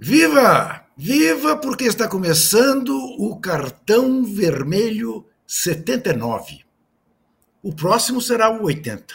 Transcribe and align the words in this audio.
Viva! 0.00 0.84
Viva 0.96 1.56
porque 1.56 1.84
está 1.84 2.06
começando 2.06 2.96
o 3.18 3.36
cartão 3.40 4.24
vermelho 4.24 5.26
79. 5.44 6.64
O 7.60 7.72
próximo 7.74 8.20
será 8.20 8.48
o 8.48 8.64
80. 8.64 9.12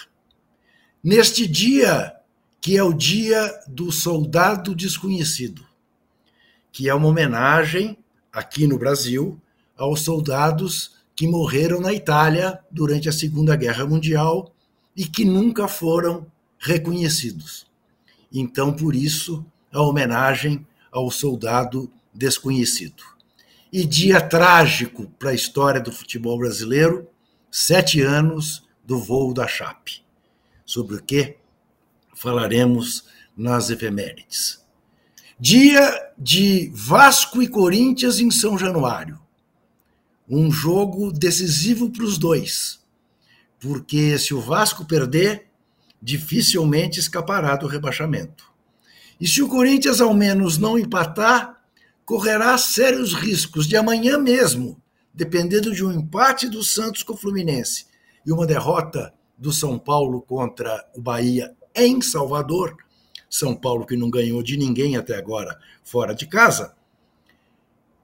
Neste 1.02 1.48
dia, 1.48 2.14
que 2.60 2.78
é 2.78 2.84
o 2.84 2.92
dia 2.92 3.50
do 3.66 3.94
soldado 3.94 4.76
desconhecido, 4.76 5.66
que 6.70 6.90
é 6.90 6.94
uma 6.94 7.08
homenagem 7.08 7.98
aqui 8.32 8.68
no 8.68 8.78
Brasil 8.78 9.40
aos 9.78 10.02
soldados 10.02 10.98
que 11.16 11.28
morreram 11.28 11.80
na 11.80 11.94
Itália 11.94 12.60
durante 12.70 13.08
a 13.08 13.14
Segunda 13.14 13.56
Guerra 13.56 13.86
Mundial 13.86 14.54
e 14.98 15.06
que 15.06 15.24
nunca 15.24 15.66
foram 15.66 16.28
reconhecidos. 16.60 17.66
Então, 18.30 18.74
por 18.74 18.94
isso, 18.94 19.46
a 19.72 19.82
homenagem 19.82 20.66
ao 20.94 21.10
soldado 21.10 21.92
desconhecido. 22.14 23.04
E 23.72 23.84
dia 23.84 24.22
trágico 24.22 25.10
para 25.18 25.32
a 25.32 25.34
história 25.34 25.82
do 25.82 25.92
futebol 25.92 26.38
brasileiro, 26.38 27.10
sete 27.52 28.02
anos 28.02 28.64
do 28.86 29.00
voo 29.00 29.34
da 29.34 29.48
Chape, 29.48 30.04
sobre 30.64 30.98
o 30.98 31.04
que 31.04 31.38
falaremos 32.16 33.06
nas 33.36 33.72
efemérides. 33.72 34.64
Dia 35.40 36.12
de 36.18 36.72
Vasco 36.74 37.42
e 37.42 37.48
Corinthians 37.48 38.20
em 38.20 38.30
São 38.30 38.58
Januário. 38.58 39.20
Um 40.30 40.52
jogo 40.52 41.12
decisivo 41.12 41.90
para 41.90 42.06
os 42.06 42.18
dois, 42.18 42.80
porque 43.60 44.18
se 44.20 44.34
o 44.34 44.40
Vasco 44.40 44.86
perder, 44.86 45.48
dificilmente 46.02 47.00
escapará 47.00 47.56
do 47.56 47.66
rebaixamento. 47.66 48.53
E 49.24 49.28
se 49.30 49.42
o 49.42 49.48
Corinthians 49.48 50.02
ao 50.02 50.14
menos 50.14 50.58
não 50.58 50.78
empatar, 50.78 51.64
correrá 52.04 52.58
sérios 52.58 53.14
riscos 53.14 53.66
de 53.66 53.78
amanhã 53.78 54.18
mesmo, 54.18 54.84
dependendo 55.14 55.74
de 55.74 55.82
um 55.82 55.94
empate 55.94 56.50
do 56.50 56.62
Santos 56.62 57.04
com 57.04 57.14
o 57.14 57.18
Fluminense 57.18 57.86
e 58.26 58.34
uma 58.34 58.46
derrota 58.46 59.14
do 59.38 59.54
São 59.54 59.80
Paulo 59.80 60.22
contra 60.22 60.86
o 60.94 61.02
Bahia 61.02 61.56
em 61.74 62.02
Salvador, 62.02 62.76
São 63.30 63.56
Paulo 63.56 63.86
que 63.86 63.96
não 63.96 64.10
ganhou 64.10 64.44
de 64.44 64.58
ninguém 64.58 64.98
até 64.98 65.16
agora 65.16 65.58
fora 65.86 66.14
de 66.14 66.28
casa, 66.28 66.76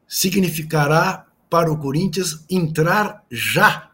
significará 0.08 1.28
para 1.50 1.70
o 1.70 1.78
Corinthians 1.78 2.46
entrar 2.50 3.26
já 3.30 3.92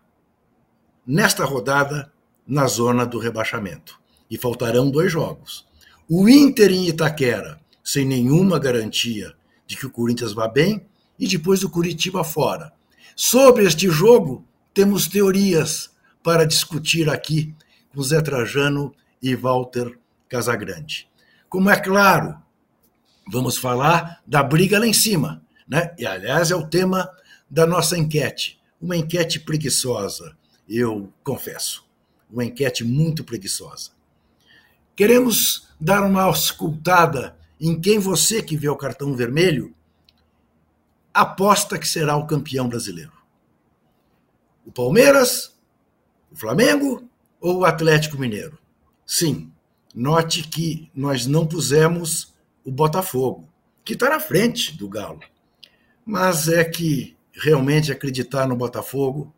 nesta 1.07 1.43
rodada 1.43 2.13
na 2.45 2.67
zona 2.67 3.03
do 3.03 3.17
rebaixamento. 3.17 3.99
E 4.29 4.37
faltarão 4.37 4.91
dois 4.91 5.11
jogos. 5.11 5.65
O 6.07 6.29
Inter 6.29 6.71
em 6.71 6.87
Itaquera, 6.87 7.59
sem 7.83 8.05
nenhuma 8.05 8.59
garantia 8.59 9.33
de 9.65 9.75
que 9.75 9.87
o 9.87 9.89
Corinthians 9.89 10.33
vá 10.33 10.47
bem, 10.47 10.85
e 11.17 11.27
depois 11.27 11.63
o 11.63 11.69
Curitiba 11.69 12.23
fora. 12.23 12.71
Sobre 13.15 13.65
este 13.65 13.89
jogo, 13.89 14.45
temos 14.71 15.07
teorias 15.07 15.89
para 16.21 16.45
discutir 16.45 17.09
aqui 17.09 17.55
com 17.91 18.03
Zé 18.03 18.21
Trajano 18.21 18.93
e 19.19 19.35
Walter 19.35 19.97
Casagrande. 20.29 21.09
Como 21.49 21.71
é 21.71 21.79
claro, 21.79 22.37
vamos 23.31 23.57
falar 23.57 24.21
da 24.27 24.43
briga 24.43 24.77
lá 24.77 24.85
em 24.85 24.93
cima, 24.93 25.41
né? 25.67 25.95
E 25.97 26.05
aliás 26.05 26.51
é 26.51 26.55
o 26.55 26.67
tema 26.67 27.09
da 27.49 27.65
nossa 27.65 27.97
enquete, 27.97 28.59
uma 28.79 28.95
enquete 28.95 29.39
preguiçosa, 29.39 30.37
eu 30.69 31.11
confesso, 31.23 31.83
uma 32.29 32.45
enquete 32.45 32.83
muito 32.83 33.23
preguiçosa. 33.23 33.94
Queremos 34.95 35.67
dar 35.79 36.03
uma 36.03 36.23
auscultada 36.23 37.37
em 37.59 37.79
quem 37.79 37.99
você 37.99 38.41
que 38.41 38.55
vê 38.55 38.69
o 38.69 38.77
cartão 38.77 39.13
vermelho 39.15 39.75
aposta 41.13 41.77
que 41.77 41.87
será 41.87 42.15
o 42.15 42.27
campeão 42.27 42.67
brasileiro. 42.67 43.13
O 44.65 44.71
Palmeiras, 44.71 45.55
o 46.31 46.35
Flamengo 46.35 47.09
ou 47.39 47.59
o 47.59 47.65
Atlético 47.65 48.17
Mineiro? 48.17 48.57
Sim, 49.05 49.51
note 49.93 50.43
que 50.47 50.89
nós 50.95 51.25
não 51.25 51.45
pusemos 51.45 52.33
o 52.63 52.71
Botafogo, 52.71 53.47
que 53.83 53.93
está 53.93 54.09
na 54.09 54.19
frente 54.19 54.75
do 54.75 54.89
Galo. 54.89 55.19
Mas 56.05 56.47
é 56.47 56.63
que 56.63 57.15
realmente 57.33 57.91
acreditar 57.91 58.47
no 58.47 58.55
Botafogo, 58.55 59.33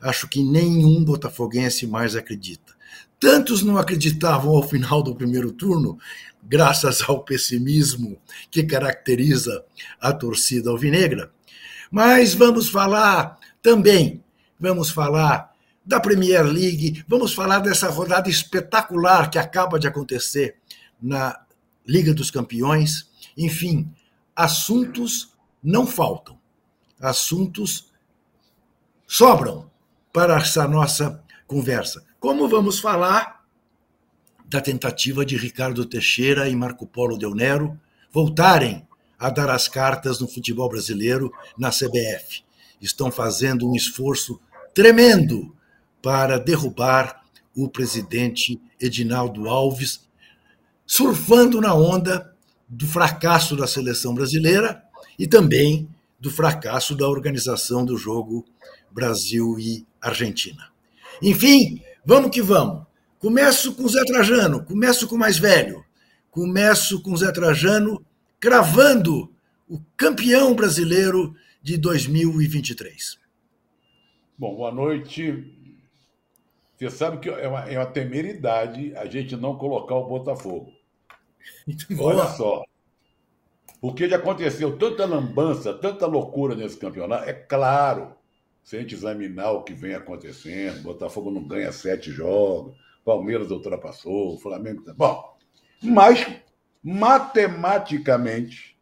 acho 0.00 0.28
que 0.28 0.42
nenhum 0.42 1.04
botafoguense 1.04 1.86
mais 1.86 2.14
acredita. 2.14 2.75
Tantos 3.18 3.62
não 3.62 3.78
acreditavam 3.78 4.54
ao 4.54 4.62
final 4.62 5.02
do 5.02 5.14
primeiro 5.14 5.50
turno, 5.50 5.98
graças 6.42 7.00
ao 7.02 7.24
pessimismo 7.24 8.18
que 8.50 8.62
caracteriza 8.62 9.64
a 10.00 10.12
torcida 10.12 10.70
alvinegra. 10.70 11.32
Mas 11.90 12.34
vamos 12.34 12.68
falar 12.68 13.38
também, 13.62 14.22
vamos 14.60 14.90
falar 14.90 15.52
da 15.84 16.00
Premier 16.00 16.44
League, 16.44 17.04
vamos 17.08 17.32
falar 17.32 17.60
dessa 17.60 17.88
rodada 17.88 18.28
espetacular 18.28 19.30
que 19.30 19.38
acaba 19.38 19.78
de 19.78 19.86
acontecer 19.86 20.56
na 21.00 21.40
Liga 21.86 22.12
dos 22.12 22.30
Campeões. 22.30 23.08
Enfim, 23.36 23.90
assuntos 24.34 25.32
não 25.62 25.86
faltam, 25.86 26.38
assuntos 27.00 27.90
sobram 29.06 29.70
para 30.12 30.36
essa 30.36 30.66
nossa 30.68 31.22
conversa. 31.46 32.05
Como 32.26 32.48
vamos 32.48 32.80
falar 32.80 33.44
da 34.46 34.60
tentativa 34.60 35.24
de 35.24 35.36
Ricardo 35.36 35.86
Teixeira 35.86 36.48
e 36.48 36.56
Marco 36.56 36.84
Polo 36.84 37.16
Del 37.16 37.36
Nero 37.36 37.80
voltarem 38.10 38.84
a 39.16 39.30
dar 39.30 39.48
as 39.48 39.68
cartas 39.68 40.18
no 40.18 40.26
futebol 40.26 40.68
brasileiro 40.68 41.32
na 41.56 41.70
CBF. 41.70 42.42
Estão 42.80 43.12
fazendo 43.12 43.70
um 43.70 43.76
esforço 43.76 44.40
tremendo 44.74 45.54
para 46.02 46.36
derrubar 46.36 47.22
o 47.54 47.68
presidente 47.68 48.60
Edinaldo 48.80 49.48
Alves, 49.48 50.08
surfando 50.84 51.60
na 51.60 51.76
onda 51.76 52.34
do 52.68 52.88
fracasso 52.88 53.54
da 53.54 53.68
seleção 53.68 54.12
brasileira 54.12 54.82
e 55.16 55.28
também 55.28 55.88
do 56.18 56.28
fracasso 56.28 56.96
da 56.96 57.08
organização 57.08 57.84
do 57.84 57.96
jogo 57.96 58.44
Brasil 58.90 59.60
e 59.60 59.86
Argentina. 60.00 60.72
Enfim, 61.22 61.80
Vamos 62.08 62.30
que 62.30 62.40
vamos. 62.40 62.86
Começo 63.18 63.74
com 63.74 63.88
Zé 63.88 64.04
Trajano, 64.04 64.64
começo 64.64 65.08
com 65.08 65.16
o 65.16 65.18
mais 65.18 65.38
velho. 65.38 65.84
Começo 66.30 67.02
com 67.02 67.16
Zé 67.16 67.32
Trajano 67.32 68.06
cravando 68.38 69.34
o 69.68 69.80
campeão 69.96 70.54
brasileiro 70.54 71.34
de 71.60 71.76
2023. 71.76 73.18
Bom, 74.38 74.54
boa 74.54 74.70
noite. 74.70 75.52
Você 76.76 76.90
sabe 76.90 77.18
que 77.18 77.28
é 77.28 77.48
uma, 77.48 77.68
é 77.68 77.76
uma 77.76 77.86
temeridade 77.86 78.94
a 78.94 79.06
gente 79.06 79.34
não 79.34 79.58
colocar 79.58 79.96
o 79.96 80.06
Botafogo. 80.06 80.70
Olha 81.98 82.26
só. 82.28 82.62
Porque 83.80 84.08
já 84.08 84.14
aconteceu 84.14 84.78
tanta 84.78 85.04
lambança, 85.06 85.74
tanta 85.74 86.06
loucura 86.06 86.54
nesse 86.54 86.76
campeonato. 86.76 87.28
É 87.28 87.32
claro 87.32 88.14
se 88.66 88.76
a 88.76 88.80
gente 88.80 88.96
examinar 88.96 89.52
o 89.52 89.62
que 89.62 89.72
vem 89.72 89.94
acontecendo, 89.94 90.82
Botafogo 90.82 91.30
não 91.30 91.46
ganha 91.46 91.70
sete 91.70 92.10
jogos, 92.10 92.76
Palmeiras 93.04 93.52
ultrapassou, 93.52 94.36
Flamengo. 94.40 94.82
Tá... 94.82 94.92
Bom, 94.92 95.36
mas 95.80 96.26
matematicamente 96.82 98.76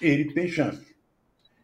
ele 0.00 0.32
tem 0.32 0.46
chance. 0.46 0.96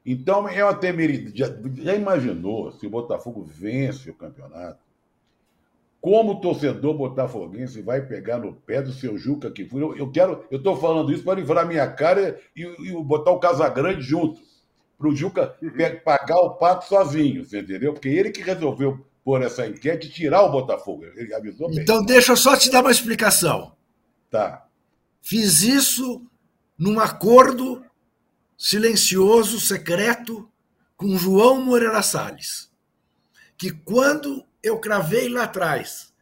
Então 0.05 0.49
é 0.49 0.65
uma 0.65 0.75
temeridade. 0.75 1.39
Já, 1.39 1.47
já 1.81 1.95
imaginou 1.95 2.73
se 2.73 2.89
o 2.89 2.91
Botafogo 2.91 3.45
vence 3.45 4.11
o 4.11 4.15
campeonato? 4.15 4.83
Como 6.01 6.33
o 6.33 6.41
torcedor 6.41 6.95
botafoguense 6.95 7.81
vai 7.81 8.05
pegar 8.05 8.39
no 8.39 8.53
pé 8.53 8.83
do 8.83 8.93
seu 8.93 9.17
Juca 9.17 9.49
que? 9.49 9.67
Eu, 9.73 9.97
eu 9.97 10.11
quero, 10.11 10.45
eu 10.51 10.59
estou 10.59 10.77
falando 10.77 11.13
isso 11.13 11.23
para 11.23 11.39
livrar 11.39 11.69
minha 11.69 11.89
cara 11.89 12.39
e, 12.55 12.63
e 12.63 13.05
botar 13.05 13.31
o 13.31 13.39
Casagrande 13.39 14.03
junto 14.03 14.41
para 14.99 15.09
o 15.09 15.15
Juca 15.15 15.57
pagar 16.05 16.39
o 16.39 16.55
pato 16.55 16.87
sozinho, 16.87 17.45
você 17.45 17.61
entendeu? 17.61 17.93
Porque 17.93 18.09
ele 18.09 18.31
que 18.31 18.43
resolveu 18.43 19.05
pôr 19.25 19.43
essa 19.43 19.67
enquete 19.67 20.07
e 20.07 20.11
tirar 20.11 20.43
o 20.43 20.53
Botafogo. 20.53 21.05
Ele 21.17 21.35
avisou 21.35 21.69
bem. 21.69 21.81
Então, 21.81 22.05
deixa 22.05 22.33
eu 22.33 22.37
só 22.37 22.57
te 22.57 22.71
dar 22.71 22.83
uma 22.83 22.91
explicação. 22.91 23.75
Tá. 24.31 24.67
Fiz 25.23 25.63
isso 25.63 26.23
num 26.79 27.01
acordo 27.01 27.85
silencioso, 28.57 29.59
secreto, 29.59 30.49
com 30.97 31.17
João 31.17 31.63
Moreira 31.63 32.03
Salles. 32.03 32.71
Que 33.57 33.71
quando 33.71 34.45
eu 34.63 34.79
cravei 34.79 35.29
lá 35.29 35.45
atrás 35.45 36.14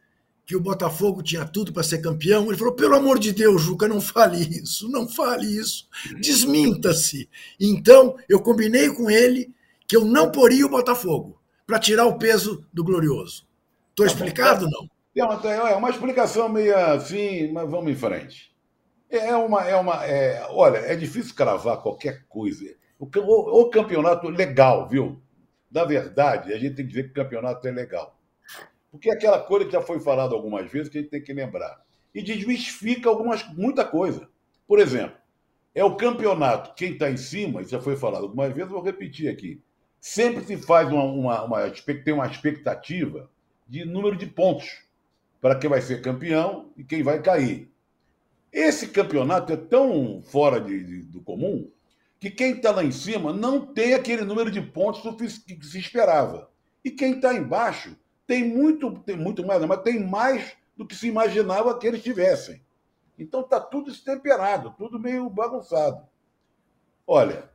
que 0.45 0.55
o 0.55 0.61
Botafogo 0.61 1.23
tinha 1.23 1.45
tudo 1.45 1.71
para 1.71 1.83
ser 1.83 1.99
campeão. 1.99 2.47
Ele 2.47 2.57
falou: 2.57 2.73
pelo 2.73 2.95
amor 2.95 3.19
de 3.19 3.31
Deus, 3.31 3.61
Juca, 3.61 3.87
não 3.87 4.01
fale 4.01 4.37
isso, 4.37 4.89
não 4.89 5.07
fale 5.07 5.45
isso, 5.47 5.87
desminta-se. 6.19 7.29
Então, 7.59 8.15
eu 8.27 8.41
combinei 8.41 8.89
com 8.89 9.09
ele 9.09 9.53
que 9.87 9.95
eu 9.95 10.05
não 10.05 10.31
poria 10.31 10.65
o 10.65 10.69
Botafogo 10.69 11.39
para 11.65 11.79
tirar 11.79 12.05
o 12.05 12.17
peso 12.17 12.65
do 12.73 12.83
Glorioso. 12.83 13.47
Estou 13.89 14.05
tá 14.05 14.11
explicado 14.11 14.67
não? 14.69 14.89
É 15.15 15.23
uma, 15.23 15.69
é 15.69 15.75
uma 15.75 15.89
explicação 15.91 16.49
meio 16.49 16.75
assim, 16.75 17.51
mas 17.51 17.69
vamos 17.69 17.91
em 17.91 17.95
frente. 17.95 18.51
É 19.09 19.35
uma. 19.35 19.63
É 19.63 19.75
uma 19.75 20.05
é, 20.05 20.43
olha, 20.49 20.79
é 20.79 20.95
difícil 20.95 21.35
cravar 21.35 21.81
qualquer 21.81 22.25
coisa. 22.27 22.65
O, 22.97 23.05
o, 23.05 23.61
o 23.61 23.69
campeonato 23.69 24.27
legal, 24.27 24.89
viu? 24.89 25.21
Na 25.71 25.85
verdade, 25.85 26.51
a 26.51 26.57
gente 26.57 26.75
tem 26.75 26.85
que 26.85 26.91
dizer 26.91 27.03
que 27.03 27.11
o 27.11 27.23
campeonato 27.23 27.67
é 27.67 27.71
legal. 27.71 28.19
Porque 28.93 29.09
é 29.09 29.13
aquela 29.13 29.39
coisa 29.39 29.65
que 29.65 29.71
já 29.71 29.81
foi 29.81 29.99
falado 29.99 30.35
algumas 30.35 30.71
vezes 30.71 30.87
que 30.87 30.99
a 30.99 31.01
gente 31.01 31.09
tem 31.09 31.23
que 31.23 31.33
lembrar. 31.33 31.83
E 32.13 32.21
desmistifica 32.21 33.09
algumas, 33.09 33.43
muita 33.55 33.83
coisa. 33.83 34.29
Por 34.67 34.77
exemplo, 34.77 35.17
é 35.73 35.83
o 35.83 35.95
campeonato, 35.95 36.75
quem 36.75 36.91
está 36.91 37.09
em 37.09 37.17
cima, 37.17 37.63
isso 37.63 37.71
já 37.71 37.81
foi 37.81 37.95
falado 37.95 38.21
algumas 38.21 38.53
vezes, 38.53 38.69
vou 38.69 38.83
repetir 38.83 39.31
aqui. 39.31 39.59
Sempre 39.99 40.43
se 40.45 40.57
faz 40.57 40.91
uma, 40.91 41.03
uma, 41.05 41.43
uma, 41.43 41.71
tem 42.05 42.13
uma 42.13 42.27
expectativa 42.27 43.27
de 43.67 43.83
número 43.83 44.15
de 44.15 44.27
pontos 44.27 44.83
para 45.41 45.55
quem 45.55 45.71
vai 45.71 45.81
ser 45.81 46.03
campeão 46.03 46.71
e 46.77 46.83
quem 46.83 47.01
vai 47.01 47.19
cair. 47.19 47.71
Esse 48.51 48.89
campeonato 48.89 49.53
é 49.53 49.57
tão 49.57 50.21
fora 50.21 50.61
de, 50.61 50.83
de, 50.83 51.01
do 51.01 51.19
comum 51.19 51.67
que 52.19 52.29
quem 52.29 52.51
está 52.51 52.69
lá 52.69 52.83
em 52.83 52.91
cima 52.91 53.33
não 53.33 53.65
tem 53.65 53.95
aquele 53.95 54.23
número 54.23 54.51
de 54.51 54.61
pontos 54.61 55.01
que 55.17 55.65
se 55.65 55.79
esperava. 55.79 56.47
E 56.85 56.91
quem 56.91 57.13
está 57.13 57.33
embaixo 57.33 57.97
tem 58.25 58.43
muito, 58.43 58.91
tem 58.99 59.17
muito 59.17 59.45
mais, 59.45 59.63
mas 59.65 59.81
tem 59.81 59.99
mais 60.03 60.55
do 60.75 60.85
que 60.85 60.95
se 60.95 61.07
imaginava 61.07 61.77
que 61.77 61.87
eles 61.87 62.03
tivessem. 62.03 62.61
Então 63.17 63.41
está 63.41 63.59
tudo 63.59 63.91
estemperado, 63.91 64.73
tudo 64.77 64.99
meio 64.99 65.29
bagunçado. 65.29 66.07
Olha, 67.05 67.49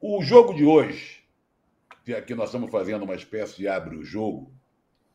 o 0.00 0.22
jogo 0.22 0.54
de 0.54 0.64
hoje, 0.64 1.24
que 2.04 2.14
aqui 2.14 2.34
nós 2.34 2.48
estamos 2.48 2.70
fazendo 2.70 3.04
uma 3.04 3.14
espécie 3.14 3.56
de 3.56 3.68
abre 3.68 3.96
o 3.96 4.04
jogo, 4.04 4.52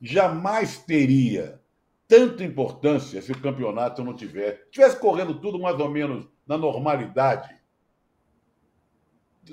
jamais 0.02 0.80
teria 0.80 1.62
tanta 2.08 2.44
importância 2.44 3.22
se 3.22 3.32
o 3.32 3.42
campeonato 3.42 4.04
não 4.04 4.16
tiver. 4.16 4.68
Tivesse 4.70 5.00
correndo 5.00 5.40
tudo 5.40 5.60
mais 5.60 5.80
ou 5.80 5.90
menos 5.90 6.28
na 6.46 6.58
normalidade, 6.58 7.56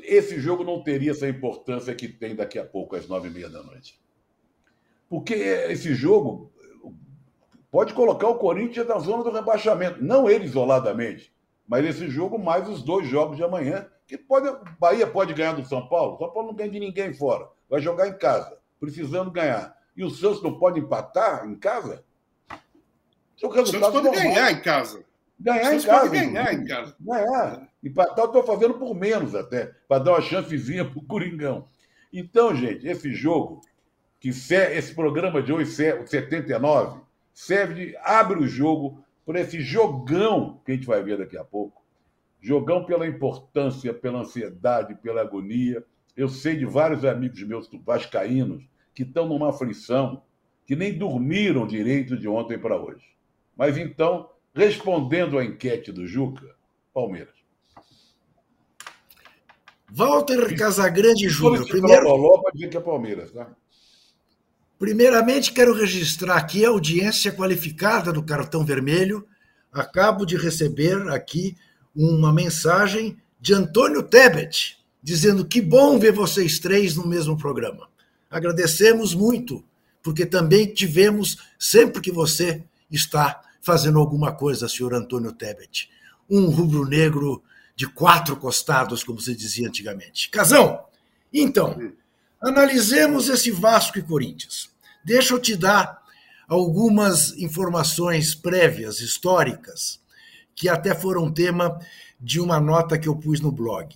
esse 0.02 0.40
jogo 0.40 0.64
não 0.64 0.82
teria 0.82 1.12
essa 1.12 1.28
importância 1.28 1.94
que 1.94 2.08
tem 2.08 2.34
daqui 2.34 2.58
a 2.58 2.64
pouco, 2.64 2.96
às 2.96 3.06
nove 3.06 3.28
e 3.28 3.30
meia 3.30 3.48
da 3.48 3.62
noite. 3.62 4.00
Porque 5.08 5.34
esse 5.34 5.94
jogo 5.94 6.52
pode 7.70 7.94
colocar 7.94 8.28
o 8.28 8.38
Corinthians 8.38 8.86
na 8.86 8.98
zona 8.98 9.22
do 9.22 9.30
rebaixamento. 9.30 10.02
Não 10.02 10.28
ele 10.28 10.44
isoladamente, 10.44 11.32
mas 11.66 11.84
esse 11.84 12.08
jogo 12.08 12.38
mais 12.38 12.68
os 12.68 12.82
dois 12.82 13.06
jogos 13.06 13.36
de 13.36 13.44
amanhã. 13.44 13.86
Que 14.06 14.16
pode, 14.16 14.48
Bahia 14.78 15.06
pode 15.06 15.34
ganhar 15.34 15.52
do 15.52 15.66
São 15.66 15.86
Paulo. 15.86 16.16
São 16.16 16.30
Paulo 16.30 16.48
não 16.48 16.54
ganha 16.54 16.70
de 16.70 16.80
ninguém 16.80 17.12
fora. 17.12 17.46
Vai 17.68 17.80
jogar 17.80 18.08
em 18.08 18.16
casa, 18.16 18.56
precisando 18.80 19.30
ganhar. 19.30 19.76
E 19.94 20.02
o 20.02 20.10
Santos 20.10 20.42
não 20.42 20.58
pode 20.58 20.80
empatar 20.80 21.46
em 21.46 21.54
casa? 21.56 22.02
O, 23.42 23.48
o 23.48 23.66
Santos 23.66 23.90
pode 23.90 24.10
ganhar 24.10 24.50
em 24.50 24.62
casa. 24.62 25.04
Ganhar 25.38 25.74
em 25.74 25.82
casa. 25.82 26.08
Ganhar 26.08 26.54
em 26.54 26.64
casa. 26.64 26.96
Ganhar. 26.98 27.68
Empatar 27.84 28.18
eu 28.18 28.26
estou 28.26 28.42
fazendo 28.42 28.74
por 28.74 28.94
menos 28.94 29.34
até, 29.34 29.72
para 29.86 30.02
dar 30.02 30.12
uma 30.12 30.22
chancezinha 30.22 30.84
para 30.84 30.98
o 30.98 31.04
Coringão. 31.04 31.68
Então, 32.12 32.54
gente, 32.54 32.88
esse 32.88 33.12
jogo, 33.12 33.60
que 34.20 34.30
esse 34.30 34.94
programa 34.94 35.42
de 35.42 35.52
hoje, 35.52 35.70
79, 35.70 37.00
serve 37.32 37.74
de 37.74 37.96
abre 37.98 38.40
o 38.40 38.48
jogo 38.48 39.04
para 39.24 39.40
esse 39.40 39.60
jogão 39.60 40.60
que 40.64 40.72
a 40.72 40.74
gente 40.74 40.86
vai 40.86 41.02
ver 41.02 41.18
daqui 41.18 41.36
a 41.36 41.44
pouco. 41.44 41.82
Jogão 42.40 42.84
pela 42.84 43.06
importância, 43.06 43.92
pela 43.92 44.20
ansiedade, 44.20 44.94
pela 44.96 45.20
agonia. 45.20 45.84
Eu 46.16 46.28
sei 46.28 46.56
de 46.56 46.64
vários 46.64 47.04
amigos 47.04 47.42
meus 47.42 47.68
vascaínos 47.84 48.64
que 48.94 49.02
estão 49.02 49.28
numa 49.28 49.50
aflição, 49.50 50.22
que 50.66 50.74
nem 50.74 50.96
dormiram 50.96 51.66
direito 51.66 52.16
de 52.16 52.26
ontem 52.26 52.58
para 52.58 52.80
hoje. 52.80 53.04
Mas 53.56 53.76
então, 53.76 54.30
respondendo 54.54 55.38
à 55.38 55.44
enquete 55.44 55.92
do 55.92 56.06
Juca, 56.06 56.56
Palmeiras. 56.92 57.34
Walter 59.90 60.56
Casagrande 60.56 61.28
Júnior. 61.28 61.66
Primeiro. 61.66 62.42
para 62.42 62.52
dizer 62.52 62.68
que 62.68 62.76
é 62.76 62.80
Palmeiras, 62.80 63.32
tá? 63.32 63.54
Primeiramente, 64.78 65.52
quero 65.52 65.74
registrar 65.74 66.36
aqui 66.36 66.64
a 66.64 66.68
audiência 66.68 67.32
qualificada 67.32 68.12
do 68.12 68.22
Cartão 68.22 68.64
Vermelho. 68.64 69.26
Acabo 69.72 70.24
de 70.24 70.36
receber 70.36 71.08
aqui 71.08 71.56
uma 71.94 72.32
mensagem 72.32 73.16
de 73.40 73.52
Antônio 73.52 74.04
Tebet, 74.04 74.78
dizendo 75.02 75.44
que 75.44 75.60
bom 75.60 75.98
ver 75.98 76.12
vocês 76.12 76.60
três 76.60 76.94
no 76.94 77.06
mesmo 77.06 77.36
programa. 77.36 77.88
Agradecemos 78.30 79.14
muito, 79.14 79.64
porque 80.00 80.24
também 80.24 80.72
tivemos, 80.72 81.38
sempre 81.58 82.00
que 82.00 82.12
você 82.12 82.62
está 82.88 83.40
fazendo 83.60 83.98
alguma 83.98 84.32
coisa, 84.32 84.68
senhor 84.68 84.94
Antônio 84.94 85.32
Tebet. 85.32 85.90
Um 86.30 86.46
rubro-negro 86.46 87.42
de 87.74 87.86
quatro 87.88 88.36
costados, 88.36 89.02
como 89.02 89.20
se 89.20 89.34
dizia 89.34 89.66
antigamente. 89.66 90.30
Casão, 90.30 90.84
então, 91.32 91.76
Analisemos 92.40 93.28
esse 93.28 93.50
Vasco 93.50 93.98
e 93.98 94.02
Corinthians. 94.02 94.70
Deixa 95.04 95.34
eu 95.34 95.40
te 95.40 95.56
dar 95.56 96.00
algumas 96.46 97.32
informações 97.32 98.32
prévias, 98.32 99.00
históricas, 99.00 100.00
que 100.54 100.68
até 100.68 100.94
foram 100.94 101.32
tema 101.32 101.80
de 102.20 102.40
uma 102.40 102.60
nota 102.60 102.96
que 102.96 103.08
eu 103.08 103.16
pus 103.16 103.40
no 103.40 103.50
blog. 103.50 103.94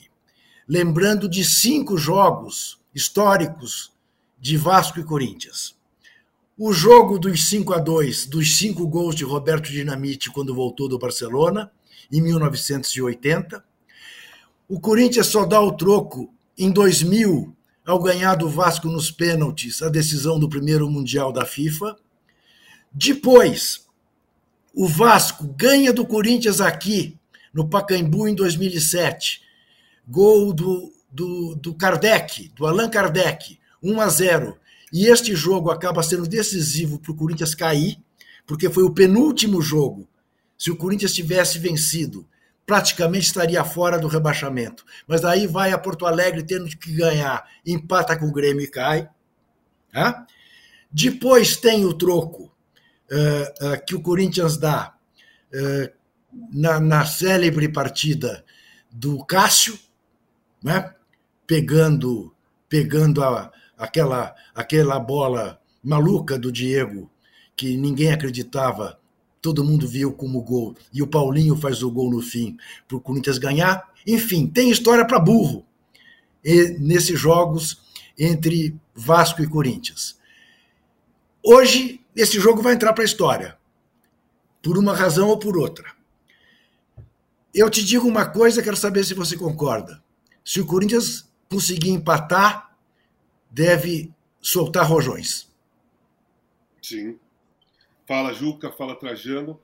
Lembrando 0.68 1.28
de 1.28 1.44
cinco 1.44 1.96
jogos 1.96 2.80
históricos 2.92 3.92
de 4.40 4.56
Vasco 4.56 4.98
e 4.98 5.04
Corinthians. 5.04 5.76
O 6.58 6.72
jogo 6.72 7.18
dos 7.18 7.48
5 7.48 7.72
a 7.72 7.78
2, 7.78 8.26
dos 8.26 8.58
cinco 8.58 8.86
gols 8.86 9.14
de 9.14 9.24
Roberto 9.24 9.70
Dinamite 9.70 10.30
quando 10.30 10.54
voltou 10.54 10.88
do 10.88 10.98
Barcelona, 10.98 11.70
em 12.10 12.20
1980. 12.20 13.64
O 14.68 14.80
Corinthians 14.80 15.28
só 15.28 15.46
dá 15.46 15.60
o 15.60 15.72
troco 15.72 16.32
em 16.58 16.70
2000 16.70 17.56
ao 17.84 18.00
ganhar 18.00 18.36
do 18.36 18.48
Vasco 18.48 18.88
nos 18.88 19.10
pênaltis 19.10 19.82
a 19.82 19.88
decisão 19.88 20.38
do 20.38 20.48
primeiro 20.48 20.88
Mundial 20.88 21.32
da 21.32 21.44
FIFA. 21.44 21.96
Depois, 22.92 23.86
o 24.74 24.86
Vasco 24.86 25.46
ganha 25.56 25.92
do 25.92 26.06
Corinthians 26.06 26.60
aqui, 26.60 27.18
no 27.52 27.68
Pacaembu, 27.68 28.28
em 28.28 28.34
2007. 28.34 29.42
Gol 30.06 30.52
do, 30.52 30.92
do, 31.10 31.54
do 31.56 31.74
Kardec, 31.74 32.50
do 32.54 32.66
Allan 32.66 32.88
Kardec, 32.88 33.58
1 33.82 34.00
a 34.00 34.08
0. 34.08 34.58
E 34.92 35.06
este 35.06 35.34
jogo 35.34 35.70
acaba 35.70 36.02
sendo 36.02 36.26
decisivo 36.26 36.98
para 36.98 37.12
o 37.12 37.16
Corinthians 37.16 37.54
cair, 37.54 37.98
porque 38.46 38.70
foi 38.70 38.82
o 38.82 38.92
penúltimo 38.92 39.60
jogo. 39.60 40.08
Se 40.56 40.70
o 40.70 40.76
Corinthians 40.76 41.12
tivesse 41.12 41.58
vencido 41.58 42.26
praticamente 42.72 43.26
estaria 43.26 43.62
fora 43.64 43.98
do 43.98 44.08
rebaixamento. 44.08 44.82
Mas 45.06 45.26
aí 45.26 45.46
vai 45.46 45.72
a 45.72 45.78
Porto 45.78 46.06
Alegre 46.06 46.42
tendo 46.42 46.66
que 46.70 46.90
ganhar, 46.94 47.46
empata 47.66 48.18
com 48.18 48.28
o 48.28 48.32
Grêmio 48.32 48.62
e 48.62 48.66
cai. 48.66 49.10
Depois 50.90 51.54
tem 51.58 51.84
o 51.84 51.92
troco 51.92 52.44
uh, 52.44 53.74
uh, 53.74 53.84
que 53.86 53.94
o 53.94 54.00
Corinthians 54.00 54.56
dá 54.56 54.94
uh, 55.52 55.92
na, 56.50 56.80
na 56.80 57.04
célebre 57.04 57.68
partida 57.68 58.42
do 58.90 59.22
Cássio, 59.26 59.78
né? 60.64 60.94
pegando, 61.46 62.34
pegando 62.70 63.22
a, 63.22 63.52
aquela, 63.76 64.34
aquela 64.54 64.98
bola 64.98 65.60
maluca 65.84 66.38
do 66.38 66.50
Diego, 66.50 67.10
que 67.54 67.76
ninguém 67.76 68.10
acreditava 68.10 68.98
todo 69.42 69.64
mundo 69.64 69.88
viu 69.88 70.12
como 70.12 70.40
gol, 70.40 70.76
e 70.92 71.02
o 71.02 71.06
Paulinho 71.06 71.56
faz 71.56 71.82
o 71.82 71.90
gol 71.90 72.08
no 72.08 72.22
fim 72.22 72.56
para 72.86 72.96
o 72.96 73.00
Corinthians 73.00 73.38
ganhar. 73.38 73.92
Enfim, 74.06 74.46
tem 74.46 74.70
história 74.70 75.04
para 75.04 75.18
burro 75.18 75.66
nesses 76.78 77.18
jogos 77.18 77.82
entre 78.16 78.74
Vasco 78.94 79.42
e 79.42 79.48
Corinthians. 79.48 80.16
Hoje, 81.42 82.00
esse 82.14 82.38
jogo 82.38 82.62
vai 82.62 82.74
entrar 82.74 82.92
para 82.92 83.02
a 83.02 83.04
história, 83.04 83.58
por 84.62 84.78
uma 84.78 84.94
razão 84.94 85.28
ou 85.28 85.36
por 85.36 85.58
outra. 85.58 85.92
Eu 87.52 87.68
te 87.68 87.84
digo 87.84 88.06
uma 88.06 88.26
coisa, 88.26 88.62
quero 88.62 88.76
saber 88.76 89.04
se 89.04 89.12
você 89.12 89.36
concorda. 89.36 90.02
Se 90.44 90.60
o 90.60 90.66
Corinthians 90.66 91.28
conseguir 91.50 91.90
empatar, 91.90 92.76
deve 93.50 94.12
soltar 94.40 94.86
rojões. 94.86 95.48
Sim. 96.80 97.18
Fala 98.06 98.32
Juca, 98.32 98.72
fala 98.72 98.96
Trajano. 98.96 99.60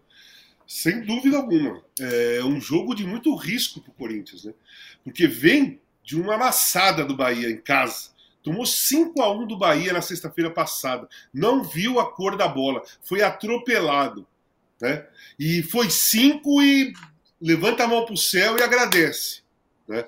Sem 0.66 1.00
dúvida 1.00 1.38
alguma. 1.38 1.82
É 1.98 2.44
um 2.44 2.60
jogo 2.60 2.94
de 2.94 3.04
muito 3.04 3.34
risco 3.34 3.80
para 3.80 3.90
o 3.90 3.94
Corinthians, 3.94 4.44
né? 4.44 4.52
Porque 5.02 5.26
vem 5.26 5.80
de 6.04 6.20
uma 6.20 6.34
amassada 6.34 7.04
do 7.04 7.16
Bahia 7.16 7.50
em 7.50 7.56
casa. 7.56 8.10
Tomou 8.42 8.64
5 8.64 9.20
a 9.20 9.32
1 9.32 9.46
do 9.46 9.58
Bahia 9.58 9.92
na 9.92 10.00
sexta-feira 10.00 10.50
passada. 10.50 11.08
Não 11.32 11.62
viu 11.62 11.98
a 11.98 12.10
cor 12.10 12.36
da 12.36 12.48
bola. 12.48 12.82
Foi 13.02 13.22
atropelado. 13.22 14.26
Né? 14.80 15.06
E 15.38 15.62
foi 15.62 15.90
5 15.90 16.62
e 16.62 16.92
levanta 17.40 17.84
a 17.84 17.88
mão 17.88 18.04
para 18.04 18.14
o 18.14 18.18
céu 18.18 18.56
e 18.56 18.62
agradece. 18.62 19.42
Né? 19.86 20.04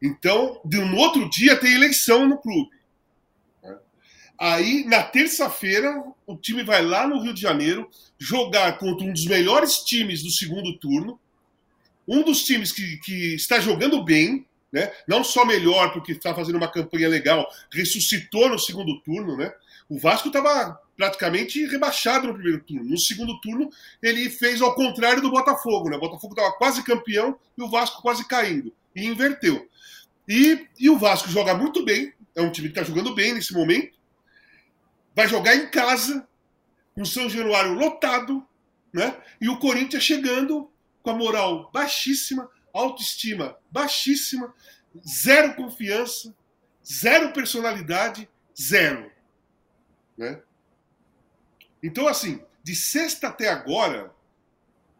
Então, 0.00 0.60
no 0.64 0.96
outro 0.96 1.28
dia 1.28 1.56
tem 1.56 1.74
eleição 1.74 2.28
no 2.28 2.38
clube. 2.38 2.70
Aí, 4.40 4.86
na 4.86 5.02
terça-feira, 5.02 6.02
o 6.26 6.34
time 6.34 6.62
vai 6.62 6.82
lá 6.82 7.06
no 7.06 7.20
Rio 7.20 7.34
de 7.34 7.42
Janeiro 7.42 7.90
jogar 8.18 8.78
contra 8.78 9.06
um 9.06 9.12
dos 9.12 9.26
melhores 9.26 9.80
times 9.80 10.22
do 10.22 10.30
segundo 10.30 10.78
turno, 10.78 11.20
um 12.08 12.22
dos 12.22 12.42
times 12.42 12.72
que, 12.72 12.96
que 13.04 13.34
está 13.34 13.60
jogando 13.60 14.02
bem, 14.02 14.46
né? 14.72 14.90
não 15.06 15.22
só 15.22 15.44
melhor 15.44 15.92
porque 15.92 16.12
está 16.12 16.34
fazendo 16.34 16.56
uma 16.56 16.72
campanha 16.72 17.06
legal, 17.06 17.46
ressuscitou 17.70 18.48
no 18.48 18.58
segundo 18.58 18.98
turno. 19.02 19.36
Né? 19.36 19.52
O 19.90 19.98
Vasco 19.98 20.28
estava 20.28 20.80
praticamente 20.96 21.66
rebaixado 21.66 22.28
no 22.28 22.32
primeiro 22.32 22.60
turno. 22.64 22.84
No 22.84 22.98
segundo 22.98 23.38
turno, 23.42 23.68
ele 24.02 24.30
fez 24.30 24.62
ao 24.62 24.74
contrário 24.74 25.20
do 25.20 25.30
Botafogo. 25.30 25.90
Né? 25.90 25.98
O 25.98 26.00
Botafogo 26.00 26.32
estava 26.32 26.56
quase 26.56 26.82
campeão 26.82 27.38
e 27.58 27.62
o 27.62 27.68
Vasco 27.68 28.00
quase 28.00 28.26
caindo. 28.26 28.72
E 28.96 29.04
inverteu. 29.04 29.68
E, 30.26 30.66
e 30.78 30.88
o 30.88 30.98
Vasco 30.98 31.28
joga 31.28 31.52
muito 31.52 31.84
bem, 31.84 32.14
é 32.34 32.40
um 32.40 32.50
time 32.50 32.68
que 32.68 32.78
está 32.78 32.88
jogando 32.88 33.14
bem 33.14 33.34
nesse 33.34 33.52
momento. 33.52 33.99
Vai 35.20 35.28
jogar 35.28 35.54
em 35.54 35.68
casa, 35.68 36.26
com 36.94 37.04
São 37.04 37.28
Januário 37.28 37.74
lotado, 37.74 38.42
né? 38.90 39.14
E 39.38 39.50
o 39.50 39.58
Corinthians 39.58 40.02
chegando 40.02 40.72
com 41.02 41.10
a 41.10 41.14
moral 41.14 41.70
baixíssima, 41.70 42.50
autoestima 42.72 43.58
baixíssima, 43.70 44.54
zero 45.06 45.54
confiança, 45.56 46.34
zero 46.82 47.34
personalidade, 47.34 48.30
zero. 48.58 49.12
Né? 50.16 50.40
Então, 51.82 52.08
assim, 52.08 52.42
de 52.62 52.74
sexta 52.74 53.28
até 53.28 53.50
agora, 53.50 54.14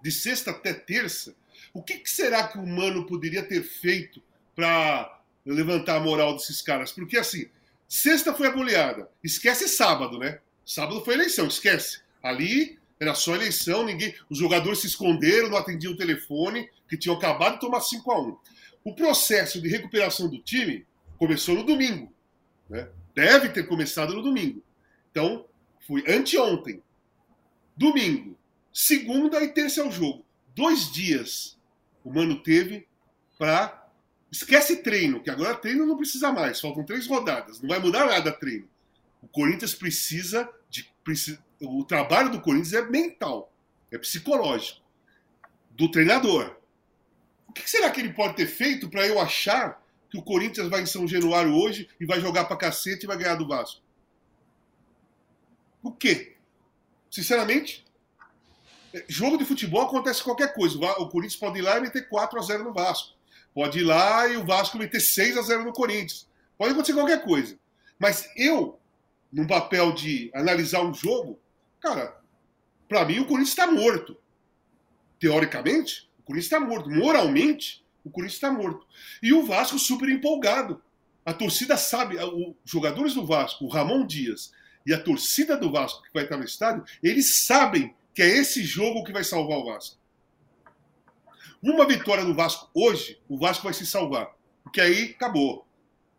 de 0.03 0.12
sexta 0.12 0.50
até 0.50 0.75
terça, 0.75 1.35
o 1.73 1.83
que, 1.83 1.97
que 1.97 2.11
será 2.11 2.47
que 2.47 2.59
o 2.59 2.67
Mano 2.67 3.07
poderia 3.07 3.43
ter 3.43 3.62
feito 3.62 4.23
para 4.55 5.19
levantar 5.47 5.97
a 5.97 6.00
moral 6.00 6.35
desses 6.35 6.61
caras? 6.61 6.93
Porque, 6.93 7.17
assim, 7.17 7.49
sexta 7.90 8.32
foi 8.32 8.47
a 8.47 8.52
goleada. 8.52 9.11
Esquece 9.23 9.68
sábado, 9.68 10.18
né? 10.18 10.38
Sábado 10.64 11.04
foi 11.04 11.14
eleição, 11.14 11.49
esquece. 11.49 12.00
Ali 12.23 12.78
era 13.00 13.14
só 13.14 13.35
eleição, 13.35 13.85
ninguém. 13.85 14.14
Os 14.30 14.38
jogadores 14.38 14.78
se 14.78 14.87
esconderam, 14.87 15.50
não 15.50 15.59
atendiam 15.59 15.92
o 15.92 15.97
telefone, 15.97 16.70
que 16.88 16.97
tinham 16.97 17.16
acabado 17.16 17.54
de 17.54 17.61
tomar 17.61 17.80
5 17.80 18.12
a 18.12 18.20
1 18.20 18.38
O 18.85 18.94
processo 18.94 19.61
de 19.61 19.68
recuperação 19.68 20.28
do 20.28 20.38
time 20.38 20.87
começou 21.18 21.56
no 21.56 21.64
domingo. 21.64 22.12
Né? 22.68 22.88
Deve 23.14 23.49
ter 23.49 23.64
começado 23.66 24.14
no 24.14 24.23
domingo. 24.23 24.62
Então, 25.11 25.44
foi 25.87 26.04
anteontem. 26.06 26.80
Domingo. 27.76 28.38
Segunda 28.73 29.42
e 29.42 29.49
terça 29.49 29.80
é 29.80 29.85
o 29.85 29.90
jogo. 29.90 30.25
Dois 30.54 30.92
dias 30.92 31.59
o 32.04 32.12
Mano 32.12 32.42
teve 32.42 32.87
para. 33.38 33.79
Esquece 34.30 34.76
treino, 34.76 35.22
que 35.22 35.30
agora 35.30 35.56
treino 35.56 35.84
não 35.84 35.96
precisa 35.96 36.32
mais. 36.32 36.60
Faltam 36.60 36.84
três 36.84 37.06
rodadas. 37.06 37.60
Não 37.60 37.68
vai 37.68 37.78
mudar 37.80 38.06
nada 38.06 38.30
treino. 38.30 38.68
O 39.20 39.28
Corinthians 39.28 39.75
precisa 39.75 40.49
de. 40.68 40.88
O 41.60 41.84
trabalho 41.84 42.30
do 42.30 42.40
Corinthians 42.40 42.72
é 42.72 42.82
mental, 42.82 43.52
é 43.90 43.99
psicológico, 43.99 44.80
do 45.70 45.90
treinador. 45.90 46.56
O 47.49 47.52
que 47.52 47.68
será 47.68 47.90
que 47.90 48.00
ele 48.00 48.12
pode 48.12 48.37
ter 48.37 48.46
feito 48.46 48.88
para 48.88 49.06
eu 49.06 49.18
achar 49.18 49.82
que 50.08 50.16
o 50.16 50.22
Corinthians 50.22 50.68
vai 50.68 50.82
em 50.82 50.87
São 50.87 51.06
Januário 51.06 51.52
hoje 51.52 51.88
e 52.00 52.06
vai 52.06 52.20
jogar 52.20 52.44
para 52.44 52.56
cacete 52.56 53.04
e 53.04 53.06
vai 53.06 53.18
ganhar 53.18 53.34
do 53.34 53.49
Vasco? 53.49 53.82
O 55.82 55.90
quê? 55.90 56.37
Sinceramente, 57.10 57.84
é, 58.94 59.04
jogo 59.08 59.37
de 59.37 59.44
futebol 59.44 59.82
acontece 59.82 60.22
qualquer 60.22 60.54
coisa. 60.54 60.78
O 60.78 61.08
Corinthians 61.08 61.37
pode 61.37 61.58
ir 61.58 61.62
lá 61.62 61.78
e 61.78 61.80
meter 61.80 62.08
4 62.08 62.38
a 62.38 62.42
0 62.42 62.64
no 62.64 62.72
Vasco. 62.72 63.14
Pode 63.54 63.80
ir 63.80 63.85
lá 63.85 64.28
e 64.28 64.37
o 64.37 64.45
Vasco 64.45 64.78
meter 64.78 65.00
6 65.00 65.37
a 65.37 65.42
0 65.42 65.64
no 65.64 65.73
Corinthians. 65.73 66.28
Pode 66.57 66.73
acontecer 66.73 66.95
qualquer 66.95 67.25
coisa. 67.25 67.59
Mas 67.99 68.28
eu, 68.37 68.78
num 69.33 69.47
papel 69.47 69.92
de 69.92 70.30
analisar 70.35 70.83
um 70.83 70.95
jogo, 70.95 71.38
Cara, 71.80 72.14
para 72.88 73.04
mim 73.07 73.21
o 73.21 73.25
Corinthians 73.25 73.49
está 73.49 73.66
morto. 73.66 74.16
Teoricamente, 75.19 76.11
o 76.19 76.23
Corinthians 76.23 76.47
está 76.47 76.61
morto. 76.61 76.90
Moralmente, 76.90 77.85
o 78.04 78.11
Corinthians 78.11 78.35
está 78.35 78.52
morto. 78.52 78.87
E 79.23 79.33
o 79.33 79.45
Vasco 79.45 79.78
super 79.78 80.09
empolgado. 80.09 80.80
A 81.25 81.33
torcida 81.33 81.76
sabe, 81.76 82.16
os 82.16 82.54
jogadores 82.64 83.14
do 83.14 83.26
Vasco, 83.26 83.64
o 83.64 83.69
Ramon 83.69 84.07
Dias 84.07 84.52
e 84.87 84.95
a 84.95 85.02
torcida 85.02 85.57
do 85.57 85.71
Vasco 85.71 86.02
que 86.02 86.12
vai 86.12 86.25
estar 86.25 86.37
no 86.37 86.45
estádio, 86.45 86.85
eles 87.02 87.45
sabem 87.45 87.95
que 88.14 88.23
é 88.23 88.28
esse 88.28 88.62
jogo 88.62 89.04
que 89.04 89.12
vai 89.12 89.23
salvar 89.23 89.59
o 89.59 89.66
Vasco. 89.66 89.99
Uma 91.62 91.87
vitória 91.87 92.25
do 92.25 92.35
Vasco 92.35 92.71
hoje, 92.75 93.21
o 93.29 93.38
Vasco 93.38 93.64
vai 93.64 93.75
se 93.75 93.87
salvar. 93.87 94.31
Porque 94.62 94.81
aí 94.81 95.14
acabou. 95.17 95.67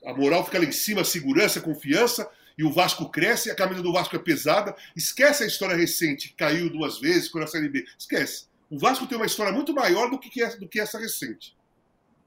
A 0.05 0.13
moral 0.13 0.43
fica 0.45 0.59
lá 0.59 0.65
em 0.65 0.71
cima, 0.71 1.03
segurança, 1.03 1.61
confiança, 1.61 2.29
e 2.57 2.63
o 2.63 2.71
Vasco 2.71 3.09
cresce, 3.09 3.49
a 3.49 3.55
camisa 3.55 3.81
do 3.81 3.93
Vasco 3.93 4.15
é 4.15 4.19
pesada. 4.19 4.75
Esquece 4.95 5.43
a 5.43 5.47
história 5.47 5.75
recente, 5.75 6.33
caiu 6.37 6.69
duas 6.69 6.99
vezes 6.99 7.29
com 7.29 7.39
a 7.39 7.47
Série 7.47 7.69
B. 7.69 7.85
Esquece. 7.97 8.45
O 8.69 8.77
Vasco 8.77 9.07
tem 9.07 9.17
uma 9.17 9.25
história 9.25 9.51
muito 9.51 9.73
maior 9.73 10.09
do 10.09 10.19
que, 10.19 10.29
do 10.57 10.67
que 10.67 10.79
essa 10.79 10.99
recente. 10.99 11.55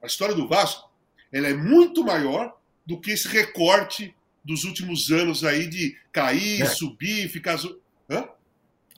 A 0.02 0.06
história 0.06 0.34
do 0.34 0.48
Vasco 0.48 0.90
ela 1.32 1.48
é 1.48 1.54
muito 1.54 2.04
maior 2.04 2.56
do 2.86 3.00
que 3.00 3.10
esse 3.10 3.26
recorte 3.26 4.14
dos 4.44 4.64
últimos 4.64 5.10
anos 5.10 5.42
aí 5.42 5.66
de 5.66 5.96
cair, 6.12 6.62
é. 6.62 6.66
subir, 6.66 7.28
ficar. 7.28 7.58
Hã? 8.08 8.28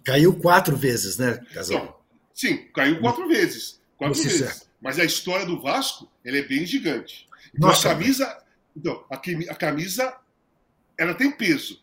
Caiu 0.05 0.35
quatro 0.39 0.77
vezes, 0.77 1.17
né, 1.17 1.41
Casal? 1.55 2.05
sim, 2.35 2.69
caiu 2.75 3.01
quatro 3.01 3.27
vezes. 3.27 3.81
Quatro 3.97 4.23
vezes. 4.23 4.69
Mas 4.81 4.99
a 4.99 5.05
história 5.05 5.47
do 5.47 5.61
Vasco 5.61 6.09
ela 6.25 6.37
é 6.37 6.43
bem 6.43 6.67
gigante. 6.67 7.27
Então 7.55 7.69
Nossa, 7.69 7.91
a 7.91 7.93
camisa. 7.93 8.39
Então, 8.77 9.05
a, 9.11 9.15
a 9.15 9.55
camisa 9.55 10.15
ela 10.99 11.15
tem 11.15 11.31
peso. 11.31 11.83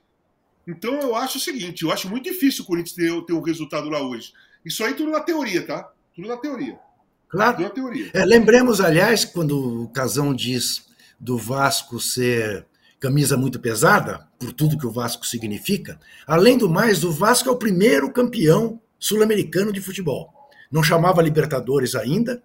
Então 0.67 0.93
eu 1.01 1.15
acho 1.15 1.37
o 1.37 1.41
seguinte, 1.41 1.83
eu 1.83 1.91
acho 1.91 2.09
muito 2.09 2.23
difícil 2.23 2.63
o 2.63 2.67
Corinthians 2.67 2.95
ter, 2.95 3.25
ter 3.25 3.33
um 3.33 3.41
resultado 3.41 3.89
lá 3.89 4.01
hoje. 4.01 4.31
Isso 4.63 4.83
aí 4.83 4.93
tudo 4.93 5.11
na 5.11 5.19
teoria, 5.19 5.65
tá? 5.65 5.91
Tudo 6.15 6.27
na 6.27 6.37
teoria. 6.37 6.79
Claro. 7.27 7.57
Tudo 7.57 7.63
na 7.63 7.69
teoria. 7.69 8.11
É, 8.13 8.23
lembremos, 8.23 8.79
aliás, 8.79 9.25
quando 9.25 9.83
o 9.83 9.89
Casão 9.89 10.33
diz 10.33 10.85
do 11.19 11.37
Vasco 11.37 11.99
ser 11.99 12.65
camisa 12.99 13.35
muito 13.35 13.59
pesada, 13.59 14.25
por 14.39 14.53
tudo 14.53 14.77
que 14.77 14.87
o 14.87 14.91
Vasco 14.91 15.25
significa, 15.25 15.99
além 16.25 16.57
do 16.57 16.69
mais, 16.69 17.03
o 17.03 17.11
Vasco 17.11 17.49
é 17.49 17.51
o 17.51 17.57
primeiro 17.57 18.11
campeão 18.11 18.79
sul-americano 18.97 19.73
de 19.73 19.81
futebol. 19.81 20.42
Não 20.73 20.81
chamava 20.81 21.21
Libertadores 21.21 21.93
ainda, 21.93 22.41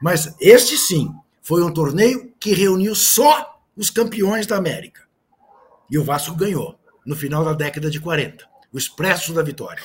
mas 0.00 0.34
este 0.40 0.78
sim 0.78 1.14
foi 1.42 1.62
um 1.62 1.70
torneio 1.70 2.32
que 2.40 2.54
reuniu 2.54 2.94
só 2.94 3.60
os 3.76 3.90
campeões 3.90 4.46
da 4.46 4.56
América. 4.56 5.02
E 5.90 5.98
o 5.98 6.02
Vasco 6.02 6.34
ganhou 6.34 6.80
no 7.04 7.14
final 7.14 7.44
da 7.44 7.52
década 7.52 7.90
de 7.90 8.00
40. 8.00 8.48
O 8.72 8.78
expresso 8.78 9.34
da 9.34 9.42
vitória. 9.42 9.82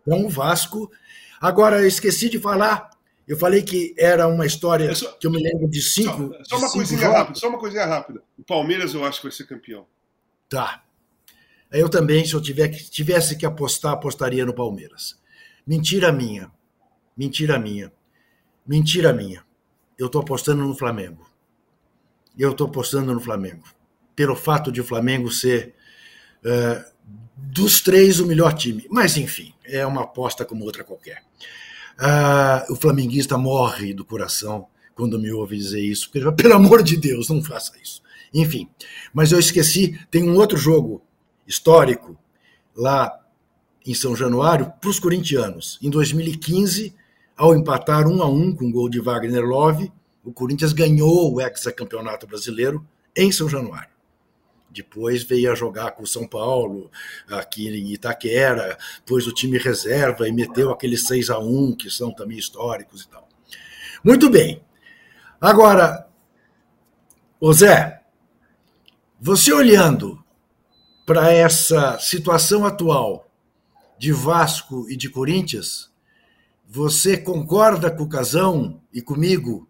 Então 0.00 0.24
o 0.24 0.30
Vasco. 0.30 0.90
Agora, 1.38 1.78
eu 1.78 1.86
esqueci 1.86 2.30
de 2.30 2.40
falar. 2.40 2.88
Eu 3.26 3.36
falei 3.36 3.62
que 3.62 3.94
era 3.98 4.26
uma 4.26 4.46
história 4.46 4.94
só, 4.94 5.12
que 5.12 5.26
eu 5.26 5.30
me 5.30 5.42
lembro 5.42 5.68
de 5.68 5.82
cinco. 5.82 6.32
Só, 6.44 6.56
só 6.56 6.56
uma 6.56 6.72
coisinha 6.72 7.00
jogos. 7.02 7.16
rápida, 7.18 7.38
só 7.38 7.48
uma 7.50 7.58
coisinha 7.58 7.84
rápida. 7.84 8.22
O 8.38 8.42
Palmeiras 8.42 8.94
eu 8.94 9.04
acho 9.04 9.20
que 9.20 9.26
vai 9.26 9.36
ser 9.36 9.44
campeão. 9.44 9.86
Tá. 10.48 10.82
Eu 11.70 11.90
também, 11.90 12.24
se 12.24 12.32
eu 12.32 12.40
tiver, 12.40 12.68
tivesse 12.70 13.36
que 13.36 13.44
apostar, 13.44 13.92
apostaria 13.92 14.46
no 14.46 14.54
Palmeiras. 14.54 15.20
Mentira 15.66 16.10
minha. 16.10 16.50
Mentira 17.18 17.58
minha. 17.58 17.92
Mentira 18.64 19.12
minha. 19.12 19.44
Eu 19.98 20.06
estou 20.06 20.22
apostando 20.22 20.62
no 20.62 20.74
Flamengo. 20.74 21.28
Eu 22.38 22.52
estou 22.52 22.68
apostando 22.68 23.12
no 23.12 23.20
Flamengo 23.20 23.64
pelo 24.18 24.34
fato 24.34 24.72
de 24.72 24.80
o 24.80 24.84
Flamengo 24.84 25.30
ser 25.30 25.74
uh, 26.44 26.84
dos 27.36 27.80
três 27.80 28.18
o 28.18 28.26
melhor 28.26 28.52
time. 28.52 28.84
Mas, 28.90 29.16
enfim, 29.16 29.54
é 29.64 29.86
uma 29.86 30.02
aposta 30.02 30.44
como 30.44 30.64
outra 30.64 30.82
qualquer. 30.82 31.22
Uh, 32.00 32.72
o 32.72 32.76
flamenguista 32.76 33.38
morre 33.38 33.94
do 33.94 34.04
coração 34.04 34.66
quando 34.94 35.20
me 35.20 35.30
ouve 35.30 35.56
dizer 35.56 35.80
isso. 35.80 36.10
Pelo, 36.10 36.32
pelo 36.32 36.54
amor 36.54 36.82
de 36.82 36.96
Deus, 36.96 37.28
não 37.28 37.42
faça 37.42 37.72
isso. 37.80 38.02
Enfim, 38.34 38.68
mas 39.12 39.30
eu 39.30 39.38
esqueci, 39.38 39.98
tem 40.10 40.28
um 40.28 40.36
outro 40.36 40.58
jogo 40.58 41.00
histórico 41.46 42.18
lá 42.76 43.20
em 43.86 43.94
São 43.94 44.16
Januário 44.16 44.72
para 44.80 44.90
os 44.90 44.98
corintianos. 44.98 45.78
Em 45.80 45.88
2015, 45.88 46.92
ao 47.38 47.54
empatar 47.54 48.08
um 48.08 48.20
a 48.20 48.28
um 48.28 48.52
com 48.52 48.66
o 48.66 48.72
gol 48.72 48.88
de 48.88 49.00
Wagner 49.00 49.44
Love, 49.44 49.92
o 50.24 50.32
Corinthians 50.32 50.72
ganhou 50.72 51.32
o 51.32 51.40
hexacampeonato 51.40 52.26
brasileiro 52.26 52.84
em 53.16 53.30
São 53.30 53.48
Januário. 53.48 53.96
Depois 54.68 55.22
veio 55.22 55.50
a 55.50 55.54
jogar 55.54 55.92
com 55.92 56.02
o 56.02 56.06
São 56.06 56.26
Paulo, 56.26 56.90
aqui 57.30 57.68
em 57.68 57.92
Itaquera, 57.92 58.76
pôs 59.06 59.26
o 59.26 59.32
time 59.32 59.56
reserva 59.56 60.28
e 60.28 60.32
meteu 60.32 60.70
aqueles 60.70 61.06
6 61.06 61.30
a 61.30 61.38
1 61.38 61.76
que 61.76 61.88
são 61.88 62.12
também 62.12 62.36
históricos 62.36 63.02
e 63.02 63.08
tal. 63.08 63.26
Muito 64.04 64.28
bem. 64.28 64.60
Agora, 65.40 66.08
ô 67.40 67.52
Zé, 67.52 68.02
você 69.20 69.52
olhando 69.52 70.22
para 71.06 71.32
essa 71.32 71.98
situação 72.00 72.66
atual 72.66 73.30
de 73.96 74.12
Vasco 74.12 74.90
e 74.90 74.96
de 74.96 75.08
Corinthians, 75.08 75.87
você 76.68 77.16
concorda 77.16 77.90
com 77.90 78.02
o 78.02 78.08
Casão 78.08 78.80
e 78.92 79.00
comigo 79.00 79.66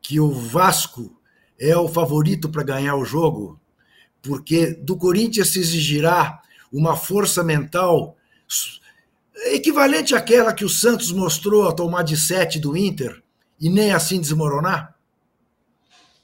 que 0.00 0.18
o 0.18 0.32
Vasco 0.32 1.20
é 1.60 1.76
o 1.76 1.86
favorito 1.86 2.48
para 2.48 2.62
ganhar 2.62 2.96
o 2.96 3.04
jogo 3.04 3.60
porque 4.22 4.72
do 4.72 4.96
Corinthians 4.96 5.52
se 5.52 5.58
exigirá 5.58 6.40
uma 6.72 6.96
força 6.96 7.42
mental 7.42 8.16
equivalente 9.46 10.14
àquela 10.14 10.54
que 10.54 10.64
o 10.64 10.68
Santos 10.68 11.10
mostrou 11.10 11.64
ao 11.64 11.74
tomar 11.74 12.04
de 12.04 12.16
sete 12.16 12.58
do 12.58 12.76
Inter 12.76 13.20
e 13.60 13.68
nem 13.68 13.92
assim 13.92 14.20
desmoronar? 14.20 14.96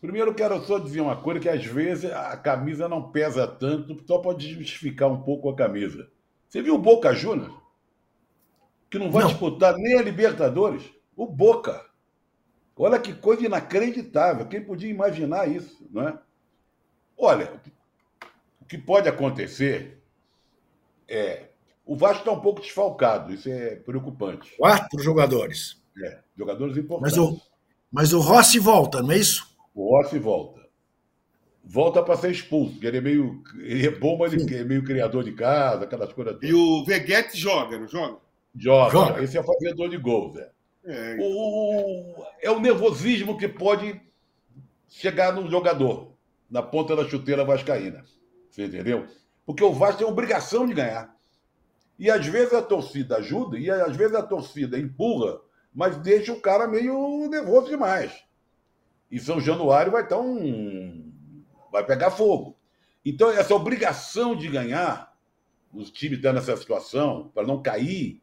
Primeiro, 0.01 0.33
quero 0.33 0.65
só 0.65 0.79
dizer 0.79 1.01
uma 1.01 1.17
coisa: 1.17 1.41
que 1.41 1.49
às 1.49 1.65
vezes 1.65 2.11
a 2.11 2.37
camisa 2.37 2.89
não 2.89 3.11
pesa 3.11 3.47
tanto, 3.49 4.01
só 4.07 4.19
pode 4.19 4.49
justificar 4.55 5.11
um 5.11 5.23
pouco 5.23 5.51
a 5.51 5.57
camisa. 5.57 6.09
Você 6.49 6.63
viu 6.63 6.77
o 6.77 6.79
Boca 6.79 7.13
Juniors? 7.13 7.53
Que 8.91 8.99
não 8.99 9.11
vai 9.11 9.23
não. 9.23 9.31
disputar 9.31 9.75
nem 9.77 9.99
a 9.99 10.03
Libertadores? 10.03 10.85
O 11.17 11.27
Boca. 11.27 11.85
Olha 12.77 12.99
que 12.99 13.13
coisa 13.13 13.45
inacreditável. 13.45 14.47
Quem 14.47 14.63
podia 14.63 14.89
imaginar 14.91 15.49
isso, 15.49 15.87
não 15.91 16.09
é? 16.09 16.19
Olha, 17.17 17.61
o 18.61 18.65
que 18.65 18.79
pode 18.79 19.09
acontecer 19.09 20.01
é. 21.09 21.47
O 21.85 21.97
Vasco 21.97 22.19
está 22.19 22.31
um 22.31 22.41
pouco 22.41 22.61
desfalcado, 22.61 23.33
isso 23.33 23.49
é 23.49 23.77
preocupante. 23.77 24.55
Quatro 24.59 25.03
jogadores. 25.03 25.83
É, 26.01 26.19
jogadores 26.37 26.77
importantes. 26.77 27.17
Mas 27.17 27.27
o, 27.27 27.41
mas 27.91 28.13
o 28.13 28.21
Rossi 28.21 28.59
volta, 28.59 29.03
não 29.03 29.13
é 29.13 29.17
isso? 29.17 29.57
O 29.75 29.97
Rossi 29.97 30.19
volta. 30.19 30.69
Volta 31.65 32.03
para 32.03 32.17
ser 32.17 32.31
expulso, 32.31 32.73
porque 32.73 32.87
ele 32.87 32.99
é 32.99 33.01
meio. 33.01 33.43
Ele 33.57 33.87
é 33.87 33.91
bom, 33.91 34.17
mas 34.19 34.33
ele 34.33 34.57
é 34.57 34.65
meio 34.65 34.85
criador 34.85 35.25
de 35.25 35.33
casa, 35.33 35.85
aquelas 35.85 36.13
coisas. 36.13 36.39
E 36.43 36.53
o 36.55 36.85
Veguete 36.85 37.37
joga, 37.37 37.79
não 37.79 37.89
joga? 37.89 38.19
Joga. 38.59 38.91
joga. 38.91 39.23
Esse 39.23 39.39
é 39.39 39.43
fazedor 39.43 39.89
de 39.89 39.97
gols, 39.97 40.35
Zé. 40.35 40.51
É. 40.85 41.17
O, 41.21 42.25
é 42.41 42.51
o 42.51 42.61
nervosismo 42.61 43.39
que 43.39 43.47
pode 43.47 44.01
chegar 44.89 45.33
no 45.33 45.49
jogador, 45.51 46.15
na 46.51 46.63
ponta 46.63 46.97
da 46.97 47.09
chuteira 47.09 47.45
vascaína. 47.45 48.05
Você 48.51 48.65
entendeu? 48.65 49.07
Porque 49.47 49.63
o 49.63 49.73
Vasco 49.73 49.99
tem 49.99 50.07
obrigação 50.07 50.67
de 50.67 50.75
ganhar. 50.75 51.15
E 51.99 52.11
às 52.11 52.27
vezes 52.27 52.55
a 52.55 52.63
torcida 52.63 53.17
ajuda, 53.17 53.59
e 53.59 53.71
às 53.71 53.97
vezes 53.97 54.15
a 54.15 54.23
torcida 54.23 54.79
empurra, 54.79 55.41
mas 55.75 55.97
deixa 55.97 56.33
o 56.33 56.41
cara 56.41 56.67
meio 56.67 57.29
nervoso 57.29 57.69
demais. 57.69 58.25
E 59.11 59.19
São 59.19 59.41
Januário 59.41 59.93
vai 59.93 60.03
estar 60.03 60.19
um. 60.19 61.13
vai 61.73 61.85
pegar 61.85 62.11
fogo. 62.11 62.57
Então, 63.05 63.31
essa 63.31 63.55
obrigação 63.55 64.37
de 64.37 64.49
ganhar, 64.49 65.15
os 65.73 65.91
times 65.91 66.19
estão 66.19 66.33
nessa 66.33 66.57
situação, 66.57 67.31
para 67.35 67.47
não 67.47 67.63
cair, 67.63 68.21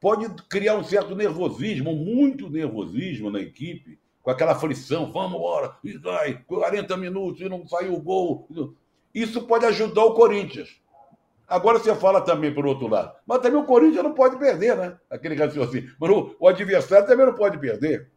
pode 0.00 0.28
criar 0.48 0.76
um 0.76 0.84
certo 0.84 1.14
nervosismo, 1.14 1.94
muito 1.94 2.48
nervosismo 2.48 3.30
na 3.30 3.40
equipe, 3.40 3.98
com 4.22 4.30
aquela 4.30 4.52
aflição, 4.52 5.10
vamos 5.10 5.38
embora, 5.38 5.74
e 5.82 5.96
vai, 5.96 6.34
40 6.46 6.96
minutos 6.96 7.40
e 7.40 7.48
não 7.48 7.66
saiu 7.66 7.94
o 7.94 8.00
gol. 8.00 8.48
Isso 9.14 9.46
pode 9.46 9.64
ajudar 9.66 10.04
o 10.04 10.14
Corinthians. 10.14 10.80
Agora 11.46 11.78
você 11.78 11.94
fala 11.94 12.20
também 12.20 12.52
por 12.52 12.66
outro 12.66 12.86
lado. 12.88 13.16
Mas 13.26 13.40
também 13.40 13.58
o 13.58 13.64
Corinthians 13.64 14.04
não 14.04 14.12
pode 14.12 14.38
perder, 14.38 14.76
né? 14.76 14.98
Aquele 15.10 15.34
raciocínio. 15.34 15.96
Mas 15.98 16.10
o, 16.10 16.36
o 16.38 16.46
adversário 16.46 17.06
também 17.06 17.24
não 17.24 17.34
pode 17.34 17.58
perder. 17.58 18.10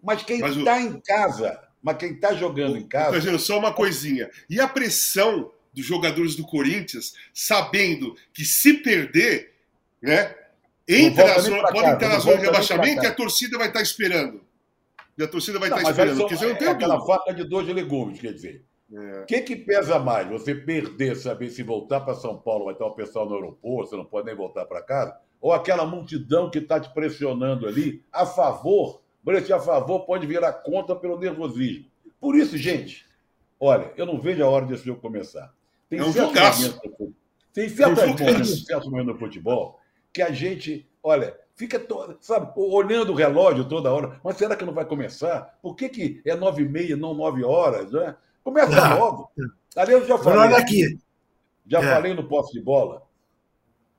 Mas 0.00 0.22
quem 0.22 0.40
está 0.44 0.76
o... 0.76 0.80
em 0.80 1.00
casa, 1.00 1.60
mas 1.82 1.96
quem 1.96 2.12
está 2.12 2.32
jogando 2.34 2.74
o, 2.74 2.78
em 2.78 2.86
casa. 2.86 3.14
Fazendo 3.14 3.38
só 3.38 3.58
uma 3.58 3.72
coisinha. 3.72 4.30
E 4.48 4.60
a 4.60 4.68
pressão 4.68 5.50
dos 5.74 5.84
jogadores 5.84 6.36
do 6.36 6.46
Corinthians, 6.46 7.14
sabendo 7.34 8.14
que 8.32 8.44
se 8.44 8.74
perder, 8.74 9.54
né? 10.00 10.32
Entra 10.88 11.26
na 11.26 11.38
zona, 11.38 11.62
pode 11.72 11.88
entrar 11.88 12.08
na 12.08 12.18
zona 12.18 12.36
de 12.38 12.44
rebaixamento 12.44 13.04
e 13.04 13.06
a 13.06 13.14
torcida 13.14 13.58
vai 13.58 13.68
estar 13.68 13.78
tá 13.78 13.82
esperando. 13.82 14.40
E 15.16 15.22
a 15.22 15.28
torcida 15.28 15.58
vai 15.58 15.68
não, 15.68 15.76
estar 15.76 15.88
tá 15.88 15.92
esperando. 15.92 16.16
São, 16.16 16.26
porque 16.26 16.36
você 16.36 16.48
não 16.48 16.56
tem 16.56 16.68
é 16.68 16.70
aquela 16.70 17.00
faca 17.04 17.32
de 17.32 17.44
dois 17.44 17.66
legumes, 17.68 18.20
quer 18.20 18.32
dizer. 18.32 18.64
O 18.90 19.00
é. 19.00 19.24
que, 19.24 19.40
que 19.40 19.56
pesa 19.56 19.98
mais? 19.98 20.28
Você 20.28 20.54
perder, 20.54 21.16
saber 21.16 21.50
se 21.50 21.62
voltar 21.62 22.00
para 22.00 22.14
São 22.14 22.36
Paulo 22.36 22.66
vai 22.66 22.74
estar 22.74 22.86
o 22.86 22.94
pessoal 22.94 23.28
no 23.28 23.34
aeroporto, 23.36 23.90
você 23.90 23.96
não 23.96 24.04
pode 24.04 24.26
nem 24.26 24.36
voltar 24.36 24.66
para 24.66 24.82
casa? 24.82 25.16
Ou 25.40 25.52
aquela 25.52 25.86
multidão 25.86 26.50
que 26.50 26.58
está 26.58 26.78
te 26.78 26.92
pressionando 26.92 27.66
ali 27.66 28.04
a 28.12 28.26
favor, 28.26 29.00
Brete 29.22 29.52
a 29.52 29.60
favor, 29.60 30.00
pode 30.00 30.26
virar 30.26 30.52
conta 30.52 30.96
pelo 30.96 31.18
nervosismo. 31.18 31.86
Por 32.20 32.36
isso, 32.36 32.56
gente, 32.56 33.06
olha, 33.58 33.92
eu 33.96 34.04
não 34.04 34.20
vejo 34.20 34.44
a 34.44 34.48
hora 34.48 34.66
desse 34.66 34.84
jogo 34.84 35.00
começar. 35.00 35.52
Tem 35.88 36.00
é 36.00 36.04
um 36.04 36.12
jogaço. 36.12 36.80
Tem 37.52 37.68
certos 37.68 38.04
momentos, 38.04 38.64
certos 38.64 38.88
momentos 38.90 39.12
no 39.12 39.18
futebol 39.18 39.78
que 40.12 40.22
a 40.22 40.30
gente, 40.30 40.88
olha, 41.02 41.36
fica, 41.54 41.78
todo, 41.78 42.18
sabe, 42.20 42.52
olhando 42.56 43.12
o 43.12 43.16
relógio 43.16 43.68
toda 43.68 43.92
hora. 43.92 44.20
Mas 44.22 44.36
será 44.36 44.56
que 44.56 44.64
não 44.64 44.74
vai 44.74 44.84
começar? 44.84 45.58
Por 45.62 45.74
que, 45.74 45.88
que 45.88 46.22
é 46.24 46.34
nove 46.34 46.62
e 46.62 46.68
meia, 46.68 46.96
não 46.96 47.14
nove 47.14 47.44
horas? 47.44 47.92
Né? 47.92 48.14
Começa 48.42 48.80
ah, 48.80 48.94
logo. 48.94 49.30
Ali 49.76 49.92
eu 49.92 50.06
já 50.06 50.18
falei. 50.18 50.40
Olha 50.40 50.56
aqui. 50.58 50.98
Já 51.66 51.80
é. 51.80 51.94
falei 51.94 52.14
no 52.14 52.28
posse 52.28 52.52
de 52.52 52.60
bola. 52.60 53.02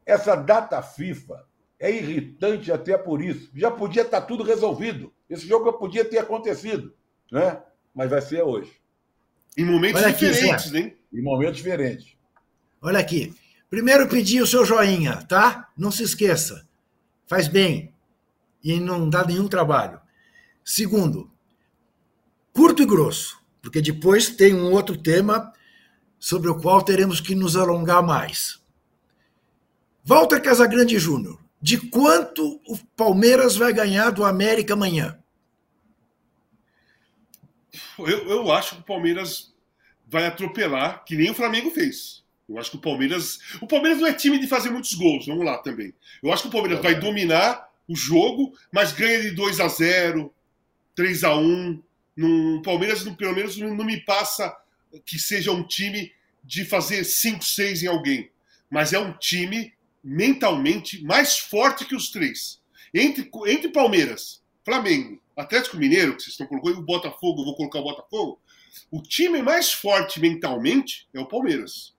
Essa 0.06 0.36
data 0.36 0.82
FIFA 0.82 1.46
é 1.80 1.90
irritante 1.90 2.72
até 2.72 2.98
por 2.98 3.22
isso. 3.22 3.50
Já 3.56 3.72
podia 3.72 4.04
estar 4.04 4.22
tá 4.22 4.28
tudo 4.28 4.44
resolvido. 4.44 5.14
Esse 5.30 5.48
jogo 5.48 5.72
podia 5.74 6.06
ter 6.06 6.20
acontecido, 6.20 6.94
né? 7.32 7.62
Mas 7.96 8.10
vai 8.10 8.22
ser 8.22 8.44
hoje. 8.44 8.72
Em 9.58 9.66
momentos 9.66 10.04
aqui, 10.04 10.28
diferentes, 10.28 10.72
né? 10.72 10.94
Em 11.12 11.22
momentos 11.22 11.58
diferentes. 11.58 12.18
Olha 12.82 13.00
aqui. 13.00 13.34
Primeiro 13.74 14.08
pedir 14.08 14.40
o 14.40 14.46
seu 14.46 14.64
joinha, 14.64 15.24
tá? 15.24 15.68
Não 15.76 15.90
se 15.90 16.04
esqueça. 16.04 16.64
Faz 17.26 17.48
bem 17.48 17.92
e 18.64 18.80
não 18.80 19.10
dá 19.10 19.26
nenhum 19.26 19.48
trabalho. 19.48 20.00
Segundo, 20.64 21.32
curto 22.54 22.84
e 22.84 22.86
grosso 22.86 23.44
porque 23.64 23.82
depois 23.82 24.30
tem 24.30 24.54
um 24.54 24.72
outro 24.72 24.96
tema 24.96 25.52
sobre 26.20 26.52
o 26.52 26.62
qual 26.62 26.84
teremos 26.84 27.20
que 27.20 27.34
nos 27.34 27.56
alongar 27.56 28.04
mais. 28.04 28.62
Walter 30.04 30.40
Casagrande 30.40 31.00
Júnior, 31.00 31.44
de 31.60 31.80
quanto 31.90 32.62
o 32.68 32.78
Palmeiras 32.96 33.56
vai 33.56 33.74
ganhar 33.74 34.12
do 34.12 34.24
América 34.24 34.74
amanhã? 34.74 35.20
Eu, 37.98 38.30
eu 38.30 38.52
acho 38.52 38.76
que 38.76 38.82
o 38.82 38.86
Palmeiras 38.86 39.52
vai 40.06 40.28
atropelar, 40.28 41.04
que 41.06 41.16
nem 41.16 41.32
o 41.32 41.34
Flamengo 41.36 41.72
fez. 41.72 42.23
Eu 42.48 42.58
acho 42.58 42.72
que 42.72 42.78
o 42.78 42.82
Palmeiras. 42.82 43.40
O 43.62 43.68
Palmeiras 43.68 44.00
não 44.00 44.08
é 44.08 44.14
time 44.14 44.38
de 44.38 44.48
fazer 44.48 44.70
muitos 44.70 44.94
gols, 44.94 45.26
vamos 45.26 45.46
lá 45.46 45.58
também. 45.60 45.94
Eu 46.22 46.32
acho 46.32 46.44
que 46.44 46.50
o 46.50 46.52
Palmeiras 46.52 46.82
vai 46.82 47.00
dominar 47.00 47.70
o 47.88 47.96
jogo, 47.96 48.54
mas 48.72 48.92
ganha 48.92 49.22
de 49.22 49.32
2 49.32 49.60
a 49.60 49.68
0 49.68 50.34
3 50.96 51.24
a 51.24 51.36
1 51.36 51.82
no 52.16 52.62
Palmeiras, 52.62 53.04
pelo 53.04 53.36
menos, 53.36 53.58
não 53.58 53.84
me 53.84 54.00
passa 54.02 54.56
que 55.06 55.18
seja 55.18 55.52
um 55.52 55.64
time 55.64 56.12
de 56.44 56.66
fazer 56.66 57.04
5, 57.04 57.44
6 57.44 57.84
em 57.84 57.88
alguém. 57.88 58.30
Mas 58.70 58.94
é 58.94 59.00
um 59.00 59.14
time 59.14 59.74
mentalmente 60.04 61.04
mais 61.04 61.40
forte 61.40 61.86
que 61.86 61.96
os 61.96 62.12
três. 62.12 62.62
Entre, 62.94 63.30
entre 63.48 63.70
Palmeiras, 63.70 64.44
Flamengo, 64.64 65.20
Atlético 65.36 65.78
Mineiro, 65.78 66.16
que 66.16 66.22
vocês 66.22 66.34
estão 66.34 66.46
colocando, 66.46 66.80
o 66.80 66.86
Botafogo, 66.86 67.42
eu 67.42 67.46
vou 67.46 67.56
colocar 67.56 67.80
o 67.80 67.84
Botafogo. 67.84 68.40
O 68.92 69.02
time 69.02 69.42
mais 69.42 69.72
forte 69.72 70.20
mentalmente 70.20 71.08
é 71.14 71.20
o 71.20 71.26
Palmeiras. 71.26 71.94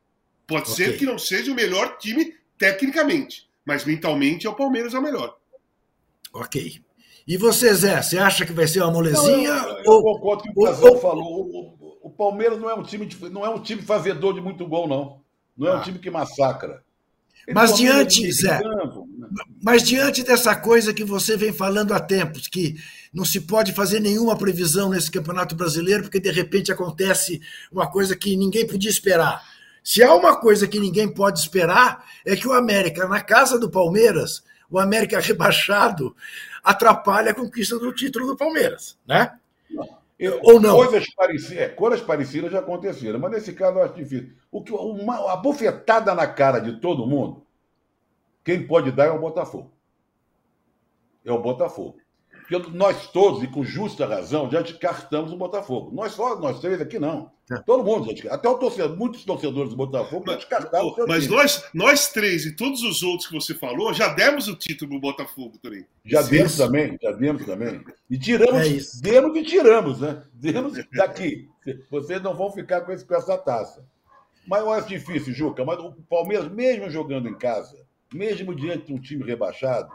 Pode 0.47 0.71
okay. 0.71 0.87
ser 0.87 0.99
que 0.99 1.07
não 1.07 1.19
seja 1.19 1.51
o 1.51 1.55
melhor 1.55 1.97
time 1.99 2.35
tecnicamente, 2.59 3.49
mas 3.65 3.85
mentalmente 3.85 4.47
é 4.47 4.51
o 4.51 4.55
Palmeiras 4.55 4.95
é 4.95 4.99
o 4.99 5.03
melhor. 5.03 5.37
Ok. 6.33 6.83
E 7.27 7.37
você, 7.39 7.73
Zé, 7.73 8.03
você 8.03 8.19
acha 8.19 8.45
que 8.45 8.53
vai 8.53 8.67
ser 8.67 8.83
uma 8.83 8.93
molezinha? 8.93 9.55
Não, 9.55 9.79
eu, 9.79 9.93
ou, 9.93 10.03
concordo 10.03 10.43
com 10.43 10.51
o 10.51 10.53
que 10.53 10.61
o 10.61 10.65
Casal 10.65 11.01
falou. 11.01 11.47
O, 11.47 11.99
o, 12.03 12.11
Palmeiras 12.11 12.59
não 12.59 12.69
é 12.69 12.75
um 12.75 12.83
time 12.83 13.07
de, 13.07 13.31
não 13.31 13.45
é 13.45 13.49
um 13.49 13.63
time 13.63 13.81
fazedor 13.81 14.35
de 14.35 14.41
muito 14.41 14.67
gol, 14.67 14.87
não. 14.87 15.21
Não 15.57 15.69
é 15.69 15.71
ah. 15.71 15.77
um 15.79 15.83
time 15.83 15.99
que 15.99 16.11
massacra. 16.11 16.85
Ele 17.47 17.55
mas 17.55 17.77
diante, 17.77 18.31
Zé, 18.33 18.59
né? 18.59 18.91
mas 19.63 19.83
diante 19.83 20.23
dessa 20.23 20.57
coisa 20.57 20.95
que 20.95 21.05
você 21.05 21.37
vem 21.37 21.53
falando 21.53 21.93
há 21.93 22.01
tempos, 22.01 22.49
que 22.49 22.77
não 23.13 23.25
se 23.25 23.41
pode 23.41 23.73
fazer 23.73 24.01
nenhuma 24.01 24.37
previsão 24.37 24.91
nesse 24.91 25.11
Campeonato 25.11 25.55
Brasileiro, 25.55 26.03
porque 26.03 26.21
de 26.21 26.31
repente 26.31 26.73
acontece 26.73 27.41
uma 27.71 27.91
coisa 27.91 28.17
que 28.17 28.37
ninguém 28.37 28.67
podia 28.67 28.91
esperar. 28.91 29.43
Se 29.85 30.03
há 30.03 30.15
uma 30.15 30.35
coisa 30.35 30.67
que 30.67 30.81
ninguém 30.81 31.13
pode 31.13 31.39
esperar, 31.39 32.07
é 32.25 32.35
que 32.35 32.49
o 32.49 32.55
América, 32.55 33.07
na 33.07 33.23
casa 33.23 33.59
do 33.59 33.71
Palmeiras, 33.71 34.43
o 34.71 34.79
América 34.79 35.21
rebaixado, 35.21 36.17
atrapalha 36.65 37.33
a 37.33 37.35
conquista 37.35 37.79
do 37.79 37.93
título 37.93 38.29
do 38.29 38.37
Palmeiras, 38.37 38.99
né? 39.07 39.39
Eu, 40.19 40.41
Ou 40.43 40.61
não? 40.61 40.77
Coisas 40.77 41.13
parecidas, 41.15 41.59
é, 41.59 41.69
coisas 41.69 42.01
parecidas 42.01 42.51
já 42.51 42.61
aconteceram, 42.61 43.19
mas 43.19 43.33
nesse 43.33 43.53
caso 43.53 43.79
eu 43.79 43.83
acho 43.83 43.95
difícil. 43.95 44.33
O 44.51 44.63
que, 44.63 44.73
uma, 44.73 45.33
a 45.33 45.37
bofetada 45.37 46.15
na 46.15 46.27
cara 46.27 46.61
de 46.61 46.81
todo 46.81 47.07
mundo, 47.07 47.45
quem 48.43 48.67
pode 48.67 48.91
dar 48.91 49.07
é 49.07 49.11
o 49.11 49.19
Botafogo. 49.19 49.71
É 51.25 51.33
o 51.33 51.43
Botafogo. 51.43 51.99
Porque 52.47 52.71
nós 52.77 53.11
todos, 53.11 53.43
e 53.43 53.47
com 53.47 53.65
justa 53.65 54.07
razão, 54.07 54.51
já 54.51 54.61
descartamos 54.61 55.33
o 55.33 55.37
Botafogo. 55.37 55.91
Nós 55.95 56.13
só, 56.13 56.39
nós 56.39 56.61
três 56.61 56.81
aqui 56.81 56.99
não. 56.99 57.33
É. 57.51 57.57
Todo 57.61 57.85
mundo, 57.85 58.11
até 58.31 58.49
o 58.49 58.59
torcedor, 58.59 58.97
muitos 58.97 59.25
torcedores 59.25 59.71
do 59.71 59.77
Botafogo 59.77 60.25
mas, 60.27 60.37
descartaram 60.37 60.89
o 60.89 61.07
Mas 61.07 61.27
nós, 61.27 61.65
nós 61.75 62.09
três 62.09 62.45
e 62.47 62.55
todos 62.55 62.83
os 62.83 63.03
outros 63.03 63.29
que 63.29 63.35
você 63.35 63.55
falou, 63.55 63.93
já 63.93 64.09
demos 64.09 64.47
o 64.49 64.57
título 64.57 64.93
do 64.93 65.01
Botafogo 65.01 65.59
também. 65.59 65.87
Já 66.05 66.23
Sim. 66.23 66.31
demos 66.31 66.57
também, 66.57 66.99
já 67.03 67.13
demos 67.13 67.45
também. 67.45 67.85
E 68.11 68.19
tiramos, 68.19 68.67
é 68.67 69.01
demos 69.03 69.37
e 69.37 69.43
tiramos, 69.43 70.01
né? 70.01 70.23
Demos 70.35 70.75
daqui. 70.93 71.49
Vocês 71.91 72.23
não 72.23 72.35
vão 72.35 72.51
ficar 72.51 72.83
com, 72.83 72.93
esse, 72.93 73.05
com 73.05 73.15
essa 73.15 73.39
taça. 73.39 73.85
Mas 74.47 74.61
eu 74.61 74.71
acho 74.71 74.89
difícil, 74.89 75.33
Juca. 75.33 75.65
Mas 75.65 75.79
o 75.79 75.93
Palmeiras, 76.09 76.51
mesmo 76.51 76.91
jogando 76.91 77.29
em 77.29 77.35
casa, 77.35 77.79
mesmo 78.13 78.55
diante 78.55 78.87
de 78.87 78.95
um 78.95 79.01
time 79.01 79.25
rebaixado, 79.25 79.91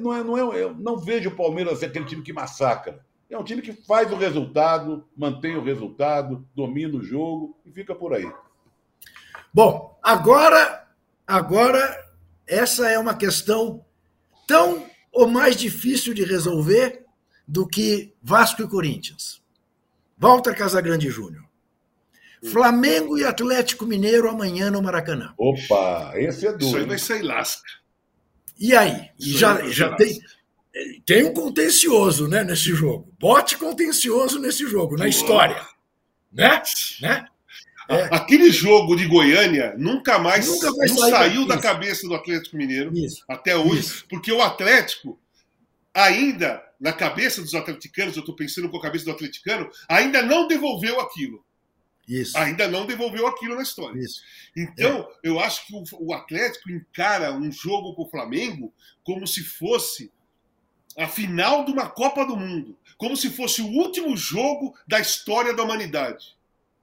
não 0.00 0.14
é, 0.14 0.22
não 0.22 0.52
é, 0.52 0.62
eu 0.62 0.74
não 0.74 0.96
vejo 0.96 1.30
o 1.30 1.36
Palmeiras 1.36 1.78
ser 1.78 1.86
aquele 1.86 2.04
time 2.04 2.22
que 2.22 2.32
massacra. 2.32 3.04
É 3.28 3.38
um 3.38 3.44
time 3.44 3.62
que 3.62 3.72
faz 3.72 4.12
o 4.12 4.16
resultado, 4.16 5.06
mantém 5.16 5.56
o 5.56 5.62
resultado, 5.62 6.46
domina 6.54 6.98
o 6.98 7.02
jogo 7.02 7.56
e 7.64 7.70
fica 7.70 7.94
por 7.94 8.12
aí. 8.12 8.30
Bom, 9.54 9.98
agora, 10.02 10.88
agora 11.26 12.10
essa 12.46 12.88
é 12.88 12.98
uma 12.98 13.14
questão 13.14 13.84
tão 14.46 14.84
ou 15.12 15.28
mais 15.28 15.56
difícil 15.56 16.12
de 16.12 16.24
resolver 16.24 17.04
do 17.46 17.66
que 17.66 18.12
Vasco 18.22 18.62
e 18.62 18.68
Corinthians. 18.68 19.40
Walter 20.18 20.54
Casagrande 20.56 21.08
Júnior. 21.08 21.44
Flamengo 22.44 23.18
e 23.18 23.24
Atlético 23.24 23.86
Mineiro 23.86 24.28
amanhã 24.28 24.70
no 24.70 24.82
Maracanã. 24.82 25.34
Opa, 25.36 26.12
esse 26.14 26.46
é 26.46 26.52
duro. 26.52 26.64
Isso 26.64 26.76
aí 26.76 26.84
vai 26.84 26.98
sair 26.98 27.22
lasca. 27.22 27.70
E 28.60 28.76
aí? 28.76 29.08
Isso 29.18 29.38
já, 29.38 29.66
já 29.70 29.96
tem, 29.96 30.20
tem 31.06 31.24
um 31.24 31.32
contencioso 31.32 32.28
né, 32.28 32.44
nesse 32.44 32.74
jogo. 32.74 33.10
Bote 33.18 33.56
contencioso 33.56 34.38
nesse 34.38 34.66
jogo, 34.66 34.96
na 34.96 35.08
história. 35.08 35.66
Né? 36.30 36.62
né? 37.00 37.26
É. 37.88 38.04
Aquele 38.14 38.52
jogo 38.52 38.94
de 38.94 39.06
Goiânia 39.06 39.74
nunca 39.76 40.18
mais 40.18 40.46
nunca 40.46 40.70
não 40.70 40.96
saiu 41.10 41.44
da 41.44 41.58
cabeça 41.58 42.06
do 42.06 42.14
Atlético 42.14 42.56
Mineiro 42.56 42.96
Isso. 42.96 43.24
até 43.28 43.56
hoje, 43.56 43.80
Isso. 43.80 44.06
porque 44.08 44.30
o 44.30 44.40
Atlético 44.40 45.18
ainda 45.92 46.62
na 46.80 46.92
cabeça 46.92 47.42
dos 47.42 47.54
atleticanos, 47.54 48.16
eu 48.16 48.20
estou 48.20 48.34
pensando 48.34 48.70
com 48.70 48.76
a 48.78 48.82
cabeça 48.82 49.04
do 49.04 49.10
atleticano, 49.10 49.68
ainda 49.88 50.22
não 50.22 50.46
devolveu 50.48 50.98
aquilo. 51.00 51.44
Isso. 52.10 52.36
Ainda 52.36 52.66
não 52.66 52.86
devolveu 52.86 53.26
aquilo 53.28 53.54
na 53.54 53.62
história. 53.62 53.96
Isso. 54.00 54.20
Então, 54.56 55.08
é. 55.22 55.28
eu 55.28 55.38
acho 55.38 55.64
que 55.66 55.74
o, 55.74 55.84
o 56.00 56.12
Atlético 56.12 56.68
encara 56.68 57.32
um 57.32 57.52
jogo 57.52 57.94
com 57.94 58.02
o 58.02 58.10
Flamengo 58.10 58.74
como 59.04 59.26
se 59.28 59.44
fosse 59.44 60.10
a 60.98 61.06
final 61.06 61.64
de 61.64 61.70
uma 61.70 61.88
Copa 61.88 62.26
do 62.26 62.36
Mundo, 62.36 62.76
como 62.98 63.16
se 63.16 63.30
fosse 63.30 63.62
o 63.62 63.68
último 63.68 64.16
jogo 64.16 64.76
da 64.88 64.98
história 64.98 65.54
da 65.54 65.62
humanidade. 65.62 66.36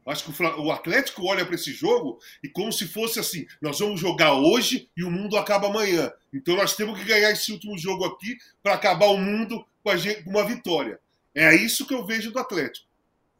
Acho 0.05 0.31
que 0.31 0.43
o 0.43 0.71
Atlético 0.71 1.25
olha 1.25 1.45
para 1.45 1.55
esse 1.55 1.73
jogo 1.73 2.17
e 2.41 2.47
como 2.47 2.71
se 2.71 2.87
fosse 2.87 3.19
assim: 3.19 3.45
nós 3.61 3.79
vamos 3.79 3.99
jogar 3.99 4.33
hoje 4.35 4.89
e 4.95 5.03
o 5.03 5.11
mundo 5.11 5.35
acaba 5.35 5.67
amanhã. 5.67 6.09
Então 6.33 6.55
nós 6.55 6.77
temos 6.77 6.97
que 6.97 7.03
ganhar 7.03 7.29
esse 7.31 7.51
último 7.51 7.77
jogo 7.77 8.05
aqui 8.05 8.37
para 8.63 8.75
acabar 8.75 9.07
o 9.07 9.17
mundo 9.17 9.67
com, 9.83 9.97
gente, 9.97 10.23
com, 10.23 10.29
uma 10.29 10.45
vitória. 10.45 10.97
É 11.35 11.53
isso 11.53 11.85
que 11.85 11.93
eu 11.93 12.05
vejo 12.05 12.31
do 12.31 12.39
Atlético. 12.39 12.87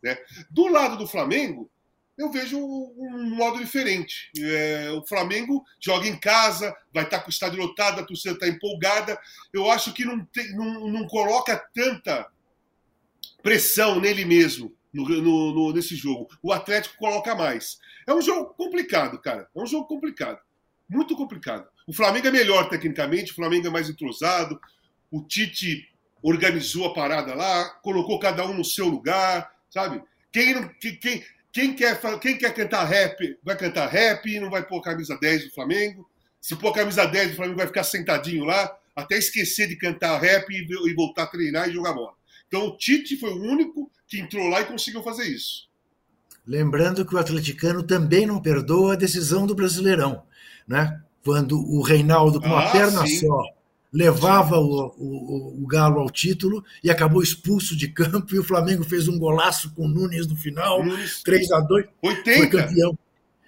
Né? 0.04 0.18
Do 0.50 0.68
lado 0.68 0.98
do 0.98 1.08
Flamengo, 1.08 1.72
eu 2.18 2.32
vejo 2.32 2.58
um 2.58 3.30
modo 3.36 3.60
diferente. 3.60 4.32
É, 4.40 4.90
o 4.92 5.06
Flamengo 5.06 5.64
joga 5.80 6.08
em 6.08 6.20
casa, 6.20 6.76
vai 6.92 7.04
estar 7.04 7.20
com 7.20 7.28
o 7.28 7.30
estádio 7.32 7.60
lotado, 7.60 8.00
a 8.00 8.06
torcida 8.06 8.34
está 8.34 8.48
empolgada. 8.48 9.20
Eu 9.54 9.70
acho 9.70 9.94
que 9.94 10.04
não, 10.04 10.28
não, 10.56 10.88
não 10.88 11.08
coloca 11.08 11.56
tanta 11.74 12.28
pressão 13.44 14.00
nele 14.00 14.26
mesmo 14.26 14.76
no, 14.92 15.08
no, 15.08 15.54
no, 15.54 15.74
nesse 15.74 15.96
jogo. 15.96 16.28
O 16.42 16.52
Atlético 16.52 16.98
coloca 16.98 17.36
mais. 17.36 17.80
É 18.08 18.14
um 18.14 18.22
jogo 18.22 18.54
complicado, 18.56 19.20
cara. 19.20 19.48
É 19.56 19.60
um 19.60 19.68
jogo 19.68 19.86
complicado. 19.86 20.40
Muito 20.90 21.16
complicado. 21.16 21.68
O 21.86 21.94
Flamengo 21.94 22.28
é 22.28 22.32
melhor 22.32 22.68
tecnicamente, 22.68 23.32
o 23.32 23.36
Flamengo 23.36 23.68
é 23.68 23.70
mais 23.70 23.90
entrosado. 23.90 24.60
O 25.12 25.22
Tite 25.22 25.88
organizou 26.22 26.86
a 26.86 26.94
parada 26.94 27.36
lá, 27.36 27.70
colocou 27.82 28.20
cada 28.20 28.46
um 28.46 28.54
no 28.54 28.66
seu 28.66 28.88
lugar, 28.88 29.52
sabe? 29.70 30.02
Quem, 30.32 30.68
quem, 31.00 31.24
quem, 31.58 31.74
quer, 31.74 32.00
quem 32.20 32.38
quer 32.38 32.54
cantar 32.54 32.84
rap, 32.84 33.40
vai 33.44 33.58
cantar 33.58 33.88
rap 33.88 34.28
e 34.28 34.40
não 34.40 34.48
vai 34.48 34.64
pôr 34.64 34.80
camisa 34.80 35.18
10 35.20 35.46
do 35.46 35.54
Flamengo. 35.56 36.08
Se 36.40 36.56
pôr 36.56 36.72
camisa 36.72 37.04
10 37.04 37.32
do 37.32 37.36
Flamengo, 37.36 37.58
vai 37.58 37.66
ficar 37.66 37.84
sentadinho 37.84 38.46
lá, 38.46 38.78
até 38.96 39.18
esquecer 39.18 39.68
de 39.68 39.76
cantar 39.76 40.22
rap 40.22 40.48
e, 40.52 40.68
e 40.88 40.94
voltar 40.94 41.24
a 41.24 41.26
treinar 41.26 41.68
e 41.68 41.74
jogar 41.74 41.94
bola. 41.94 42.14
Então 42.48 42.68
o 42.68 42.78
Tite 42.78 43.18
foi 43.18 43.32
o 43.32 43.42
único 43.42 43.90
que 44.08 44.20
entrou 44.20 44.48
lá 44.48 44.62
e 44.62 44.66
conseguiu 44.66 45.02
fazer 45.02 45.26
isso. 45.26 45.68
Lembrando 46.46 47.04
que 47.04 47.16
o 47.16 47.18
atleticano 47.18 47.82
também 47.82 48.28
não 48.28 48.40
perdoa 48.40 48.94
a 48.94 48.96
decisão 48.96 49.48
do 49.48 49.56
Brasileirão, 49.56 50.22
né? 50.68 51.02
Quando 51.24 51.58
o 51.58 51.82
Reinaldo, 51.82 52.40
com 52.40 52.46
uma 52.46 52.68
ah, 52.68 52.72
perna 52.72 53.06
sim. 53.08 53.22
só, 53.22 53.42
levava 53.92 54.58
o, 54.58 54.94
o, 54.98 55.64
o, 55.64 55.68
Galo 55.68 56.00
ao 56.00 56.10
título 56.10 56.64
e 56.84 56.90
acabou 56.90 57.22
expulso 57.22 57.76
de 57.76 57.88
campo 57.88 58.28
e 58.36 58.40
o 58.40 58.44
Flamengo 58.44 58.84
fez 58.84 59.08
um 59.08 59.18
golaço 59.18 59.74
com 59.74 59.86
o 59.86 59.88
Nunes 59.88 60.28
no 60.28 60.36
final, 60.36 60.84
Nunes. 60.84 61.22
3 61.24 61.52
a 61.52 61.60
2 61.62 61.86
80. 62.02 62.38
Foi 62.38 62.50
campeão. 62.50 62.98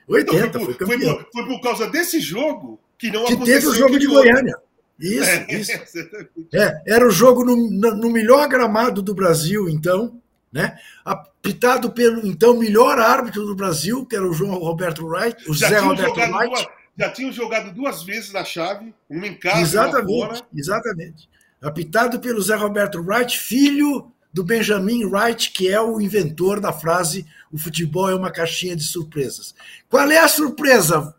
80, 0.08 0.46
então, 0.48 0.66
foi, 0.66 0.74
por, 0.74 0.88
foi, 0.88 1.00
foi, 1.00 1.16
por, 1.16 1.32
foi, 1.32 1.46
por, 1.46 1.62
causa 1.62 1.88
desse 1.88 2.20
jogo 2.20 2.80
que 2.98 3.12
não 3.12 3.26
que 3.26 3.34
aconteceu. 3.34 3.60
teve 3.60 3.68
o 3.68 3.76
jogo 3.76 4.00
de 4.00 4.08
Goiânia. 4.08 4.58
Isso, 5.00 5.30
é, 5.30 5.48
isso. 5.50 5.72
É, 6.54 6.82
era 6.88 7.08
o 7.08 7.12
jogo 7.12 7.46
no, 7.46 7.56
no 7.56 8.10
melhor 8.10 8.48
gramado 8.50 9.02
do 9.02 9.14
Brasil, 9.14 9.70
então, 9.70 10.20
né? 10.52 10.78
Apitado 11.06 11.92
pelo 11.92 12.26
então 12.26 12.58
melhor 12.58 13.00
árbitro 13.00 13.46
do 13.46 13.56
Brasil, 13.56 14.06
que 14.06 14.16
era 14.16 14.28
o 14.28 14.34
João 14.34 14.58
Roberto 14.58 15.06
Wright, 15.06 15.50
o 15.50 15.54
já 15.54 15.70
Zé 15.70 15.80
Roberto 15.80 16.18
Wright. 16.18 16.48
Duas, 16.48 16.68
já 17.00 17.10
tinham 17.10 17.32
jogado 17.32 17.74
duas 17.74 18.04
vezes 18.04 18.34
na 18.34 18.44
chave, 18.44 18.94
uma 19.10 19.26
em 19.26 19.34
casa 19.34 19.62
exatamente, 19.62 20.12
uma 20.12 20.28
fora. 20.28 20.48
Exatamente. 20.54 21.30
Apitado 21.62 22.20
pelo 22.20 22.42
Zé 22.42 22.56
Roberto 22.56 23.00
Wright, 23.02 23.40
filho 23.40 24.12
do 24.34 24.44
Benjamin 24.44 25.06
Wright, 25.06 25.52
que 25.52 25.70
é 25.70 25.80
o 25.80 26.02
inventor 26.02 26.60
da 26.60 26.74
frase 26.74 27.26
o 27.52 27.58
futebol 27.58 28.10
é 28.10 28.16
uma 28.16 28.30
caixinha 28.30 28.76
de 28.76 28.84
surpresas. 28.84 29.56
Qual 29.90 30.12
é 30.12 30.20
a 30.20 30.28
surpresa, 30.28 31.16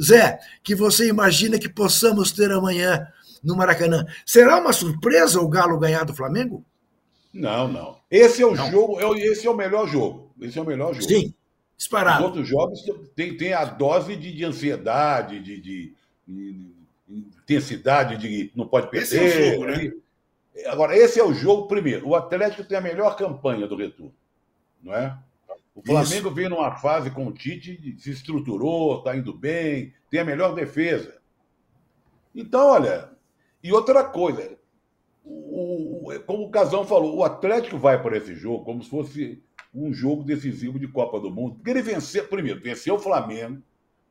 Zé, 0.00 0.38
que 0.62 0.74
você 0.74 1.08
imagina 1.08 1.58
que 1.58 1.68
possamos 1.68 2.30
ter 2.30 2.50
amanhã 2.52 3.08
no 3.42 3.56
Maracanã? 3.56 4.06
Será 4.24 4.58
uma 4.58 4.72
surpresa 4.72 5.40
o 5.40 5.48
Galo 5.48 5.78
ganhar 5.78 6.04
do 6.04 6.14
Flamengo? 6.14 6.64
Não, 7.34 7.68
não. 7.68 7.98
Esse 8.10 8.40
é 8.40 8.46
o 8.46 8.54
não. 8.54 8.70
jogo, 8.70 9.00
é 9.00 9.20
esse 9.20 9.46
é 9.46 9.50
o 9.50 9.56
melhor 9.56 9.86
jogo. 9.86 10.32
Esse 10.40 10.58
é 10.58 10.62
o 10.62 10.66
melhor 10.66 10.94
jogo. 10.94 11.06
Sim, 11.06 11.34
disparado. 11.80 12.18
Os 12.18 12.24
outros 12.26 12.48
jogos 12.48 12.84
tem, 13.16 13.34
tem 13.36 13.54
a 13.54 13.64
dose 13.64 14.14
de, 14.14 14.32
de 14.34 14.44
ansiedade, 14.44 15.40
de, 15.40 15.58
de, 15.58 15.94
de, 16.28 16.74
intensidade, 17.08 18.18
de 18.18 18.52
não 18.54 18.68
pode 18.68 18.90
perder. 18.90 19.06
Esse 19.06 19.18
é 19.18 19.22
o 19.22 19.52
jogo, 19.52 19.66
né? 19.66 19.92
Agora, 20.66 20.96
esse 20.96 21.18
é 21.18 21.24
o 21.24 21.32
jogo, 21.32 21.66
primeiro. 21.66 22.06
O 22.06 22.14
Atlético 22.14 22.64
tem 22.64 22.76
a 22.76 22.82
melhor 22.82 23.16
campanha 23.16 23.66
do 23.66 23.76
retorno, 23.76 24.14
não 24.82 24.94
é? 24.94 25.16
O 25.74 25.82
Flamengo 25.82 26.28
Isso. 26.28 26.34
veio 26.34 26.50
numa 26.50 26.76
fase 26.76 27.10
com 27.10 27.26
o 27.26 27.32
Tite, 27.32 27.96
se 27.98 28.10
estruturou, 28.10 28.98
está 28.98 29.16
indo 29.16 29.32
bem, 29.32 29.94
tem 30.10 30.20
a 30.20 30.24
melhor 30.24 30.54
defesa. 30.54 31.16
Então, 32.34 32.68
olha, 32.68 33.10
e 33.62 33.72
outra 33.72 34.04
coisa, 34.04 34.58
o, 35.24 36.10
como 36.26 36.44
o 36.44 36.50
Casão 36.50 36.84
falou, 36.84 37.16
o 37.16 37.24
Atlético 37.24 37.78
vai 37.78 38.02
para 38.02 38.18
esse 38.18 38.34
jogo 38.34 38.64
como 38.64 38.82
se 38.82 38.90
fosse 38.90 39.42
um 39.74 39.92
jogo 39.92 40.24
decisivo 40.24 40.78
de 40.78 40.88
Copa 40.88 41.20
do 41.20 41.30
Mundo. 41.30 41.56
Porque 41.56 41.70
ele 41.70 41.82
venceu, 41.82 42.26
primeiro, 42.26 42.60
venceu 42.60 42.96
o 42.96 42.98
Flamengo 42.98 43.62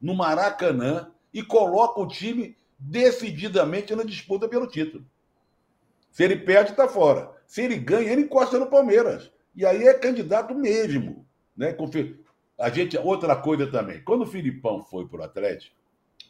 no 0.01 0.15
Maracanã 0.15 1.11
e 1.33 1.43
coloca 1.43 1.99
o 1.99 2.07
time 2.07 2.55
decididamente 2.77 3.93
na 3.93 4.03
disputa 4.03 4.47
pelo 4.47 4.67
título. 4.67 5.05
Se 6.11 6.23
ele 6.23 6.37
perde, 6.37 6.71
está 6.71 6.87
fora. 6.87 7.31
Se 7.45 7.61
ele 7.61 7.77
ganha, 7.77 8.11
ele 8.11 8.21
encosta 8.21 8.57
no 8.57 8.67
Palmeiras. 8.67 9.31
E 9.55 9.65
aí 9.65 9.83
é 9.83 9.93
candidato 9.93 10.55
mesmo. 10.55 11.25
Né? 11.55 11.75
A 12.57 12.69
gente, 12.69 12.97
outra 12.97 13.35
coisa 13.35 13.67
também, 13.67 14.01
quando 14.01 14.21
o 14.21 14.27
Filipão 14.27 14.83
foi 14.83 15.07
para 15.07 15.21
o 15.21 15.23
Atlético, 15.23 15.75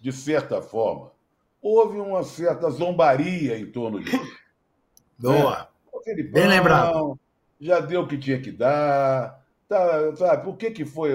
de 0.01 0.11
certa 0.11 0.61
forma, 0.61 1.11
houve 1.61 1.99
uma 1.99 2.23
certa 2.23 2.69
zombaria 2.69 3.57
em 3.57 3.65
torno 3.65 3.99
disso. 3.99 4.37
Boa. 5.17 5.69
É. 6.07 6.23
Bem 6.23 6.47
lembrado. 6.47 7.19
Já 7.59 7.79
deu 7.79 8.01
o 8.01 8.07
que 8.07 8.17
tinha 8.17 8.39
que 8.39 8.51
dar. 8.51 9.43
Tá, 9.67 10.15
sabe, 10.15 10.43
por 10.43 10.57
que 10.57 10.71
que 10.71 10.85
foi? 10.85 11.11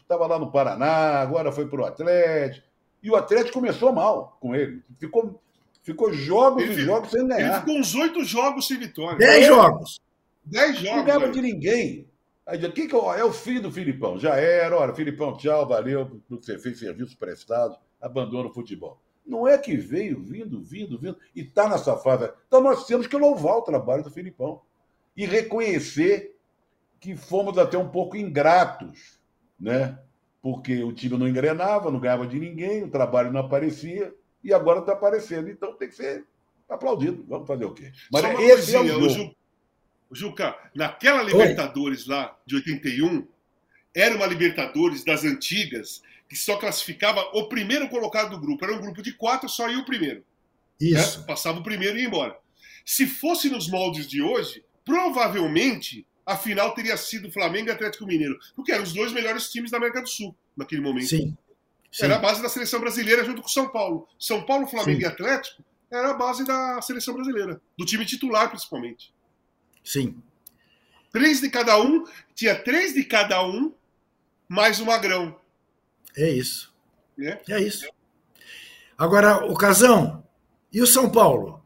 Estava 0.00 0.26
lá 0.26 0.38
no 0.38 0.50
Paraná, 0.50 1.20
agora 1.20 1.52
foi 1.52 1.68
para 1.68 1.80
o 1.80 1.84
Atlético. 1.84 2.66
E 3.02 3.10
o 3.10 3.14
Atlético 3.14 3.60
começou 3.60 3.92
mal 3.92 4.36
com 4.40 4.54
ele. 4.54 4.82
Ficou, 4.98 5.40
ficou 5.82 6.12
jogos 6.12 6.64
ele, 6.64 6.74
e 6.74 6.84
jogos 6.84 7.10
sem 7.10 7.26
ganhar. 7.26 7.48
Ele 7.48 7.60
ficou 7.60 7.78
uns 7.78 7.94
oito 7.94 8.24
jogos 8.24 8.66
sem 8.66 8.78
vitória. 8.78 9.18
Dez 9.18 9.44
é. 9.44 9.46
jogos. 9.46 10.00
Dez 10.44 10.78
jogos. 10.78 10.96
Não 10.96 11.04
ganhava 11.04 11.28
de 11.28 11.40
ninguém. 11.40 12.08
Aí 12.46 12.58
que 12.70 12.86
que 12.86 12.94
é 12.94 13.24
o 13.24 13.32
filho 13.32 13.62
do 13.62 13.72
Filipão? 13.72 14.18
Já 14.18 14.36
era, 14.36 14.76
olha, 14.76 14.94
Filipão, 14.94 15.36
tchau, 15.36 15.66
valeu 15.66 16.06
pelo 16.06 16.40
que 16.40 16.46
você 16.46 16.58
fez, 16.58 16.78
serviço 16.78 17.18
prestado, 17.18 17.76
abandona 18.00 18.48
o 18.48 18.52
futebol. 18.52 19.00
Não 19.26 19.48
é 19.48 19.58
que 19.58 19.76
veio 19.76 20.22
vindo, 20.22 20.62
vindo, 20.62 20.96
vindo, 20.96 21.18
e 21.34 21.40
está 21.40 21.68
nessa 21.68 21.96
fase. 21.96 22.30
Então 22.46 22.60
nós 22.60 22.86
temos 22.86 23.08
que 23.08 23.16
louvar 23.16 23.56
o 23.56 23.62
trabalho 23.62 24.04
do 24.04 24.10
Filipão 24.12 24.62
e 25.16 25.24
reconhecer 25.24 26.34
que 27.00 27.16
fomos 27.16 27.56
até 27.58 27.78
um 27.78 27.88
pouco 27.88 28.16
ingratos, 28.16 29.18
né? 29.58 29.98
Porque 30.42 30.82
o 30.82 30.92
time 30.92 31.16
não 31.16 31.26
engrenava, 31.26 31.90
não 31.90 31.98
ganhava 31.98 32.26
de 32.26 32.38
ninguém, 32.38 32.84
o 32.84 32.90
trabalho 32.90 33.32
não 33.32 33.40
aparecia, 33.40 34.14
e 34.44 34.52
agora 34.52 34.80
está 34.80 34.92
aparecendo. 34.92 35.50
Então 35.50 35.74
tem 35.74 35.88
que 35.88 35.96
ser 35.96 36.24
aplaudido. 36.68 37.24
Vamos 37.28 37.46
fazer 37.46 37.64
o 37.64 37.72
quê? 37.72 37.92
Mas 38.12 38.24
esse 38.40 38.76
é 38.76 38.80
o 38.80 38.86
jogo. 38.86 39.34
Juca, 40.10 40.56
naquela 40.74 41.22
Libertadores 41.22 42.08
Oi. 42.08 42.14
lá 42.14 42.38
de 42.46 42.54
81, 42.56 43.26
era 43.94 44.14
uma 44.14 44.26
Libertadores 44.26 45.04
das 45.04 45.24
antigas, 45.24 46.02
que 46.28 46.36
só 46.36 46.56
classificava 46.58 47.20
o 47.34 47.48
primeiro 47.48 47.88
colocado 47.88 48.30
do 48.30 48.40
grupo. 48.40 48.64
Era 48.64 48.74
um 48.74 48.80
grupo 48.80 49.02
de 49.02 49.12
quatro, 49.12 49.48
só 49.48 49.68
ia 49.68 49.78
o 49.78 49.84
primeiro. 49.84 50.24
Isso. 50.80 51.20
Né? 51.20 51.26
Passava 51.26 51.58
o 51.58 51.62
primeiro 51.62 51.96
e 51.96 52.02
ia 52.02 52.06
embora. 52.06 52.36
Se 52.84 53.06
fosse 53.06 53.48
nos 53.48 53.68
moldes 53.68 54.06
de 54.06 54.22
hoje, 54.22 54.64
provavelmente 54.86 56.06
a 56.24 56.36
final 56.36 56.72
teria 56.74 56.96
sido 56.96 57.30
Flamengo 57.30 57.68
e 57.68 57.72
Atlético 57.72 58.06
Mineiro, 58.06 58.38
porque 58.54 58.72
eram 58.72 58.84
os 58.84 58.92
dois 58.92 59.12
melhores 59.12 59.50
times 59.50 59.70
da 59.70 59.76
América 59.76 60.00
do 60.00 60.08
Sul 60.08 60.34
naquele 60.56 60.80
momento. 60.80 61.08
Sim. 61.08 61.36
Sim. 61.92 62.04
Era 62.04 62.16
a 62.16 62.18
base 62.18 62.42
da 62.42 62.48
seleção 62.48 62.80
brasileira 62.80 63.24
junto 63.24 63.42
com 63.42 63.48
São 63.48 63.68
Paulo. 63.68 64.08
São 64.18 64.44
Paulo, 64.44 64.66
Flamengo 64.66 65.00
Sim. 65.00 65.04
e 65.04 65.06
Atlético 65.06 65.64
era 65.90 66.10
a 66.10 66.14
base 66.14 66.44
da 66.44 66.80
seleção 66.82 67.14
brasileira, 67.14 67.60
do 67.76 67.84
time 67.84 68.04
titular 68.04 68.48
principalmente. 68.48 69.12
Sim. 69.84 70.20
Três 71.12 71.40
de 71.40 71.48
cada 71.48 71.80
um, 71.80 72.04
tinha 72.34 72.54
três 72.54 72.92
de 72.92 73.04
cada 73.04 73.44
um, 73.44 73.72
mais 74.48 74.80
o 74.80 74.86
Magrão. 74.86 75.38
É 76.16 76.28
isso. 76.28 76.74
Né? 77.16 77.40
É 77.48 77.60
isso. 77.60 77.88
Agora, 78.98 79.46
o 79.46 79.54
Casão, 79.54 80.24
e 80.72 80.82
o 80.82 80.86
São 80.86 81.10
Paulo? 81.10 81.65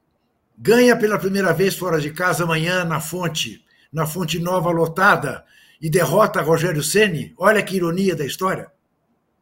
Ganha 0.62 0.94
pela 0.94 1.18
primeira 1.18 1.54
vez 1.54 1.74
fora 1.74 1.98
de 1.98 2.12
casa 2.12 2.44
amanhã 2.44 2.84
na 2.84 3.00
fonte, 3.00 3.64
na 3.90 4.04
fonte 4.04 4.38
nova 4.38 4.70
lotada, 4.70 5.42
e 5.80 5.88
derrota 5.88 6.42
Rogério 6.42 6.82
Ceni. 6.82 7.34
Olha 7.38 7.62
que 7.62 7.76
ironia 7.76 8.14
da 8.14 8.26
história. 8.26 8.70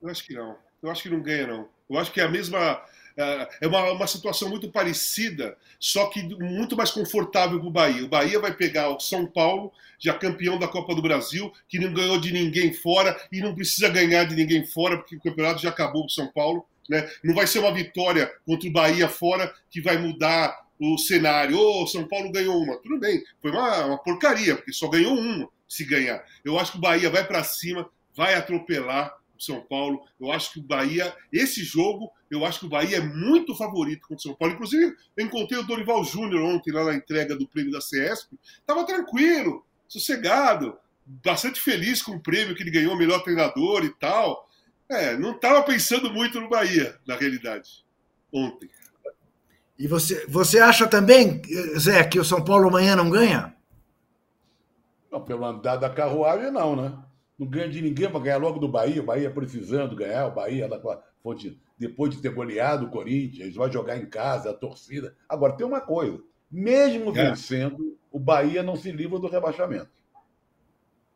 Eu 0.00 0.08
acho 0.08 0.24
que 0.24 0.32
não. 0.32 0.56
Eu 0.80 0.88
acho 0.88 1.02
que 1.02 1.08
não 1.08 1.20
ganha, 1.20 1.48
não. 1.48 1.68
Eu 1.90 1.98
acho 1.98 2.12
que 2.12 2.20
é 2.20 2.24
a 2.24 2.28
mesma. 2.28 2.80
É 3.60 3.66
uma, 3.66 3.90
uma 3.90 4.06
situação 4.06 4.48
muito 4.48 4.70
parecida, 4.70 5.56
só 5.80 6.06
que 6.06 6.22
muito 6.22 6.76
mais 6.76 6.92
confortável 6.92 7.58
para 7.58 7.68
o 7.68 7.72
Bahia. 7.72 8.04
O 8.04 8.08
Bahia 8.08 8.38
vai 8.38 8.54
pegar 8.54 8.88
o 8.90 9.00
São 9.00 9.26
Paulo, 9.26 9.72
já 9.98 10.14
campeão 10.14 10.56
da 10.56 10.68
Copa 10.68 10.94
do 10.94 11.02
Brasil, 11.02 11.52
que 11.68 11.80
não 11.80 11.92
ganhou 11.92 12.20
de 12.20 12.32
ninguém 12.32 12.72
fora 12.72 13.20
e 13.32 13.40
não 13.40 13.56
precisa 13.56 13.88
ganhar 13.88 14.22
de 14.22 14.36
ninguém 14.36 14.64
fora, 14.64 14.96
porque 14.96 15.16
o 15.16 15.20
campeonato 15.20 15.60
já 15.60 15.70
acabou 15.70 16.02
com 16.02 16.06
o 16.06 16.12
São 16.12 16.28
Paulo. 16.28 16.64
Né? 16.88 17.10
Não 17.24 17.34
vai 17.34 17.48
ser 17.48 17.58
uma 17.58 17.74
vitória 17.74 18.32
contra 18.46 18.68
o 18.68 18.72
Bahia 18.72 19.08
fora 19.08 19.52
que 19.68 19.80
vai 19.80 19.98
mudar 19.98 20.67
o 20.78 20.96
cenário. 20.98 21.58
Ô, 21.58 21.82
oh, 21.82 21.86
São 21.86 22.06
Paulo 22.06 22.30
ganhou 22.30 22.56
uma. 22.62 22.76
Tudo 22.78 22.98
bem, 22.98 23.22
foi 23.40 23.50
uma, 23.50 23.86
uma 23.86 23.98
porcaria, 23.98 24.56
porque 24.56 24.72
só 24.72 24.88
ganhou 24.88 25.14
uma 25.16 25.48
se 25.68 25.84
ganhar. 25.84 26.24
Eu 26.44 26.58
acho 26.58 26.72
que 26.72 26.78
o 26.78 26.80
Bahia 26.80 27.10
vai 27.10 27.26
para 27.26 27.44
cima, 27.44 27.88
vai 28.14 28.34
atropelar 28.34 29.14
o 29.38 29.42
São 29.42 29.60
Paulo. 29.60 30.00
Eu 30.20 30.32
acho 30.32 30.52
que 30.52 30.60
o 30.60 30.62
Bahia, 30.62 31.14
esse 31.32 31.62
jogo, 31.62 32.10
eu 32.30 32.44
acho 32.44 32.60
que 32.60 32.66
o 32.66 32.70
Bahia 32.70 32.98
é 32.98 33.00
muito 33.00 33.54
favorito 33.54 34.02
contra 34.02 34.16
o 34.16 34.20
São 34.22 34.34
Paulo. 34.34 34.54
Inclusive, 34.54 34.94
eu 35.16 35.24
encontrei 35.24 35.58
o 35.58 35.66
Dorival 35.66 36.02
Júnior 36.04 36.42
ontem 36.42 36.72
lá 36.72 36.84
na 36.84 36.94
entrega 36.94 37.36
do 37.36 37.46
prêmio 37.46 37.72
da 37.72 37.80
CESP. 37.80 38.38
Estava 38.60 38.86
tranquilo, 38.86 39.64
sossegado, 39.86 40.76
bastante 41.04 41.60
feliz 41.60 42.02
com 42.02 42.12
o 42.12 42.20
prêmio 42.20 42.54
que 42.54 42.62
ele 42.62 42.70
ganhou, 42.70 42.96
melhor 42.96 43.22
treinador 43.22 43.84
e 43.84 43.90
tal. 43.90 44.48
É, 44.88 45.16
não 45.16 45.32
estava 45.32 45.62
pensando 45.62 46.12
muito 46.12 46.40
no 46.40 46.48
Bahia, 46.48 46.98
na 47.06 47.14
realidade, 47.14 47.84
ontem. 48.32 48.70
E 49.78 49.86
você, 49.86 50.26
você 50.26 50.58
acha 50.58 50.88
também, 50.88 51.40
Zé, 51.78 52.02
que 52.04 52.18
o 52.18 52.24
São 52.24 52.44
Paulo 52.44 52.68
amanhã 52.68 52.96
não 52.96 53.08
ganha? 53.08 53.54
Não, 55.10 55.22
pelo 55.22 55.44
andar 55.44 55.76
da 55.76 55.88
carruagem, 55.88 56.50
não, 56.50 56.74
né? 56.74 56.98
Não 57.38 57.46
ganha 57.46 57.68
de 57.68 57.80
ninguém 57.80 58.10
para 58.10 58.18
ganhar 58.18 58.38
logo 58.38 58.58
do 58.58 58.68
Bahia. 58.68 59.00
O 59.00 59.06
Bahia 59.06 59.30
precisando 59.30 59.94
ganhar, 59.94 60.26
o 60.26 60.34
Bahia 60.34 60.68
fonte, 61.22 61.60
depois 61.78 62.14
de 62.14 62.20
ter 62.20 62.30
goleado 62.30 62.86
o 62.86 62.90
Corinthians, 62.90 63.54
vai 63.54 63.70
jogar 63.70 63.96
em 63.96 64.06
casa, 64.06 64.50
a 64.50 64.54
torcida. 64.54 65.14
Agora, 65.28 65.56
tem 65.56 65.64
uma 65.64 65.80
coisa: 65.80 66.20
mesmo 66.50 67.16
é. 67.16 67.30
vencendo, 67.30 67.96
o 68.10 68.18
Bahia 68.18 68.64
não 68.64 68.74
se 68.74 68.90
livra 68.90 69.20
do 69.20 69.28
rebaixamento. 69.28 69.88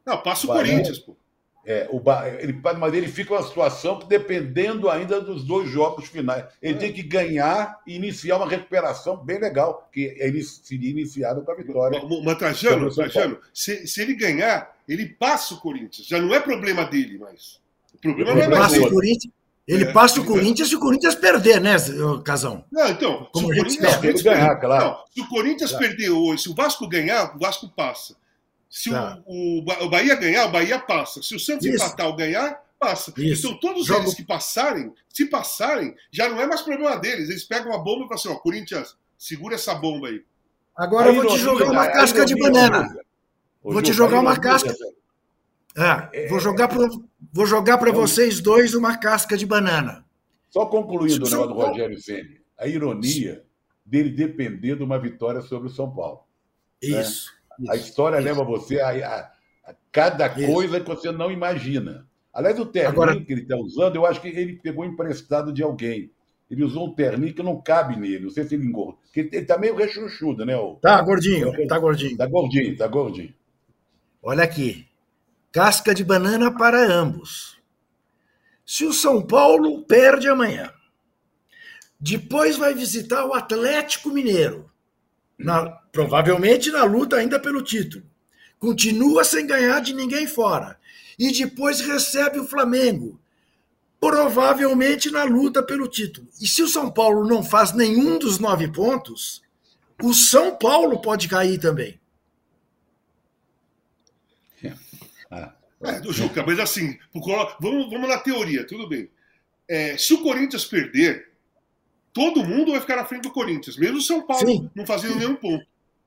Não, 0.06 0.22
passa 0.22 0.46
o, 0.46 0.50
o 0.50 0.54
Bahia, 0.54 0.70
Corinthians, 0.72 0.98
pô. 1.00 1.16
É, 1.64 1.88
o 1.92 2.02
ele, 2.40 2.60
mas 2.76 2.92
ele 2.92 3.06
fica 3.06 3.34
uma 3.34 3.42
situação 3.42 4.00
que, 4.00 4.06
dependendo 4.08 4.90
ainda 4.90 5.20
dos 5.20 5.44
dois 5.44 5.70
jogos 5.70 6.08
finais, 6.08 6.44
ele 6.60 6.74
é. 6.74 6.78
tem 6.78 6.92
que 6.92 7.02
ganhar 7.02 7.78
e 7.86 7.94
iniciar 7.94 8.36
uma 8.36 8.48
recuperação 8.48 9.16
bem 9.16 9.38
legal, 9.38 9.88
que 9.92 10.12
ele 10.18 10.42
seria 10.42 10.90
iniciado 10.90 11.42
com 11.42 11.52
a 11.52 11.54
vitória. 11.54 12.02
Mas, 12.24 12.38
Trajano, 12.38 12.92
Trajano 12.92 13.38
se, 13.54 13.86
se, 13.86 14.02
ele 14.02 14.14
ganhar, 14.14 14.74
ele 14.88 15.06
passa 15.06 15.54
o 15.54 15.60
Corinthians. 15.60 16.08
Já 16.08 16.20
não 16.20 16.34
é 16.34 16.40
problema 16.40 16.84
dele 16.84 17.16
mais. 17.18 17.60
O 17.94 17.98
problema 17.98 18.32
ele 18.32 18.48
não 18.48 18.56
é 18.56 18.58
mais 18.58 18.72
dele. 18.72 18.86
O 18.86 18.90
Corinthians, 18.90 19.32
ele 19.66 19.84
é, 19.84 19.92
passa 19.92 20.20
o 20.20 20.24
Corinthians 20.24 20.68
se 20.68 20.74
o 20.74 20.80
Corinthians 20.80 21.14
perder, 21.14 21.60
né, 21.60 21.76
Casão? 22.24 22.64
Não, 22.72 22.88
então, 22.88 23.28
Como 23.32 23.46
se 23.46 23.52
o 23.52 23.56
Corinthians 23.56 23.96
perder, 23.98 24.22
ganhar, 24.24 24.56
claro. 24.56 24.84
Não, 24.84 24.98
se 25.14 25.20
o 25.20 25.28
Corinthians 25.28 25.70
claro. 25.70 25.86
perder 25.86 26.10
hoje, 26.10 26.42
se 26.42 26.50
o 26.50 26.54
Vasco 26.54 26.88
ganhar, 26.88 27.36
o 27.36 27.38
Vasco 27.38 27.68
passa. 27.68 28.16
Se 28.72 28.88
tá. 28.88 29.22
o, 29.26 29.58
o, 29.58 29.90
Bahia 29.90 30.14
ganhar, 30.14 30.46
o 30.46 30.50
Bahia 30.50 30.78
passa. 30.78 31.22
Se 31.22 31.36
o 31.36 31.38
Santos 31.38 31.66
Isso. 31.66 31.76
empatar 31.76 32.06
ou 32.06 32.16
ganhar, 32.16 32.58
passa. 32.78 33.12
Isso. 33.18 33.46
Então, 33.46 33.60
todos 33.60 33.84
Jogo... 33.84 34.00
eles 34.00 34.14
que 34.14 34.24
passarem, 34.24 34.94
se 35.10 35.26
passarem, 35.26 35.94
já 36.10 36.26
não 36.26 36.40
é 36.40 36.46
mais 36.46 36.62
problema 36.62 36.96
deles. 36.96 37.28
Eles 37.28 37.44
pegam 37.44 37.70
uma 37.70 37.84
bomba 37.84 38.06
e 38.06 38.08
falam 38.08 38.14
assim: 38.14 38.28
ó, 38.30 38.34
Corinthians, 38.36 38.96
segura 39.18 39.56
essa 39.56 39.74
bomba 39.74 40.08
aí. 40.08 40.24
Agora 40.74 41.10
eu 41.10 41.16
vou 41.16 41.26
te 41.26 41.38
jogar 41.38 41.70
uma 41.70 41.86
casca 41.86 42.24
de 42.24 42.34
banana. 42.34 42.96
Vou 43.62 43.82
te 43.82 43.92
jogar 43.92 44.20
uma 44.20 44.40
casca. 44.40 44.74
É, 45.76 46.28
vou 46.28 46.40
jogar 46.40 46.68
para 46.68 46.88
vou 47.30 47.44
jogar 47.44 47.76
para 47.76 47.92
vocês 47.92 48.40
dois 48.40 48.72
uma 48.72 48.96
casca 48.96 49.36
de 49.36 49.44
banana. 49.44 50.02
Só 50.48 50.64
concluindo 50.64 51.26
o 51.26 51.30
negócio 51.30 51.46
do 51.46 51.60
Rogério 51.60 52.00
Ceni, 52.00 52.40
a 52.58 52.66
ironia 52.66 53.44
dele 53.84 54.08
depender 54.08 54.76
de 54.76 54.82
uma 54.82 54.98
vitória 54.98 55.42
sobre 55.42 55.68
o 55.68 55.70
São 55.70 55.94
Paulo. 55.94 56.24
Isso. 56.80 57.30
Né? 57.32 57.41
A 57.68 57.76
história 57.76 58.16
Isso. 58.16 58.24
leva 58.24 58.44
você 58.44 58.80
a, 58.80 58.88
a, 58.88 59.70
a 59.70 59.74
cada 59.90 60.26
Isso. 60.26 60.52
coisa 60.52 60.80
que 60.80 60.88
você 60.88 61.10
não 61.12 61.30
imagina. 61.30 62.06
Aliás, 62.32 62.58
o 62.58 62.66
terninho 62.66 62.92
Agora... 62.92 63.20
que 63.20 63.32
ele 63.32 63.42
está 63.42 63.56
usando, 63.56 63.96
eu 63.96 64.06
acho 64.06 64.20
que 64.20 64.28
ele 64.28 64.54
pegou 64.54 64.84
emprestado 64.84 65.52
de 65.52 65.62
alguém. 65.62 66.10
Ele 66.50 66.64
usou 66.64 66.88
um 66.88 66.94
terninho 66.94 67.34
que 67.34 67.42
não 67.42 67.60
cabe 67.60 67.96
nele. 67.96 68.24
Não 68.24 68.30
sei 68.30 68.44
se 68.44 68.54
ele 68.54 68.66
engordou. 68.66 68.98
Ele 69.14 69.28
está 69.36 69.56
meio 69.56 69.74
rechonchudo, 69.74 70.44
né? 70.44 70.56
O... 70.56 70.74
Tá 70.76 71.00
gordinho, 71.00 71.50
tá 71.66 71.78
gordinho. 71.78 72.16
Tá 72.16 72.26
gordinho, 72.26 72.76
tá 72.76 72.86
gordinho. 72.86 73.34
Olha 74.22 74.44
aqui. 74.44 74.86
Casca 75.50 75.94
de 75.94 76.04
banana 76.04 76.50
para 76.50 76.78
ambos. 76.78 77.58
Se 78.64 78.84
o 78.84 78.92
São 78.92 79.20
Paulo 79.20 79.82
perde 79.84 80.28
amanhã, 80.28 80.72
depois 82.00 82.56
vai 82.56 82.74
visitar 82.74 83.24
o 83.26 83.34
Atlético 83.34 84.10
Mineiro 84.10 84.71
na, 85.42 85.70
provavelmente 85.92 86.70
na 86.70 86.84
luta 86.84 87.16
ainda 87.16 87.38
pelo 87.38 87.62
título. 87.62 88.04
Continua 88.58 89.24
sem 89.24 89.46
ganhar 89.46 89.80
de 89.80 89.92
ninguém 89.92 90.26
fora. 90.26 90.78
E 91.18 91.32
depois 91.32 91.80
recebe 91.80 92.38
o 92.38 92.46
Flamengo, 92.46 93.20
provavelmente 94.00 95.10
na 95.10 95.24
luta 95.24 95.62
pelo 95.62 95.88
título. 95.88 96.28
E 96.40 96.46
se 96.46 96.62
o 96.62 96.68
São 96.68 96.90
Paulo 96.90 97.26
não 97.26 97.42
faz 97.42 97.72
nenhum 97.72 98.18
dos 98.18 98.38
nove 98.38 98.68
pontos, 98.68 99.42
o 100.02 100.14
São 100.14 100.56
Paulo 100.56 101.00
pode 101.00 101.28
cair 101.28 101.58
também. 101.58 102.00
É, 105.84 106.00
Juca, 106.12 106.44
mas 106.46 106.60
assim, 106.60 106.96
vamos, 107.12 107.90
vamos 107.90 108.08
na 108.08 108.18
teoria, 108.18 108.64
tudo 108.64 108.88
bem. 108.88 109.10
É, 109.68 109.96
se 109.98 110.14
o 110.14 110.22
Corinthians 110.22 110.64
perder, 110.64 111.31
todo 112.12 112.44
mundo 112.44 112.72
vai 112.72 112.80
ficar 112.80 112.96
na 112.96 113.04
frente 113.04 113.22
do 113.22 113.30
Corinthians, 113.30 113.76
mesmo 113.76 113.98
o 113.98 114.02
São 114.02 114.22
Paulo 114.26 114.46
Sim. 114.46 114.70
não 114.74 114.86
fazendo 114.86 115.16
nenhum 115.16 115.34
ponto. 115.34 115.64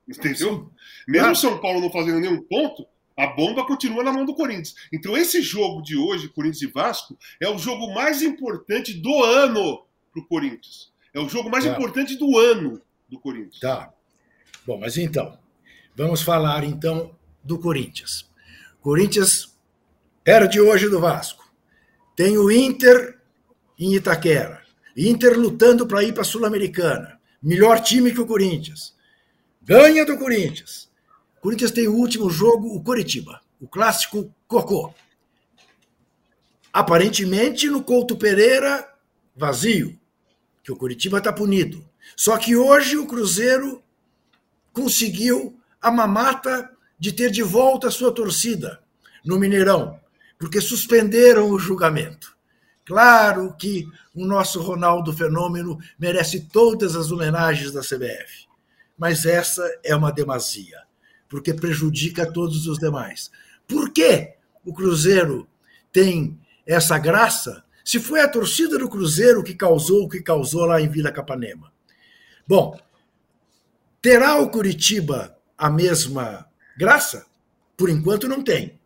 Entendeu? 0.07 0.71
Mesmo 1.07 1.27
o 1.27 1.31
ah. 1.31 1.35
São 1.35 1.57
Paulo 1.59 1.81
não 1.81 1.91
fazendo 1.91 2.19
nenhum 2.19 2.41
ponto, 2.43 2.85
a 3.17 3.27
bomba 3.27 3.65
continua 3.65 4.03
na 4.03 4.11
mão 4.11 4.25
do 4.25 4.35
Corinthians. 4.35 4.75
Então, 4.91 5.17
esse 5.17 5.41
jogo 5.41 5.81
de 5.81 5.97
hoje, 5.97 6.29
Corinthians 6.29 6.61
e 6.61 6.67
Vasco, 6.67 7.17
é 7.39 7.49
o 7.49 7.57
jogo 7.57 7.93
mais 7.93 8.21
importante 8.21 8.93
do 8.93 9.23
ano 9.23 9.85
para 10.11 10.21
o 10.21 10.25
Corinthians. 10.27 10.91
É 11.13 11.19
o 11.19 11.29
jogo 11.29 11.49
mais 11.49 11.63
tá. 11.63 11.71
importante 11.71 12.15
do 12.17 12.37
ano 12.37 12.81
do 13.09 13.19
Corinthians. 13.19 13.59
Tá. 13.59 13.91
Bom, 14.65 14.77
mas 14.77 14.97
então, 14.97 15.37
vamos 15.95 16.21
falar 16.21 16.63
então 16.63 17.15
do 17.43 17.57
Corinthians. 17.57 18.29
Corinthians 18.81 19.55
era 20.25 20.45
de 20.45 20.59
hoje 20.59 20.89
do 20.89 20.99
Vasco. 20.99 21.49
Tem 22.15 22.37
o 22.37 22.51
Inter 22.51 23.19
em 23.79 23.95
Itaquera. 23.95 24.64
Inter 24.95 25.37
lutando 25.37 25.85
para 25.85 26.03
ir 26.03 26.13
para 26.13 26.21
a 26.21 26.25
Sul-Americana. 26.25 27.19
Melhor 27.41 27.81
time 27.81 28.11
que 28.11 28.21
o 28.21 28.25
Corinthians. 28.25 28.95
Ganha 29.61 30.05
do 30.05 30.17
Corinthians. 30.17 30.89
O 31.37 31.41
Corinthians 31.41 31.71
tem 31.71 31.87
o 31.87 31.95
último 31.95 32.29
jogo, 32.29 32.75
o 32.75 32.81
Coritiba. 32.81 33.41
O 33.59 33.67
clássico 33.67 34.33
Cocô. 34.47 34.93
Aparentemente, 36.71 37.69
no 37.69 37.83
Couto 37.83 38.15
Pereira, 38.15 38.87
vazio. 39.35 39.99
Que 40.63 40.71
o 40.71 40.75
Coritiba 40.75 41.17
está 41.17 41.31
punido. 41.31 41.87
Só 42.15 42.37
que 42.37 42.55
hoje 42.55 42.97
o 42.97 43.05
Cruzeiro 43.05 43.83
conseguiu 44.71 45.59
a 45.81 45.91
mamata 45.91 46.71
de 46.97 47.11
ter 47.11 47.31
de 47.31 47.43
volta 47.43 47.87
a 47.87 47.91
sua 47.91 48.11
torcida 48.11 48.81
no 49.25 49.39
Mineirão, 49.39 49.99
porque 50.37 50.61
suspenderam 50.61 51.49
o 51.49 51.59
julgamento. 51.59 52.34
Claro 52.85 53.55
que 53.57 53.87
o 54.13 54.25
nosso 54.25 54.61
Ronaldo 54.61 55.11
Fenômeno 55.11 55.79
merece 55.97 56.41
todas 56.41 56.95
as 56.95 57.11
homenagens 57.11 57.71
da 57.71 57.81
CBF, 57.81 58.47
mas 58.97 59.25
essa 59.25 59.63
é 59.83 59.95
uma 59.95 60.11
demasia, 60.11 60.83
porque 61.27 61.53
prejudica 61.53 62.31
todos 62.31 62.67
os 62.67 62.77
demais. 62.77 63.31
Por 63.67 63.91
que 63.91 64.35
o 64.63 64.73
Cruzeiro 64.73 65.47
tem 65.91 66.39
essa 66.65 66.97
graça 66.97 67.63
se 67.83 67.99
foi 67.99 68.19
a 68.19 68.27
torcida 68.27 68.79
do 68.79 68.89
Cruzeiro 68.89 69.43
que 69.43 69.53
causou 69.53 70.03
o 70.05 70.09
que 70.09 70.19
causou 70.21 70.65
lá 70.65 70.81
em 70.81 70.89
Vila 70.89 71.11
Capanema. 71.11 71.71
Bom, 72.47 72.79
terá 74.01 74.37
o 74.37 74.49
Curitiba 74.49 75.37
a 75.55 75.69
mesma 75.69 76.47
graça? 76.75 77.27
Por 77.77 77.89
enquanto 77.89 78.27
não 78.27 78.43
tem. 78.43 78.79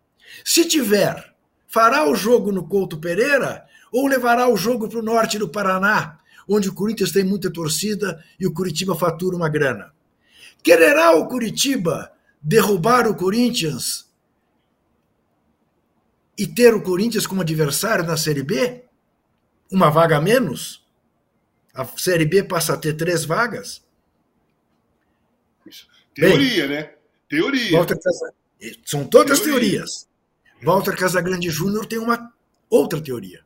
Se 0.43 0.65
tiver, 0.65 1.33
fará 1.65 2.09
o 2.09 2.13
jogo 2.13 2.51
no 2.51 2.67
Couto 2.67 2.97
Pereira 2.97 3.65
ou 3.91 4.08
levará 4.08 4.47
o 4.47 4.58
jogo 4.58 4.88
para 4.88 4.99
o 4.99 5.04
norte 5.04 5.38
do 5.38 5.49
Paraná, 5.49 6.19
onde 6.47 6.69
o 6.69 6.73
Corinthians 6.73 7.12
tem 7.12 7.23
muita 7.23 7.52
torcida 7.52 8.23
e 8.39 8.45
o 8.45 8.54
Curitiba 8.54 8.95
fatura 8.95 9.36
uma 9.36 9.49
grana? 9.49 9.93
Quererá 10.63 11.12
o 11.12 11.28
Curitiba 11.28 12.12
derrubar 12.41 13.08
o 13.08 13.15
Corinthians 13.15 14.10
e 16.38 16.47
ter 16.47 16.73
o 16.73 16.82
Corinthians 16.82 17.28
como 17.28 17.41
adversário 17.41 18.06
na 18.06 18.17
Série 18.17 18.43
B? 18.43 18.84
Uma 19.71 19.89
vaga 19.89 20.17
a 20.17 20.21
menos? 20.21 20.86
A 21.73 21.86
Série 21.86 22.25
B 22.25 22.43
passa 22.43 22.73
a 22.73 22.78
ter 22.78 22.93
três 22.93 23.23
vagas? 23.23 23.84
Teoria, 26.13 26.67
Bem, 26.67 26.78
né? 26.78 26.93
Teoria. 27.30 27.78
Walter 27.78 27.99
Casa... 28.02 28.34
São 28.86 29.06
todas 29.06 29.39
teoria. 29.39 29.69
teorias. 29.69 30.10
Walter 30.62 30.95
Casagrande 30.95 31.49
Júnior 31.49 31.86
tem 31.86 31.99
uma 31.99 32.34
outra 32.69 32.99
teoria. 32.99 33.45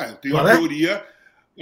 É, 0.00 0.10
eu 0.10 0.16
tenho 0.16 0.34
Qual 0.34 0.44
uma 0.44 0.52
é? 0.52 0.56
teoria. 0.56 1.06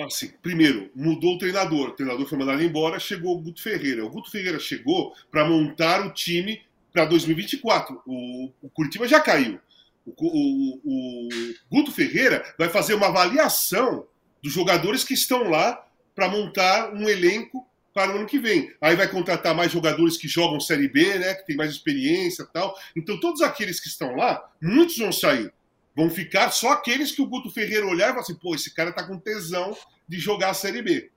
Assim, 0.00 0.32
primeiro, 0.42 0.90
mudou 0.94 1.34
o 1.34 1.38
treinador. 1.38 1.88
O 1.88 1.92
treinador 1.92 2.26
foi 2.26 2.38
mandado 2.38 2.62
embora, 2.62 3.00
chegou 3.00 3.36
o 3.36 3.40
Guto 3.40 3.60
Ferreira. 3.60 4.04
O 4.04 4.10
Guto 4.10 4.30
Ferreira 4.30 4.58
chegou 4.60 5.12
para 5.30 5.48
montar 5.48 6.06
o 6.06 6.12
time 6.12 6.62
para 6.92 7.04
2024. 7.04 8.00
O, 8.06 8.50
o 8.62 8.70
Curitiba 8.70 9.08
já 9.08 9.20
caiu. 9.20 9.58
O, 10.06 10.12
o, 10.16 10.80
o, 10.84 11.28
Guto 11.70 11.92
Ferreira 11.92 12.44
vai 12.56 12.68
fazer 12.68 12.94
uma 12.94 13.08
avaliação 13.08 14.06
dos 14.42 14.52
jogadores 14.52 15.04
que 15.04 15.14
estão 15.14 15.50
lá 15.50 15.84
para 16.14 16.28
montar 16.28 16.92
um 16.94 17.08
elenco 17.08 17.66
para 17.92 18.12
o 18.12 18.16
ano 18.16 18.26
que 18.26 18.38
vem. 18.38 18.72
Aí 18.80 18.94
vai 18.94 19.08
contratar 19.08 19.54
mais 19.54 19.72
jogadores 19.72 20.16
que 20.16 20.28
jogam 20.28 20.60
Série 20.60 20.88
B, 20.88 21.18
né, 21.18 21.34
que 21.34 21.46
tem 21.46 21.56
mais 21.56 21.72
experiência 21.72 22.46
tal. 22.46 22.76
Então, 22.94 23.18
todos 23.18 23.42
aqueles 23.42 23.80
que 23.80 23.88
estão 23.88 24.14
lá, 24.14 24.48
muitos 24.62 24.96
vão 24.96 25.10
sair. 25.10 25.52
Vão 25.98 26.08
ficar 26.08 26.52
só 26.52 26.74
aqueles 26.74 27.10
que 27.10 27.20
o 27.20 27.26
Guto 27.26 27.50
Ferreira 27.50 27.84
olhar 27.84 28.06
e 28.06 28.10
falar 28.10 28.20
assim: 28.20 28.36
pô, 28.36 28.54
esse 28.54 28.72
cara 28.72 28.92
tá 28.92 29.02
com 29.02 29.18
tesão 29.18 29.76
de 30.06 30.16
jogar 30.16 30.50
a 30.50 30.54
Série 30.54 30.80
B. 30.80 31.10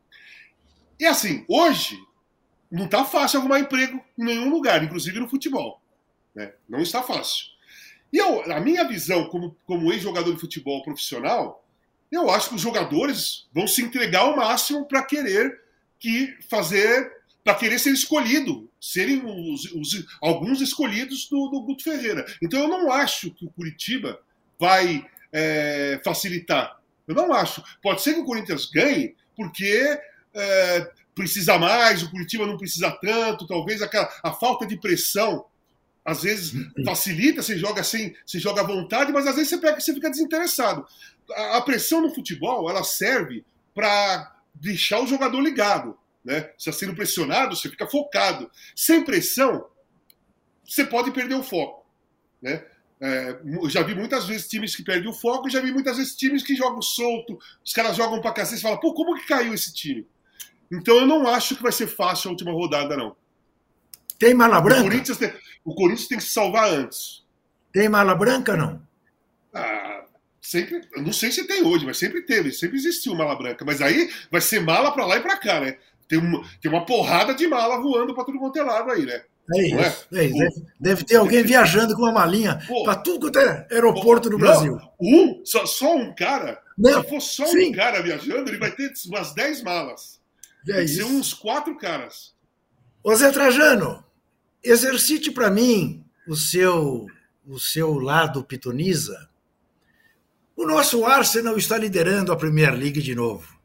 E 0.99 1.05
assim, 1.05 1.45
hoje, 1.47 2.03
não 2.71 2.85
está 2.85 3.05
fácil 3.05 3.39
arrumar 3.39 3.59
emprego 3.59 4.03
em 4.17 4.23
nenhum 4.23 4.49
lugar, 4.49 4.83
inclusive 4.83 5.19
no 5.19 5.29
futebol. 5.29 5.79
Né? 6.33 6.51
Não 6.67 6.79
está 6.79 7.03
fácil. 7.03 7.45
E 8.11 8.17
eu, 8.17 8.51
a 8.51 8.59
minha 8.59 8.83
visão 8.83 9.29
como, 9.29 9.55
como 9.67 9.93
ex-jogador 9.93 10.33
de 10.33 10.41
futebol 10.41 10.81
profissional, 10.81 11.63
eu 12.11 12.31
acho 12.31 12.49
que 12.49 12.55
os 12.55 12.61
jogadores 12.61 13.47
vão 13.53 13.67
se 13.67 13.83
entregar 13.83 14.21
ao 14.21 14.35
máximo 14.35 14.87
para 14.87 15.03
querer 15.03 15.61
que 15.99 16.35
fazer, 16.49 17.21
para 17.43 17.53
querer 17.53 17.77
ser 17.77 17.91
escolhido, 17.91 18.67
serem 18.81 19.21
os, 19.23 19.65
os, 19.73 20.07
alguns 20.19 20.59
escolhidos 20.59 21.29
do, 21.29 21.49
do 21.49 21.61
Guto 21.61 21.83
Ferreira. 21.83 22.25
Então 22.41 22.59
eu 22.61 22.67
não 22.67 22.91
acho 22.91 23.29
que 23.29 23.45
o 23.45 23.51
Curitiba 23.51 24.19
vai 24.61 25.03
é, 25.33 25.99
facilitar. 26.05 26.79
Eu 27.07 27.15
não 27.15 27.33
acho. 27.33 27.63
Pode 27.81 28.03
ser 28.03 28.13
que 28.13 28.19
o 28.19 28.25
Corinthians 28.25 28.69
ganhe, 28.71 29.15
porque 29.35 29.99
é, 30.35 30.91
precisa 31.15 31.57
mais, 31.57 32.03
o 32.03 32.11
Curitiba 32.11 32.45
não 32.45 32.57
precisa 32.57 32.91
tanto, 33.01 33.47
talvez 33.47 33.81
aquela, 33.81 34.07
a 34.23 34.31
falta 34.31 34.67
de 34.67 34.79
pressão 34.79 35.43
às 36.05 36.23
vezes 36.23 36.53
facilita, 36.83 37.43
você 37.43 37.57
joga 37.57 37.83
sem, 37.83 38.15
você 38.25 38.39
joga 38.39 38.61
à 38.61 38.63
vontade, 38.65 39.11
mas 39.11 39.27
às 39.27 39.35
vezes 39.35 39.49
você 39.49 39.57
pega 39.57 39.79
você 39.79 39.93
fica 39.93 40.09
desinteressado. 40.09 40.85
A, 41.31 41.57
a 41.57 41.61
pressão 41.61 42.01
no 42.01 42.13
futebol, 42.13 42.69
ela 42.69 42.83
serve 42.83 43.43
para 43.73 44.35
deixar 44.53 44.99
o 44.99 45.07
jogador 45.07 45.39
ligado, 45.41 45.97
né? 46.23 46.51
Você 46.57 46.69
está 46.69 46.85
sendo 46.85 46.95
pressionado, 46.95 47.55
você 47.55 47.69
fica 47.69 47.87
focado. 47.87 48.49
Sem 48.75 49.03
pressão, 49.03 49.67
você 50.65 50.83
pode 50.83 51.11
perder 51.11 51.35
o 51.35 51.43
foco, 51.43 51.85
né? 52.41 52.65
É, 53.03 53.39
eu 53.43 53.67
já 53.67 53.81
vi 53.81 53.95
muitas 53.95 54.27
vezes 54.27 54.47
times 54.47 54.75
que 54.75 54.83
perdem 54.83 55.09
o 55.09 55.13
foco, 55.13 55.49
já 55.49 55.59
vi 55.59 55.71
muitas 55.71 55.97
vezes 55.97 56.15
times 56.15 56.43
que 56.43 56.55
jogam 56.55 56.83
solto, 56.83 57.39
os 57.65 57.73
caras 57.73 57.97
jogam 57.97 58.21
pra 58.21 58.31
cacete 58.31 58.59
e 58.59 58.61
falam, 58.61 58.79
pô, 58.79 58.93
como 58.93 59.15
que 59.15 59.25
caiu 59.25 59.55
esse 59.55 59.73
time? 59.73 60.07
Então 60.71 60.97
eu 60.97 61.07
não 61.07 61.27
acho 61.27 61.55
que 61.55 61.63
vai 61.63 61.71
ser 61.71 61.87
fácil 61.87 62.27
a 62.27 62.31
última 62.31 62.51
rodada, 62.51 62.95
não. 62.95 63.15
Tem 64.19 64.35
mala 64.35 64.61
branca? 64.61 64.81
O 64.81 64.83
Corinthians 64.83 65.17
tem, 65.17 65.33
o 65.65 65.73
Corinthians 65.73 66.07
tem 66.07 66.17
que 66.19 66.23
se 66.23 66.29
salvar 66.29 66.69
antes. 66.69 67.25
Tem 67.73 67.89
mala 67.89 68.13
branca 68.13 68.55
não? 68.55 68.79
Ah, 69.51 70.05
sempre, 70.39 70.87
eu 70.93 71.01
não 71.01 71.11
sei 71.11 71.31
se 71.31 71.47
tem 71.47 71.63
hoje, 71.63 71.83
mas 71.83 71.97
sempre 71.97 72.21
teve, 72.21 72.51
sempre 72.51 72.77
existiu 72.77 73.15
mala 73.15 73.35
branca. 73.35 73.65
Mas 73.65 73.81
aí 73.81 74.11
vai 74.29 74.41
ser 74.41 74.59
mala 74.59 74.91
para 74.91 75.07
lá 75.07 75.17
e 75.17 75.21
para 75.21 75.37
cá, 75.37 75.59
né? 75.59 75.75
Tem 76.07 76.19
uma, 76.19 76.47
tem 76.61 76.71
uma 76.71 76.85
porrada 76.85 77.33
de 77.33 77.47
mala 77.47 77.81
voando 77.81 78.13
para 78.13 78.25
tudo 78.25 78.37
quanto 78.37 78.59
é 78.59 78.63
lado 78.63 78.91
aí, 78.91 79.07
né? 79.07 79.23
É 79.53 79.61
isso. 79.61 80.07
É? 80.13 80.17
É 80.19 80.25
isso. 80.25 80.65
Deve, 80.79 81.03
ter 81.03 81.15
alguém 81.17 81.43
viajando 81.43 81.95
com 81.95 82.03
uma 82.03 82.11
malinha 82.11 82.59
para 82.83 82.95
tudo 82.95 83.27
quanto 83.27 83.39
é 83.39 83.67
aeroporto 83.71 84.29
no 84.29 84.37
Brasil. 84.37 84.77
Um, 84.99 85.41
só, 85.43 85.65
só 85.65 85.95
um 85.95 86.13
cara. 86.13 86.61
Não, 86.77 87.01
se 87.01 87.09
for 87.09 87.21
só 87.21 87.45
sim. 87.47 87.69
um 87.69 87.71
cara 87.71 88.01
viajando, 88.01 88.49
ele 88.49 88.57
vai 88.57 88.71
ter 88.71 88.91
umas 89.07 89.33
10 89.33 89.63
malas. 89.63 90.21
É 90.69 90.85
Tem 90.85 91.03
uns 91.03 91.33
quatro 91.33 91.77
caras. 91.77 92.33
Ô 93.03 93.15
Zé 93.15 93.31
Trajano, 93.31 94.03
exercite 94.63 95.31
para 95.31 95.49
mim 95.49 96.05
o 96.27 96.35
seu, 96.35 97.07
o 97.45 97.59
seu 97.59 97.99
lado 97.99 98.43
pitoniza. 98.43 99.29
O 100.55 100.65
nosso 100.65 101.03
Arsenal 101.05 101.57
está 101.57 101.77
liderando 101.77 102.31
a 102.31 102.37
Premier 102.37 102.73
League 102.73 103.01
de 103.01 103.15
novo. 103.15 103.59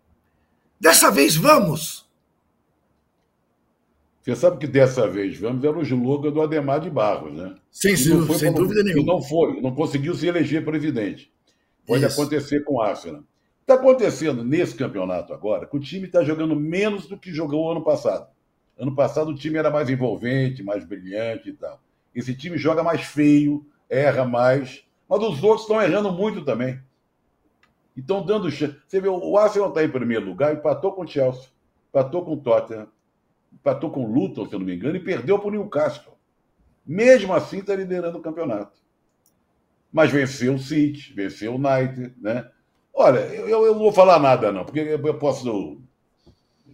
Dessa 0.80 1.10
vez 1.10 1.36
vamos! 1.36 2.05
Você 4.26 4.34
sabe 4.34 4.58
que 4.58 4.66
dessa 4.66 5.06
vez 5.06 5.38
vamos 5.38 5.62
era 5.62 5.78
o 5.78 5.82
slogan 5.82 6.32
do 6.32 6.42
Ademar 6.42 6.80
de 6.80 6.90
Barros, 6.90 7.32
né? 7.32 7.54
Sem, 7.70 7.96
sem 7.96 8.52
dúvida 8.52 8.82
nenhuma. 8.82 9.12
não 9.12 9.22
foi, 9.22 9.60
não 9.60 9.72
conseguiu 9.72 10.16
se 10.16 10.26
eleger 10.26 10.64
presidente. 10.64 11.32
Pode 11.86 12.04
Isso. 12.04 12.20
acontecer 12.20 12.64
com 12.64 12.74
o 12.74 12.82
Arsenal. 12.82 13.22
Está 13.60 13.74
acontecendo 13.74 14.42
nesse 14.42 14.74
campeonato 14.74 15.32
agora 15.32 15.64
que 15.64 15.76
o 15.76 15.78
time 15.78 16.06
está 16.08 16.24
jogando 16.24 16.56
menos 16.56 17.06
do 17.06 17.16
que 17.16 17.32
jogou 17.32 17.70
ano 17.70 17.84
passado. 17.84 18.26
Ano 18.76 18.96
passado 18.96 19.30
o 19.30 19.34
time 19.36 19.58
era 19.58 19.70
mais 19.70 19.88
envolvente, 19.88 20.60
mais 20.60 20.84
brilhante 20.84 21.50
e 21.50 21.52
tal. 21.52 21.80
Esse 22.12 22.34
time 22.34 22.58
joga 22.58 22.82
mais 22.82 23.02
feio, 23.02 23.64
erra 23.88 24.24
mais, 24.24 24.84
mas 25.08 25.22
os 25.22 25.40
outros 25.44 25.62
estão 25.62 25.80
errando 25.80 26.10
muito 26.10 26.44
também. 26.44 26.80
E 27.96 28.00
estão 28.00 28.26
dando 28.26 28.50
chance. 28.50 28.76
Você 28.88 29.00
vê, 29.00 29.08
o 29.08 29.38
Arsenal 29.38 29.68
está 29.68 29.84
em 29.84 29.88
primeiro 29.88 30.26
lugar, 30.26 30.52
empatou 30.52 30.90
com 30.94 31.02
o 31.02 31.06
Chelsea, 31.06 31.48
empatou 31.90 32.24
com 32.24 32.32
o 32.32 32.36
Tottenham, 32.36 32.88
empatou 33.52 33.90
com 33.90 34.04
o 34.04 34.12
Luton, 34.12 34.46
se 34.46 34.54
eu 34.54 34.58
não 34.58 34.66
me 34.66 34.74
engano, 34.74 34.96
e 34.96 35.00
perdeu 35.00 35.38
para 35.38 35.48
o 35.48 35.50
Newcastle. 35.50 36.14
Mesmo 36.86 37.34
assim, 37.34 37.58
está 37.58 37.74
liderando 37.74 38.18
o 38.18 38.22
campeonato. 38.22 38.80
Mas 39.92 40.10
venceu 40.10 40.54
o 40.54 40.58
City, 40.58 41.12
venceu 41.14 41.54
o 41.54 41.56
United, 41.56 42.14
né? 42.20 42.50
Olha, 42.92 43.18
eu, 43.18 43.64
eu 43.64 43.72
não 43.72 43.80
vou 43.80 43.92
falar 43.92 44.18
nada, 44.18 44.52
não, 44.52 44.64
porque 44.64 44.80
eu 44.80 45.18
posso 45.18 45.80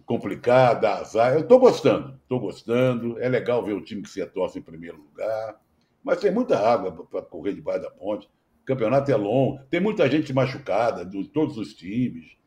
complicar, 0.05 0.79
dar 0.79 0.99
azar. 0.99 1.33
Eu 1.33 1.41
estou 1.41 1.59
gostando, 1.59 2.19
estou 2.21 2.39
gostando. 2.39 3.19
É 3.19 3.27
legal 3.27 3.63
ver 3.63 3.73
o 3.73 3.83
time 3.83 4.01
que 4.01 4.09
se 4.09 4.25
torce 4.27 4.59
em 4.59 4.61
primeiro 4.61 4.97
lugar. 4.97 5.59
Mas 6.03 6.19
tem 6.19 6.31
muita 6.31 6.59
água 6.59 6.91
para 6.91 7.21
correr 7.21 7.53
debaixo 7.53 7.83
da 7.83 7.91
ponte. 7.91 8.27
O 8.61 8.65
campeonato 8.65 9.11
é 9.11 9.15
longo, 9.15 9.61
tem 9.69 9.79
muita 9.79 10.09
gente 10.09 10.33
machucada, 10.33 11.05
de 11.05 11.27
todos 11.27 11.57
os 11.57 11.73
times. 11.73 12.37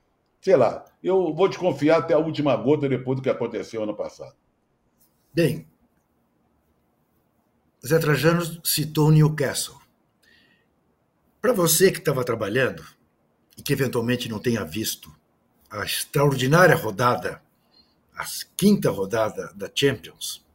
Sei 0.46 0.54
lá, 0.54 0.84
eu 1.02 1.34
vou 1.34 1.48
desconfiar 1.48 1.98
até 1.98 2.14
a 2.14 2.18
última 2.18 2.54
gota 2.54 2.88
depois 2.88 3.16
do 3.16 3.22
que 3.22 3.28
aconteceu 3.28 3.82
ano 3.82 3.96
passado. 3.96 4.36
Bem, 5.34 5.66
Zé 7.84 7.98
Trajano 7.98 8.64
citou 8.64 9.10
Newcastle. 9.10 9.76
Para 11.42 11.52
você 11.52 11.90
que 11.90 11.98
estava 11.98 12.22
trabalhando 12.22 12.86
e 13.58 13.62
que 13.62 13.72
eventualmente 13.72 14.28
não 14.28 14.38
tenha 14.38 14.64
visto 14.64 15.12
a 15.68 15.82
extraordinária 15.82 16.76
rodada 16.76 17.42
a 18.14 18.24
quinta 18.56 18.88
rodada 18.88 19.52
da 19.52 19.68
Champions, 19.74 20.46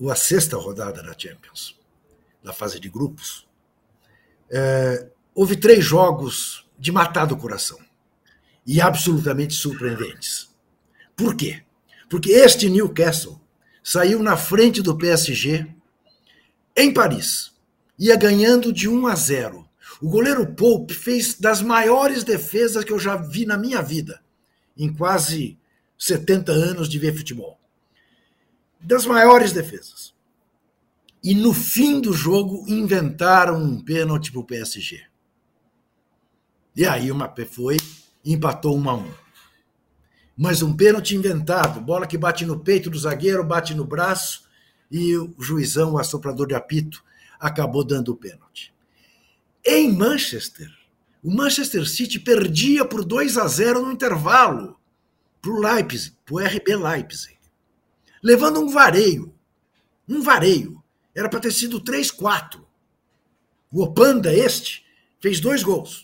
ou 0.00 0.10
a 0.10 0.16
sexta 0.16 0.56
rodada 0.56 1.02
da 1.02 1.12
Champions, 1.12 1.78
da 2.42 2.54
fase 2.54 2.80
de 2.80 2.88
grupos, 2.88 3.46
é, 4.50 5.10
houve 5.34 5.54
três 5.54 5.84
jogos 5.84 6.63
de 6.84 6.92
matar 6.92 7.24
do 7.24 7.34
coração 7.34 7.78
e 8.66 8.78
absolutamente 8.78 9.54
surpreendentes. 9.54 10.54
Por 11.16 11.34
quê? 11.34 11.62
Porque 12.10 12.30
este 12.32 12.68
Newcastle 12.68 13.40
saiu 13.82 14.22
na 14.22 14.36
frente 14.36 14.82
do 14.82 14.94
PSG 14.94 15.66
em 16.76 16.92
Paris, 16.92 17.54
ia 17.98 18.14
ganhando 18.16 18.70
de 18.70 18.86
1 18.86 19.06
a 19.06 19.14
0. 19.14 19.66
O 20.02 20.10
goleiro 20.10 20.46
Pope 20.52 20.92
fez 20.92 21.40
das 21.40 21.62
maiores 21.62 22.22
defesas 22.22 22.84
que 22.84 22.92
eu 22.92 22.98
já 22.98 23.16
vi 23.16 23.46
na 23.46 23.56
minha 23.56 23.80
vida 23.80 24.20
em 24.76 24.92
quase 24.92 25.58
70 25.96 26.52
anos 26.52 26.86
de 26.86 26.98
ver 26.98 27.16
futebol. 27.16 27.58
Das 28.78 29.06
maiores 29.06 29.52
defesas. 29.52 30.12
e 31.22 31.34
no 31.34 31.54
fim 31.54 31.98
do 31.98 32.12
jogo 32.12 32.66
inventaram 32.68 33.56
um 33.56 33.80
pênalti 33.82 34.30
para 34.30 34.40
o 34.40 34.44
PSG. 34.44 35.13
E 36.76 36.84
aí 36.84 37.10
o 37.10 37.14
Mbappé 37.14 37.44
foi 37.44 37.76
e 38.24 38.32
empatou 38.32 38.76
um 38.76 38.88
a 38.88 38.94
um. 38.94 39.10
Mas 40.36 40.62
um 40.62 40.76
pênalti 40.76 41.14
inventado, 41.14 41.80
bola 41.80 42.06
que 42.06 42.18
bate 42.18 42.44
no 42.44 42.58
peito 42.58 42.90
do 42.90 42.98
zagueiro, 42.98 43.44
bate 43.44 43.74
no 43.74 43.84
braço 43.84 44.44
e 44.90 45.16
o 45.16 45.34
juizão, 45.38 45.92
o 45.92 45.98
assoprador 45.98 46.46
de 46.46 46.54
apito, 46.54 47.04
acabou 47.38 47.84
dando 47.84 48.12
o 48.12 48.16
pênalti. 48.16 48.74
Em 49.64 49.92
Manchester, 49.92 50.68
o 51.22 51.30
Manchester 51.34 51.86
City 51.86 52.18
perdia 52.18 52.84
por 52.84 53.04
2 53.04 53.38
a 53.38 53.46
0 53.46 53.82
no 53.82 53.92
intervalo 53.92 54.78
para 55.40 55.52
o 55.52 55.60
Leipzig, 55.60 56.16
para 56.24 56.34
o 56.34 56.38
RB 56.38 56.76
Leipzig, 56.76 57.38
levando 58.22 58.60
um 58.60 58.68
vareio. 58.68 59.32
Um 60.08 60.20
vareio. 60.20 60.82
Era 61.14 61.28
para 61.28 61.40
ter 61.40 61.52
sido 61.52 61.80
3-4. 61.80 62.60
O 63.70 63.82
Opanda, 63.82 64.34
este, 64.34 64.84
fez 65.20 65.40
dois 65.40 65.62
gols. 65.62 66.03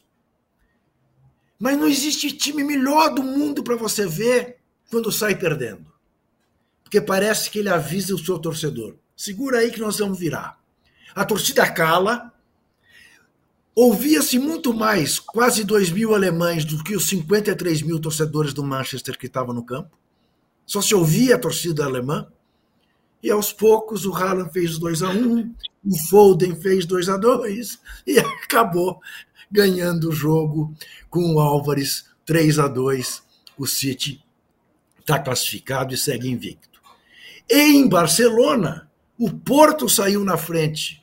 Mas 1.60 1.76
não 1.76 1.86
existe 1.86 2.32
time 2.32 2.64
melhor 2.64 3.12
do 3.12 3.22
mundo 3.22 3.62
para 3.62 3.76
você 3.76 4.06
ver 4.06 4.56
quando 4.90 5.12
sai 5.12 5.36
perdendo. 5.36 5.92
Porque 6.82 7.02
parece 7.02 7.50
que 7.50 7.58
ele 7.58 7.68
avisa 7.68 8.14
o 8.14 8.18
seu 8.18 8.38
torcedor: 8.38 8.96
segura 9.14 9.58
aí 9.58 9.70
que 9.70 9.78
nós 9.78 9.98
vamos 9.98 10.18
virar. 10.18 10.58
A 11.14 11.22
torcida 11.22 11.70
cala. 11.70 12.32
Ouvia-se 13.72 14.38
muito 14.38 14.74
mais, 14.74 15.20
quase 15.20 15.62
2 15.62 15.90
mil 15.92 16.14
alemães, 16.14 16.64
do 16.64 16.82
que 16.82 16.96
os 16.96 17.08
53 17.08 17.82
mil 17.82 18.00
torcedores 18.00 18.52
do 18.52 18.64
Manchester 18.64 19.16
que 19.16 19.26
estavam 19.26 19.54
no 19.54 19.64
campo. 19.64 19.96
Só 20.66 20.82
se 20.82 20.94
ouvia 20.94 21.36
a 21.36 21.38
torcida 21.38 21.84
alemã. 21.84 22.26
E 23.22 23.30
aos 23.30 23.52
poucos 23.52 24.06
o 24.06 24.14
Haaland 24.14 24.52
fez 24.52 24.78
2 24.78 25.02
a 25.02 25.10
1 25.10 25.12
um, 25.12 25.54
o 25.84 25.96
Foden 26.08 26.56
fez 26.56 26.86
2 26.86 27.08
a 27.10 27.16
2 27.16 27.78
e 28.06 28.18
acabou 28.18 28.98
ganhando 29.50 30.08
o 30.10 30.12
jogo 30.12 30.74
com 31.08 31.34
o 31.34 31.40
Álvares 31.40 32.06
3 32.24 32.58
a 32.58 32.68
2 32.68 33.22
O 33.58 33.66
City 33.66 34.22
está 34.98 35.18
classificado 35.18 35.92
e 35.92 35.98
segue 35.98 36.30
invicto. 36.30 36.80
Em 37.48 37.88
Barcelona, 37.88 38.88
o 39.18 39.30
Porto 39.30 39.88
saiu 39.88 40.24
na 40.24 40.36
frente 40.36 41.02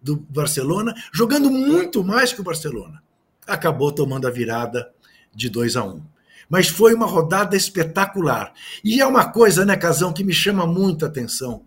do 0.00 0.16
Barcelona, 0.16 0.94
jogando 1.12 1.50
muito 1.50 2.02
mais 2.02 2.32
que 2.32 2.40
o 2.40 2.44
Barcelona. 2.44 3.02
Acabou 3.46 3.92
tomando 3.92 4.26
a 4.26 4.30
virada 4.30 4.92
de 5.34 5.48
2 5.48 5.76
a 5.76 5.84
1 5.84 6.02
mas 6.48 6.68
foi 6.68 6.94
uma 6.94 7.06
rodada 7.06 7.56
espetacular. 7.56 8.52
E 8.82 9.00
é 9.00 9.06
uma 9.06 9.30
coisa, 9.30 9.64
né, 9.64 9.76
Casão, 9.76 10.12
que 10.12 10.24
me 10.24 10.32
chama 10.32 10.66
muita 10.66 11.06
atenção. 11.06 11.62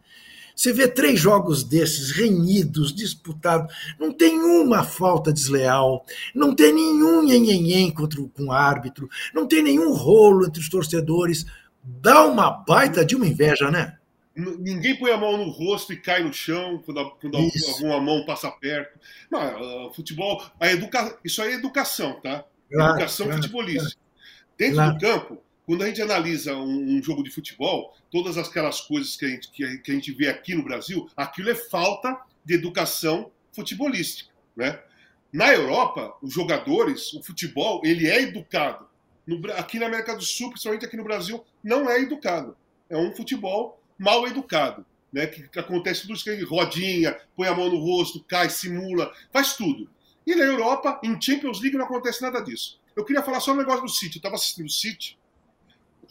Você 0.56 0.74
vê 0.74 0.88
três 0.88 1.20
jogos 1.20 1.64
desses 1.64 2.12
renhidos, 2.12 2.94
disputados, 2.94 3.74
não 4.00 4.12
tem 4.12 4.40
uma 4.40 4.84
falta 4.84 5.32
desleal, 5.32 6.06
não 6.34 6.54
tem 6.54 6.74
nenhum 6.74 7.24
nhenhenhen 7.24 7.92
contra 7.92 8.22
com 8.22 8.46
o 8.46 8.52
árbitro, 8.52 9.10
não 9.34 9.48
tem 9.48 9.64
nenhum 9.64 9.94
rolo 9.94 10.46
entre 10.46 10.62
os 10.62 10.70
torcedores. 10.70 11.46
Dá 11.84 12.26
uma 12.26 12.52
baita 12.52 13.04
de 13.04 13.16
uma 13.16 13.28
inveja, 13.28 13.72
né? 13.72 13.98
Ninguém 14.36 14.98
põe 14.98 15.12
a 15.12 15.18
mão 15.18 15.38
no 15.38 15.50
rosto 15.50 15.92
e 15.92 15.98
cai 15.98 16.24
no 16.24 16.32
chão 16.32 16.82
quando, 16.86 17.12
quando 17.20 17.38
alguma 17.38 18.00
mão 18.00 18.26
passa 18.26 18.50
perto. 18.50 18.98
Não, 19.30 19.88
uh, 19.88 19.94
futebol, 19.94 20.42
a 20.60 20.72
educa... 20.72 21.18
isso 21.24 21.42
aí 21.42 21.52
é 21.52 21.56
educação, 21.56 22.20
tá? 22.22 22.46
Claro, 22.72 22.94
educação 22.94 23.26
claro, 23.26 23.42
futebolística. 23.42 23.94
Claro. 23.94 24.58
Dentro 24.58 24.76
claro. 24.76 24.94
do 24.94 25.00
campo, 25.00 25.44
quando 25.72 25.84
a 25.84 25.88
gente 25.88 26.02
analisa 26.02 26.54
um, 26.54 26.98
um, 26.98 27.02
jogo 27.02 27.24
de 27.24 27.32
futebol, 27.32 27.96
todas 28.12 28.38
aquelas 28.38 28.82
coisas 28.82 29.16
que 29.16 29.24
a, 29.24 29.30
gente, 29.30 29.50
que, 29.50 29.64
a, 29.64 29.78
que 29.78 29.90
a 29.90 29.94
gente 29.94 30.12
vê 30.12 30.28
aqui 30.28 30.54
no 30.54 30.66
Brasil, 30.66 31.10
aquilo 31.16 31.50
é 31.50 31.56
falta 31.56 32.20
de 32.44 32.56
educação 32.56 33.32
futebolística. 33.54 34.30
Né? 34.54 34.78
Na 35.32 35.54
Europa, 35.54 36.14
os 36.22 36.34
jogadores, 36.34 37.14
o 37.14 37.24
futebol, 37.24 37.80
ele 37.86 38.06
é 38.06 38.22
educado. 38.22 38.86
No, 39.26 39.50
aqui 39.54 39.80
na 39.80 39.86
América 39.86 40.14
do 40.14 40.26
Sul, 40.26 40.50
principalmente 40.50 40.86
aqui 40.86 40.98
no 40.98 41.06
Brasil, 41.06 41.42
não 41.64 41.90
é 41.90 42.02
educado. 42.02 42.58
É 42.90 42.98
um 42.98 43.16
futebol 43.16 43.82
mal 43.98 44.28
educado. 44.28 44.86
Né, 45.14 45.26
que, 45.28 45.48
que 45.48 45.60
acontece 45.60 46.02
tudo 46.02 46.16
isso 46.16 46.26
que 46.26 46.44
rodinha, 46.44 47.18
põe 47.34 47.48
a 47.48 47.56
mão 47.56 47.70
no 47.70 47.80
rosto, 47.80 48.22
cai, 48.26 48.50
simula, 48.50 49.14
faz 49.32 49.56
tudo. 49.56 49.90
E 50.28 50.36
na 50.36 50.44
Europa, 50.44 51.00
em 51.02 51.20
Champions 51.22 51.62
League, 51.62 51.78
não 51.78 51.86
acontece 51.86 52.22
nada 52.22 52.42
disso. 52.42 52.78
Eu 52.94 53.06
queria 53.06 53.24
falar 53.24 53.40
só 53.40 53.54
um 53.54 53.58
negócio 53.58 53.84
do 53.84 53.90
City. 53.90 54.18
Eu 54.18 54.20
estava 54.20 54.36
assistindo 54.36 54.66
o 54.66 54.70
City 54.70 55.18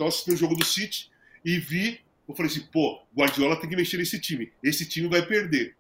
estava 0.01 0.09
assistindo 0.09 0.35
o 0.35 0.39
jogo 0.39 0.55
do 0.55 0.65
City 0.65 1.11
e 1.45 1.59
vi, 1.59 2.01
eu 2.29 2.35
falei 2.35 2.51
assim, 2.51 2.67
pô, 2.73 3.03
Guardiola 3.17 3.57
tem 3.57 3.69
que 3.69 3.77
mexer 3.77 3.99
nesse 3.99 4.19
time. 4.19 4.53
Esse 4.63 4.87
time 4.87 5.09
vai 5.09 5.25
perder. 5.25 5.75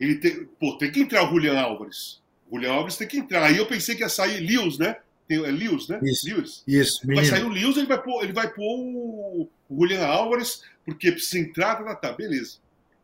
Ele 0.00 0.16
tem, 0.16 0.44
pô, 0.58 0.76
tem 0.76 0.90
que 0.90 1.00
entrar 1.00 1.24
o 1.24 1.30
Julian 1.30 1.58
Álvares. 1.58 2.20
O 2.50 2.56
Julian 2.56 2.72
Álvares 2.72 2.96
tem 2.96 3.06
que 3.06 3.18
entrar. 3.18 3.44
Aí 3.44 3.56
eu 3.56 3.66
pensei 3.66 3.94
que 3.94 4.02
ia 4.02 4.08
sair 4.08 4.40
Lewis, 4.40 4.78
né? 4.78 4.96
Tem, 5.28 5.38
é 5.38 5.50
Lewis, 5.50 5.88
né? 5.88 6.00
Isso. 6.02 6.26
Lewis. 6.26 6.64
Isso, 6.66 7.06
vai 7.06 7.24
sair 7.24 7.44
o 7.44 7.48
Lewis, 7.48 7.76
ele 7.76 7.86
vai 7.86 8.02
pôr, 8.02 8.24
ele 8.24 8.32
vai 8.32 8.52
pôr 8.52 8.78
o, 8.78 9.48
o 9.68 9.80
Julian 9.80 10.04
Álvares, 10.04 10.62
porque 10.84 11.12
precisa 11.12 11.38
entrar, 11.38 11.76
tá, 11.76 11.84
tá, 11.84 11.94
tá 11.94 12.12
beleza. 12.12 12.58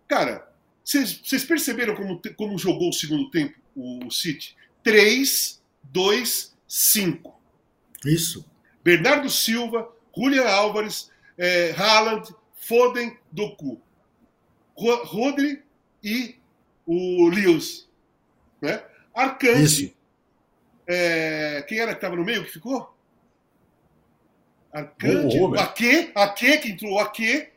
Cara, 0.09 0.49
vocês 0.85 1.45
perceberam 1.45 1.95
como, 1.95 2.21
como 2.37 2.59
jogou 2.59 2.89
o 2.89 2.95
segundo 2.95 3.31
tempo 3.31 3.55
o, 3.77 4.07
o 4.07 4.11
City? 4.11 4.57
3, 4.83 5.63
2, 5.85 6.57
5. 6.67 7.41
Isso. 8.05 8.45
Bernardo 8.83 9.29
Silva, 9.29 9.89
Julian 10.19 10.49
Álvares, 10.49 11.11
é, 11.37 11.73
Haaland, 11.77 12.35
Foden, 12.57 13.17
Doku. 13.31 13.81
Rodri 14.77 15.63
e 16.03 16.37
o 16.85 17.29
Lewis. 17.29 17.89
Né? 18.61 18.83
Arcante. 19.15 19.97
É, 20.87 21.65
quem 21.69 21.79
era 21.79 21.93
que 21.93 21.99
estava 21.99 22.17
no 22.17 22.25
meio 22.25 22.45
que 22.45 22.51
ficou? 22.51 22.95
Arcante. 24.73 25.39
O 25.39 25.55
Ake, 25.55 26.11
Ake, 26.15 26.59
que 26.59 26.71
entrou 26.71 26.93
o 26.95 26.99
Ake. 26.99 27.49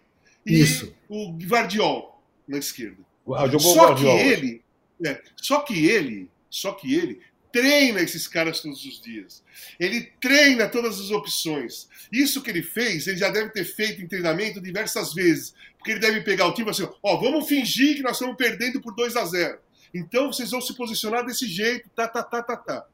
E 0.46 0.60
Isso. 0.60 0.96
o 1.08 1.32
Guardiol 1.34 2.22
na 2.48 2.58
esquerda. 2.58 2.98
Ah, 3.36 3.60
só 3.60 3.94
que 3.94 4.06
ele. 4.06 4.64
É, 5.04 5.22
só 5.36 5.62
que 5.62 5.86
ele. 5.88 6.30
Só 6.50 6.74
que 6.74 6.94
ele 6.94 7.22
treina 7.52 8.02
esses 8.02 8.28
caras 8.28 8.62
todos 8.62 8.84
os 8.86 9.02
dias. 9.02 9.44
Ele 9.80 10.02
treina 10.20 10.68
todas 10.68 11.00
as 11.00 11.12
opções. 11.12 11.88
Isso 12.12 12.42
que 12.42 12.50
ele 12.50 12.64
fez, 12.64 13.08
ele 13.08 13.18
já 13.18 13.30
deve 13.30 13.50
ter 13.50 13.66
feito 13.66 14.02
em 14.02 14.08
treinamento 14.08 14.62
diversas 14.62 15.14
vezes. 15.14 15.54
Porque 15.78 15.92
ele 15.92 16.00
deve 16.00 16.22
pegar 16.22 16.48
o 16.48 16.54
time 16.54 16.70
assim: 16.70 16.88
ó, 17.02 17.18
vamos 17.18 17.48
fingir 17.48 17.96
que 17.96 18.04
nós 18.04 18.14
estamos 18.14 18.36
perdendo 18.36 18.82
por 18.82 18.94
2 18.96 19.16
a 19.16 19.26
0 19.26 19.60
Então 19.94 20.32
vocês 20.32 20.52
vão 20.52 20.62
se 20.62 20.76
posicionar 20.76 21.26
desse 21.26 21.48
jeito, 21.48 21.90
tá, 21.90 22.08
tá, 22.08 22.24
tá, 22.24 22.42
tá, 22.42 22.58
tá. 22.58 22.86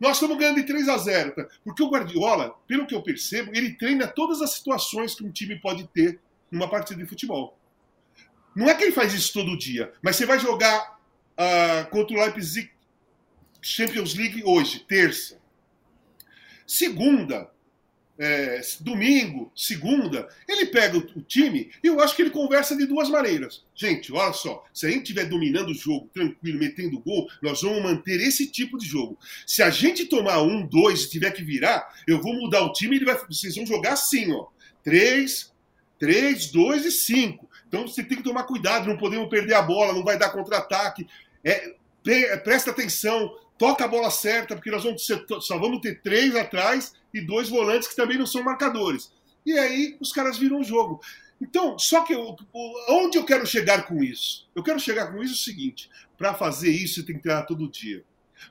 Nós 0.00 0.16
estamos 0.16 0.36
ganhando 0.36 0.56
de 0.56 0.64
3 0.64 0.88
a 0.88 0.98
0 0.98 1.32
tá? 1.32 1.46
Porque 1.64 1.82
o 1.82 1.90
Guardiola, 1.90 2.54
pelo 2.66 2.86
que 2.86 2.94
eu 2.94 3.02
percebo, 3.02 3.50
ele 3.54 3.74
treina 3.74 4.06
todas 4.06 4.42
as 4.42 4.52
situações 4.52 5.14
que 5.14 5.24
um 5.24 5.30
time 5.30 5.58
pode 5.60 5.86
ter 5.88 6.18
numa 6.50 6.68
partida 6.68 7.02
de 7.02 7.08
futebol. 7.08 7.56
Não 8.54 8.68
é 8.68 8.74
que 8.74 8.84
ele 8.84 8.92
faz 8.92 9.14
isso 9.14 9.32
todo 9.32 9.58
dia, 9.58 9.92
mas 10.02 10.16
você 10.16 10.26
vai 10.26 10.38
jogar 10.38 10.98
uh, 11.38 11.88
contra 11.90 12.16
o 12.16 12.20
Leipzig 12.20 12.70
Champions 13.60 14.14
League 14.14 14.42
hoje, 14.44 14.80
terça. 14.80 15.38
Segunda, 16.66 17.50
é, 18.18 18.60
domingo, 18.80 19.52
segunda, 19.54 20.28
ele 20.48 20.66
pega 20.66 20.98
o, 20.98 21.22
time 21.22 21.70
e 21.82 21.86
eu 21.86 22.00
acho 22.00 22.16
que 22.16 22.22
ele 22.22 22.30
conversa 22.30 22.76
de 22.76 22.84
duas 22.84 23.08
maneiras. 23.08 23.64
Gente, 23.74 24.12
olha 24.12 24.32
só, 24.32 24.66
se 24.74 24.86
a 24.86 24.90
gente 24.90 25.02
estiver 25.02 25.26
dominando 25.26 25.68
o 25.68 25.74
jogo, 25.74 26.10
tranquilo, 26.12 26.58
metendo 26.58 26.98
gol, 26.98 27.30
nós 27.40 27.62
vamos 27.62 27.82
manter 27.82 28.20
esse 28.20 28.50
tipo 28.50 28.76
de 28.76 28.86
jogo. 28.86 29.16
Se 29.46 29.62
a 29.62 29.70
gente 29.70 30.06
tomar 30.06 30.42
um, 30.42 30.66
dois 30.66 31.04
e 31.04 31.10
tiver 31.10 31.30
que 31.30 31.44
virar, 31.44 31.88
eu 32.08 32.20
vou 32.20 32.34
mudar 32.34 32.62
o 32.62 32.72
time 32.72 32.96
e 32.96 33.04
vocês 33.28 33.54
vão 33.54 33.64
jogar 33.64 33.92
assim, 33.92 34.32
ó. 34.32 34.48
Três, 34.82 35.52
três, 35.98 36.50
dois 36.50 36.84
e 36.84 36.90
cinco. 36.90 37.48
Então 37.68 37.86
você 37.86 38.02
tem 38.02 38.18
que 38.18 38.24
tomar 38.24 38.44
cuidado, 38.44 38.88
não 38.88 38.96
podemos 38.96 39.28
perder 39.28 39.54
a 39.54 39.62
bola, 39.62 39.92
não 39.92 40.02
vai 40.02 40.18
dar 40.18 40.30
contra-ataque. 40.30 41.06
É, 41.44 41.74
presta 42.42 42.70
atenção, 42.72 43.32
toca 43.58 43.84
a 43.84 43.88
bola 43.88 44.10
certa, 44.10 44.54
porque 44.54 44.70
nós 44.70 44.84
vamos 44.84 45.04
ser, 45.04 45.24
só 45.40 45.58
vamos 45.58 45.80
ter 45.80 46.00
três 46.00 46.34
atrás 46.36 46.94
e 47.12 47.20
dois 47.20 47.48
volantes 47.48 47.88
que 47.88 47.96
também 47.96 48.16
não 48.16 48.26
são 48.26 48.42
marcadores. 48.42 49.12
E 49.44 49.58
aí 49.58 49.96
os 50.00 50.12
caras 50.12 50.38
viram 50.38 50.60
o 50.60 50.64
jogo. 50.64 51.00
Então, 51.40 51.78
só 51.78 52.02
que 52.02 52.14
eu, 52.14 52.36
onde 52.88 53.18
eu 53.18 53.24
quero 53.24 53.46
chegar 53.46 53.86
com 53.86 54.02
isso? 54.02 54.48
Eu 54.54 54.62
quero 54.62 54.78
chegar 54.78 55.12
com 55.12 55.22
isso 55.22 55.34
o 55.34 55.38
seguinte: 55.38 55.90
para 56.16 56.34
fazer 56.34 56.70
isso, 56.70 56.96
você 56.96 57.02
tem 57.02 57.16
que 57.16 57.22
treinar 57.22 57.46
todo 57.46 57.68
dia. 57.68 58.04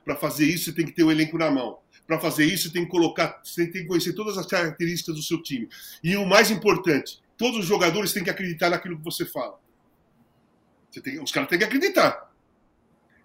Para 0.04 0.16
fazer 0.16 0.46
isso, 0.46 0.66
você 0.66 0.72
tem 0.72 0.86
que 0.86 0.92
ter 0.92 1.02
o 1.02 1.10
elenco 1.10 1.38
na 1.38 1.50
mão. 1.50 1.78
Para 2.06 2.18
fazer 2.18 2.44
isso, 2.44 2.68
você 2.68 2.72
tem 2.72 2.84
que 2.84 2.90
colocar, 2.90 3.40
você 3.44 3.66
tem 3.66 3.82
que 3.82 3.88
conhecer 3.88 4.14
todas 4.14 4.38
as 4.38 4.46
características 4.46 5.14
do 5.14 5.22
seu 5.22 5.42
time. 5.42 5.68
E 6.02 6.16
o 6.16 6.26
mais 6.26 6.50
importante, 6.50 7.20
todos 7.36 7.58
os 7.60 7.66
jogadores 7.66 8.12
têm 8.12 8.24
que 8.24 8.30
acreditar 8.30 8.70
naquilo 8.70 8.96
que 8.96 9.04
você 9.04 9.26
fala. 9.26 9.58
Você 10.90 11.00
tem, 11.02 11.22
os 11.22 11.30
caras 11.30 11.48
têm 11.50 11.58
que 11.58 11.64
acreditar. 11.64 12.27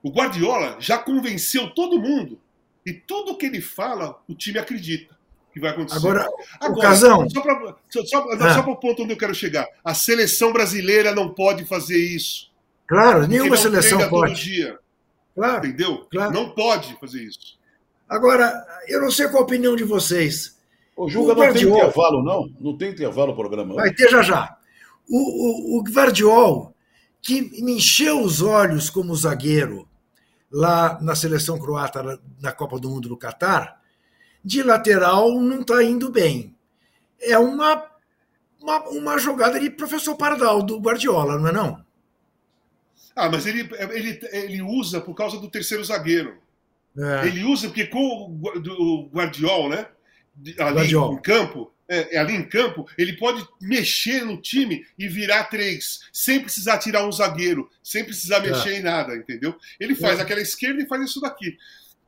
O 0.04 0.12
Guardiola 0.12 0.76
já 0.80 0.98
convenceu 0.98 1.70
todo 1.74 2.00
mundo. 2.00 2.38
E 2.86 2.92
tudo 2.92 3.38
que 3.38 3.46
ele 3.46 3.62
fala, 3.62 4.22
o 4.28 4.36
time 4.36 4.60
acredita 4.60 5.18
que 5.54 5.60
vai 5.60 5.70
acontecer. 5.70 5.98
Agora, 5.98 6.28
Agora 6.60 6.74
o 6.74 6.82
Casão... 6.82 7.30
Só 7.30 7.42
para 8.22 8.54
ah. 8.54 8.70
o 8.70 8.76
ponto 8.76 9.04
onde 9.04 9.14
eu 9.14 9.18
quero 9.18 9.34
chegar. 9.34 9.68
A 9.86 9.94
seleção 9.94 10.52
brasileira 10.52 11.14
não 11.14 11.34
pode 11.34 11.64
fazer 11.64 11.98
isso. 11.98 12.52
Claro, 12.88 13.28
nenhuma 13.28 13.56
seleção 13.56 14.10
pode. 14.10 14.44
Dia. 14.44 14.78
Claro. 15.36 15.66
Entendeu? 15.66 16.08
Claro. 16.12 16.34
Não 16.34 16.50
pode 16.50 17.00
fazer 17.00 17.24
isso. 17.24 17.58
Agora, 18.10 18.52
eu 18.88 19.00
não 19.00 19.10
sei 19.10 19.28
qual 19.28 19.44
a 19.44 19.46
opinião 19.46 19.76
de 19.76 19.84
vocês. 19.84 20.60
O 20.98 21.08
Juga 21.08 21.34
o 21.34 21.36
não 21.36 21.54
tem 21.54 21.64
intervalo, 21.64 22.24
não? 22.24 22.50
Não 22.60 22.78
tem 22.78 22.90
intervalo 22.92 23.32
o 23.32 23.36
programa. 23.36 23.76
Vai 23.76 23.94
ter 23.94 24.10
já 24.10 24.22
já. 24.22 24.58
O, 25.08 25.78
o, 25.78 25.80
o 25.80 25.84
Guardiol, 25.84 26.76
que 27.22 27.42
me 27.64 27.74
encheu 27.74 28.22
os 28.22 28.42
olhos 28.42 28.90
como 28.90 29.16
zagueiro 29.16 29.88
lá 30.54 31.02
na 31.02 31.16
seleção 31.16 31.58
croata 31.58 32.22
na 32.40 32.52
Copa 32.52 32.80
do 32.80 32.88
Mundo 32.88 33.10
no 33.10 33.18
Catar, 33.18 33.82
de 34.46 34.62
lateral 34.62 35.42
não 35.42 35.62
está 35.62 35.84
indo 35.84 36.12
bem. 36.12 36.56
É 37.20 37.40
uma, 37.40 37.84
uma, 38.62 38.90
uma, 38.90 39.18
jogada 39.18 39.60
de 39.60 39.72
professor 39.72 40.16
Pardal, 40.16 40.62
do 40.62 40.80
Guardiola, 40.80 41.40
não 41.40 41.48
é 41.48 41.52
não? 41.52 41.84
Ah, 43.16 43.30
mas 43.30 43.48
ele, 43.48 43.68
ele, 43.92 44.20
ele 44.32 44.62
usa 44.62 45.02
por 45.02 45.16
causa 45.16 45.40
do 45.40 45.50
terceiro 45.50 45.84
zagueiro. 45.84 46.38
É. 46.96 47.28
Ele 47.28 47.44
usa 47.44 47.68
porque 47.68 47.88
com 47.88 48.00
o 48.00 49.10
Guardiola, 49.12 49.76
né? 49.76 49.88
Ali 50.60 50.76
Guardiola. 50.76 51.14
em 51.14 51.22
campo, 51.22 51.73
é, 51.90 52.18
ali 52.18 52.34
em 52.34 52.48
campo, 52.48 52.86
ele 52.98 53.14
pode 53.14 53.46
mexer 53.62 54.26
no 54.26 54.42
time 54.42 54.86
e 54.98 55.08
virar 55.08 55.46
três, 55.46 56.02
sem 56.12 56.40
precisar 56.40 56.78
tirar 56.78 57.06
um 57.06 57.12
zagueiro, 57.12 57.70
sem 57.84 58.04
precisar 58.04 58.38
é. 58.38 58.50
mexer 58.50 58.70
é. 58.70 58.80
em 58.80 58.82
nada, 58.82 59.16
entendeu? 59.16 59.56
Ele 59.80 59.96
faz 59.96 60.20
é. 60.20 60.22
aquela 60.22 60.42
esquerda 60.42 60.82
e 60.82 60.88
faz 60.88 61.04
isso 61.04 61.20
daqui. 61.22 61.58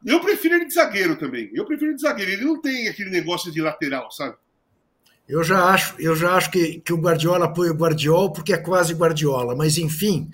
Eu 0.06 0.20
prefiro 0.20 0.56
ele 0.56 0.66
de 0.66 0.74
zagueiro 0.74 1.16
também. 1.16 1.50
Eu 1.54 1.66
prefiro 1.66 1.90
ele 1.92 1.96
de 1.96 2.02
zagueiro. 2.04 2.32
Ele 2.32 2.46
não 2.46 2.62
tem 2.62 2.88
aquele 2.88 3.10
negócio 3.10 3.52
de 3.52 3.60
lateral, 3.62 4.12
sabe? 4.12 4.36
Eu 5.28 5.44
já 5.44 5.66
acho, 5.66 5.96
eu 6.00 6.16
já 6.16 6.36
acho 6.36 6.52
que, 6.52 6.80
que 6.82 6.94
o 6.94 6.98
Guardiola 6.98 7.46
apoia 7.46 7.72
o 7.72 7.76
Guardiola 7.76 8.32
porque 8.32 8.54
é 8.54 8.58
quase 8.58 8.94
Guardiola, 8.94 9.56
mas 9.56 9.78
enfim, 9.80 10.30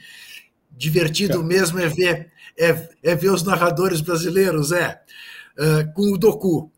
divertido 0.72 1.40
é. 1.40 1.44
mesmo 1.44 1.80
é 1.80 1.88
ver, 1.88 2.32
é, 2.60 2.90
é, 3.02 3.16
ver 3.16 3.30
os 3.30 3.44
narradores 3.44 4.02
brasileiros, 4.02 4.74
é, 4.74 5.02
uh, 5.58 5.94
com 5.94 6.12
o 6.14 6.18
Doku. 6.18 6.70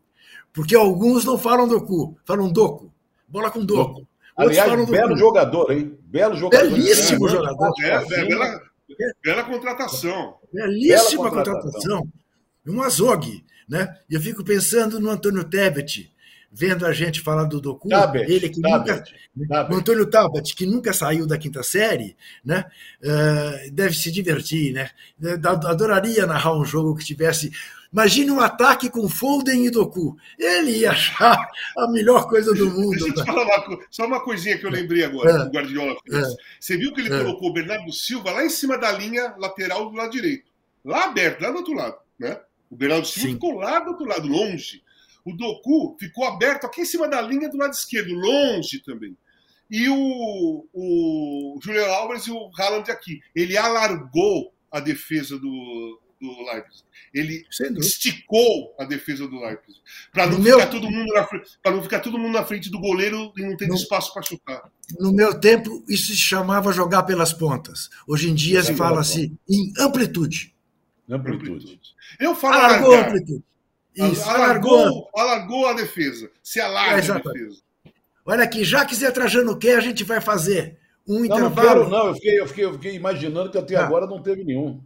Porque 0.54 0.76
alguns 0.76 1.24
não 1.24 1.36
falam 1.36 1.66
Doku, 1.66 2.16
falam 2.24 2.50
Doku. 2.50 2.90
Bola 3.28 3.50
com 3.50 3.64
Doku. 3.64 4.06
Aliás, 4.36 4.70
belo 4.70 4.86
Doku. 4.86 5.18
jogador, 5.18 5.72
hein? 5.72 5.98
Belo 6.04 6.36
jogador. 6.36 6.70
Belíssimo 6.70 7.26
é, 7.26 7.30
jogador. 7.30 7.72
É, 7.82 8.04
bela, 8.24 8.60
bela 9.22 9.44
contratação. 9.44 10.36
Belíssima 10.52 11.28
bela 11.28 11.44
contratação. 11.44 11.72
contratação. 11.72 12.12
Um 12.66 12.82
azog, 12.82 13.44
né? 13.68 13.96
E 14.08 14.14
eu 14.14 14.20
fico 14.20 14.44
pensando 14.44 15.00
no 15.00 15.10
Antônio 15.10 15.42
Tebet, 15.42 16.14
vendo 16.54 16.86
a 16.86 16.92
gente 16.92 17.20
falar 17.20 17.44
do 17.44 17.60
Doku, 17.60 17.88
Tabet, 17.88 18.30
ele 18.30 18.48
que 18.48 18.60
Tabet, 18.60 19.12
nunca, 19.34 19.48
Tabet. 19.48 19.74
o 19.74 19.76
Antônio 19.76 20.06
Tabet, 20.06 20.54
que 20.54 20.64
nunca 20.64 20.92
saiu 20.92 21.26
da 21.26 21.36
quinta 21.36 21.64
série, 21.64 22.16
né? 22.44 22.64
Uh, 23.02 23.72
deve 23.72 23.94
se 23.94 24.12
divertir, 24.12 24.72
né? 24.72 24.90
Adoraria 25.66 26.26
narrar 26.26 26.56
um 26.56 26.64
jogo 26.64 26.94
que 26.94 27.04
tivesse 27.04 27.50
Imagine 27.94 28.32
um 28.32 28.40
ataque 28.40 28.90
com 28.90 29.08
Foden 29.08 29.66
e 29.66 29.70
Doku. 29.70 30.16
Ele 30.36 30.78
ia 30.78 30.90
achar 30.90 31.48
a 31.78 31.86
melhor 31.86 32.28
coisa 32.28 32.52
do 32.52 32.68
mundo. 32.68 32.90
Deixa 32.90 33.06
eu 33.06 33.14
te 33.14 33.24
falar 33.24 33.44
uma, 33.44 33.78
só 33.88 34.04
uma 34.04 34.20
coisinha 34.20 34.58
que 34.58 34.66
eu 34.66 34.70
lembrei 34.70 35.04
agora, 35.04 35.30
é, 35.30 35.44
o 35.44 35.48
Guardiola 35.48 35.96
fez. 36.04 36.26
É, 36.26 36.36
Você 36.58 36.76
viu 36.76 36.92
que 36.92 37.00
ele 37.00 37.14
é. 37.14 37.18
colocou 37.18 37.50
o 37.50 37.52
Bernardo 37.52 37.92
Silva 37.92 38.32
lá 38.32 38.44
em 38.44 38.50
cima 38.50 38.76
da 38.76 38.90
linha 38.90 39.32
lateral 39.38 39.88
do 39.88 39.96
lado 39.96 40.10
direito. 40.10 40.50
Lá 40.84 41.04
aberto, 41.04 41.40
lá 41.40 41.52
do 41.52 41.58
outro 41.58 41.72
lado. 41.72 41.96
Né? 42.18 42.40
O 42.68 42.74
Bernardo 42.74 43.06
Silva 43.06 43.28
Sim. 43.28 43.34
ficou 43.34 43.52
lá 43.52 43.78
do 43.78 43.90
outro 43.90 44.06
lado, 44.06 44.26
longe. 44.26 44.82
O 45.24 45.32
Doku 45.32 45.96
ficou 45.96 46.24
aberto 46.24 46.64
aqui 46.64 46.80
em 46.80 46.86
cima 46.86 47.06
da 47.06 47.22
linha 47.22 47.48
do 47.48 47.56
lado 47.56 47.74
esquerdo, 47.74 48.12
longe 48.12 48.80
também. 48.80 49.16
E 49.70 49.88
o, 49.88 50.66
o 50.74 51.60
Julian 51.62 51.86
Alves 51.86 52.26
e 52.26 52.32
o 52.32 52.50
Haaland 52.58 52.90
aqui. 52.90 53.20
Ele 53.36 53.56
alargou 53.56 54.52
a 54.68 54.80
defesa 54.80 55.38
do, 55.38 56.00
do 56.32 56.44
Leipzig. 56.44 56.84
Ele 57.12 57.46
esticou 57.78 58.74
a 58.78 58.84
defesa 58.84 59.26
do 59.28 59.38
Leipzig. 59.38 59.78
Para 60.12 60.26
não, 60.26 60.42
ficar 60.42 60.66
todo 60.66 60.90
mundo 60.90 61.12
na 61.12 61.24
frente, 61.24 61.50
não 61.64 61.82
ficar 61.82 62.00
todo 62.00 62.18
mundo 62.18 62.32
na 62.32 62.44
frente 62.44 62.70
do 62.70 62.80
goleiro 62.80 63.32
e 63.36 63.42
não 63.42 63.56
ter 63.56 63.68
no, 63.68 63.74
espaço 63.74 64.12
para 64.12 64.22
chutar. 64.22 64.70
No 64.98 65.12
meu 65.12 65.38
tempo, 65.38 65.84
isso 65.88 66.08
se 66.08 66.16
chamava 66.16 66.72
jogar 66.72 67.04
pelas 67.04 67.32
pontas. 67.32 67.88
Hoje 68.06 68.30
em 68.30 68.34
dia 68.34 68.62
se 68.62 68.74
fala 68.74 69.00
assim 69.00 69.36
em 69.48 69.72
amplitude. 69.78 70.54
Amplitude. 71.08 71.80
Eu 72.18 72.34
falo 72.34 72.54
alargou 72.54 72.92
alargar. 72.92 73.08
amplitude. 73.10 73.44
Isso, 73.94 74.28
alargou, 74.28 74.78
alargou, 74.80 75.10
alargou 75.14 75.66
a 75.68 75.72
defesa. 75.74 76.30
Se 76.42 76.60
alarga 76.60 77.00
é, 77.00 77.10
a 77.10 77.18
defesa. 77.18 77.62
Olha 78.26 78.42
aqui, 78.42 78.64
já 78.64 78.84
que 78.84 78.94
Zé 78.94 79.10
Trajano 79.10 79.56
quer, 79.56 79.76
a 79.76 79.80
gente 79.80 80.02
vai 80.02 80.20
fazer 80.20 80.78
um 81.06 81.20
não, 81.20 81.24
intervalo. 81.26 81.50
Não, 81.50 81.62
quero, 81.62 81.88
não. 81.90 82.06
Eu 82.08 82.14
fiquei, 82.14 82.40
eu, 82.40 82.46
fiquei, 82.48 82.64
eu 82.64 82.72
fiquei 82.72 82.94
imaginando 82.94 83.50
que 83.50 83.58
até 83.58 83.76
ah. 83.76 83.84
agora 83.84 84.06
não 84.06 84.22
teve 84.22 84.42
nenhum. 84.42 84.82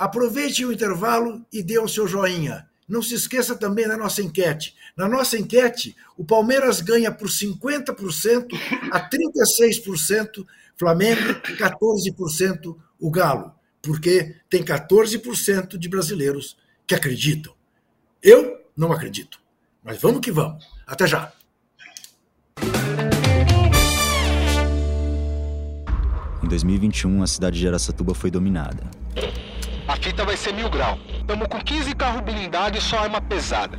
Aproveite 0.00 0.64
o 0.64 0.72
intervalo 0.72 1.44
e 1.52 1.62
dê 1.62 1.78
o 1.78 1.86
seu 1.86 2.08
joinha. 2.08 2.66
Não 2.88 3.02
se 3.02 3.14
esqueça 3.14 3.54
também 3.54 3.86
da 3.86 3.98
nossa 3.98 4.22
enquete. 4.22 4.74
Na 4.96 5.06
nossa 5.06 5.38
enquete, 5.38 5.94
o 6.16 6.24
Palmeiras 6.24 6.80
ganha 6.80 7.12
por 7.12 7.28
50% 7.28 8.48
a 8.90 9.10
36%, 9.10 10.46
Flamengo 10.74 11.20
14% 11.44 12.78
o 12.98 13.10
Galo, 13.10 13.52
porque 13.82 14.36
tem 14.48 14.64
14% 14.64 15.76
de 15.76 15.86
brasileiros 15.86 16.56
que 16.86 16.94
acreditam. 16.94 17.52
Eu 18.22 18.58
não 18.74 18.92
acredito. 18.92 19.38
Mas 19.84 20.00
vamos 20.00 20.22
que 20.22 20.32
vamos. 20.32 20.66
Até 20.86 21.06
já. 21.06 21.30
Em 26.42 26.48
2021, 26.48 27.22
a 27.22 27.26
cidade 27.26 27.58
de 27.58 27.68
Aracatuba 27.68 28.14
foi 28.14 28.30
dominada 28.30 28.88
a 29.90 29.96
fita 29.96 30.24
vai 30.24 30.36
ser 30.36 30.54
mil 30.54 30.70
grau. 30.70 30.96
Tamo 31.26 31.48
com 31.48 31.60
15 31.60 31.96
carros 31.96 32.20
blindados 32.20 32.78
e 32.78 32.86
só 32.86 33.00
arma 33.00 33.20
pesada. 33.20 33.76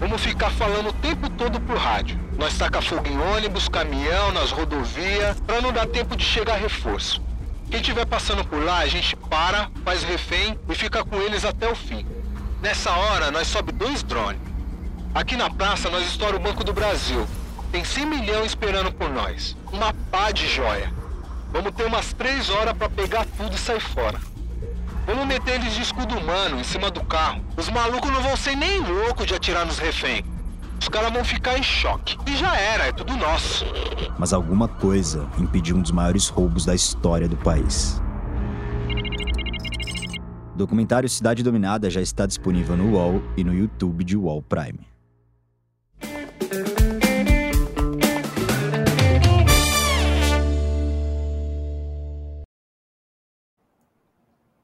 Vamos 0.00 0.22
ficar 0.22 0.50
falando 0.50 0.88
o 0.88 0.92
tempo 0.94 1.28
todo 1.28 1.60
por 1.60 1.76
rádio. 1.76 2.18
Nós 2.38 2.56
taca 2.56 2.80
fogo 2.80 3.06
em 3.06 3.20
ônibus, 3.20 3.68
caminhão, 3.68 4.32
nas 4.32 4.50
rodovias, 4.50 5.38
pra 5.40 5.60
não 5.60 5.70
dar 5.70 5.86
tempo 5.86 6.16
de 6.16 6.24
chegar 6.24 6.56
reforço. 6.56 7.22
Quem 7.70 7.82
tiver 7.82 8.06
passando 8.06 8.42
por 8.46 8.64
lá, 8.64 8.78
a 8.78 8.86
gente 8.86 9.14
para, 9.14 9.70
faz 9.84 10.02
refém 10.02 10.58
e 10.70 10.74
fica 10.74 11.04
com 11.04 11.20
eles 11.20 11.44
até 11.44 11.70
o 11.70 11.74
fim. 11.74 12.06
Nessa 12.62 12.90
hora, 12.90 13.30
nós 13.30 13.46
sobe 13.46 13.72
dois 13.72 14.02
drones. 14.02 14.40
Aqui 15.14 15.36
na 15.36 15.50
praça, 15.50 15.90
nós 15.90 16.06
estoura 16.06 16.36
o 16.36 16.40
Banco 16.40 16.64
do 16.64 16.72
Brasil. 16.72 17.28
Tem 17.70 17.84
100 17.84 18.06
milhões 18.06 18.46
esperando 18.46 18.90
por 18.90 19.10
nós. 19.10 19.54
Uma 19.70 19.92
pá 20.10 20.30
de 20.30 20.48
joia. 20.48 20.90
Vamos 21.50 21.72
ter 21.74 21.84
umas 21.84 22.14
três 22.14 22.48
horas 22.48 22.74
para 22.74 22.88
pegar 22.88 23.26
tudo 23.36 23.54
e 23.54 23.58
sair 23.58 23.80
fora. 23.80 24.31
Vamos 25.06 25.26
meter 25.26 25.56
eles 25.56 25.74
de 25.74 25.82
escudo 25.82 26.16
humano 26.16 26.60
em 26.60 26.64
cima 26.64 26.90
do 26.90 27.02
carro. 27.04 27.42
Os 27.56 27.68
malucos 27.68 28.10
não 28.10 28.22
vão 28.22 28.36
ser 28.36 28.56
nem 28.56 28.80
loucos 28.80 29.26
de 29.26 29.34
atirar 29.34 29.66
nos 29.66 29.78
reféns. 29.78 30.24
Os 30.80 30.88
caras 30.88 31.12
vão 31.12 31.24
ficar 31.24 31.58
em 31.58 31.62
choque. 31.62 32.16
E 32.26 32.36
já 32.36 32.56
era, 32.56 32.84
é 32.84 32.92
tudo 32.92 33.16
nosso. 33.16 33.64
Mas 34.18 34.32
alguma 34.32 34.68
coisa 34.68 35.28
impediu 35.38 35.76
um 35.76 35.82
dos 35.82 35.90
maiores 35.90 36.28
roubos 36.28 36.64
da 36.64 36.74
história 36.74 37.28
do 37.28 37.36
país. 37.36 38.00
O 40.54 40.58
documentário 40.58 41.08
Cidade 41.08 41.42
Dominada 41.42 41.88
já 41.88 42.00
está 42.00 42.26
disponível 42.26 42.76
no 42.76 42.92
UOL 42.92 43.22
e 43.36 43.42
no 43.42 43.54
YouTube 43.54 44.04
de 44.04 44.16
UOL 44.16 44.42
Prime. 44.42 44.80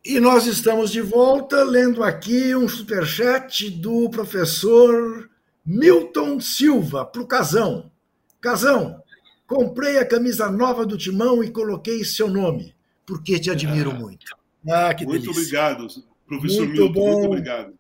E 0.09 0.19
nós 0.21 0.47
estamos 0.47 0.91
de 0.91 1.03
volta 1.03 1.63
lendo 1.63 2.03
aqui 2.03 2.57
um 2.57 2.67
superchat 2.67 3.69
do 3.69 4.09
professor 4.09 5.29
Milton 5.63 6.41
Silva 6.41 7.05
para 7.05 7.21
o 7.21 7.27
Casão. 7.27 7.93
Casão, 8.41 9.03
comprei 9.47 9.99
a 9.99 10.07
camisa 10.07 10.51
nova 10.51 10.87
do 10.87 10.97
Timão 10.97 11.45
e 11.45 11.51
coloquei 11.51 12.03
seu 12.07 12.27
nome, 12.27 12.75
porque 13.05 13.39
te 13.39 13.51
admiro 13.51 13.91
ah, 13.91 13.95
muito. 13.99 14.35
Ah, 14.67 14.95
que 14.95 15.05
muito 15.05 15.25
delícia. 15.25 15.43
obrigado, 15.43 15.87
professor 16.27 16.67
muito 16.67 16.81
Milton, 16.81 16.93
bom, 16.95 17.13
muito 17.13 17.27
obrigado. 17.27 17.79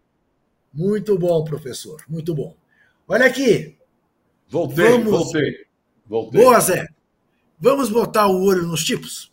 Muito 0.70 1.18
bom, 1.18 1.44
professor, 1.44 2.04
muito 2.06 2.34
bom. 2.34 2.54
Olha 3.08 3.24
aqui. 3.24 3.74
Voltei, 4.46 4.90
vamos... 4.90 5.10
voltei, 5.10 5.66
voltei. 6.06 6.42
Boa, 6.42 6.60
Zé. 6.60 6.88
Vamos 7.58 7.88
botar 7.88 8.26
o 8.26 8.44
olho 8.44 8.66
nos 8.66 8.84
tipos? 8.84 9.32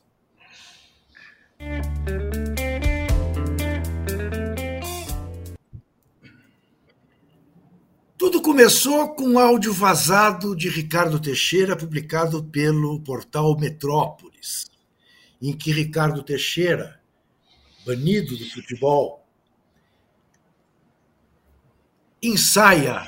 Tudo 8.25 8.41
começou 8.41 9.13
com 9.13 9.23
um 9.23 9.37
áudio 9.37 9.71
vazado 9.71 10.55
de 10.55 10.67
Ricardo 10.67 11.19
Teixeira, 11.19 11.75
publicado 11.75 12.43
pelo 12.43 12.99
portal 13.01 13.55
Metrópolis, 13.55 14.65
em 15.39 15.55
que 15.55 15.71
Ricardo 15.71 16.23
Teixeira, 16.23 16.99
banido 17.85 18.35
do 18.35 18.43
futebol, 18.49 19.23
ensaia 22.19 23.07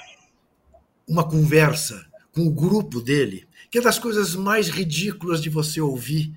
uma 1.08 1.28
conversa 1.28 2.08
com 2.32 2.46
o 2.46 2.54
grupo 2.54 3.02
dele, 3.02 3.48
que 3.72 3.80
é 3.80 3.82
das 3.82 3.98
coisas 3.98 4.36
mais 4.36 4.70
ridículas 4.70 5.42
de 5.42 5.50
você 5.50 5.82
ouvir, 5.82 6.32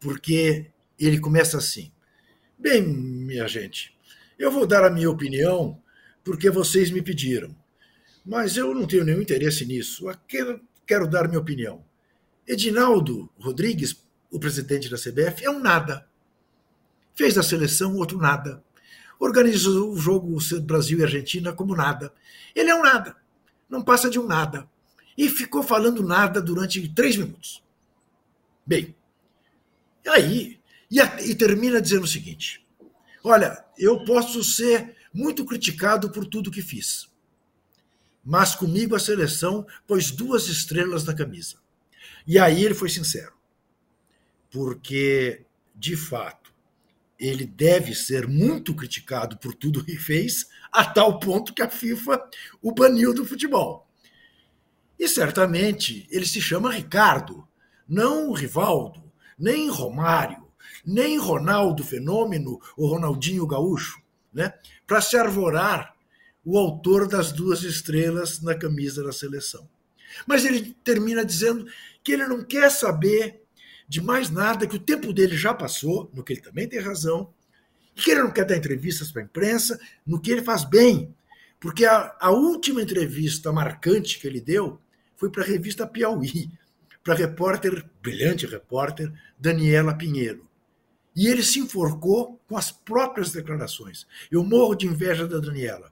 porque 0.00 0.70
ele 0.98 1.20
começa 1.20 1.58
assim: 1.58 1.92
Bem, 2.58 2.82
minha 2.82 3.46
gente, 3.46 3.94
eu 4.38 4.50
vou 4.50 4.66
dar 4.66 4.86
a 4.86 4.90
minha 4.90 5.10
opinião 5.10 5.78
porque 6.24 6.48
vocês 6.48 6.90
me 6.90 7.02
pediram. 7.02 7.60
Mas 8.24 8.56
eu 8.56 8.74
não 8.74 8.86
tenho 8.86 9.04
nenhum 9.04 9.20
interesse 9.20 9.64
nisso. 9.64 10.06
Quero 10.86 11.06
dar 11.08 11.28
minha 11.28 11.40
opinião. 11.40 11.84
Edinaldo 12.46 13.30
Rodrigues, 13.38 13.96
o 14.30 14.38
presidente 14.38 14.88
da 14.88 14.96
CBF, 14.96 15.44
é 15.44 15.50
um 15.50 15.58
nada. 15.58 16.06
Fez 17.14 17.36
a 17.36 17.42
seleção 17.42 17.96
outro 17.96 18.18
nada. 18.18 18.62
Organizou 19.18 19.92
o 19.92 19.96
jogo 19.96 20.36
Brasil 20.62 20.98
e 20.98 21.04
Argentina 21.04 21.52
como 21.52 21.76
nada. 21.76 22.12
Ele 22.54 22.70
é 22.70 22.74
um 22.74 22.82
nada. 22.82 23.16
Não 23.68 23.82
passa 23.82 24.10
de 24.10 24.18
um 24.18 24.26
nada. 24.26 24.68
E 25.16 25.28
ficou 25.28 25.62
falando 25.62 26.02
nada 26.02 26.40
durante 26.40 26.88
três 26.88 27.16
minutos. 27.16 27.62
Bem, 28.64 28.94
aí, 30.06 30.58
e, 30.90 30.98
e 30.98 31.34
termina 31.34 31.80
dizendo 31.80 32.04
o 32.04 32.08
seguinte: 32.08 32.66
Olha, 33.22 33.64
eu 33.78 34.04
posso 34.04 34.42
ser 34.42 34.96
muito 35.12 35.44
criticado 35.44 36.10
por 36.10 36.26
tudo 36.26 36.50
que 36.50 36.62
fiz. 36.62 37.11
Mas 38.24 38.54
comigo 38.54 38.94
a 38.94 39.00
seleção 39.00 39.66
pôs 39.86 40.10
duas 40.10 40.48
estrelas 40.48 41.04
na 41.04 41.14
camisa. 41.14 41.56
E 42.26 42.38
aí 42.38 42.64
ele 42.64 42.74
foi 42.74 42.88
sincero. 42.88 43.32
Porque, 44.50 45.44
de 45.74 45.96
fato, 45.96 46.52
ele 47.18 47.46
deve 47.46 47.94
ser 47.94 48.26
muito 48.26 48.74
criticado 48.74 49.38
por 49.38 49.54
tudo 49.54 49.84
que 49.84 49.96
fez, 49.96 50.48
a 50.70 50.84
tal 50.84 51.18
ponto 51.18 51.54
que 51.54 51.62
a 51.62 51.70
FIFA 51.70 52.22
o 52.60 52.72
baniu 52.72 53.14
do 53.14 53.24
futebol. 53.24 53.88
E 54.98 55.08
certamente 55.08 56.06
ele 56.10 56.26
se 56.26 56.40
chama 56.40 56.72
Ricardo, 56.72 57.46
não 57.88 58.32
Rivaldo, 58.32 59.02
nem 59.38 59.68
Romário, 59.68 60.48
nem 60.84 61.18
Ronaldo 61.18 61.84
Fenômeno 61.84 62.60
ou 62.76 62.88
Ronaldinho 62.88 63.46
Gaúcho, 63.46 64.00
né? 64.32 64.52
para 64.86 65.00
se 65.00 65.16
arvorar 65.16 65.91
o 66.44 66.58
autor 66.58 67.06
das 67.06 67.32
duas 67.32 67.62
estrelas 67.62 68.40
na 68.40 68.54
camisa 68.54 69.02
da 69.02 69.12
seleção. 69.12 69.68
Mas 70.26 70.44
ele 70.44 70.76
termina 70.84 71.24
dizendo 71.24 71.66
que 72.02 72.12
ele 72.12 72.26
não 72.26 72.42
quer 72.44 72.70
saber 72.70 73.42
de 73.88 74.00
mais 74.00 74.30
nada, 74.30 74.66
que 74.66 74.76
o 74.76 74.80
tempo 74.80 75.12
dele 75.12 75.36
já 75.36 75.52
passou, 75.52 76.10
no 76.14 76.22
que 76.22 76.32
ele 76.32 76.40
também 76.40 76.68
tem 76.68 76.80
razão, 76.80 77.32
que 77.94 78.10
ele 78.10 78.22
não 78.22 78.30
quer 78.30 78.44
dar 78.44 78.56
entrevistas 78.56 79.10
para 79.10 79.22
a 79.22 79.24
imprensa, 79.24 79.78
no 80.06 80.20
que 80.20 80.30
ele 80.30 80.42
faz 80.42 80.64
bem. 80.64 81.14
Porque 81.60 81.84
a, 81.84 82.16
a 82.18 82.30
última 82.30 82.82
entrevista 82.82 83.52
marcante 83.52 84.18
que 84.18 84.26
ele 84.26 84.40
deu 84.40 84.80
foi 85.16 85.30
para 85.30 85.44
a 85.44 85.46
revista 85.46 85.86
Piauí, 85.86 86.50
para 87.04 87.14
a 87.14 87.16
repórter, 87.16 87.84
brilhante 88.00 88.46
repórter, 88.46 89.12
Daniela 89.38 89.94
Pinheiro. 89.94 90.48
E 91.14 91.28
ele 91.28 91.42
se 91.42 91.58
enforcou 91.58 92.40
com 92.48 92.56
as 92.56 92.72
próprias 92.72 93.30
declarações. 93.30 94.06
Eu 94.30 94.42
morro 94.42 94.74
de 94.74 94.86
inveja 94.86 95.26
da 95.26 95.38
Daniela. 95.38 95.91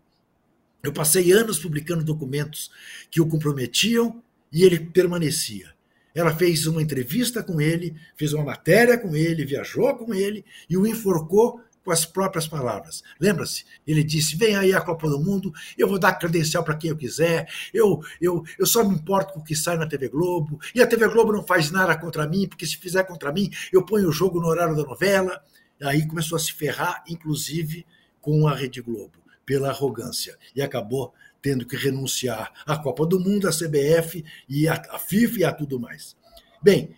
Eu 0.83 0.93
passei 0.93 1.33
anos 1.33 1.59
publicando 1.59 2.05
documentos 2.05 2.71
que 3.11 3.21
o 3.21 3.27
comprometiam 3.27 4.23
e 4.53 4.65
ele 4.65 4.81
permanecia. 4.81 5.73
Ela 6.15 6.35
fez 6.35 6.67
uma 6.67 6.83
entrevista 6.83 7.43
com 7.43 7.61
ele, 7.61 7.95
fez 8.17 8.33
uma 8.33 8.45
matéria 8.45 8.99
com 8.99 9.15
ele, 9.15 9.45
viajou 9.45 9.95
com 9.97 10.13
ele 10.13 10.45
e 10.69 10.77
o 10.77 10.87
enforcou 10.87 11.61
com 11.85 11.91
as 11.91 12.05
próprias 12.05 12.47
palavras. 12.47 13.03
Lembra-se? 13.19 13.65
Ele 13.87 14.03
disse: 14.03 14.37
Vem 14.37 14.57
aí 14.57 14.73
a 14.73 14.81
Copa 14.81 15.09
do 15.09 15.21
Mundo, 15.21 15.53
eu 15.77 15.89
vou 15.89 15.99
dar 15.99 16.15
credencial 16.15 16.65
para 16.65 16.77
quem 16.77 16.91
eu 16.91 16.97
quiser, 16.97 17.49
eu, 17.73 18.01
eu, 18.21 18.43
eu 18.59 18.67
só 18.67 18.85
me 18.85 18.95
importo 18.95 19.33
com 19.33 19.41
o 19.41 19.45
que 19.45 19.57
sai 19.57 19.77
na 19.77 19.87
TV 19.87 20.09
Globo, 20.09 20.59
e 20.75 20.83
a 20.83 20.87
TV 20.87 21.09
Globo 21.09 21.33
não 21.33 21.47
faz 21.47 21.71
nada 21.71 21.97
contra 21.97 22.29
mim, 22.29 22.47
porque 22.49 22.67
se 22.67 22.77
fizer 22.77 23.05
contra 23.05 23.33
mim, 23.33 23.51
eu 23.73 23.85
ponho 23.85 24.09
o 24.09 24.13
jogo 24.13 24.41
no 24.41 24.49
horário 24.49 24.77
da 24.77 24.83
novela. 24.83 25.43
Aí 25.83 26.07
começou 26.07 26.37
a 26.37 26.39
se 26.39 26.53
ferrar, 26.53 27.03
inclusive 27.09 27.87
com 28.21 28.47
a 28.47 28.55
Rede 28.55 28.83
Globo, 28.83 29.19
pela 29.51 29.71
arrogância, 29.71 30.39
e 30.55 30.63
acabou 30.63 31.13
tendo 31.43 31.67
que 31.67 31.75
renunciar 31.75 32.53
à 32.65 32.79
Copa 32.79 33.05
do 33.05 33.19
Mundo, 33.19 33.49
à 33.49 33.51
CBF 33.51 34.25
e 34.49 34.69
à 34.69 34.97
FIFA 34.97 35.41
e 35.41 35.45
a 35.45 35.53
tudo 35.53 35.81
mais. 35.81 36.17
Bem, 36.63 36.95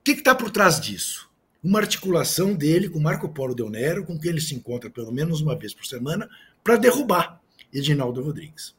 o 0.00 0.02
que 0.02 0.10
está 0.10 0.34
por 0.34 0.50
trás 0.50 0.80
disso? 0.80 1.30
uma 1.62 1.78
articulação 1.78 2.54
dele 2.54 2.88
com 2.88 2.98
Marco 2.98 3.28
Polo 3.28 3.54
Del 3.54 3.70
Nero, 3.70 4.04
com 4.04 4.18
quem 4.18 4.30
ele 4.30 4.40
se 4.40 4.54
encontra 4.54 4.90
pelo 4.90 5.12
menos 5.12 5.40
uma 5.42 5.56
vez 5.56 5.72
por 5.72 5.86
semana, 5.86 6.28
para 6.64 6.76
derrubar 6.76 7.40
Edinaldo 7.72 8.20
Rodrigues. 8.20 8.74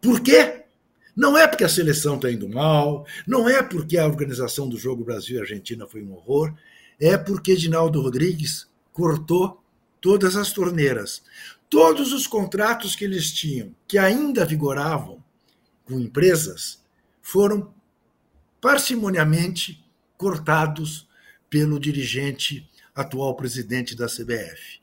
Por 0.00 0.20
quê? 0.22 0.64
Não 1.14 1.38
é 1.38 1.46
porque 1.46 1.62
a 1.62 1.68
seleção 1.68 2.16
está 2.16 2.32
indo 2.32 2.48
mal, 2.48 3.06
não 3.28 3.48
é 3.48 3.62
porque 3.62 3.96
a 3.96 4.06
organização 4.06 4.68
do 4.68 4.76
jogo 4.76 5.04
Brasil 5.04 5.36
e 5.36 5.40
Argentina 5.40 5.86
foi 5.86 6.02
um 6.02 6.14
horror, 6.14 6.52
é 6.98 7.16
porque 7.16 7.52
Edinaldo 7.52 8.00
Rodrigues 8.00 8.66
cortou 8.92 9.62
todas 10.00 10.36
as 10.36 10.52
torneiras. 10.52 11.22
Todos 11.70 12.12
os 12.12 12.26
contratos 12.26 12.96
que 12.96 13.04
eles 13.04 13.32
tinham, 13.32 13.72
que 13.86 13.96
ainda 13.96 14.44
vigoravam 14.44 15.22
com 15.84 16.00
empresas, 16.00 16.84
foram 17.22 17.72
parcimoniamente 18.60 19.82
cortados 20.16 21.08
pelo 21.48 21.78
dirigente 21.78 22.68
atual 22.92 23.36
presidente 23.36 23.94
da 23.94 24.06
CBF. 24.06 24.80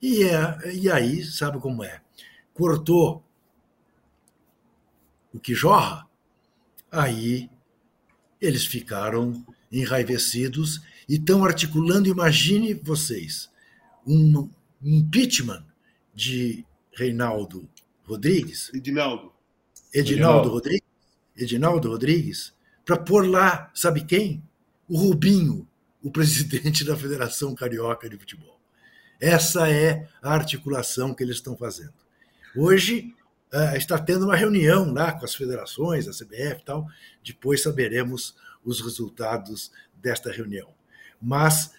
E, 0.00 0.22
é, 0.24 0.74
e 0.74 0.90
aí, 0.90 1.22
sabe 1.22 1.60
como 1.60 1.84
é? 1.84 2.00
Cortou 2.54 3.22
o 5.32 5.38
que 5.38 5.54
jorra, 5.54 6.08
aí 6.90 7.50
eles 8.40 8.64
ficaram 8.64 9.44
enraivecidos 9.70 10.80
e 11.06 11.16
estão 11.16 11.44
articulando, 11.44 12.08
imagine 12.08 12.72
vocês, 12.72 13.50
um 14.06 14.48
impeachment 14.82 15.69
de 16.20 16.66
Reinaldo 16.92 17.66
Rodrigues. 18.04 18.70
Edinaldo. 18.74 19.32
Edinaldo, 19.92 20.12
Edinaldo. 20.12 20.50
Rodrigues. 20.50 20.90
Edinaldo 21.34 21.88
Rodrigues, 21.88 22.52
para 22.84 22.98
pôr 22.98 23.26
lá, 23.26 23.70
sabe 23.74 24.04
quem? 24.04 24.42
O 24.86 24.98
Rubinho, 24.98 25.66
o 26.02 26.10
presidente 26.12 26.84
da 26.84 26.94
Federação 26.94 27.54
Carioca 27.54 28.06
de 28.06 28.18
Futebol. 28.18 28.60
Essa 29.18 29.70
é 29.70 30.06
a 30.20 30.34
articulação 30.34 31.14
que 31.14 31.22
eles 31.22 31.36
estão 31.36 31.56
fazendo. 31.56 31.94
Hoje 32.54 33.14
uh, 33.54 33.76
está 33.76 33.98
tendo 33.98 34.26
uma 34.26 34.36
reunião 34.36 34.92
lá 34.92 35.12
com 35.12 35.24
as 35.24 35.34
federações, 35.34 36.06
a 36.06 36.12
CBF 36.12 36.60
e 36.60 36.64
tal. 36.64 36.86
Depois 37.24 37.62
saberemos 37.62 38.34
os 38.62 38.82
resultados 38.82 39.72
desta 39.94 40.30
reunião. 40.30 40.68
Mas 41.20 41.72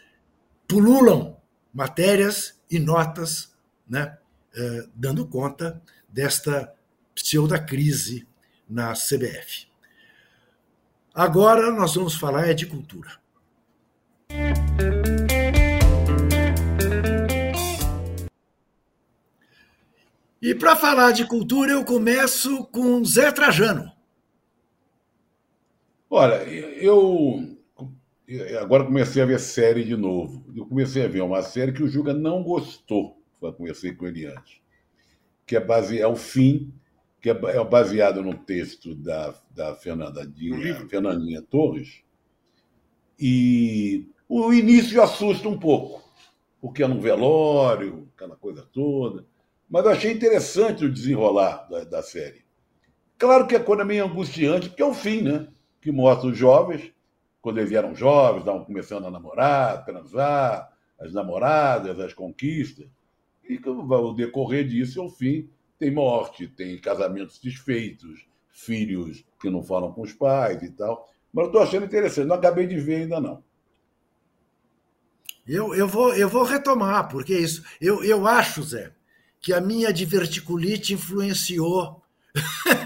pululam 0.67 1.37
matérias 1.71 2.59
e 2.69 2.79
notas, 2.79 3.53
né, 3.87 4.17
uh, 4.55 4.89
dando 4.95 5.27
conta 5.27 5.81
desta 6.07 6.73
pseudo-crise 7.13 8.27
na 8.69 8.93
CBF. 8.93 9.67
Agora 11.13 11.71
nós 11.71 11.95
vamos 11.95 12.15
falar 12.15 12.47
é 12.47 12.53
de 12.53 12.65
cultura. 12.65 13.09
E 20.41 20.55
para 20.55 20.75
falar 20.75 21.11
de 21.11 21.25
cultura, 21.27 21.71
eu 21.71 21.85
começo 21.85 22.65
com 22.67 23.03
Zé 23.05 23.31
Trajano. 23.31 23.91
Olha, 26.09 26.43
eu 26.43 27.57
agora 28.59 28.85
comecei 28.85 29.21
a 29.21 29.25
ver 29.25 29.39
série 29.39 29.83
de 29.83 29.95
novo. 29.95 30.43
Eu 30.55 30.65
comecei 30.65 31.05
a 31.05 31.07
ver 31.07 31.21
uma 31.21 31.43
série 31.43 31.71
que 31.71 31.83
o 31.83 31.87
Juga 31.87 32.13
não 32.13 32.41
gostou. 32.41 33.20
Eu 33.41 33.53
conversei 33.53 33.93
com 33.93 34.07
ele 34.07 34.25
antes. 34.25 34.61
Que 35.45 35.55
é, 35.55 35.59
base, 35.59 35.99
é 35.99 36.07
o 36.07 36.15
fim, 36.15 36.73
que 37.21 37.29
é, 37.29 37.33
é 37.33 37.63
baseado 37.63 38.21
no 38.23 38.33
texto 38.33 38.95
da, 38.95 39.35
da 39.51 39.75
Fernandinha, 39.75 40.87
Fernandinha 40.87 41.41
Torres. 41.41 42.03
E 43.19 44.07
o 44.27 44.53
início 44.53 45.01
assusta 45.01 45.47
um 45.47 45.59
pouco, 45.59 46.01
porque 46.59 46.83
é 46.83 46.87
num 46.87 46.99
velório, 46.99 48.09
aquela 48.15 48.35
coisa 48.35 48.63
toda. 48.71 49.25
Mas 49.69 49.85
eu 49.85 49.91
achei 49.91 50.11
interessante 50.11 50.85
o 50.85 50.91
desenrolar 50.91 51.67
da, 51.69 51.83
da 51.83 52.01
série. 52.01 52.43
Claro 53.17 53.45
que 53.45 53.55
a 53.55 53.63
coisa 53.63 53.83
é 53.83 53.85
meio 53.85 54.05
angustiante, 54.05 54.69
porque 54.69 54.81
é 54.81 54.85
o 54.85 54.93
fim, 54.93 55.21
né? 55.21 55.47
Que 55.79 55.91
mostra 55.91 56.29
os 56.29 56.37
jovens, 56.37 56.91
quando 57.41 57.59
eles 57.59 57.71
eram 57.71 57.95
jovens, 57.95 58.39
estavam 58.39 58.65
começando 58.65 59.05
a 59.05 59.11
namorar, 59.11 59.85
transar, 59.85 60.71
as 60.99 61.13
namoradas, 61.13 61.99
as 61.99 62.13
conquistas. 62.13 62.87
E 63.51 63.59
o 63.69 64.13
decorrer 64.13 64.65
disso 64.65 65.01
é 65.01 65.03
o 65.03 65.09
fim. 65.09 65.49
Tem 65.77 65.91
morte, 65.91 66.47
tem 66.47 66.79
casamentos 66.79 67.37
desfeitos, 67.37 68.25
filhos 68.49 69.25
que 69.41 69.49
não 69.49 69.61
falam 69.61 69.91
com 69.91 70.03
os 70.03 70.13
pais 70.13 70.63
e 70.63 70.71
tal. 70.71 71.09
Mas 71.33 71.43
eu 71.43 71.47
estou 71.47 71.61
achando 71.61 71.85
interessante. 71.85 72.27
Não 72.27 72.35
acabei 72.35 72.65
de 72.65 72.77
ver 72.77 73.01
ainda 73.01 73.19
não. 73.19 73.43
Eu, 75.45 75.73
eu, 75.75 75.87
vou, 75.87 76.13
eu 76.13 76.29
vou 76.29 76.43
retomar, 76.43 77.09
porque 77.09 77.37
isso. 77.37 77.61
Eu, 77.81 78.03
eu 78.05 78.25
acho, 78.25 78.63
Zé, 78.63 78.93
que 79.41 79.51
a 79.51 79.59
minha 79.59 79.91
diverticulite 79.91 80.93
influenciou 80.93 82.01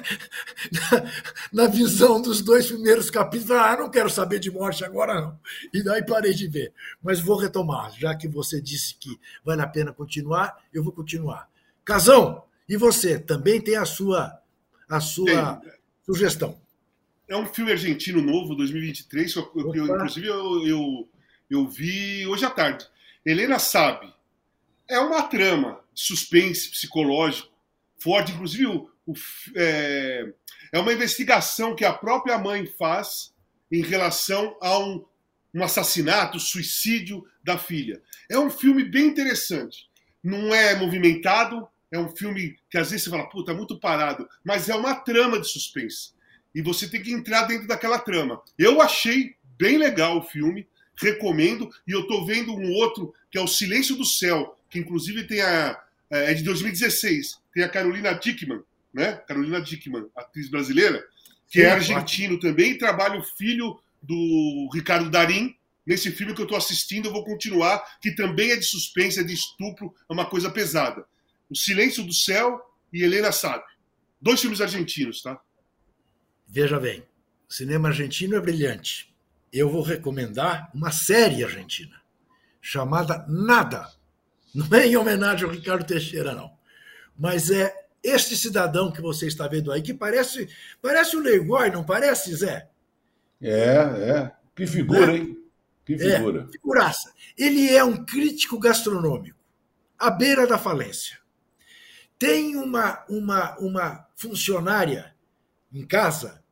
na, 1.52 1.68
visão 1.68 2.22
dos 2.22 2.42
dois 2.42 2.68
primeiros 2.68 3.10
capítulos, 3.10 3.52
ah, 3.52 3.78
não 3.78 3.90
quero 3.90 4.10
saber 4.10 4.40
de 4.40 4.52
morte 4.52 4.84
agora 4.84 5.20
não. 5.20 5.40
E 5.74 5.84
daí 5.84 6.06
parei 6.06 6.34
de 6.34 6.48
ver. 6.48 6.74
Mas 7.02 7.20
vou 7.20 7.38
retomar, 7.38 7.92
já 7.98 8.16
que 8.16 8.28
você 8.28 8.62
disse 8.62 8.96
que 8.96 9.20
vale 9.44 9.62
a 9.62 9.68
pena 9.68 9.94
continuar, 9.94 10.58
eu 10.74 10.84
vou 10.84 10.92
continuar. 10.92 11.50
Casão, 11.84 12.44
e 12.68 12.78
você 12.78 13.20
também 13.20 13.62
tem 13.62 13.76
a 13.76 13.86
sua 13.86 14.40
a 14.88 15.00
sua 15.00 15.62
sugestão? 16.06 16.60
É 17.28 17.36
um 17.36 17.48
filme 17.48 17.72
argentino 17.72 18.22
novo, 18.22 18.56
2023, 18.56 19.34
que 19.34 19.40
eu, 19.40 19.52
eu, 19.74 19.86
inclusive 19.88 20.28
eu, 20.28 20.68
eu, 20.68 21.10
eu 21.50 21.68
vi 21.68 22.28
hoje 22.28 22.46
à 22.46 22.52
tarde. 22.52 22.86
Helena 23.26 23.58
sabe. 23.58 24.14
É 24.88 25.00
uma 25.00 25.24
trama 25.24 25.80
de 25.92 26.02
suspense 26.02 26.70
psicológico 26.70 27.56
forte, 27.98 28.32
inclusive 28.32 28.68
o, 28.68 28.88
é, 29.56 30.34
é, 30.72 30.80
uma 30.80 30.94
investigação 30.94 31.76
que 31.76 31.86
a 31.86 31.94
própria 31.94 32.38
mãe 32.38 32.66
faz 32.66 33.34
em 33.72 33.82
relação 33.82 34.58
a 34.62 34.80
um, 34.80 35.06
um 35.54 35.64
assassinato, 35.64 36.40
suicídio 36.40 37.26
da 37.44 37.58
filha. 37.58 38.02
É 38.30 38.38
um 38.40 38.50
filme 38.50 38.84
bem 38.84 39.08
interessante. 39.08 39.90
Não 40.24 40.54
é 40.54 40.76
movimentado, 40.76 41.68
é 41.92 42.00
um 42.00 42.16
filme 42.16 42.58
que 42.70 42.78
às 42.78 42.92
vezes 42.92 43.06
você 43.06 43.10
fala, 43.10 43.30
puta, 43.30 43.54
muito 43.54 43.80
parado, 43.80 44.28
mas 44.44 44.70
é 44.70 44.76
uma 44.76 44.96
trama 44.96 45.40
de 45.40 45.48
suspense. 45.48 46.14
E 46.54 46.62
você 46.62 46.88
tem 46.88 47.02
que 47.02 47.12
entrar 47.12 47.44
dentro 47.44 47.68
daquela 47.68 48.00
trama. 48.00 48.42
Eu 48.58 48.82
achei 48.82 49.36
bem 49.58 49.78
legal 49.78 50.18
o 50.18 50.24
filme, 50.24 50.68
recomendo, 50.98 51.70
e 51.88 51.92
eu 51.92 52.08
tô 52.08 52.26
vendo 52.26 52.56
um 52.56 52.72
outro 52.74 53.14
que 53.30 53.38
é 53.38 53.42
O 53.42 53.48
Silêncio 53.48 53.96
do 53.96 54.06
Céu, 54.06 54.58
que 54.70 54.80
inclusive 54.80 55.26
tem 55.26 55.42
a. 55.42 55.82
É, 56.10 56.32
é 56.32 56.34
de 56.34 56.44
2016, 56.44 57.40
tem 57.54 57.64
a 57.64 57.70
Carolina 57.70 58.14
Dickman, 58.14 58.62
né? 58.96 59.18
Carolina 59.28 59.62
Dickman, 59.62 60.08
atriz 60.16 60.50
brasileira, 60.50 61.06
que 61.50 61.62
é 61.62 61.70
argentino 61.70 62.40
também, 62.40 62.72
e 62.72 62.78
trabalha 62.78 63.20
o 63.20 63.24
filho 63.24 63.78
do 64.02 64.70
Ricardo 64.74 65.10
Darim. 65.10 65.54
Nesse 65.86 66.10
filme 66.12 66.34
que 66.34 66.40
eu 66.40 66.46
estou 66.46 66.58
assistindo, 66.58 67.08
eu 67.08 67.12
vou 67.12 67.26
continuar, 67.26 67.84
que 68.02 68.16
também 68.16 68.52
é 68.52 68.56
de 68.56 68.64
suspense, 68.64 69.20
é 69.20 69.24
de 69.24 69.34
estupro, 69.34 69.94
é 70.10 70.14
uma 70.14 70.26
coisa 70.26 70.50
pesada. 70.50 71.06
O 71.50 71.56
Silêncio 71.56 72.04
do 72.04 72.14
Céu 72.14 72.60
e 72.92 73.04
Helena 73.04 73.32
Sabe. 73.34 73.66
Dois 74.20 74.40
filmes 74.40 74.62
argentinos, 74.62 75.22
tá? 75.22 75.40
Veja 76.48 76.80
bem, 76.80 77.04
o 77.50 77.54
cinema 77.54 77.90
argentino 77.90 78.36
é 78.36 78.40
brilhante. 78.40 79.14
Eu 79.52 79.70
vou 79.70 79.84
recomendar 79.84 80.72
uma 80.74 80.92
série 80.92 81.44
argentina 81.44 82.02
chamada 82.62 83.26
Nada. 83.28 83.94
Não 84.54 84.68
é 84.76 84.88
em 84.88 84.96
homenagem 84.96 85.46
ao 85.46 85.54
Ricardo 85.54 85.86
Teixeira, 85.86 86.34
não. 86.34 86.58
Mas 87.18 87.52
é 87.52 87.85
este 88.06 88.38
cidadão 88.38 88.92
que 88.92 89.02
você 89.02 89.28
está 89.28 89.48
vendo 89.48 89.72
aí, 89.72 89.82
que 89.82 89.94
parece, 89.94 90.48
parece 90.82 91.18
o 91.18 91.20
Leigói, 91.20 91.72
não 91.72 91.84
parece, 91.84 92.36
Zé? 92.36 92.70
É, 93.42 93.52
é. 93.52 94.32
Que 94.56 94.68
figura, 94.68 95.12
é. 95.12 95.18
hein? 95.18 95.38
Que 95.84 95.98
figura. 95.98 96.48
É, 96.48 96.52
figuraça. 96.52 97.14
Ele 97.38 97.74
é 97.74 97.84
um 97.84 98.06
crítico 98.06 98.60
gastronômico, 98.60 99.40
à 99.98 100.10
beira 100.10 100.46
da 100.46 100.58
falência. 100.58 101.20
Tem 102.18 102.56
uma, 102.56 103.04
uma, 103.10 103.58
uma 103.60 104.08
funcionária 104.16 105.14
em 105.74 105.86
casa 105.86 106.44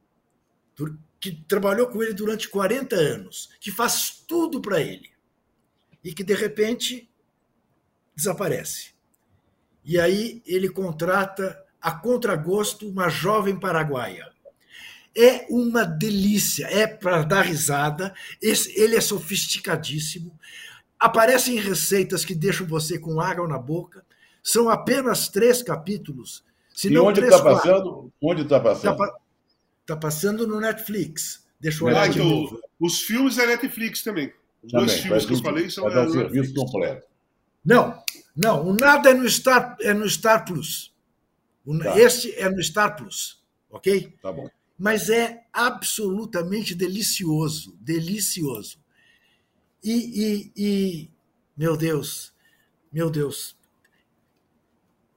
que 1.19 1.31
trabalhou 1.47 1.87
com 1.87 2.03
ele 2.03 2.13
durante 2.13 2.49
40 2.49 2.95
anos, 2.95 3.49
que 3.61 3.71
faz 3.71 4.23
tudo 4.27 4.59
para 4.59 4.81
ele 4.81 5.09
e 6.03 6.13
que 6.13 6.23
de 6.23 6.33
repente 6.33 7.09
desaparece. 8.15 8.92
E 9.83 9.99
aí 9.99 10.41
ele 10.45 10.69
contrata 10.69 11.61
a 11.81 11.91
contragosto 11.91 12.87
uma 12.87 13.09
jovem 13.09 13.59
paraguaia. 13.59 14.31
É 15.15 15.45
uma 15.49 15.83
delícia, 15.83 16.65
é 16.65 16.87
para 16.87 17.23
dar 17.23 17.41
risada. 17.41 18.13
ele 18.41 18.95
é 18.95 19.01
sofisticadíssimo. 19.01 20.37
Aparecem 20.97 21.59
receitas 21.59 22.23
que 22.23 22.33
deixam 22.33 22.65
você 22.65 22.97
com 22.97 23.19
água 23.19 23.47
na 23.47 23.59
boca. 23.59 24.03
São 24.41 24.69
apenas 24.69 25.27
três 25.27 25.61
capítulos. 25.61 26.43
Se 26.73 26.91
e 26.91 26.97
onde 26.97 27.21
está 27.21 27.43
passando? 27.43 28.11
Onde 28.21 28.41
está 28.41 28.59
passando? 28.59 28.93
Está 28.93 29.15
tá 29.85 29.97
passando 29.97 30.47
no 30.47 30.59
Netflix. 30.59 31.45
Deixa 31.59 31.83
eu 31.83 31.87
olhar 31.87 32.03
ah, 32.03 32.07
de 32.07 32.19
então, 32.19 32.29
novo. 32.29 32.59
Os 32.79 33.01
filmes 33.01 33.37
é 33.37 33.45
Netflix 33.45 34.03
também. 34.03 34.33
Os 34.63 34.71
também, 34.71 34.87
dois 34.87 34.99
filmes 34.99 35.25
que 35.25 35.33
eu 35.33 35.41
falei 35.41 35.69
são. 35.69 35.83
Vai 35.83 35.93
dar 35.93 36.07
um 36.07 36.11
serviço 36.11 36.53
completo. 36.53 37.12
Não, 37.63 38.03
não, 38.35 38.67
o 38.67 38.73
nada 38.73 39.09
é 39.09 39.13
no 39.13 39.29
Star, 39.29 39.77
é 39.81 39.93
no 39.93 40.09
Star 40.09 40.45
Plus. 40.45 40.93
O, 41.65 41.77
tá. 41.77 41.97
Este 41.97 42.33
é 42.35 42.49
no 42.49 42.61
Star 42.61 42.95
Plus, 42.95 43.41
ok? 43.69 44.17
Tá 44.21 44.31
bom. 44.31 44.49
Mas 44.77 45.09
é 45.09 45.45
absolutamente 45.53 46.75
delicioso, 46.75 47.77
delicioso. 47.79 48.83
E, 49.83 49.91
e, 49.93 50.51
e, 50.55 51.11
meu 51.55 51.77
Deus, 51.77 52.33
meu 52.91 53.09
Deus, 53.09 53.57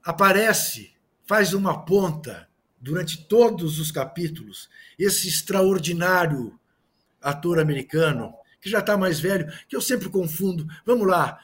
aparece, 0.03 0.93
faz 1.25 1.53
uma 1.53 1.83
ponta 1.83 2.47
durante 2.79 3.25
todos 3.27 3.79
os 3.79 3.91
capítulos, 3.91 4.69
esse 4.97 5.27
extraordinário 5.27 6.57
ator 7.21 7.59
americano, 7.59 8.33
que 8.61 8.69
já 8.69 8.79
está 8.79 8.97
mais 8.97 9.19
velho, 9.19 9.51
que 9.67 9.75
eu 9.75 9.81
sempre 9.81 10.09
confundo. 10.09 10.65
Vamos 10.85 11.07
lá, 11.07 11.39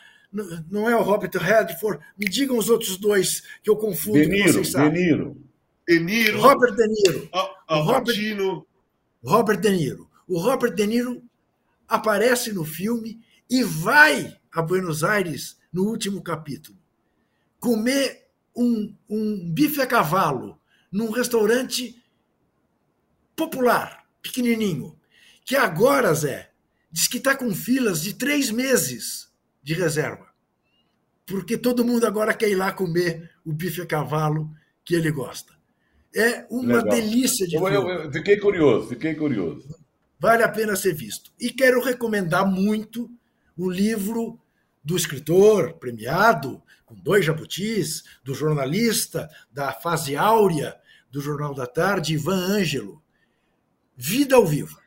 não 0.69 0.89
é 0.89 0.95
o 0.95 1.01
Robert 1.01 1.31
Redford. 1.33 2.03
Me 2.17 2.27
digam 2.27 2.57
os 2.57 2.69
outros 2.69 2.97
dois 2.97 3.43
que 3.61 3.69
eu 3.69 3.77
confundo. 3.77 4.19
De 4.19 4.27
Niro, 4.27 4.53
vocês 4.53 4.71
sabem. 4.71 4.91
De 4.91 4.99
Niro. 4.99 5.37
De 5.87 5.99
Niro. 5.99 6.41
Robert 6.41 6.75
De 6.75 6.87
Niro. 6.87 7.29
o 7.69 7.75
Robert, 7.81 8.15
Robert 9.23 9.59
De 9.59 9.69
Niro. 9.69 10.09
O 10.27 10.39
Robert 10.39 10.73
De 10.73 10.87
Niro 10.87 11.23
aparece 11.87 12.51
no 12.51 12.65
filme 12.65 13.19
e 13.49 13.63
vai 13.63 14.35
a 14.51 14.61
Buenos 14.61 15.03
Aires 15.03 15.57
no 15.71 15.83
último 15.83 16.21
capítulo 16.21 16.77
comer 17.63 18.27
um, 18.53 18.93
um 19.09 19.49
bife 19.49 19.79
a 19.79 19.87
cavalo 19.87 20.59
num 20.91 21.09
restaurante 21.09 22.03
popular, 23.37 24.05
pequenininho, 24.21 24.99
que 25.45 25.55
agora, 25.55 26.13
Zé, 26.13 26.51
diz 26.91 27.07
que 27.07 27.19
está 27.19 27.37
com 27.37 27.55
filas 27.55 28.01
de 28.01 28.15
três 28.15 28.51
meses 28.51 29.31
de 29.63 29.73
reserva. 29.73 30.27
Porque 31.25 31.57
todo 31.57 31.85
mundo 31.85 32.05
agora 32.05 32.33
quer 32.33 32.49
ir 32.49 32.55
lá 32.55 32.71
comer 32.71 33.31
o 33.45 33.53
bife 33.53 33.81
a 33.81 33.85
cavalo 33.85 34.49
que 34.83 34.93
ele 34.93 35.11
gosta. 35.11 35.53
É 36.15 36.45
uma 36.49 36.77
Legal. 36.77 36.89
delícia 36.89 37.47
de 37.47 37.55
eu, 37.55 37.67
eu, 37.67 37.89
eu, 37.89 38.11
Fiquei 38.11 38.37
curioso, 38.37 38.89
fiquei 38.89 39.15
curioso. 39.15 39.67
Vale 40.19 40.43
a 40.43 40.49
pena 40.49 40.75
ser 40.75 40.93
visto. 40.93 41.31
E 41.39 41.49
quero 41.49 41.81
recomendar 41.81 42.45
muito 42.45 43.09
o 43.57 43.69
livro 43.69 44.39
do 44.83 44.95
escritor 44.95 45.73
premiado, 45.73 46.61
com 46.85 46.95
dois 46.95 47.25
jabutis, 47.25 48.03
do 48.23 48.33
jornalista 48.33 49.29
da 49.51 49.71
fase 49.71 50.15
áurea 50.15 50.77
do 51.09 51.21
Jornal 51.21 51.53
da 51.53 51.67
Tarde, 51.67 52.15
Ivan 52.15 52.37
Ângelo. 52.37 53.01
Vida 53.95 54.35
ao 54.35 54.45
Vivo. 54.45 54.81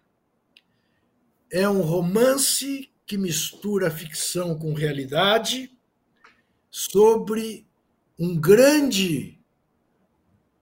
É 1.51 1.69
um 1.69 1.81
romance 1.81 2.91
que 3.07 3.17
mistura 3.17 3.91
ficção 3.91 4.59
com 4.59 4.75
realidade 4.75 5.71
sobre 6.69 7.65
um 8.19 8.37
grande 8.39 9.39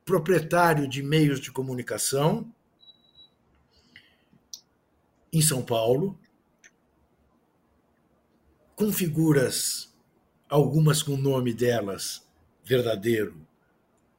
proprietário 0.04 0.86
de 0.86 1.02
meios 1.02 1.40
de 1.40 1.50
comunicação 1.50 2.52
em 5.32 5.40
São 5.40 5.64
Paulo, 5.64 6.18
com 8.76 8.92
figuras, 8.92 9.92
algumas 10.48 11.02
com 11.02 11.14
o 11.14 11.18
nome 11.18 11.54
delas 11.54 12.28
verdadeiro, 12.62 13.46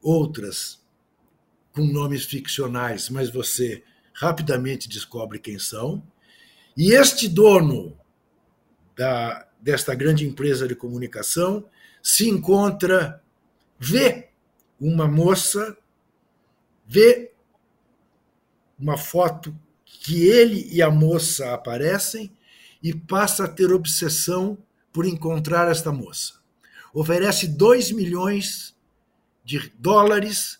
outras 0.01 0.83
com 1.71 1.85
nomes 1.85 2.25
ficcionais, 2.25 3.09
mas 3.09 3.29
você 3.29 3.83
rapidamente 4.13 4.89
descobre 4.89 5.39
quem 5.39 5.59
são. 5.59 6.01
E 6.75 6.93
este 6.93 7.27
dono 7.27 7.97
da, 8.95 9.47
desta 9.61 9.93
grande 9.93 10.25
empresa 10.25 10.67
de 10.67 10.75
comunicação 10.75 11.65
se 12.01 12.29
encontra, 12.29 13.21
vê 13.79 14.29
uma 14.79 15.07
moça, 15.07 15.75
vê 16.85 17.31
uma 18.77 18.97
foto 18.97 19.57
que 19.83 20.27
ele 20.27 20.69
e 20.71 20.81
a 20.81 20.91
moça 20.91 21.53
aparecem 21.53 22.31
e 22.81 22.93
passa 22.93 23.45
a 23.45 23.47
ter 23.47 23.71
obsessão 23.71 24.57
por 24.93 25.05
encontrar 25.05 25.69
esta 25.69 25.91
moça. 25.91 26.35
Oferece 26.93 27.47
2 27.47 27.91
milhões 27.91 28.75
de 29.43 29.71
dólares 29.79 30.59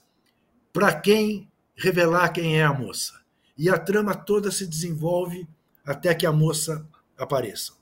para 0.74 1.00
quem 1.00 1.50
revelar 1.76 2.30
quem 2.30 2.60
é 2.60 2.64
a 2.64 2.74
moça. 2.74 3.14
E 3.58 3.70
a 3.70 3.78
trama 3.78 4.16
toda 4.16 4.52
se 4.52 4.66
desenvolve 4.66 5.48
até 5.86 6.14
que 6.16 6.26
a 6.26 6.32
moça 6.32 6.88
apareça. 7.18 7.74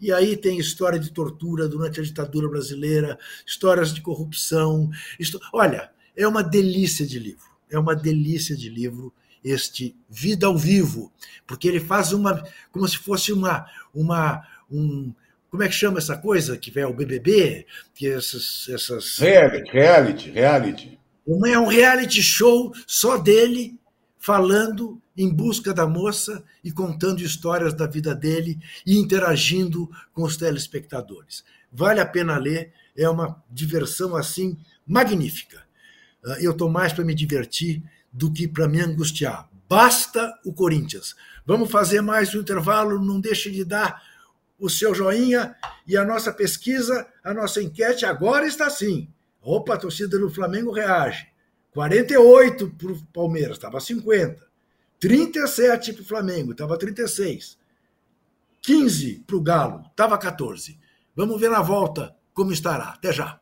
E 0.00 0.12
aí 0.12 0.36
tem 0.36 0.58
história 0.58 0.98
de 0.98 1.10
tortura 1.10 1.68
durante 1.68 2.00
a 2.00 2.02
ditadura 2.02 2.48
brasileira, 2.48 3.18
histórias 3.46 3.94
de 3.94 4.00
corrupção. 4.00 4.90
Olha, 5.52 5.90
é 6.16 6.26
uma 6.26 6.42
delícia 6.42 7.06
de 7.06 7.18
livro. 7.18 7.46
é 7.70 7.78
uma 7.78 7.96
delícia 7.96 8.56
de 8.56 8.68
livro 8.68 9.12
este 9.42 9.94
Vida 10.08 10.46
ao 10.46 10.56
Vivo, 10.58 11.12
porque 11.46 11.68
ele 11.68 11.78
faz 11.78 12.12
uma 12.12 12.42
como 12.72 12.86
se 12.88 12.98
fosse 12.98 13.32
uma 13.32 13.66
uma 13.94 14.42
um 14.70 15.12
como 15.50 15.62
é 15.62 15.68
que 15.68 15.74
chama 15.74 15.98
essa 15.98 16.16
coisa 16.16 16.56
que 16.58 16.76
é 16.78 16.86
o 16.86 16.92
BBB, 16.92 17.66
que 17.94 18.08
essas 18.08 18.68
essas 18.68 19.18
reality, 19.18 19.70
reality, 19.70 20.30
reality. 20.30 20.98
É 21.46 21.58
um 21.58 21.66
reality 21.66 22.22
show 22.22 22.72
só 22.86 23.16
dele 23.16 23.78
falando 24.18 25.00
em 25.16 25.32
busca 25.32 25.72
da 25.72 25.86
moça 25.86 26.44
e 26.62 26.70
contando 26.72 27.22
histórias 27.22 27.72
da 27.74 27.86
vida 27.86 28.14
dele 28.14 28.58
e 28.84 28.98
interagindo 28.98 29.90
com 30.12 30.22
os 30.22 30.36
telespectadores. 30.36 31.44
Vale 31.72 32.00
a 32.00 32.06
pena 32.06 32.36
ler, 32.36 32.72
é 32.96 33.08
uma 33.08 33.42
diversão 33.50 34.16
assim 34.16 34.56
magnífica. 34.86 35.62
Ah, 36.24 36.36
eu 36.40 36.52
estou 36.52 36.68
mais 36.68 36.92
para 36.92 37.04
me 37.04 37.14
divertir 37.14 37.82
do 38.12 38.32
que 38.32 38.48
para 38.48 38.68
me 38.68 38.80
angustiar. 38.80 39.48
Basta 39.68 40.32
o 40.44 40.52
Corinthians. 40.52 41.14
Vamos 41.44 41.70
fazer 41.70 42.00
mais 42.00 42.34
um 42.34 42.40
intervalo, 42.40 43.04
não 43.04 43.20
deixe 43.20 43.50
de 43.50 43.64
dar 43.64 44.02
o 44.58 44.70
seu 44.70 44.94
joinha 44.94 45.54
e 45.86 45.96
a 45.96 46.04
nossa 46.04 46.32
pesquisa, 46.32 47.06
a 47.22 47.34
nossa 47.34 47.62
enquete 47.62 48.06
agora 48.06 48.46
está 48.46 48.66
assim. 48.66 49.08
Opa, 49.42 49.74
a 49.74 49.78
torcida 49.78 50.18
do 50.18 50.30
Flamengo 50.30 50.72
reage. 50.72 51.28
48 51.76 52.70
para 52.70 52.90
o 52.90 53.02
Palmeiras, 53.12 53.58
estava 53.58 53.78
50. 53.78 54.42
37 54.98 55.92
para 55.92 56.02
o 56.02 56.06
Flamengo, 56.06 56.52
estava 56.52 56.78
36. 56.78 57.58
15 58.62 59.24
para 59.26 59.36
o 59.36 59.42
Galo, 59.42 59.84
estava 59.90 60.16
14. 60.16 60.78
Vamos 61.14 61.38
ver 61.38 61.50
na 61.50 61.60
volta 61.60 62.16
como 62.32 62.50
estará. 62.50 62.88
Até 62.88 63.12
já. 63.12 63.38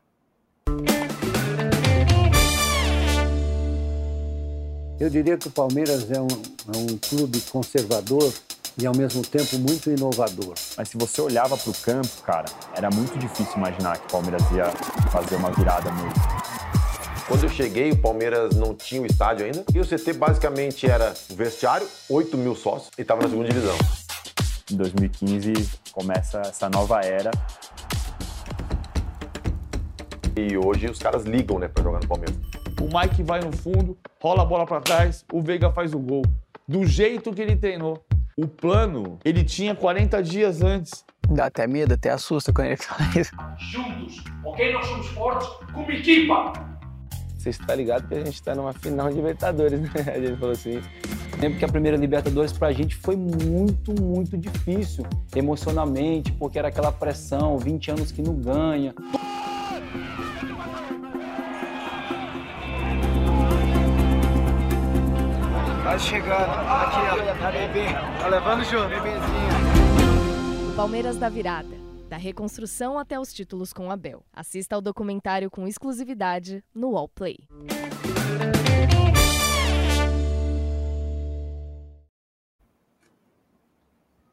Eu 4.99 5.09
diria 5.09 5.39
que 5.39 5.47
o 5.47 5.51
Palmeiras 5.53 6.11
é 6.11 6.21
um, 6.21 6.27
é 6.27 6.77
um 6.77 6.99
clube 6.99 7.41
conservador 7.43 8.35
e 8.77 8.85
ao 8.85 8.97
mesmo 8.97 9.23
tempo 9.23 9.57
muito 9.59 9.91
inovador. 9.91 10.55
Mas 10.77 10.89
se 10.89 10.99
você 10.99 11.21
olhava 11.21 11.57
para 11.57 11.71
o 11.71 11.75
campo, 11.75 12.23
cara, 12.27 12.47
era 12.77 12.91
muito 12.91 13.17
difícil 13.17 13.57
imaginar 13.59 13.97
que 13.99 14.07
o 14.07 14.11
Palmeiras 14.11 14.43
ia 14.51 14.73
fazer 15.13 15.37
uma 15.37 15.53
virada 15.53 15.93
mesmo. 15.93 16.44
Quando 17.27 17.45
eu 17.45 17.49
cheguei, 17.49 17.91
o 17.91 17.97
Palmeiras 17.97 18.55
não 18.55 18.75
tinha 18.75 19.01
o 19.01 19.07
estádio 19.07 19.47
ainda. 19.47 19.65
E 19.75 19.81
o 19.81 19.85
CT 19.85 20.13
basicamente 20.13 20.87
era 20.87 21.15
o 21.31 21.35
vestiário, 21.35 21.89
8 22.11 22.37
mil 22.37 22.55
sócios, 22.55 22.91
e 22.99 23.03
estava 23.03 23.23
na 23.23 23.29
segunda 23.31 23.49
divisão. 23.49 23.77
Em 24.71 24.77
2015 24.77 25.71
começa 25.93 26.41
essa 26.41 26.69
nova 26.69 27.01
era. 27.01 27.31
E 30.37 30.57
hoje 30.59 30.87
os 30.87 30.99
caras 30.99 31.25
ligam, 31.25 31.59
né, 31.59 31.67
para 31.67 31.83
jogar 31.83 32.01
no 32.01 32.09
Palmeiras. 32.09 32.37
O 32.79 32.99
Mike 32.99 33.23
vai 33.23 33.41
no 33.41 33.53
fundo, 33.57 33.97
rola 34.21 34.43
a 34.43 34.45
bola 34.45 34.67
para 34.67 34.81
trás, 34.83 35.25
o 35.33 35.41
Veiga 35.41 35.73
faz 35.73 35.95
o 35.95 35.99
gol. 35.99 36.23
Do 36.69 36.85
jeito 36.85 37.33
que 37.33 37.41
ele 37.41 37.57
treinou. 37.57 38.05
O 38.37 38.49
plano, 38.49 39.19
ele 39.25 39.45
tinha 39.45 39.75
40 39.75 40.23
dias 40.23 40.61
antes. 40.61 41.05
Dá 41.31 41.47
até 41.47 41.67
medo, 41.67 41.95
até 41.95 42.11
assusta 42.11 42.53
quando 42.53 42.67
ele 42.67 42.77
fala 42.77 43.09
isso. 43.19 43.31
Juntos, 43.59 44.25
ok? 44.45 44.73
Nós 44.73 44.87
somos 44.87 45.07
fortes 45.09 45.49
como 45.73 45.91
equipa. 45.91 46.53
Você 47.45 47.51
está 47.51 47.75
ligado 47.75 48.09
que 48.09 48.15
a 48.15 48.25
gente 48.25 48.33
está 48.33 48.55
numa 48.55 48.73
final 48.73 49.11
de 49.11 49.17
Libertadores, 49.17 49.79
né? 49.79 49.91
A 50.17 50.19
gente 50.19 50.39
falou 50.39 50.53
assim. 50.53 50.81
Lembro 51.39 51.59
que 51.59 51.65
a 51.67 51.69
primeira 51.69 51.95
Libertadores 51.95 52.55
para 52.55 52.69
a 52.69 52.73
gente 52.73 52.97
foi 52.97 53.17
muito, 53.17 53.93
muito 54.01 54.39
difícil, 54.39 55.05
emocionalmente, 55.37 56.33
porque 56.33 56.59
era 56.59 56.69
aquela 56.69 56.91
pressão, 56.91 57.59
20 57.59 57.91
anos 57.91 58.11
que 58.11 58.23
não 58.23 58.35
ganha. 58.35 58.95
Quase 65.83 66.05
chegando. 66.07 66.51
Aqui, 66.51 66.99
ó. 67.11 67.35
Tá 67.43 67.53
bebê. 67.53 67.93
Tá 68.21 68.29
levando 68.29 68.65
junto. 68.65 68.89
Bebezinho. 68.89 70.75
Palmeiras 70.75 71.19
da 71.19 71.29
Virada. 71.29 71.84
Da 72.09 72.17
reconstrução 72.17 72.99
até 72.99 73.19
os 73.19 73.33
títulos 73.33 73.73
com 73.73 73.91
Abel. 73.91 74.25
Assista 74.33 74.77
ao 74.77 74.83
documentário 74.83 75.51
com 75.51 75.67
exclusividade 75.67 76.63
no 76.75 76.97
Allplay. 76.97 77.39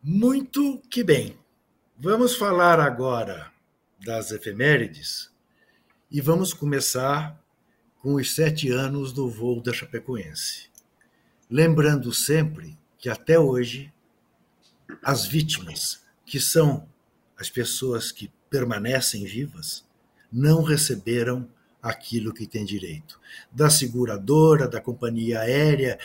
Muito 0.04 0.82
que 0.90 1.04
bem. 1.04 1.38
Vamos 1.98 2.36
falar 2.36 2.80
agora 2.80 3.52
das 4.04 4.32
efemérides 4.32 5.32
e 6.10 6.20
vamos 6.20 6.54
começar 6.54 7.40
com 8.00 8.16
os 8.16 8.34
sete 8.34 8.70
anos 8.70 9.14
do 9.14 9.30
voo 9.30 9.62
da 9.62 9.72
Chapecoense 9.72 10.72
lembrando 11.52 12.14
sempre 12.14 12.78
que 12.98 13.10
até 13.10 13.38
hoje 13.38 13.94
as 15.04 15.26
vítimas, 15.26 16.02
que 16.26 16.40
são 16.40 16.88
as 17.42 17.50
pessoas 17.50 18.12
que 18.12 18.32
permanecem 18.52 19.26
vivas, 19.26 19.84
não 20.32 20.62
receberam 20.62 21.50
aquilo 21.82 22.32
que 22.32 22.46
tem 22.46 22.64
direito. 22.64 23.20
Da 23.52 23.68
seguradora, 23.68 24.68
da 24.68 24.80
companhia 24.80 25.40
aérea, 25.40 25.98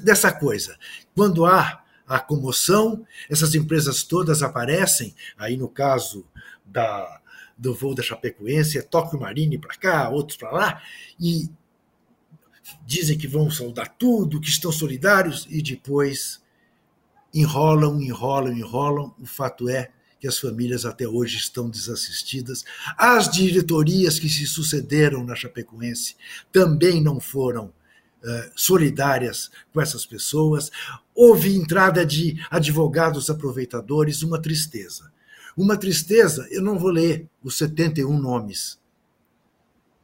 dessa 0.00 0.30
coisa. 0.30 0.78
Quando 1.12 1.44
há 1.44 1.82
a 2.06 2.20
comoção, 2.20 3.04
essas 3.28 3.56
empresas 3.56 4.04
todas 4.04 4.40
aparecem, 4.40 5.12
aí 5.36 5.56
no 5.56 5.68
caso 5.68 6.24
da, 6.64 7.20
do 7.56 7.74
voo 7.74 7.92
da 7.92 8.02
Chapecoense, 8.02 8.78
é 8.78 8.82
Tóquio 8.82 9.20
Marine 9.20 9.58
para 9.58 9.76
cá, 9.76 10.08
outros 10.08 10.38
para 10.38 10.52
lá, 10.52 10.82
e 11.18 11.50
dizem 12.86 13.18
que 13.18 13.26
vão 13.26 13.50
saudar 13.50 13.88
tudo, 13.98 14.40
que 14.40 14.48
estão 14.48 14.70
solidários 14.70 15.48
e 15.50 15.60
depois 15.60 16.40
enrolam, 17.34 18.00
enrolam, 18.00 18.52
enrolam. 18.52 19.12
O 19.18 19.26
fato 19.26 19.68
é 19.68 19.90
que 20.20 20.26
as 20.26 20.38
famílias 20.38 20.84
até 20.84 21.06
hoje 21.06 21.36
estão 21.36 21.68
desassistidas. 21.68 22.64
As 22.96 23.30
diretorias 23.30 24.18
que 24.18 24.28
se 24.28 24.46
sucederam 24.46 25.24
na 25.24 25.34
Chapecoense 25.34 26.16
também 26.52 27.02
não 27.02 27.20
foram 27.20 27.66
uh, 27.66 28.50
solidárias 28.56 29.50
com 29.72 29.80
essas 29.80 30.04
pessoas. 30.04 30.70
Houve 31.14 31.54
entrada 31.56 32.04
de 32.04 32.44
advogados 32.50 33.30
aproveitadores, 33.30 34.22
uma 34.22 34.40
tristeza. 34.40 35.12
Uma 35.56 35.76
tristeza, 35.76 36.46
eu 36.50 36.62
não 36.62 36.78
vou 36.78 36.90
ler 36.90 37.28
os 37.42 37.58
71 37.58 38.18
nomes. 38.18 38.78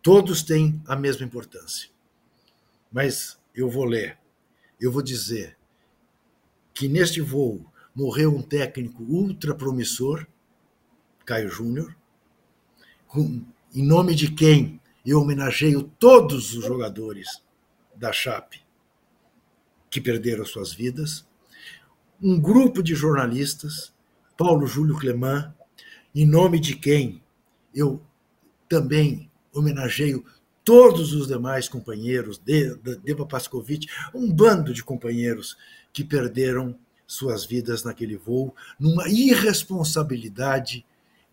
Todos 0.03 0.43
têm 0.43 0.83
a 0.87 0.97
mesma 0.97 1.25
importância 1.25 1.95
mas 2.95 3.37
eu 3.53 3.69
vou 3.69 3.85
ler. 3.85 4.17
Eu 4.81 4.93
vou 4.93 5.03
dizer 5.03 5.59
que 6.73 6.87
neste 6.87 7.21
voo 7.21 7.67
morreu 7.95 8.35
um 8.35 8.43
técnico 8.43 9.03
ultra 9.03 9.55
promissor, 9.55 10.27
Caio 11.25 11.49
Júnior, 11.49 11.97
em 13.17 13.83
nome 13.83 14.15
de 14.15 14.31
quem 14.31 14.81
eu 15.07 15.21
homenageio 15.21 15.83
todos 15.83 16.55
os 16.55 16.65
jogadores 16.65 17.43
da 17.95 18.13
Chape 18.13 18.65
que 19.89 20.01
perderam 20.01 20.45
suas 20.45 20.73
vidas, 20.73 21.25
um 22.21 22.41
grupo 22.41 22.83
de 22.83 22.95
jornalistas, 22.95 23.95
Paulo 24.37 24.67
Júlio 24.67 24.99
Clemã, 24.99 25.55
em 26.13 26.27
nome 26.27 26.59
de 26.59 26.75
quem 26.75 27.23
eu 27.73 28.03
também 28.69 29.31
homenageio 29.53 30.25
todos 30.65 31.13
os 31.13 31.29
demais 31.29 31.69
companheiros, 31.69 32.39
Deva 32.39 33.27
Pascovitch, 33.27 33.87
um 34.13 34.33
bando 34.33 34.73
de 34.73 34.83
companheiros 34.83 35.57
que 35.93 36.03
perderam 36.03 36.77
suas 37.07 37.45
vidas 37.45 37.85
naquele 37.85 38.17
voo, 38.17 38.55
numa 38.79 39.09
irresponsabilidade 39.09 40.85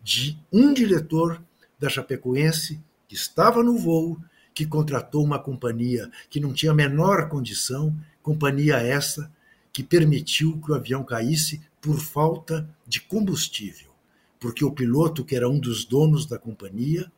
de 0.02 0.38
um 0.52 0.72
diretor 0.72 1.42
da 1.78 1.88
Chapecoense 1.88 2.80
que 3.08 3.14
estava 3.14 3.62
no 3.62 3.76
voo, 3.76 4.18
que 4.54 4.66
contratou 4.66 5.24
uma 5.24 5.38
companhia 5.38 6.10
que 6.28 6.40
não 6.40 6.52
tinha 6.52 6.72
a 6.72 6.74
menor 6.74 7.28
condição, 7.28 7.96
companhia 8.22 8.76
essa 8.76 9.30
que 9.72 9.82
permitiu 9.82 10.60
que 10.60 10.70
o 10.70 10.74
avião 10.74 11.02
caísse 11.02 11.62
por 11.80 11.98
falta 11.98 12.68
de 12.86 13.00
combustível, 13.00 13.90
porque 14.38 14.64
o 14.64 14.70
piloto, 14.70 15.24
que 15.24 15.34
era 15.34 15.48
um 15.48 15.58
dos 15.58 15.84
donos 15.84 16.26
da 16.26 16.38
companhia, 16.38 17.10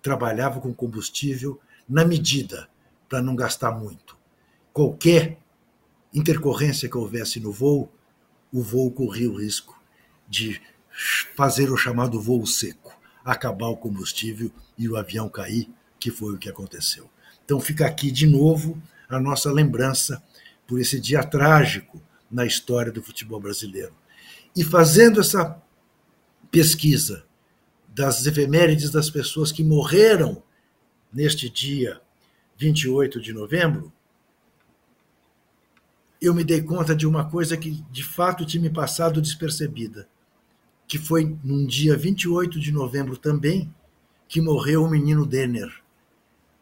trabalhava 0.00 0.60
com 0.60 0.72
combustível 0.72 1.60
na 1.88 2.04
medida, 2.04 2.68
para 3.08 3.20
não 3.20 3.36
gastar 3.36 3.72
muito. 3.72 4.16
Qualquer 4.72 5.39
intercorrência 6.12 6.88
que 6.88 6.96
houvesse 6.96 7.40
no 7.40 7.52
voo, 7.52 7.90
o 8.52 8.62
voo 8.62 8.90
corria 8.90 9.30
o 9.30 9.36
risco 9.36 9.80
de 10.28 10.60
fazer 11.36 11.70
o 11.70 11.76
chamado 11.76 12.20
voo 12.20 12.46
seco, 12.46 12.98
acabar 13.24 13.68
o 13.68 13.76
combustível 13.76 14.50
e 14.76 14.88
o 14.88 14.96
avião 14.96 15.28
cair, 15.28 15.68
que 15.98 16.10
foi 16.10 16.34
o 16.34 16.38
que 16.38 16.48
aconteceu. 16.48 17.08
Então 17.44 17.60
fica 17.60 17.86
aqui 17.86 18.10
de 18.10 18.26
novo 18.26 18.80
a 19.08 19.20
nossa 19.20 19.52
lembrança 19.52 20.22
por 20.66 20.80
esse 20.80 21.00
dia 21.00 21.22
trágico 21.22 22.00
na 22.30 22.46
história 22.46 22.92
do 22.92 23.02
futebol 23.02 23.40
brasileiro. 23.40 23.94
E 24.54 24.62
fazendo 24.62 25.20
essa 25.20 25.60
pesquisa 26.50 27.24
das 27.88 28.24
efemérides 28.24 28.90
das 28.90 29.10
pessoas 29.10 29.50
que 29.50 29.64
morreram 29.64 30.42
neste 31.12 31.50
dia 31.50 32.00
28 32.56 33.20
de 33.20 33.32
novembro, 33.32 33.92
eu 36.20 36.34
me 36.34 36.44
dei 36.44 36.60
conta 36.62 36.94
de 36.94 37.06
uma 37.06 37.28
coisa 37.28 37.56
que 37.56 37.82
de 37.90 38.04
fato 38.04 38.44
tinha 38.44 38.62
me 38.62 38.70
passado 38.70 39.20
despercebida, 39.22 40.06
que 40.86 40.98
foi 40.98 41.36
num 41.42 41.66
dia 41.66 41.96
28 41.96 42.58
de 42.60 42.70
novembro 42.72 43.16
também 43.16 43.72
que 44.28 44.40
morreu 44.40 44.84
o 44.84 44.90
menino 44.90 45.24
Denner, 45.26 45.72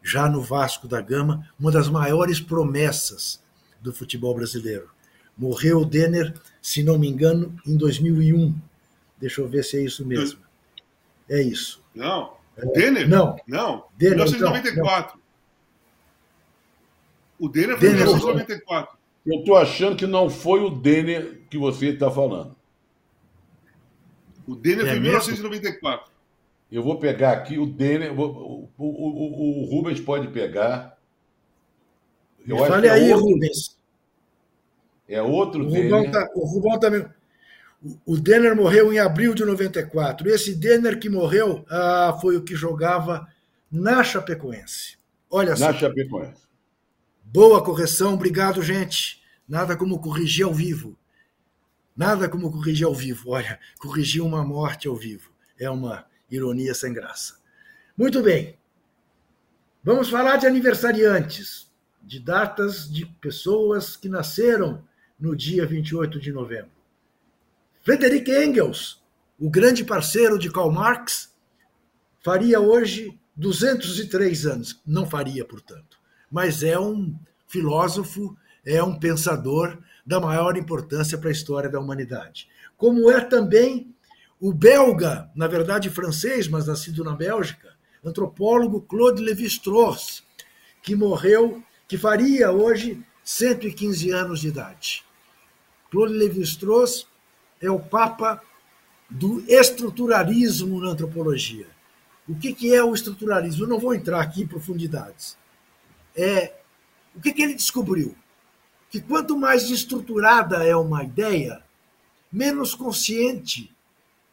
já 0.01 0.27
no 0.29 0.41
Vasco 0.41 0.87
da 0.87 1.01
Gama, 1.01 1.47
uma 1.59 1.71
das 1.71 1.89
maiores 1.89 2.39
promessas 2.39 3.41
do 3.81 3.93
futebol 3.93 4.33
brasileiro. 4.33 4.89
Morreu 5.37 5.81
o 5.81 5.85
Denner, 5.85 6.33
se 6.61 6.81
não 6.83 6.97
me 6.97 7.07
engano, 7.07 7.55
em 7.65 7.77
2001. 7.77 8.55
Deixa 9.19 9.41
eu 9.41 9.47
ver 9.47 9.63
se 9.63 9.77
é 9.77 9.83
isso 9.83 10.05
mesmo. 10.05 10.39
É 11.29 11.41
isso. 11.41 11.81
Não. 11.93 12.33
Denner? 12.73 13.07
Não. 13.07 13.37
Não. 13.47 13.85
Denner, 13.97 14.17
1994. 14.17 15.17
Não, 15.17 15.23
O 17.39 17.47
Denner 17.49 17.77
foi 17.77 17.87
em 17.87 17.91
Denner- 17.91 18.05
1994. 18.07 18.98
Eu 19.25 19.43
tô 19.43 19.55
achando 19.55 19.95
que 19.95 20.07
não 20.07 20.29
foi 20.29 20.61
o 20.61 20.69
Denner 20.69 21.41
que 21.49 21.57
você 21.57 21.87
está 21.89 22.09
falando. 22.09 22.55
O 24.47 24.55
Denner 24.55 24.85
É 24.85 24.89
foi 24.89 24.97
em 24.97 25.01
mesmo? 25.01 25.17
1994. 25.17 26.11
Eu 26.71 26.83
vou 26.83 26.99
pegar 26.99 27.31
aqui 27.33 27.57
o 27.57 27.65
Denner. 27.65 28.17
O, 28.17 28.69
o, 28.77 28.85
o, 28.85 29.61
o 29.63 29.65
Rubens 29.69 29.99
pode 29.99 30.27
pegar. 30.29 30.97
Eu 32.47 32.63
acho 32.63 32.67
Fale 32.67 32.83
que 32.83 32.87
é 32.87 32.91
aí, 32.91 33.13
outro, 33.13 33.27
Rubens. 33.29 33.77
é 35.07 35.21
outro 35.21 35.61
O 35.61 35.65
Rubão, 35.65 36.01
Denner. 36.03 36.11
tá, 36.11 36.29
o 36.35 36.45
Rubão 36.45 36.79
também. 36.79 37.05
O- 37.83 38.13
O 38.13 38.17
Denner 38.17 38.55
morreu 38.55 38.91
em 38.91 38.99
abril 38.99 39.33
de 39.33 39.45
94. 39.45 40.27
Esse 40.29 40.55
Denner 40.55 40.99
que 40.99 41.09
morreu 41.09 41.65
ah, 41.69 42.17
foi 42.21 42.37
o 42.37 42.43
que 42.43 42.55
jogava 42.55 43.27
na 43.71 44.03
Chapecoense. 44.03 44.97
Olha 45.29 45.55
só. 45.55 45.67
Na 45.71 45.73
Chapecoense. 45.73 46.48
Boa 47.31 47.63
correção, 47.63 48.15
obrigado, 48.15 48.63
gente. 48.63 49.21
Nada 49.47 49.77
como 49.77 49.99
corrigir 49.99 50.45
ao 50.45 50.53
vivo. 50.53 50.97
Nada 51.95 52.27
como 52.27 52.51
corrigir 52.51 52.87
ao 52.87 52.95
vivo. 52.95 53.29
Olha, 53.29 53.59
corrigir 53.77 54.23
uma 54.23 54.43
morte 54.43 54.87
ao 54.87 54.95
vivo. 54.95 55.31
É 55.59 55.69
uma 55.69 56.07
ironia 56.31 56.73
sem 56.73 56.91
graça. 56.91 57.37
Muito 57.95 58.23
bem. 58.23 58.57
Vamos 59.83 60.09
falar 60.09 60.37
de 60.37 60.47
aniversariantes, 60.47 61.71
de 62.01 62.19
datas 62.19 62.91
de 62.91 63.05
pessoas 63.05 63.95
que 63.95 64.09
nasceram 64.09 64.83
no 65.19 65.35
dia 65.35 65.67
28 65.67 66.19
de 66.19 66.31
novembro. 66.31 66.71
Frederick 67.83 68.31
Engels, 68.31 69.03
o 69.37 69.51
grande 69.51 69.85
parceiro 69.85 70.39
de 70.39 70.51
Karl 70.51 70.71
Marx, 70.71 71.31
faria 72.21 72.59
hoje 72.59 73.19
203 73.35 74.47
anos. 74.47 74.81
Não 74.83 75.07
faria, 75.07 75.45
portanto, 75.45 75.98
mas 76.31 76.63
é 76.63 76.79
um 76.79 77.15
filósofo, 77.47 78.35
é 78.65 78.81
um 78.83 78.97
pensador 78.97 79.77
da 80.05 80.19
maior 80.19 80.57
importância 80.57 81.17
para 81.17 81.29
a 81.29 81.31
história 81.31 81.69
da 81.69 81.79
humanidade. 81.79 82.47
Como 82.77 83.09
é 83.11 83.21
também 83.21 83.93
o 84.39 84.53
belga, 84.53 85.29
na 85.35 85.47
verdade 85.47 85.89
francês, 85.89 86.47
mas 86.47 86.67
nascido 86.67 87.03
na 87.03 87.15
Bélgica, 87.15 87.73
antropólogo 88.03 88.81
Claude 88.81 89.21
Lévi-Strauss, 89.21 90.23
que 90.81 90.95
morreu, 90.95 91.61
que 91.87 91.97
faria 91.97 92.51
hoje 92.51 93.03
115 93.23 94.11
anos 94.11 94.39
de 94.39 94.47
idade. 94.47 95.03
Claude 95.91 96.13
Lévi-Strauss 96.13 97.07
é 97.61 97.69
o 97.69 97.79
papa 97.79 98.41
do 99.09 99.43
estruturalismo 99.47 100.79
na 100.79 100.91
antropologia. 100.91 101.67
O 102.27 102.35
que, 102.35 102.73
é 102.73 102.83
o 102.83 102.93
estruturalismo? 102.93 103.63
Eu 103.63 103.69
não 103.69 103.79
vou 103.79 103.93
entrar 103.93 104.21
aqui 104.21 104.43
em 104.43 104.47
profundidades. 104.47 105.35
É, 106.19 106.53
o 107.15 107.21
que, 107.21 107.31
que 107.31 107.41
ele 107.41 107.53
descobriu? 107.53 108.13
Que 108.89 108.99
quanto 108.99 109.37
mais 109.37 109.69
estruturada 109.69 110.65
é 110.65 110.75
uma 110.75 111.01
ideia, 111.01 111.63
menos 112.29 112.75
consciente 112.75 113.73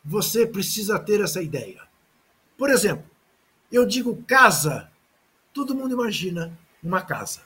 você 0.05 0.45
precisa 0.45 0.99
ter 0.99 1.21
essa 1.21 1.41
ideia. 1.41 1.83
Por 2.59 2.71
exemplo, 2.71 3.09
eu 3.71 3.87
digo 3.87 4.21
casa, 4.27 4.91
todo 5.53 5.77
mundo 5.77 5.95
imagina 5.95 6.59
uma 6.83 7.03
casa. 7.03 7.43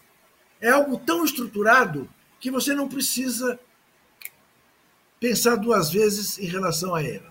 É 0.58 0.70
algo 0.70 0.96
tão 0.98 1.22
estruturado 1.22 2.08
que 2.38 2.50
você 2.50 2.74
não 2.74 2.88
precisa 2.88 3.60
pensar 5.18 5.56
duas 5.56 5.90
vezes 5.90 6.38
em 6.38 6.46
relação 6.46 6.94
a 6.94 7.02
ela. 7.02 7.30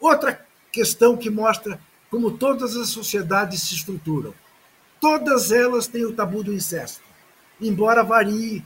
Outra 0.00 0.46
questão 0.72 1.14
que 1.14 1.28
mostra 1.28 1.78
como 2.10 2.38
todas 2.38 2.74
as 2.74 2.88
sociedades 2.88 3.62
se 3.64 3.74
estruturam. 3.74 4.34
Todas 5.00 5.52
elas 5.52 5.86
têm 5.86 6.04
o 6.04 6.12
tabu 6.12 6.42
do 6.42 6.52
incesto, 6.52 7.02
embora 7.60 8.02
varie 8.02 8.64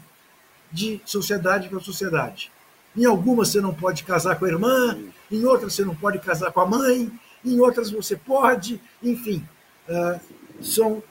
de 0.71 1.01
sociedade 1.05 1.69
para 1.69 1.81
sociedade. 1.81 2.51
Em 2.97 3.05
algumas 3.05 3.49
você 3.49 3.61
não 3.61 3.75
pode 3.75 4.05
casar 4.05 4.39
com 4.39 4.45
a 4.45 4.49
irmã, 4.49 4.99
em 5.31 5.45
outras 5.45 5.75
você 5.75 5.85
não 5.85 5.95
pode 5.95 6.19
casar 6.19 6.53
com 6.53 6.61
a 6.61 6.67
mãe, 6.67 7.11
em 7.45 7.61
outras 7.61 7.91
você 7.91 8.17
pode, 8.17 8.81
enfim. 9.03 9.47
ah, 9.89 10.21
são 10.61 11.03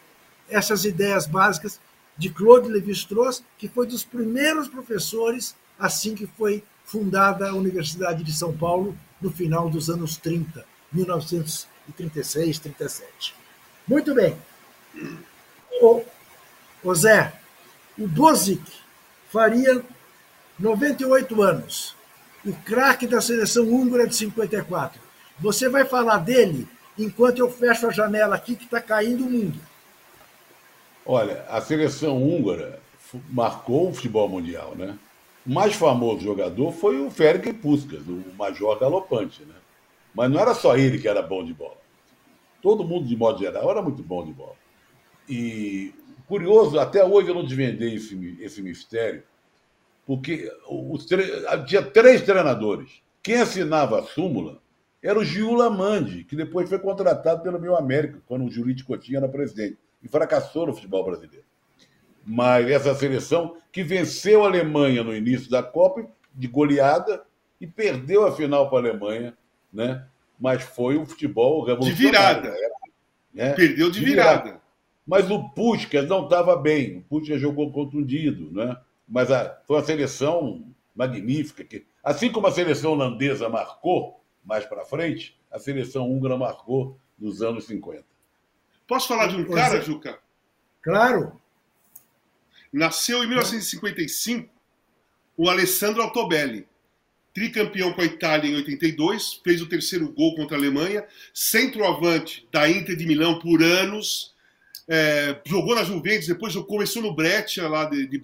essas 0.49 0.85
ideias 0.85 1.25
básicas 1.25 1.79
de 2.17 2.29
Claude 2.29 2.69
Lévi-Strauss, 2.69 3.43
que 3.57 3.67
foi 3.67 3.87
dos 3.87 4.03
primeiros 4.03 4.67
professores 4.67 5.55
assim 5.79 6.13
que 6.13 6.27
foi 6.27 6.63
fundada 6.85 7.49
a 7.49 7.55
Universidade 7.55 8.23
de 8.23 8.33
São 8.33 8.55
Paulo 8.55 8.95
no 9.19 9.31
final 9.31 9.69
dos 9.69 9.89
anos 9.89 10.17
30, 10.17 10.65
1936, 10.91 12.59
37. 12.59 13.35
Muito 13.87 14.13
bem. 14.13 14.37
O, 15.81 16.03
o 16.83 16.95
Zé, 16.95 17.33
o 17.97 18.07
Bozic 18.07 18.63
faria 19.29 19.83
98 20.59 21.41
anos, 21.41 21.95
o 22.45 22.53
craque 22.53 23.07
da 23.07 23.21
seleção 23.21 23.67
húngara 23.67 24.07
de 24.07 24.15
54. 24.15 25.01
Você 25.39 25.69
vai 25.69 25.85
falar 25.85 26.17
dele 26.17 26.67
enquanto 26.97 27.39
eu 27.39 27.49
fecho 27.49 27.87
a 27.87 27.91
janela 27.91 28.35
aqui 28.35 28.55
que 28.55 28.65
está 28.65 28.81
caindo 28.81 29.25
o 29.25 29.29
mundo. 29.29 29.59
Olha, 31.05 31.43
a 31.49 31.59
seleção 31.61 32.21
húngara 32.21 32.79
marcou 33.29 33.89
o 33.89 33.93
futebol 33.93 34.29
mundial, 34.29 34.75
né? 34.75 34.97
O 35.45 35.51
mais 35.51 35.73
famoso 35.73 36.21
jogador 36.21 36.71
foi 36.71 36.99
o 37.01 37.09
Ferenc 37.09 37.51
Puskas, 37.53 38.01
o 38.07 38.23
major 38.37 38.77
galopante, 38.79 39.43
né? 39.43 39.55
Mas 40.13 40.29
não 40.29 40.39
era 40.39 40.53
só 40.53 40.77
ele 40.77 40.99
que 40.99 41.07
era 41.07 41.21
bom 41.21 41.43
de 41.43 41.53
bola. 41.53 41.77
Todo 42.61 42.83
mundo, 42.83 43.07
de 43.07 43.15
modo 43.15 43.39
geral, 43.39 43.71
era 43.71 43.81
muito 43.81 44.03
bom 44.03 44.23
de 44.23 44.31
bola. 44.31 44.55
E 45.33 45.93
curioso, 46.27 46.77
até 46.77 47.05
hoje 47.05 47.29
eu 47.29 47.33
não 47.35 47.45
desvendei 47.45 47.95
esse, 47.95 48.37
esse 48.41 48.61
mistério, 48.61 49.23
porque 50.05 50.51
os 50.67 51.05
tinha 51.05 51.81
três 51.81 52.21
treinadores. 52.21 53.01
Quem 53.23 53.37
assinava 53.37 54.01
a 54.01 54.03
súmula 54.03 54.59
era 55.01 55.17
o 55.17 55.23
Gil 55.23 55.53
Lamande, 55.53 56.25
que 56.25 56.35
depois 56.35 56.67
foi 56.67 56.79
contratado 56.79 57.41
pelo 57.43 57.61
Meu 57.61 57.77
América, 57.77 58.21
quando 58.27 58.43
o 58.43 58.51
Jurite 58.51 58.83
Coutinho 58.83 59.19
era 59.19 59.29
presidente, 59.29 59.77
e 60.03 60.09
fracassou 60.09 60.67
no 60.67 60.73
futebol 60.73 61.05
brasileiro. 61.05 61.45
Mas 62.25 62.69
essa 62.69 62.93
seleção 62.93 63.55
que 63.71 63.83
venceu 63.83 64.43
a 64.43 64.47
Alemanha 64.47 65.03
no 65.05 65.15
início 65.15 65.49
da 65.49 65.63
Copa 65.63 66.05
de 66.35 66.47
goleada 66.47 67.23
e 67.59 67.65
perdeu 67.65 68.27
a 68.27 68.35
final 68.35 68.69
para 68.69 68.79
a 68.79 68.91
Alemanha, 68.91 69.33
né? 69.71 70.05
Mas 70.37 70.61
foi 70.61 70.97
um 70.97 71.05
futebol 71.05 71.63
De 71.63 71.71
revolucionário. 71.71 72.41
virada. 72.41 72.57
né? 73.33 73.53
Perdeu 73.53 73.89
de 73.89 74.03
virada. 74.03 74.60
Mas 75.11 75.29
o 75.29 75.49
Puskas 75.49 76.07
não 76.07 76.23
estava 76.23 76.55
bem. 76.55 76.99
O 76.99 77.01
Puskas 77.01 77.41
jogou 77.41 77.69
contundido, 77.69 78.49
né? 78.53 78.77
Mas 79.05 79.29
a- 79.29 79.59
foi 79.67 79.75
uma 79.75 79.83
seleção 79.83 80.65
magnífica. 80.95 81.65
Que, 81.65 81.85
assim 82.01 82.31
como 82.31 82.47
a 82.47 82.51
seleção 82.51 82.93
holandesa 82.93 83.49
marcou 83.49 84.23
mais 84.45 84.65
para 84.65 84.85
frente, 84.85 85.37
a 85.51 85.59
seleção 85.59 86.09
húngara 86.09 86.37
marcou 86.37 86.97
nos 87.19 87.41
anos 87.41 87.65
50. 87.65 88.05
Posso 88.87 89.09
falar 89.09 89.27
de 89.27 89.35
um 89.35 89.43
Pois 89.43 89.59
cara, 89.59 89.77
é. 89.79 89.81
Juca? 89.81 90.17
Claro, 90.81 91.39
Nasceu 92.71 93.21
em 93.21 93.27
1955 93.27 94.49
o 95.35 95.49
Alessandro 95.49 96.01
Altobelli, 96.01 96.65
tricampeão 97.33 97.91
com 97.91 97.99
a 97.99 98.05
Itália 98.05 98.49
em 98.49 98.55
82, 98.55 99.41
fez 99.43 99.61
o 99.61 99.67
terceiro 99.67 100.09
gol 100.13 100.35
contra 100.35 100.55
a 100.55 100.59
Alemanha, 100.59 101.05
centroavante 101.33 102.47
da 102.49 102.69
Inter 102.69 102.95
de 102.95 103.05
Milão 103.05 103.39
por 103.39 103.61
anos, 103.61 104.33
é, 104.87 105.39
jogou 105.45 105.75
na 105.75 105.83
Juventus, 105.83 106.27
depois 106.27 106.55
começou 106.55 107.01
no 107.01 107.15
Breccia, 107.15 107.67
lá 107.67 107.85
de, 107.85 108.07
de 108.07 108.21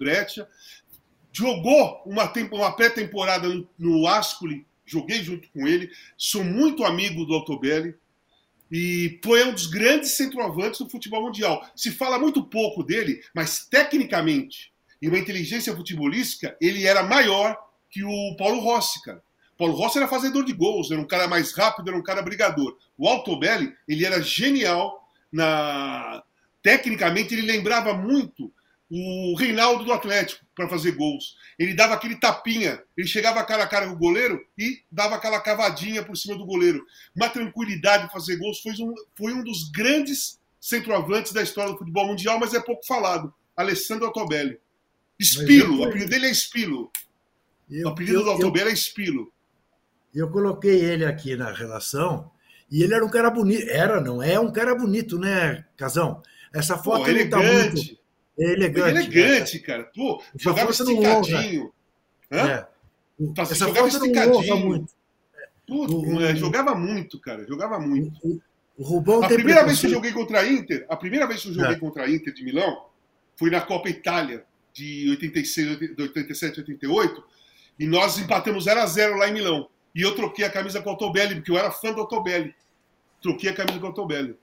jogou 1.32 2.02
uma, 2.04 2.32
uma 2.52 2.72
pré-temporada 2.72 3.48
no, 3.48 3.68
no 3.78 4.06
Ascoli, 4.06 4.66
joguei 4.84 5.22
junto 5.22 5.48
com 5.50 5.66
ele, 5.66 5.90
sou 6.16 6.42
muito 6.42 6.84
amigo 6.84 7.24
do 7.24 7.34
Altobelli, 7.34 7.94
e 8.70 9.18
foi 9.24 9.44
um 9.44 9.52
dos 9.52 9.66
grandes 9.66 10.16
centroavantes 10.16 10.80
do 10.80 10.90
futebol 10.90 11.22
mundial. 11.22 11.66
Se 11.74 11.90
fala 11.90 12.18
muito 12.18 12.44
pouco 12.44 12.82
dele, 12.82 13.22
mas 13.34 13.66
tecnicamente 13.66 14.72
e 15.00 15.08
uma 15.08 15.18
inteligência 15.18 15.74
futebolística, 15.74 16.56
ele 16.60 16.86
era 16.86 17.02
maior 17.02 17.56
que 17.90 18.04
o 18.04 18.36
Paulo 18.36 18.60
Rossi, 18.60 19.02
cara. 19.02 19.22
Paulo 19.56 19.74
Rossi 19.74 19.98
era 19.98 20.08
fazedor 20.08 20.44
de 20.44 20.52
gols, 20.52 20.90
era 20.90 21.00
um 21.00 21.06
cara 21.06 21.26
mais 21.26 21.52
rápido, 21.52 21.88
era 21.88 21.96
um 21.96 22.02
cara 22.02 22.22
brigador. 22.22 22.76
O 22.96 23.08
Altobelli, 23.08 23.74
ele 23.88 24.04
era 24.04 24.20
genial 24.20 25.08
na 25.32 26.22
tecnicamente 26.68 27.32
ele 27.32 27.46
lembrava 27.46 27.94
muito 27.94 28.52
o 28.90 29.34
Reinaldo 29.38 29.84
do 29.84 29.92
Atlético 29.92 30.44
para 30.54 30.68
fazer 30.68 30.92
gols. 30.92 31.34
Ele 31.58 31.72
dava 31.72 31.94
aquele 31.94 32.16
tapinha, 32.16 32.82
ele 32.94 33.06
chegava 33.06 33.42
cara 33.42 33.64
a 33.64 33.66
cara 33.66 33.86
com 33.86 33.94
o 33.94 33.98
goleiro 33.98 34.38
e 34.56 34.82
dava 34.92 35.14
aquela 35.14 35.40
cavadinha 35.40 36.04
por 36.04 36.14
cima 36.14 36.36
do 36.36 36.44
goleiro. 36.44 36.84
Uma 37.16 37.30
tranquilidade 37.30 38.04
de 38.04 38.12
fazer 38.12 38.36
gols. 38.36 38.60
Foi 38.60 38.72
um, 38.72 38.94
foi 39.16 39.32
um 39.32 39.42
dos 39.42 39.70
grandes 39.70 40.38
centroavantes 40.60 41.32
da 41.32 41.42
história 41.42 41.72
do 41.72 41.78
futebol 41.78 42.06
mundial, 42.06 42.38
mas 42.38 42.52
é 42.52 42.60
pouco 42.60 42.86
falado. 42.86 43.32
Alessandro 43.56 44.06
Altobelli. 44.06 44.60
Espilo, 45.18 45.80
o 45.80 45.84
apelido 45.84 46.10
dele 46.10 46.26
é 46.26 46.30
Espilo. 46.30 46.92
Eu, 47.70 47.88
o 47.88 47.90
apelido 47.90 48.18
eu, 48.18 48.24
do 48.24 48.30
Altobelli 48.30 48.68
é 48.68 48.74
Espilo. 48.74 49.32
Eu 50.14 50.30
coloquei 50.30 50.84
ele 50.84 51.06
aqui 51.06 51.34
na 51.34 51.50
relação 51.50 52.30
e 52.70 52.82
ele 52.82 52.92
era 52.92 53.04
um 53.04 53.10
cara 53.10 53.30
bonito. 53.30 53.66
Era, 53.70 54.02
não 54.02 54.22
é 54.22 54.38
um 54.38 54.52
cara 54.52 54.74
bonito, 54.74 55.18
né, 55.18 55.64
Casão? 55.78 56.22
Essa 56.54 56.76
foto 56.78 56.98
Pô, 56.98 57.04
tá 57.04 57.10
elegante. 57.10 57.74
muito. 57.76 57.98
É 58.38 58.52
elegante. 58.52 58.88
Ele 58.88 58.98
é 58.98 59.26
elegante, 59.28 59.58
cara. 59.60 59.84
Pô, 59.94 60.22
Essa 60.34 60.38
jogava 60.38 60.70
esticadinho. 60.70 61.72
É. 62.30 62.66
Tá, 63.34 63.42
Essa 63.42 63.54
jogava 63.54 63.90
foto 63.90 63.96
honra 64.04 64.06
esticadinho. 64.06 64.66
muito. 64.66 64.92
Puta, 65.66 65.92
O- 65.94 66.22
é, 66.22 66.34
jogava 66.36 66.74
muito, 66.74 67.20
cara. 67.20 67.44
Jogava 67.46 67.78
muito. 67.78 68.42
O 68.76 68.82
Rubão 68.84 69.22
A 69.24 69.28
primeira 69.28 69.64
vez 69.64 69.80
que 69.80 69.86
eu 69.86 69.90
joguei 69.90 70.12
contra 70.12 70.40
a 70.40 70.46
Inter, 70.48 70.86
a 70.88 70.96
primeira 70.96 71.26
vez 71.26 71.42
que 71.42 71.48
eu 71.48 71.54
joguei 71.54 71.72
É. 71.74 71.78
contra 71.78 72.04
a 72.04 72.10
Inter 72.10 72.32
de 72.32 72.44
Milão, 72.44 72.86
foi 73.36 73.50
na 73.50 73.60
Copa 73.60 73.88
Itália 73.88 74.44
de 74.72 75.10
86, 75.10 75.78
de 75.96 76.00
87, 76.02 76.60
88, 76.60 77.22
e 77.78 77.86
nós 77.86 78.18
empatamos 78.18 78.64
0 78.64 78.80
a 78.80 78.86
0 78.86 79.16
lá 79.16 79.28
em 79.28 79.32
Milão. 79.32 79.68
E 79.94 80.02
eu 80.02 80.14
troquei 80.14 80.44
a 80.44 80.50
camisa 80.50 80.80
com 80.80 80.88
o 80.90 80.92
Altobelli, 80.92 81.34
porque 81.36 81.50
eu 81.50 81.58
era 81.58 81.72
fã 81.72 81.92
do 81.92 82.00
Altobelli. 82.02 82.54
Troquei 83.20 83.50
a 83.50 83.54
camisa 83.54 83.78
com 83.80 83.86
o 83.86 83.88
Altobelli. 83.88 84.36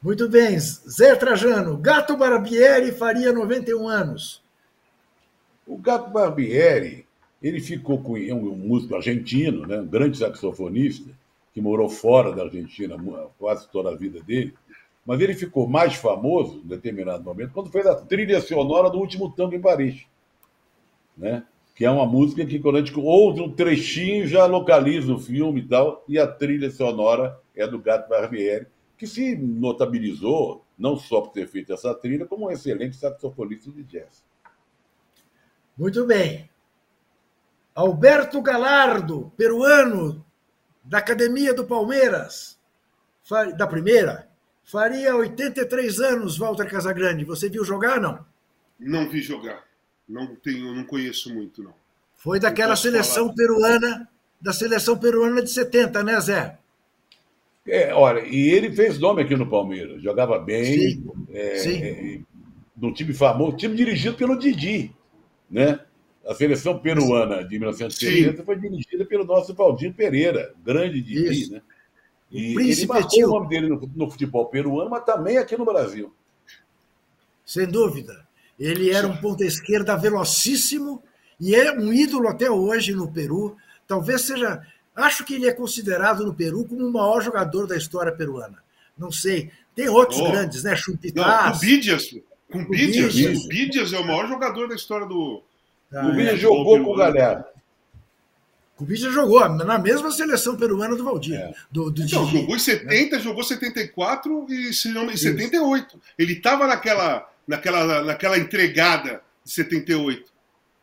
Muito 0.00 0.28
bem, 0.28 0.56
Zé 0.60 1.16
Trajano. 1.16 1.76
Gato 1.76 2.16
Barbieri 2.16 2.92
faria 2.92 3.32
91 3.32 3.88
anos. 3.88 4.44
O 5.66 5.76
Gato 5.76 6.10
Barbieri, 6.10 7.04
ele 7.42 7.60
ficou 7.60 8.00
com 8.00 8.16
é 8.16 8.32
um 8.32 8.54
músico 8.54 8.94
argentino, 8.94 9.66
né, 9.66 9.80
um 9.80 9.86
grande 9.86 10.16
saxofonista, 10.16 11.10
que 11.52 11.60
morou 11.60 11.88
fora 11.88 12.32
da 12.32 12.44
Argentina 12.44 12.96
quase 13.38 13.68
toda 13.70 13.90
a 13.90 13.96
vida 13.96 14.20
dele, 14.22 14.54
mas 15.04 15.20
ele 15.20 15.34
ficou 15.34 15.66
mais 15.66 15.94
famoso, 15.96 16.62
em 16.64 16.68
determinado 16.68 17.24
momento, 17.24 17.52
quando 17.52 17.70
fez 17.70 17.84
a 17.84 17.96
trilha 17.96 18.40
sonora 18.40 18.88
do 18.88 18.98
Último 18.98 19.32
Tango 19.32 19.56
em 19.56 19.60
Paris. 19.60 20.06
Né? 21.16 21.42
Que 21.74 21.84
é 21.84 21.90
uma 21.90 22.06
música 22.06 22.46
que, 22.46 22.60
quando 22.60 22.76
a 22.76 22.84
gente 22.84 22.96
ouve 22.96 23.40
um 23.40 23.50
trechinho, 23.50 24.28
já 24.28 24.46
localiza 24.46 25.12
o 25.12 25.18
filme 25.18 25.60
e 25.60 25.66
tal, 25.66 26.04
e 26.06 26.20
a 26.20 26.26
trilha 26.26 26.70
sonora 26.70 27.36
é 27.56 27.66
do 27.66 27.80
Gato 27.80 28.08
Barbieri, 28.08 28.66
que 28.98 29.06
se 29.06 29.36
notabilizou, 29.36 30.64
não 30.76 30.96
só 30.96 31.20
por 31.20 31.30
ter 31.30 31.46
feito 31.46 31.72
essa 31.72 31.94
trilha, 31.94 32.26
como 32.26 32.48
um 32.48 32.50
excelente 32.50 32.96
saxofonista 32.96 33.70
de 33.70 33.84
jazz. 33.84 34.24
Muito 35.76 36.04
bem. 36.04 36.50
Alberto 37.72 38.42
Galardo, 38.42 39.32
peruano, 39.36 40.24
da 40.82 40.98
Academia 40.98 41.54
do 41.54 41.64
Palmeiras, 41.64 42.58
da 43.56 43.68
primeira, 43.68 44.28
faria 44.64 45.14
83 45.14 46.00
anos, 46.00 46.36
Walter 46.36 46.68
Casagrande. 46.68 47.24
Você 47.24 47.48
viu 47.48 47.64
jogar, 47.64 48.00
não? 48.00 48.26
Não 48.80 49.08
vi 49.08 49.22
jogar. 49.22 49.62
Não 50.08 50.34
tenho, 50.34 50.74
não 50.74 50.84
conheço 50.84 51.32
muito, 51.32 51.62
não. 51.62 51.74
Foi 52.16 52.40
daquela 52.40 52.74
seleção 52.74 53.26
falar. 53.26 53.34
peruana, 53.34 54.08
da 54.40 54.52
seleção 54.52 54.98
peruana 54.98 55.40
de 55.40 55.50
70, 55.50 56.02
né, 56.02 56.20
Zé? 56.20 56.58
É, 57.68 57.92
olha, 57.92 58.20
e 58.20 58.48
ele 58.48 58.74
fez 58.74 58.98
nome 58.98 59.22
aqui 59.22 59.36
no 59.36 59.48
Palmeiras, 59.48 60.02
jogava 60.02 60.38
bem, 60.38 60.64
Sim, 60.64 61.04
é, 61.30 61.56
sim. 61.56 61.82
é, 61.82 62.20
num 62.76 62.92
time 62.92 63.12
famoso, 63.12 63.56
time 63.56 63.76
dirigido 63.76 64.16
pelo 64.16 64.38
Didi, 64.38 64.94
né? 65.50 65.80
A 66.26 66.34
seleção 66.34 66.78
peruana 66.78 67.42
de 67.42 67.58
1970 67.58 68.44
foi 68.44 68.58
dirigida 68.58 69.04
pelo 69.04 69.24
nosso 69.24 69.54
Valdir 69.54 69.94
Pereira, 69.94 70.54
grande 70.64 71.00
Didi, 71.00 71.42
Isso. 71.42 71.52
né? 71.52 71.62
E 72.30 72.54
ele 72.54 72.86
marcou 72.86 73.08
tio. 73.08 73.26
o 73.26 73.30
nome 73.30 73.48
dele 73.48 73.68
no, 73.68 73.80
no 73.94 74.10
futebol 74.10 74.46
peruano, 74.46 74.90
mas 74.90 75.04
também 75.04 75.38
aqui 75.38 75.56
no 75.56 75.64
Brasil. 75.64 76.12
Sem 77.44 77.66
dúvida. 77.66 78.26
Ele 78.58 78.90
era 78.90 79.06
um 79.06 79.16
ponta 79.16 79.44
esquerda 79.44 79.96
velocíssimo 79.96 81.02
e 81.40 81.54
é 81.54 81.72
um 81.72 81.92
ídolo 81.92 82.28
até 82.28 82.50
hoje 82.50 82.92
no 82.92 83.10
Peru. 83.10 83.56
Talvez 83.86 84.22
seja. 84.22 84.60
Acho 84.98 85.24
que 85.24 85.34
ele 85.34 85.46
é 85.46 85.52
considerado 85.52 86.24
no 86.24 86.34
Peru 86.34 86.64
como 86.64 86.86
o 86.86 86.92
maior 86.92 87.20
jogador 87.22 87.66
da 87.66 87.76
história 87.76 88.12
peruana. 88.12 88.58
Não 88.96 89.12
sei. 89.12 89.50
Tem 89.74 89.88
outros 89.88 90.18
Oh. 90.20 90.30
grandes, 90.30 90.64
né? 90.64 90.70
Não, 90.70 90.76
Chumpitaz. 90.76 91.58
Cubidias. 91.60 92.04
Cubidias. 92.50 93.12
Cubidias. 93.12 93.42
Cubidias 93.42 93.92
é 93.92 93.98
o 93.98 94.04
maior 94.06 94.26
jogador 94.28 94.68
da 94.68 94.74
história 94.74 95.06
do. 95.06 95.42
Ah, 95.92 96.06
O 96.08 96.12
Vila 96.14 96.30
é. 96.30 96.36
jogou 96.36 96.82
com 96.84 96.90
o. 96.92 96.96
Galhardo. 96.96 97.44
Cubidias 98.76 99.12
jogou 99.12 99.48
na 99.48 99.78
mesma 99.78 100.10
seleção 100.10 100.56
peruana 100.56 100.94
do 100.94 101.04
Valdir. 101.04 101.52
Do, 101.70 101.90
do 101.90 102.02
Então, 102.02 102.24
Didi. 102.26 102.38
jogou 102.38 102.56
em 102.56 102.58
70, 102.60 103.18
jogou 103.18 103.42
74 103.44 104.46
e 104.48 104.72
se 104.72 104.88
não, 104.88 105.10
em 105.10 105.16
78. 105.16 106.00
Ele 106.16 106.34
estava 106.34 106.66
naquela, 106.66 107.28
naquela, 107.46 108.02
naquela 108.04 108.38
entregada 108.38 109.20
de 109.44 109.50
78 109.52 110.30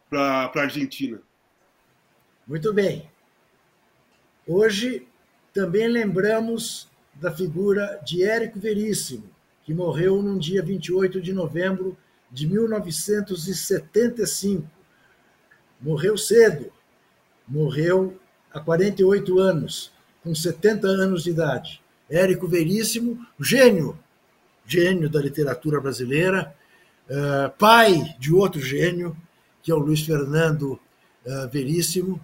para 0.09 0.51
a 0.53 0.59
Argentina. 0.61 1.19
Muito 2.47 2.73
bem. 2.73 3.09
Hoje 4.47 5.07
também 5.51 5.87
lembramos 5.87 6.87
da 7.15 7.31
figura 7.31 7.99
de 8.05 8.23
Érico 8.23 8.59
Veríssimo, 8.59 9.27
que 9.63 9.73
morreu 9.73 10.21
no 10.21 10.37
dia 10.37 10.61
28 10.61 11.19
de 11.19 11.33
novembro 11.33 11.97
de 12.29 12.47
1975. 12.47 14.69
Morreu 15.81 16.15
cedo, 16.15 16.71
morreu 17.47 18.19
há 18.53 18.59
48 18.59 19.39
anos, 19.39 19.91
com 20.23 20.35
70 20.35 20.87
anos 20.87 21.23
de 21.23 21.31
idade. 21.31 21.81
Érico 22.07 22.47
Veríssimo, 22.47 23.25
gênio, 23.39 23.97
gênio 24.63 25.09
da 25.09 25.19
literatura 25.19 25.81
brasileira, 25.81 26.55
eh, 27.09 27.51
pai 27.57 28.15
de 28.19 28.31
outro 28.31 28.61
gênio, 28.61 29.17
que 29.63 29.71
é 29.71 29.73
o 29.73 29.79
Luiz 29.79 30.01
Fernando 30.01 30.79
eh, 31.25 31.49
Veríssimo, 31.51 32.21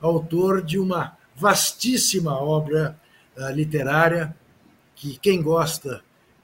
autor 0.00 0.62
de 0.62 0.76
uma 0.76 1.19
vastíssima 1.40 2.38
obra 2.38 3.00
eh, 3.36 3.52
literária 3.52 4.36
que 4.94 5.18
quem 5.18 5.42
gosta 5.42 6.02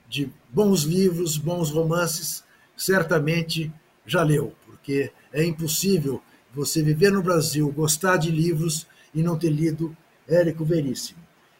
de 0.08 0.32
bons 0.48 0.82
livros, 0.84 1.36
bons 1.36 1.70
romances, 1.70 2.42
certamente 2.74 3.70
já 4.06 4.22
leu, 4.22 4.54
porque 4.64 5.12
é 5.32 5.44
impossível 5.44 6.22
você 6.54 6.82
viver 6.82 7.12
no 7.12 7.22
Brasil, 7.22 7.70
gostar 7.70 8.16
de 8.16 8.30
livros 8.30 8.86
e 9.14 9.22
não 9.22 9.38
ter 9.38 9.50
lido 9.50 9.94
Érico 10.26 10.64
Veríssimo. 10.64 11.18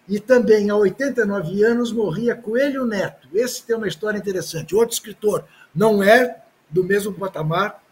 E 0.09 0.19
também, 0.19 0.71
há 0.71 0.77
89 0.77 1.63
anos, 1.65 1.93
morria 1.93 2.35
Coelho 2.35 2.87
Neto. 2.87 3.29
Esse 3.35 3.65
tem 3.65 3.77
uma 3.77 3.89
história 3.89 4.17
interessante. 4.17 4.75
Outro 4.75 4.95
escritor, 4.95 5.45
não 5.75 6.03
é 6.03 6.43
do 6.71 6.83
mesmo 6.83 7.13
patamar 7.13 7.83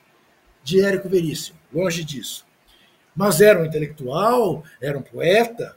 de 0.62 0.80
Érico 0.80 1.08
Veríssimo, 1.08 1.58
longe 1.72 2.02
disso. 2.04 2.46
Mas 3.14 3.40
era 3.40 3.60
um 3.60 3.64
intelectual, 3.64 4.64
era 4.80 4.98
um 4.98 5.02
poeta, 5.02 5.76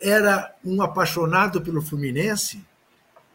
era 0.00 0.54
um 0.64 0.80
apaixonado 0.82 1.60
pelo 1.60 1.82
Fluminense, 1.82 2.64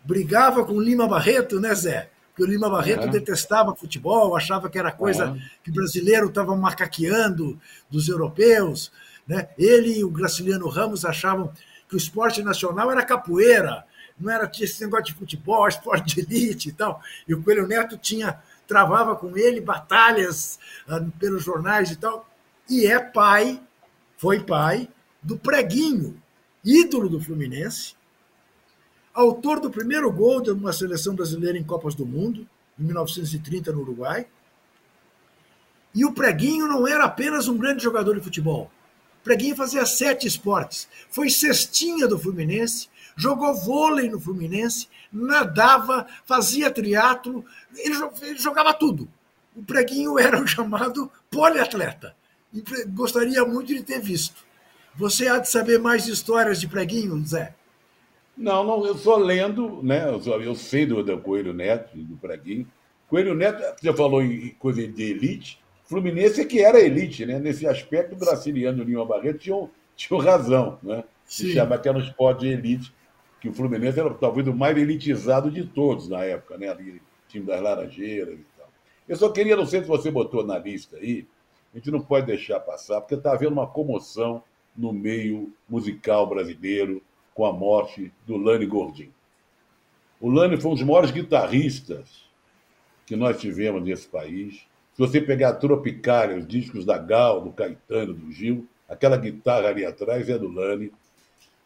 brigava 0.03 0.63
com 0.65 0.79
Lima 0.79 1.07
Barreto, 1.07 1.59
né, 1.59 1.73
Zé? 1.73 2.09
Porque 2.29 2.43
o 2.43 2.51
Lima 2.51 2.69
Barreto 2.69 3.05
É. 3.05 3.07
detestava 3.07 3.75
futebol, 3.75 4.35
achava 4.35 4.69
que 4.69 4.77
era 4.77 4.91
coisa 4.91 5.35
É. 5.35 5.49
que 5.63 5.71
o 5.71 5.73
brasileiro 5.73 6.27
estava 6.27 6.55
macaqueando 6.55 7.59
dos 7.89 8.09
europeus. 8.09 8.91
Né? 9.27 9.47
Ele 9.57 9.99
e 9.99 10.03
o 10.03 10.09
Graciliano 10.09 10.67
Ramos 10.67 11.05
achavam 11.05 11.51
que 11.87 11.95
o 11.95 11.97
esporte 11.97 12.43
nacional 12.43 12.91
era 12.91 13.03
capoeira, 13.03 13.85
não 14.19 14.31
era 14.31 14.49
esse 14.59 14.83
negócio 14.83 15.05
de 15.05 15.13
futebol, 15.13 15.67
esporte 15.67 16.15
de 16.15 16.21
elite 16.21 16.69
e 16.69 16.71
tal. 16.71 17.01
E 17.27 17.33
o 17.33 17.41
Coelho 17.41 17.67
Neto 17.67 17.97
tinha 17.97 18.39
travava 18.67 19.15
com 19.15 19.37
ele 19.37 19.61
batalhas 19.61 20.59
ah, 20.87 21.01
pelos 21.19 21.43
jornais 21.43 21.91
e 21.91 21.95
tal. 21.95 22.27
E 22.69 22.85
é 22.85 22.99
pai, 22.99 23.61
foi 24.17 24.39
pai 24.43 24.89
do 25.21 25.37
Preguinho, 25.37 26.21
ídolo 26.63 27.09
do 27.09 27.19
Fluminense, 27.19 27.93
autor 29.13 29.59
do 29.59 29.69
primeiro 29.69 30.11
gol 30.11 30.41
de 30.41 30.51
uma 30.51 30.73
seleção 30.73 31.15
brasileira 31.15 31.57
em 31.57 31.63
Copas 31.63 31.95
do 31.95 32.05
Mundo, 32.05 32.47
em 32.79 32.83
1930 32.83 33.71
no 33.71 33.81
Uruguai. 33.81 34.27
E 35.93 36.03
o 36.05 36.11
Preguinho 36.13 36.67
não 36.67 36.87
era 36.87 37.05
apenas 37.05 37.47
um 37.47 37.57
grande 37.57 37.83
jogador 37.83 38.15
de 38.15 38.21
futebol. 38.21 38.69
O 39.21 39.23
Preguinho 39.23 39.55
fazia 39.55 39.85
sete 39.85 40.27
esportes. 40.27 40.87
Foi 41.09 41.29
cestinha 41.29 42.07
do 42.07 42.19
Fluminense, 42.19 42.89
jogou 43.15 43.53
vôlei 43.55 44.09
no 44.09 44.19
Fluminense, 44.19 44.87
nadava, 45.11 46.05
fazia 46.25 46.69
triatlo, 46.69 47.45
ele, 47.77 47.95
jo- 47.95 48.11
ele 48.21 48.37
jogava 48.37 48.73
tudo. 48.73 49.07
O 49.55 49.63
Preguinho 49.63 50.19
era 50.19 50.41
o 50.41 50.45
chamado 50.47 51.09
poliatleta. 51.31 52.15
E 52.53 52.63
gostaria 52.87 53.43
muito 53.45 53.67
de 53.67 53.83
ter 53.83 53.99
visto. 53.99 54.45
Você 54.95 55.27
há 55.27 55.39
de 55.39 55.49
saber 55.49 55.77
mais 55.79 56.07
histórias 56.07 56.59
de 56.59 56.67
Preguinho, 56.67 57.21
Zé? 57.25 57.53
Não, 58.37 58.63
não, 58.63 58.85
eu 58.85 58.97
só 58.97 59.17
lendo, 59.17 59.81
né? 59.81 60.09
Eu, 60.09 60.21
só, 60.21 60.39
eu 60.39 60.55
sei 60.55 60.85
do, 60.85 61.03
do 61.03 61.17
Coelho 61.19 61.53
Neto, 61.53 61.97
do 61.97 62.17
Praguinho. 62.17 62.67
Coelho 63.07 63.33
Neto, 63.33 63.61
você 63.79 63.93
falou 63.93 64.21
em 64.21 64.49
coisa 64.59 64.85
de 64.85 65.03
elite. 65.03 65.63
Fluminense 65.85 66.41
é 66.41 66.45
que 66.45 66.61
era 66.61 66.79
elite, 66.79 67.25
né? 67.25 67.39
Nesse 67.39 67.67
aspecto, 67.67 68.15
o 68.15 68.17
Brasiliano 68.17 68.79
e 68.79 68.81
o 68.81 68.85
Lima 68.85 69.05
Barreto 69.05 69.39
tinham, 69.39 69.69
tinham 69.95 70.19
razão, 70.19 70.79
né? 70.81 71.03
Se 71.23 71.53
chama 71.53 71.75
até 71.75 71.91
no 71.91 71.99
esporte 71.99 72.41
de 72.41 72.47
elite, 72.47 72.93
que 73.39 73.49
o 73.49 73.53
Fluminense 73.53 73.99
era 73.99 74.13
talvez 74.13 74.47
o 74.47 74.53
mais 74.53 74.77
elitizado 74.77 75.49
de 75.49 75.63
todos 75.63 76.09
na 76.09 76.23
época, 76.23 76.57
né? 76.57 76.69
Ali, 76.69 77.01
time 77.27 77.45
das 77.45 77.61
Laranjeiras 77.61 78.33
e 78.39 78.45
tal. 78.57 78.69
Eu 79.07 79.15
só 79.15 79.29
queria, 79.29 79.55
não 79.55 79.65
sei 79.65 79.81
se 79.81 79.87
você 79.87 80.09
botou 80.11 80.45
na 80.45 80.57
lista 80.57 80.97
aí, 80.97 81.27
a 81.75 81.77
gente 81.77 81.91
não 81.91 81.99
pode 81.99 82.25
deixar 82.25 82.61
passar, 82.61 83.01
porque 83.01 83.15
está 83.15 83.33
havendo 83.33 83.51
uma 83.51 83.67
comoção 83.67 84.41
no 84.77 84.93
meio 84.93 85.51
musical 85.67 86.25
brasileiro 86.25 87.03
com 87.33 87.45
a 87.45 87.51
morte 87.51 88.13
do 88.25 88.37
Lani 88.37 88.65
Gordinho. 88.65 89.13
O 90.21 90.29
Lani 90.29 90.55
foi 90.55 90.71
um 90.71 90.75
dos 90.75 90.83
maiores 90.83 91.11
guitarristas 91.11 92.23
que 93.05 93.17
nós 93.17 93.41
tivemos 93.41 93.83
nesse 93.83 94.07
país. 94.07 94.65
Se 94.93 94.99
você 94.99 95.19
pegar 95.19 95.49
a 95.49 95.53
Tropicália, 95.53 96.37
os 96.37 96.47
discos 96.47 96.85
da 96.85 96.97
Gal, 96.97 97.41
do 97.41 97.51
Caetano, 97.51 98.13
do 98.13 98.31
Gil, 98.31 98.65
aquela 98.87 99.17
guitarra 99.17 99.67
ali 99.67 99.85
atrás 99.85 100.29
é 100.29 100.37
do 100.37 100.47
Lani. 100.47 100.93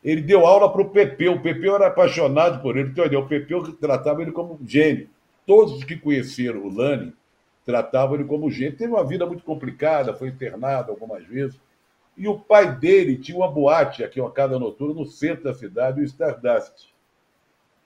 Ele 0.04 0.24
deu 0.24 0.44
aula 0.44 0.72
para 0.72 0.82
o 0.82 0.90
Pepeu. 0.90 1.34
O 1.34 1.42
Pepeu 1.42 1.76
era 1.76 1.86
apaixonado 1.86 2.64
por 2.64 2.76
ele. 2.76 2.90
Então, 2.90 3.06
o 3.06 3.28
Pepeu 3.28 3.62
tratava 3.74 4.24
ele 4.24 4.32
como 4.32 4.56
um 4.56 4.68
gênio. 4.68 5.08
Todos 5.46 5.74
os 5.74 5.84
que 5.84 5.96
conheceram 5.96 6.66
o 6.66 6.74
Lani 6.74 7.14
tratavam 7.70 8.16
ele 8.16 8.24
como 8.24 8.50
gênio. 8.50 8.76
Teve 8.76 8.92
uma 8.92 9.06
vida 9.06 9.28
muito 9.28 9.44
complicada, 9.44 10.16
foi 10.16 10.30
internado 10.30 10.90
algumas 10.92 11.24
vezes. 11.24 11.60
E 12.18 12.28
o 12.28 12.40
pai 12.40 12.76
dele 12.76 13.16
tinha 13.16 13.38
uma 13.38 13.48
boate 13.48 14.04
aqui, 14.04 14.20
uma 14.20 14.32
casa 14.32 14.58
noturna, 14.58 14.96
no 14.96 15.06
centro 15.06 15.44
da 15.44 15.54
cidade, 15.54 16.02
o 16.02 16.04
Stardust, 16.04 16.88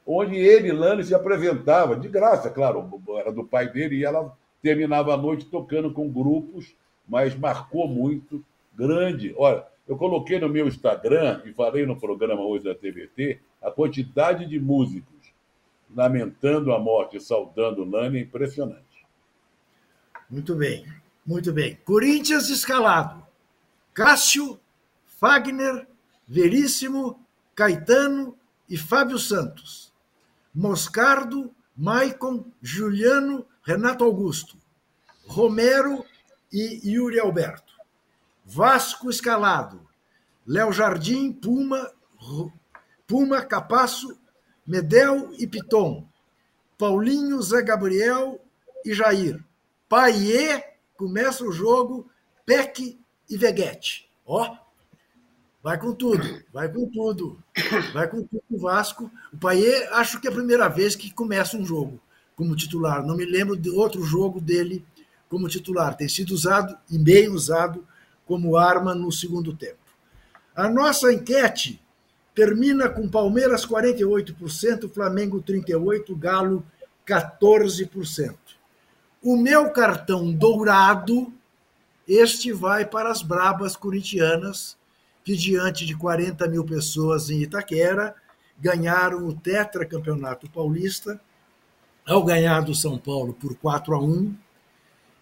onde 0.07 0.37
ele, 0.37 0.71
Lani, 0.71 1.03
se 1.03 1.13
apresentava, 1.13 1.97
de 1.97 2.07
graça, 2.07 2.49
claro, 2.49 2.89
era 3.17 3.29
do 3.29 3.43
pai 3.43 3.69
dele, 3.69 3.97
e 3.97 4.05
ela 4.05 4.33
terminava 4.61 5.13
a 5.13 5.17
noite 5.17 5.45
tocando 5.47 5.91
com 5.91 6.09
grupos, 6.09 6.73
mas 7.05 7.35
marcou 7.35 7.85
muito, 7.85 8.43
grande. 8.73 9.35
Olha, 9.37 9.65
eu 9.85 9.97
coloquei 9.97 10.39
no 10.39 10.47
meu 10.47 10.65
Instagram 10.65 11.41
e 11.43 11.51
falei 11.51 11.85
no 11.85 11.99
programa 11.99 12.41
hoje 12.41 12.63
da 12.63 12.73
TVT 12.73 13.39
a 13.61 13.69
quantidade 13.69 14.45
de 14.45 14.57
músicos 14.59 15.33
lamentando 15.93 16.73
a 16.73 16.79
morte 16.79 17.17
e 17.17 17.21
saudando 17.21 17.83
Lani 17.83 18.19
é 18.19 18.21
impressionante. 18.21 18.92
Muito 20.29 20.55
bem, 20.55 20.85
muito 21.25 21.51
bem. 21.51 21.75
Corinthians 21.85 22.49
escalado. 22.49 23.25
Cássio, 23.93 24.59
Fagner, 25.05 25.87
Veríssimo, 26.27 27.19
Caetano 27.55 28.37
e 28.67 28.77
Fábio 28.77 29.19
Santos. 29.19 29.93
Moscardo, 30.53 31.53
Maicon, 31.75 32.45
Juliano, 32.61 33.45
Renato 33.63 34.03
Augusto. 34.03 34.57
Romero 35.25 36.05
e 36.51 36.81
Yuri 36.83 37.19
Alberto. 37.19 37.73
Vasco 38.45 39.09
escalado. 39.09 39.87
Léo 40.45 40.71
Jardim, 40.73 41.31
Puma, 41.31 41.91
Puma, 43.07 43.41
Capasso, 43.41 44.19
Medel 44.65 45.31
e 45.37 45.47
Piton. 45.47 46.07
Paulinho, 46.77 47.41
Zé 47.41 47.61
Gabriel 47.61 48.39
e 48.85 48.93
Jair. 48.93 49.43
Paiê 49.93 50.63
começa 50.97 51.43
o 51.45 51.51
jogo, 51.51 52.09
Peck 52.47 52.99
e 53.29 53.37
Veguete. 53.37 54.09
Ó, 54.25 54.57
vai 55.61 55.77
com 55.77 55.93
tudo, 55.93 56.41
vai 56.51 56.67
com 56.67 56.89
tudo, 56.89 57.37
vai 57.93 58.07
com 58.07 58.23
tudo 58.23 58.41
o 58.49 58.57
Vasco. 58.57 59.11
O 59.31 59.37
Paiê, 59.37 59.85
acho 59.89 60.19
que 60.19 60.27
é 60.27 60.31
a 60.31 60.33
primeira 60.33 60.67
vez 60.67 60.95
que 60.95 61.13
começa 61.13 61.55
um 61.55 61.63
jogo 61.63 61.99
como 62.35 62.55
titular. 62.55 63.05
Não 63.05 63.15
me 63.15 63.23
lembro 63.23 63.55
de 63.55 63.69
outro 63.69 64.01
jogo 64.03 64.41
dele 64.41 64.83
como 65.29 65.47
titular. 65.47 65.95
Tem 65.95 66.09
sido 66.09 66.31
usado 66.31 66.75
e 66.89 66.97
bem 66.97 67.29
usado 67.29 67.87
como 68.25 68.57
arma 68.57 68.95
no 68.95 69.11
segundo 69.11 69.55
tempo. 69.55 69.77
A 70.55 70.67
nossa 70.67 71.13
enquete 71.13 71.79
termina 72.33 72.89
com 72.89 73.07
Palmeiras 73.07 73.63
48%, 73.63 74.91
Flamengo 74.91 75.39
38%, 75.39 76.17
Galo 76.17 76.65
14%. 77.05 78.62
O 79.23 79.37
meu 79.37 79.71
cartão 79.71 80.33
dourado 80.33 81.31
este 82.05 82.51
vai 82.51 82.85
para 82.85 83.09
as 83.09 83.21
brabas 83.21 83.73
corintianas, 83.77 84.77
que 85.23 85.33
diante 85.37 85.85
de 85.85 85.95
40 85.95 86.45
mil 86.49 86.65
pessoas 86.65 87.29
em 87.29 87.41
Itaquera, 87.41 88.13
ganharam 88.59 89.25
o 89.25 89.33
tetracampeonato 89.33 90.49
paulista, 90.49 91.21
ao 92.05 92.21
ganhar 92.25 92.65
do 92.65 92.75
São 92.75 92.97
Paulo 92.97 93.33
por 93.33 93.55
4 93.55 93.95
a 93.95 93.99
1 93.99 94.35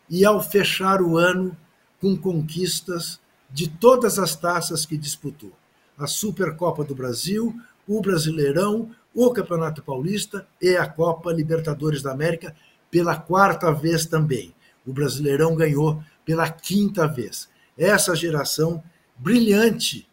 e 0.10 0.26
ao 0.26 0.41
fechar 0.41 0.99
o 0.99 1.15
ano 1.15 1.56
com 1.99 2.18
conquistas 2.18 3.22
de 3.52 3.69
todas 3.69 4.18
as 4.18 4.36
taças 4.36 4.84
que 4.84 4.98
disputou. 4.98 5.52
A 5.95 6.07
Supercopa 6.07 6.84
do 6.84 6.95
Brasil, 6.95 7.56
o 7.88 8.02
Brasileirão, 8.02 8.90
o 9.14 9.32
Campeonato 9.32 9.84
Paulista 9.84 10.48
e 10.60 10.76
a 10.76 10.88
Copa 10.88 11.32
Libertadores 11.32 12.02
da 12.02 12.11
América 12.11 12.56
pela 12.91 13.15
quarta 13.15 13.72
vez 13.72 14.05
também. 14.05 14.53
O 14.85 14.91
Brasileirão 14.91 15.55
ganhou 15.55 16.03
pela 16.26 16.49
quinta 16.49 17.07
vez. 17.07 17.49
Essa 17.77 18.15
geração 18.15 18.84
brilhante 19.18 20.07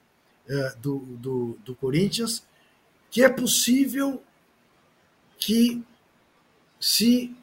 é, 0.49 0.75
do, 0.81 0.99
do, 0.99 1.59
do 1.65 1.75
Corinthians, 1.75 2.43
que 3.11 3.23
é 3.23 3.29
possível 3.29 4.23
que 5.39 5.83
se 6.81 7.35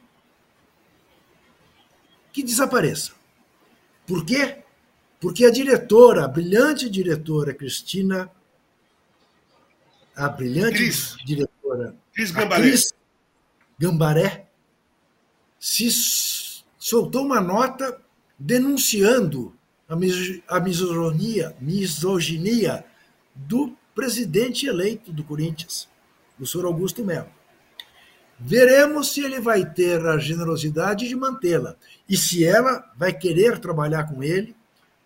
que 2.31 2.43
desapareça. 2.43 3.13
Por 4.05 4.25
quê? 4.25 4.63
Porque 5.19 5.45
a 5.45 5.51
diretora, 5.51 6.25
a 6.25 6.27
brilhante 6.27 6.89
diretora 6.89 7.53
Cristina, 7.53 8.29
a 10.15 10.29
brilhante 10.29 10.77
Cris. 10.77 11.15
diretora 11.25 11.95
Cris 12.13 12.31
Gambaré. 12.31 12.61
Cris 12.61 12.93
Gambaré 13.79 14.44
se 15.65 15.89
soltou 16.77 17.25
uma 17.25 17.41
nota 17.41 17.99
denunciando 18.37 19.51
a, 19.89 19.95
a 20.55 20.59
misoginia, 20.59 21.55
misoginia 21.59 22.85
do 23.33 23.75
presidente 23.95 24.67
eleito 24.67 25.11
do 25.11 25.23
Corinthians, 25.23 25.89
o 26.39 26.45
senhor 26.45 26.67
Augusto 26.67 27.03
Melo. 27.03 27.31
Veremos 28.39 29.11
se 29.11 29.21
ele 29.21 29.39
vai 29.39 29.65
ter 29.65 30.05
a 30.05 30.19
generosidade 30.19 31.07
de 31.07 31.15
mantê-la 31.15 31.75
e 32.07 32.15
se 32.15 32.45
ela 32.45 32.87
vai 32.95 33.11
querer 33.11 33.57
trabalhar 33.57 34.03
com 34.03 34.21
ele, 34.21 34.55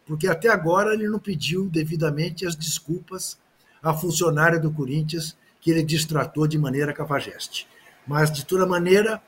porque 0.06 0.28
até 0.28 0.50
agora 0.50 0.94
ele 0.94 1.08
não 1.08 1.20
pediu 1.20 1.70
devidamente 1.70 2.46
as 2.46 2.54
desculpas 2.54 3.40
à 3.82 3.94
funcionária 3.94 4.60
do 4.60 4.74
Corinthians 4.74 5.38
que 5.62 5.72
ele 5.72 5.84
distratou 5.84 6.46
de 6.46 6.58
maneira 6.58 6.92
cafajeste. 6.92 7.66
Mas, 8.06 8.30
de 8.30 8.46
toda 8.46 8.66
maneira, 8.66 9.22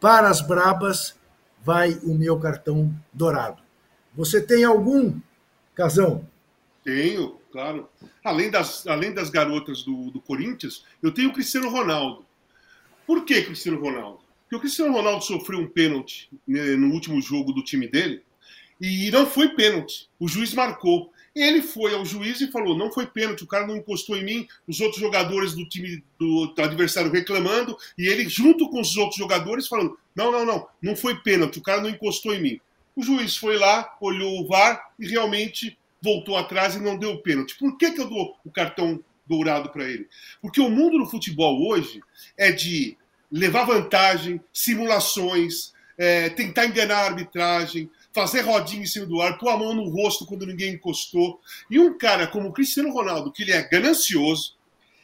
para 0.00 0.28
as 0.28 0.40
brabas, 0.40 1.18
vai 1.62 1.98
o 2.02 2.14
meu 2.14 2.38
cartão 2.38 2.94
dourado. 3.12 3.62
Você 4.14 4.40
tem 4.40 4.64
algum, 4.64 5.20
Casão? 5.74 6.28
Tenho, 6.82 7.38
claro. 7.52 7.88
Além 8.24 8.50
das, 8.50 8.86
além 8.86 9.12
das 9.12 9.30
garotas 9.30 9.82
do, 9.82 10.10
do 10.10 10.20
Corinthians, 10.20 10.84
eu 11.02 11.12
tenho 11.12 11.30
o 11.30 11.32
Cristiano 11.32 11.68
Ronaldo. 11.68 12.24
Por 13.06 13.24
que 13.24 13.42
Cristiano 13.42 13.80
Ronaldo? 13.80 14.20
Porque 14.42 14.56
o 14.56 14.60
Cristiano 14.60 14.92
Ronaldo 14.92 15.24
sofreu 15.24 15.58
um 15.58 15.68
pênalti 15.68 16.30
né, 16.46 16.76
no 16.76 16.92
último 16.92 17.20
jogo 17.20 17.52
do 17.52 17.62
time 17.62 17.86
dele 17.86 18.22
e 18.80 19.10
não 19.10 19.26
foi 19.26 19.50
pênalti. 19.50 20.08
O 20.18 20.28
juiz 20.28 20.54
marcou. 20.54 21.12
Ele 21.40 21.62
foi 21.62 21.94
ao 21.94 22.04
juiz 22.04 22.40
e 22.40 22.50
falou: 22.50 22.76
não 22.76 22.92
foi 22.92 23.06
pênalti, 23.06 23.44
o 23.44 23.46
cara 23.46 23.66
não 23.66 23.76
encostou 23.76 24.16
em 24.16 24.24
mim. 24.24 24.48
Os 24.66 24.80
outros 24.80 25.00
jogadores 25.00 25.54
do 25.54 25.68
time 25.68 26.02
do, 26.18 26.52
adversário 26.58 27.12
reclamando, 27.12 27.76
e 27.96 28.06
ele, 28.08 28.28
junto 28.28 28.68
com 28.68 28.80
os 28.80 28.96
outros 28.96 29.16
jogadores, 29.16 29.68
falando: 29.68 29.98
não, 30.14 30.32
não, 30.32 30.44
não, 30.44 30.68
não 30.82 30.96
foi 30.96 31.14
pênalti, 31.16 31.58
o 31.58 31.62
cara 31.62 31.80
não 31.80 31.88
encostou 31.88 32.34
em 32.34 32.42
mim. 32.42 32.60
O 32.96 33.02
juiz 33.02 33.36
foi 33.36 33.56
lá, 33.56 33.96
olhou 34.00 34.40
o 34.40 34.48
VAR 34.48 34.90
e 34.98 35.06
realmente 35.06 35.78
voltou 36.02 36.36
atrás 36.36 36.74
e 36.74 36.80
não 36.80 36.98
deu 36.98 37.12
o 37.12 37.22
pênalti. 37.22 37.56
Por 37.56 37.76
que, 37.76 37.92
que 37.92 38.00
eu 38.00 38.08
dou 38.08 38.36
o 38.44 38.50
cartão 38.50 39.02
dourado 39.26 39.70
para 39.70 39.84
ele? 39.84 40.08
Porque 40.42 40.60
o 40.60 40.70
mundo 40.70 40.98
do 40.98 41.06
futebol 41.06 41.68
hoje 41.68 42.00
é 42.36 42.50
de 42.50 42.96
levar 43.30 43.64
vantagem, 43.64 44.40
simulações, 44.52 45.72
é, 45.96 46.28
tentar 46.30 46.66
enganar 46.66 46.98
a 46.98 47.06
arbitragem, 47.06 47.90
fazer 48.12 48.40
rodinha 48.40 48.82
em 48.82 48.86
cima 48.86 49.06
do 49.06 49.20
ar, 49.20 49.38
pôr 49.38 49.48
a 49.50 49.56
mão 49.56 49.74
no 49.74 49.88
rosto 49.88 50.26
quando 50.26 50.46
ninguém 50.46 50.74
encostou. 50.74 51.40
E 51.70 51.78
um 51.78 51.96
cara 51.96 52.26
como 52.26 52.48
o 52.48 52.52
Cristiano 52.52 52.92
Ronaldo, 52.92 53.32
que 53.32 53.42
ele 53.42 53.52
é 53.52 53.62
ganancioso, 53.62 54.56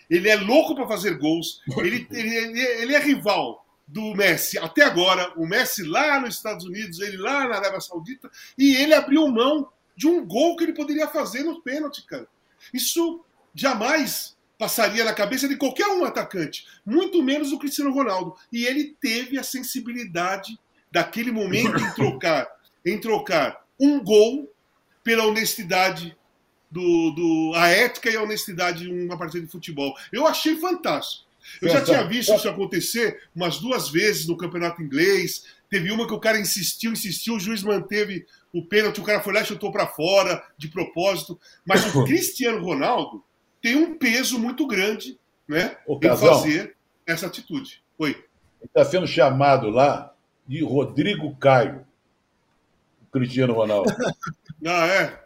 ele 0.09 0.29
é 0.29 0.37
louco 0.37 0.75
para 0.75 0.87
fazer 0.87 1.19
gols, 1.19 1.61
ele, 1.79 2.07
ele, 2.11 2.35
ele, 2.35 2.61
ele, 2.61 2.95
é 2.95 2.99
rival 2.99 3.65
do 3.87 4.15
Messi 4.15 4.59
até 4.59 4.83
agora, 4.83 5.33
o 5.37 5.47
Messi 5.47 5.83
lá 5.83 6.21
nos 6.21 6.37
Estados 6.37 6.65
Unidos, 6.65 7.01
ele 7.01 7.17
lá 7.17 7.49
na 7.49 7.57
Arábia 7.57 7.81
Saudita, 7.81 8.31
e 8.57 8.75
ele 8.77 8.95
abriu 8.95 9.27
mão 9.29 9.69
de 9.97 10.07
um 10.07 10.25
gol 10.27 10.57
que 10.57 10.65
ele 10.65 10.73
poderia 10.73 11.09
fazer 11.09 11.43
no 11.43 11.63
pênalti, 11.63 12.05
cara. 12.07 12.27
Isso 12.73 13.25
jamais 13.55 14.37
passaria 14.59 15.05
na 15.05 15.13
cabeça 15.13 15.49
de 15.49 15.57
qualquer 15.57 15.87
um 15.89 16.05
atacante, 16.05 16.67
muito 16.85 17.23
menos 17.23 17.53
o 17.53 17.59
Cristiano 17.59 17.93
Ronaldo. 17.93 18.35
E 18.53 18.65
ele 18.65 18.97
teve 19.01 19.39
a 19.39 19.43
sensibilidade 19.43 20.59
daquele 20.91 21.31
momento 21.31 21.77
em 21.79 21.91
trocar, 21.95 22.49
em 22.85 22.99
trocar 22.99 23.65
um 23.79 24.03
gol 24.03 24.53
pela 25.03 25.27
honestidade 25.27 26.17
do, 26.71 27.11
do 27.11 27.53
a 27.55 27.69
ética 27.69 28.11
e 28.11 28.17
a 28.17 28.23
honestidade 28.23 28.85
de 28.85 28.91
uma 28.91 29.17
partida 29.17 29.45
de 29.45 29.53
futebol. 29.53 29.95
Eu 30.13 30.27
achei 30.27 30.57
fantástico. 30.57 31.25
Eu 31.61 31.69
já 31.69 31.83
tinha 31.83 32.03
visto 32.05 32.35
isso 32.35 32.49
acontecer 32.49 33.23
umas 33.35 33.59
duas 33.59 33.91
vezes 33.91 34.27
no 34.27 34.37
campeonato 34.37 34.83
inglês. 34.83 35.45
Teve 35.69 35.91
uma 35.91 36.07
que 36.07 36.15
o 36.15 36.19
cara 36.19 36.39
insistiu, 36.39 36.93
insistiu, 36.93 37.35
o 37.35 37.41
juiz 37.41 37.63
manteve 37.63 38.27
o 38.53 38.65
pênalti, 38.65 39.01
o 39.01 39.05
cara 39.05 39.21
foi 39.21 39.35
lá 39.35 39.43
e 39.43 39.47
chutou 39.47 39.71
para 39.71 39.87
fora 39.87 40.43
de 40.57 40.69
propósito. 40.69 41.39
Mas 41.67 41.95
o 41.95 42.05
Cristiano 42.07 42.65
Ronaldo 42.65 43.23
tem 43.61 43.77
um 43.77 43.97
peso 43.97 44.39
muito 44.39 44.67
grande 44.67 45.19
né, 45.47 45.77
Ô, 45.87 45.99
em 46.03 46.17
fazer 46.17 46.77
essa 47.07 47.27
atitude. 47.27 47.83
Oi. 47.99 48.25
Está 48.63 48.85
sendo 48.85 49.07
chamado 49.07 49.69
lá 49.69 50.15
de 50.47 50.63
Rodrigo 50.63 51.37
Caio, 51.37 51.87
Cristiano 53.15 53.55
Ronaldo. 53.55 53.91
Ah, 54.67 54.87
é? 54.87 55.25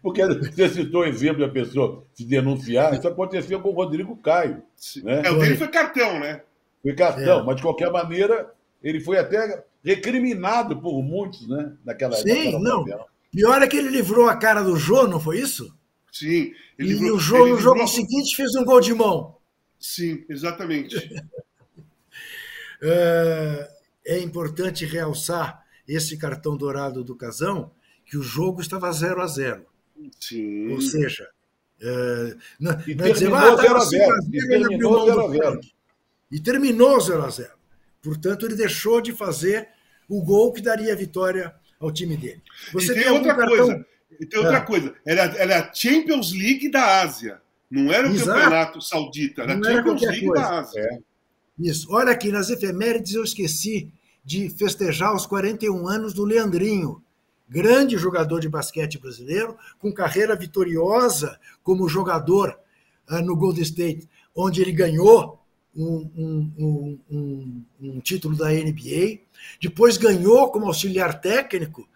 Porque 0.00 0.24
você 0.24 0.68
citou 0.68 1.00
o 1.02 1.04
exemplo 1.04 1.44
da 1.44 1.52
pessoa 1.52 2.04
se 2.14 2.24
denunciar, 2.24 2.94
isso 2.94 3.08
aconteceu 3.08 3.60
com 3.60 3.70
o 3.70 3.72
Rodrigo 3.74 4.16
Caio. 4.16 4.62
Né? 5.02 5.22
É, 5.24 5.30
o 5.30 5.38
dele 5.40 5.56
foi 5.56 5.66
cartão, 5.68 6.20
né? 6.20 6.42
Foi 6.82 6.94
cartão, 6.94 7.40
É. 7.40 7.42
mas 7.42 7.56
de 7.56 7.62
qualquer 7.62 7.90
maneira, 7.90 8.52
ele 8.82 9.00
foi 9.00 9.18
até 9.18 9.64
recriminado 9.84 10.80
por 10.80 11.02
muitos, 11.02 11.48
né? 11.48 11.72
Naquela, 11.84 12.14
Sim, 12.16 12.52
naquela 12.52 12.60
não. 12.60 12.84
E 13.34 13.44
olha 13.44 13.66
que 13.66 13.76
ele 13.76 13.88
livrou 13.88 14.28
a 14.28 14.36
cara 14.36 14.62
do 14.62 14.76
Jô, 14.76 15.08
não 15.08 15.18
foi 15.18 15.40
isso? 15.40 15.76
Sim. 16.12 16.52
E 16.78 16.82
livrou- 16.84 17.00
o 17.00 17.06
ele 17.06 17.10
no 17.14 17.18
jogo 17.18 17.56
livrou- 17.56 17.86
seguinte 17.88 18.36
fez 18.36 18.54
um 18.54 18.64
gol 18.64 18.80
de 18.80 18.94
mão. 18.94 19.36
Sim, 19.80 20.24
exatamente. 20.28 20.94
É, 22.84 23.70
é 24.06 24.18
importante 24.18 24.84
realçar 24.84 25.61
esse 25.94 26.16
cartão 26.16 26.56
dourado 26.56 27.02
do 27.04 27.14
Casão, 27.16 27.70
que 28.06 28.16
o 28.16 28.22
jogo 28.22 28.60
estava 28.60 28.90
0 28.92 29.20
a 29.22 29.26
0 29.26 29.64
Sim. 30.20 30.72
Ou 30.72 30.80
seja, 30.80 31.28
é, 31.80 32.36
não, 32.58 32.72
E 32.86 32.94
não 32.94 33.06
é 33.06 33.12
dizer, 33.12 33.28
terminou 33.30 33.36
"Ah, 33.36 33.56
tava 33.56 33.62
0 33.62 33.76
a 33.76 33.80
5 33.80 33.90
0. 33.90 34.12
a 34.14 34.20
0, 34.20 34.32
E 34.32 34.48
terminou 34.48 34.92
mão 34.92 35.00
do 35.00 35.06
0 35.06 35.20
a 35.20 35.28
0. 35.28 35.32
pênalti. 35.40 35.74
E 36.30 36.40
terminou 36.40 37.00
0 37.00 37.22
a 37.24 37.30
0 37.30 37.50
Portanto, 38.02 38.46
ele 38.46 38.56
deixou 38.56 39.00
de 39.00 39.12
fazer 39.12 39.68
o 40.08 40.22
gol 40.22 40.52
que 40.52 40.60
daria 40.60 40.92
a 40.92 40.96
vitória 40.96 41.54
ao 41.78 41.92
time 41.92 42.16
dele. 42.16 42.42
Você 42.72 42.92
e 42.92 42.94
tem, 42.94 43.04
tem 43.04 43.12
outra 43.12 43.34
cartão... 43.36 43.56
coisa. 43.56 43.86
E 44.20 44.26
tem 44.26 44.38
outra 44.40 44.56
É. 44.56 44.60
coisa. 44.60 44.94
Era, 45.06 45.22
era 45.36 45.58
a 45.60 45.72
Champions 45.74 46.32
League 46.32 46.68
da 46.70 47.00
Ásia. 47.02 47.40
Não 47.70 47.90
era 47.92 48.08
o 48.08 48.12
Exato. 48.12 48.38
campeonato 48.38 48.80
saudita, 48.82 49.42
era 49.42 49.54
a 49.54 49.62
Champions 49.62 50.02
League 50.02 50.26
coisa. 50.26 50.42
da 50.42 50.60
Ásia. 50.60 51.02
Isso. 51.58 51.86
Olha 51.90 52.10
aqui, 52.12 52.30
nas 52.32 52.50
efemérides 52.50 53.14
eu 53.14 53.22
esqueci 53.24 53.92
de 54.24 54.48
festejar 54.50 55.14
os 55.14 55.26
41 55.26 55.86
anos 55.88 56.12
do 56.12 56.24
Leandrinho, 56.24 57.02
grande 57.48 57.98
jogador 57.98 58.40
de 58.40 58.48
basquete 58.48 58.98
brasileiro, 58.98 59.56
com 59.78 59.92
carreira 59.92 60.34
vitoriosa 60.36 61.38
como 61.62 61.88
jogador 61.88 62.58
ah, 63.08 63.20
no 63.20 63.36
Golden 63.36 63.62
State, 63.62 64.08
onde 64.34 64.60
ele 64.62 64.72
ganhou 64.72 65.38
um, 65.74 66.10
um- 66.16 66.98
um- 67.10 67.64
um- 67.80 68.00
título 68.00 68.36
da 68.36 68.52
NBA, 68.52 69.20
depois 69.60 69.96
ganhou 69.96 70.50
como 70.50 70.66
auxiliar 70.66 71.20
técnico 71.20 71.88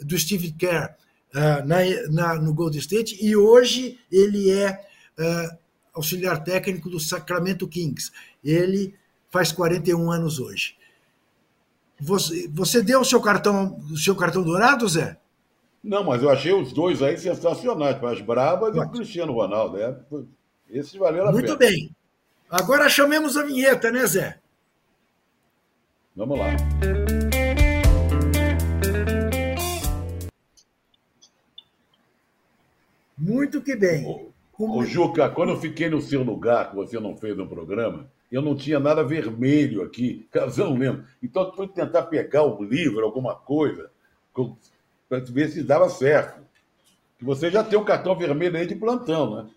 do 0.00 0.18
Steve 0.18 0.52
Kerr 0.52 0.94
ah, 1.34 1.62
na- 1.64 2.08
na- 2.10 2.34
no 2.40 2.52
Golden 2.54 2.80
State, 2.80 3.18
e 3.24 3.36
hoje 3.36 3.98
ele 4.10 4.50
é 4.50 4.84
ah, 5.18 5.56
auxiliar 5.94 6.42
técnico 6.44 6.88
do 6.90 7.00
Sacramento 7.00 7.66
Kings. 7.68 8.10
Ele 8.42 8.94
faz 9.30 9.52
41 9.52 10.10
anos 10.10 10.38
hoje. 10.38 10.77
Você, 12.00 12.48
você 12.48 12.82
deu 12.82 13.00
o 13.00 13.04
seu 13.04 13.20
cartão, 13.20 13.78
o 13.90 13.96
seu 13.96 14.14
cartão 14.14 14.42
dourado, 14.42 14.88
Zé? 14.88 15.18
Não, 15.82 16.04
mas 16.04 16.22
eu 16.22 16.30
achei 16.30 16.52
os 16.52 16.72
dois 16.72 17.02
aí 17.02 17.16
sensacionais, 17.18 18.02
as 18.02 18.20
Bravas 18.20 18.74
e 18.74 18.78
o 18.78 18.88
Cristiano 18.88 19.32
Ronaldo. 19.32 19.78
É, 19.78 19.96
esses 20.70 20.94
valeram 20.94 21.28
a 21.28 21.32
Muito 21.32 21.56
pena. 21.56 21.70
bem. 21.70 21.90
Agora 22.50 22.88
chamemos 22.88 23.36
a 23.36 23.42
vinheta, 23.44 23.90
né, 23.90 24.06
Zé? 24.06 24.38
Vamos 26.16 26.38
lá. 26.38 26.46
Muito 33.16 33.60
que 33.60 33.74
bem. 33.76 34.04
Ô, 34.58 34.84
Juca, 34.84 35.28
quando 35.28 35.50
eu 35.50 35.60
fiquei 35.60 35.88
no 35.88 36.00
seu 36.00 36.22
lugar, 36.22 36.70
que 36.70 36.76
você 36.76 36.98
não 36.98 37.16
fez 37.16 37.36
no 37.36 37.48
programa, 37.48 38.10
eu 38.30 38.42
não 38.42 38.54
tinha 38.54 38.78
nada 38.78 39.02
vermelho 39.02 39.82
aqui, 39.82 40.26
não 40.56 40.74
lembro. 40.74 41.04
Então 41.22 41.44
eu 41.44 41.52
fui 41.52 41.68
tentar 41.68 42.02
pegar 42.04 42.44
um 42.44 42.62
livro, 42.62 43.04
alguma 43.04 43.34
coisa, 43.34 43.90
para 45.08 45.20
ver 45.20 45.48
se 45.48 45.62
dava 45.62 45.88
certo. 45.88 46.40
Que 47.18 47.24
você 47.24 47.50
já 47.50 47.64
tem 47.64 47.78
um 47.78 47.84
cartão 47.84 48.16
vermelho 48.16 48.56
aí 48.56 48.66
de 48.66 48.76
plantão, 48.76 49.36
né? 49.36 49.50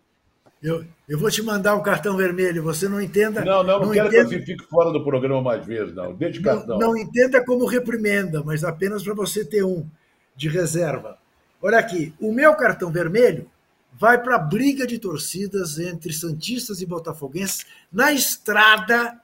Eu, 0.64 0.86
eu 1.10 1.18
vou 1.18 1.30
te 1.30 1.42
mandar 1.42 1.76
o 1.76 1.82
cartão 1.82 2.16
vermelho, 2.16 2.62
você 2.64 2.88
não 2.88 3.02
entenda. 3.02 3.44
Não, 3.44 3.64
não, 3.64 3.80
não, 3.80 3.92
quero 3.92 4.08
entenda, 4.08 4.30
que 4.30 4.36
você 4.36 4.46
fique 4.46 4.64
fora 4.66 4.92
do 4.92 5.04
programa 5.04 5.42
mais 5.42 5.66
vezes, 5.66 5.94
não. 5.94 6.14
Deixa 6.14 6.40
o 6.40 6.44
cartão. 6.44 6.78
não, 6.78 6.90
não 6.90 6.98
entenda 6.98 7.44
como 7.44 7.66
reprimenda, 7.66 8.44
mas 8.44 8.64
apenas 8.64 9.04
para 9.04 9.16
você 9.16 9.44
ter 9.44 9.64
um 9.64 9.88
de 10.36 10.48
reserva. 10.48 11.18
Olha 11.62 11.80
aqui, 11.80 12.14
o 12.20 12.32
meu 12.32 12.56
cartão 12.56 12.92
vermelho 12.92 13.50
vai 13.94 14.22
para 14.22 14.36
a 14.36 14.40
briga 14.40 14.88
de 14.88 14.98
torcidas 14.98 15.78
entre 15.80 16.14
Santistas 16.14 16.82
e 16.82 16.86
Botafoguenses 16.86 17.66
na 17.92 18.12
estrada 18.12 19.20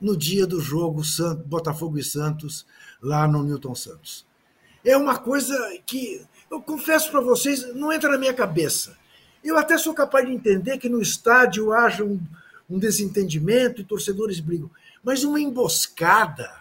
no 0.00 0.16
dia 0.16 0.46
do 0.46 0.60
jogo 0.60 1.02
Botafogo 1.46 1.98
e 1.98 2.04
Santos, 2.04 2.66
lá 3.00 3.26
no 3.26 3.42
Newton 3.42 3.74
Santos. 3.74 4.26
É 4.84 4.96
uma 4.96 5.18
coisa 5.18 5.56
que, 5.84 6.24
eu 6.50 6.60
confesso 6.60 7.10
para 7.10 7.20
vocês, 7.20 7.74
não 7.74 7.92
entra 7.92 8.10
na 8.10 8.18
minha 8.18 8.34
cabeça. 8.34 8.96
Eu 9.42 9.56
até 9.56 9.76
sou 9.78 9.94
capaz 9.94 10.26
de 10.26 10.32
entender 10.32 10.78
que 10.78 10.88
no 10.88 11.00
estádio 11.00 11.72
haja 11.72 12.04
um, 12.04 12.20
um 12.68 12.78
desentendimento 12.78 13.80
e 13.80 13.84
torcedores 13.84 14.38
brigam, 14.38 14.70
mas 15.02 15.24
uma 15.24 15.40
emboscada 15.40 16.52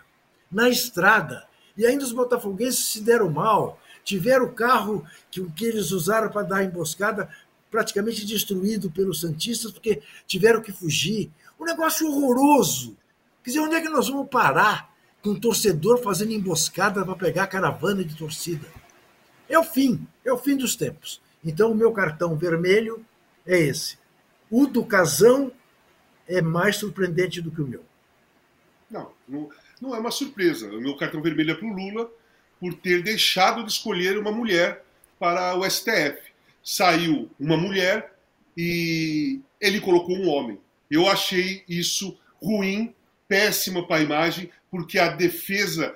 na 0.52 0.70
estrada, 0.70 1.46
e 1.78 1.86
ainda 1.86 2.04
os 2.04 2.14
botafoguenses 2.14 2.86
se 2.86 3.02
deram 3.02 3.30
mal, 3.30 3.80
tiveram 4.06 4.46
o 4.46 4.54
carro 4.54 5.06
que, 5.30 5.44
que 5.52 5.66
eles 5.66 5.92
usaram 5.92 6.30
para 6.30 6.44
dar 6.44 6.64
emboscada 6.64 7.28
praticamente 7.70 8.26
destruído 8.26 8.90
pelos 8.90 9.20
Santistas, 9.20 9.72
porque 9.72 10.02
tiveram 10.26 10.62
que 10.62 10.72
fugir. 10.72 11.30
Um 11.60 11.66
negócio 11.66 12.08
horroroso. 12.08 12.96
Quer 13.44 13.50
dizer, 13.50 13.60
onde 13.60 13.76
é 13.76 13.82
que 13.82 13.90
nós 13.90 14.08
vamos 14.08 14.30
parar 14.30 14.94
com 15.22 15.32
um 15.32 15.40
torcedor 15.40 16.02
fazendo 16.02 16.32
emboscada 16.32 17.04
para 17.04 17.16
pegar 17.16 17.44
a 17.44 17.48
caravana 17.48 18.04
de 18.04 18.16
torcida? 18.16 18.66
É 19.50 19.58
o 19.60 19.64
fim, 19.64 20.08
é 20.24 20.32
o 20.32 20.38
fim 20.38 20.56
dos 20.56 20.76
tempos. 20.76 21.22
Então, 21.44 21.72
o 21.72 21.76
meu 21.76 21.92
cartão 21.92 22.36
vermelho 22.38 23.04
é 23.46 23.60
esse. 23.60 23.98
O 24.50 24.68
do 24.68 24.86
Casão 24.86 25.52
é 26.28 26.42
mais 26.42 26.78
surpreendente 26.78 27.42
do 27.42 27.52
que 27.52 27.62
o 27.62 27.68
meu. 27.68 27.84
Não, 28.90 29.12
não, 29.28 29.50
não 29.82 29.96
é 29.96 30.00
uma 30.00 30.12
surpresa. 30.12 30.68
O 30.70 30.80
meu 30.80 30.96
cartão 30.96 31.22
vermelho 31.22 31.52
é 31.52 31.56
para 31.56 31.68
o 31.68 31.74
Lula 31.74 32.10
por 32.60 32.74
ter 32.74 33.04
deixado 33.04 33.64
de 33.64 33.72
escolher 33.72 34.18
uma 34.18 34.32
mulher 34.32 34.84
para 35.20 35.56
o 35.56 35.70
STF. 35.70 36.18
Saiu 36.64 37.30
uma 37.40 37.58
mulher 37.58 38.14
e 38.58 39.40
ele 39.60 39.80
colocou 39.80 40.16
um 40.16 40.30
homem. 40.30 40.60
Eu 40.90 41.08
achei 41.08 41.64
isso 41.68 42.18
ruim, 42.42 42.94
péssima 43.28 43.86
para 43.86 43.98
a 43.98 44.04
imagem, 44.04 44.50
porque 44.70 44.98
a 44.98 45.10
defesa 45.10 45.96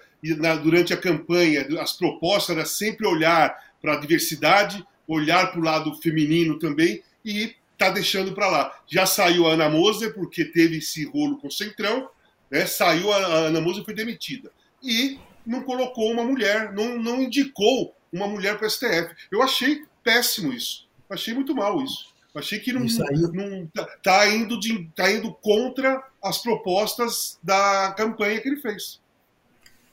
durante 0.61 0.93
a 0.93 0.97
campanha, 0.97 1.65
as 1.79 1.93
propostas 1.93 2.55
era 2.55 2.65
sempre 2.65 3.07
olhar 3.07 3.55
para 3.81 3.93
a 3.93 3.99
diversidade, 3.99 4.85
olhar 5.07 5.51
para 5.51 5.59
o 5.59 5.63
lado 5.63 5.95
feminino 6.01 6.59
também 6.59 7.01
e 7.23 7.55
tá 7.77 7.89
deixando 7.89 8.33
para 8.33 8.47
lá. 8.47 8.79
Já 8.85 9.05
saiu 9.05 9.47
a 9.47 9.53
Ana 9.53 9.69
Moser 9.69 10.13
porque 10.13 10.43
teve 10.45 10.79
esse 10.79 11.05
rolo 11.05 11.37
com 11.37 11.47
o 11.47 11.51
Centrão, 11.51 12.09
né? 12.51 12.65
Saiu 12.65 13.11
a 13.11 13.17
Ana 13.17 13.61
Moser 13.61 13.85
foi 13.85 13.93
demitida. 13.93 14.51
E 14.83 15.17
não 15.49 15.63
colocou 15.63 16.11
uma 16.11 16.23
mulher, 16.23 16.71
não, 16.73 16.97
não 16.97 17.21
indicou 17.21 17.95
uma 18.13 18.27
mulher 18.27 18.57
para 18.57 18.67
o 18.67 18.69
STF. 18.69 19.13
Eu 19.31 19.41
achei 19.41 19.83
péssimo 20.03 20.53
isso. 20.53 20.87
Achei 21.09 21.33
muito 21.33 21.55
mal 21.55 21.81
isso. 21.81 22.09
Achei 22.35 22.59
que 22.59 22.71
não, 22.71 22.85
Isso 22.85 23.03
aí- 23.03 23.17
não 23.33 23.67
tá, 24.03 24.27
indo 24.29 24.59
de, 24.59 24.87
tá 24.95 25.11
indo 25.11 25.33
contra 25.33 26.01
as 26.23 26.37
propostas 26.37 27.39
da 27.41 27.91
campanha 27.97 28.39
que 28.39 28.47
ele 28.47 28.61
fez. 28.61 29.01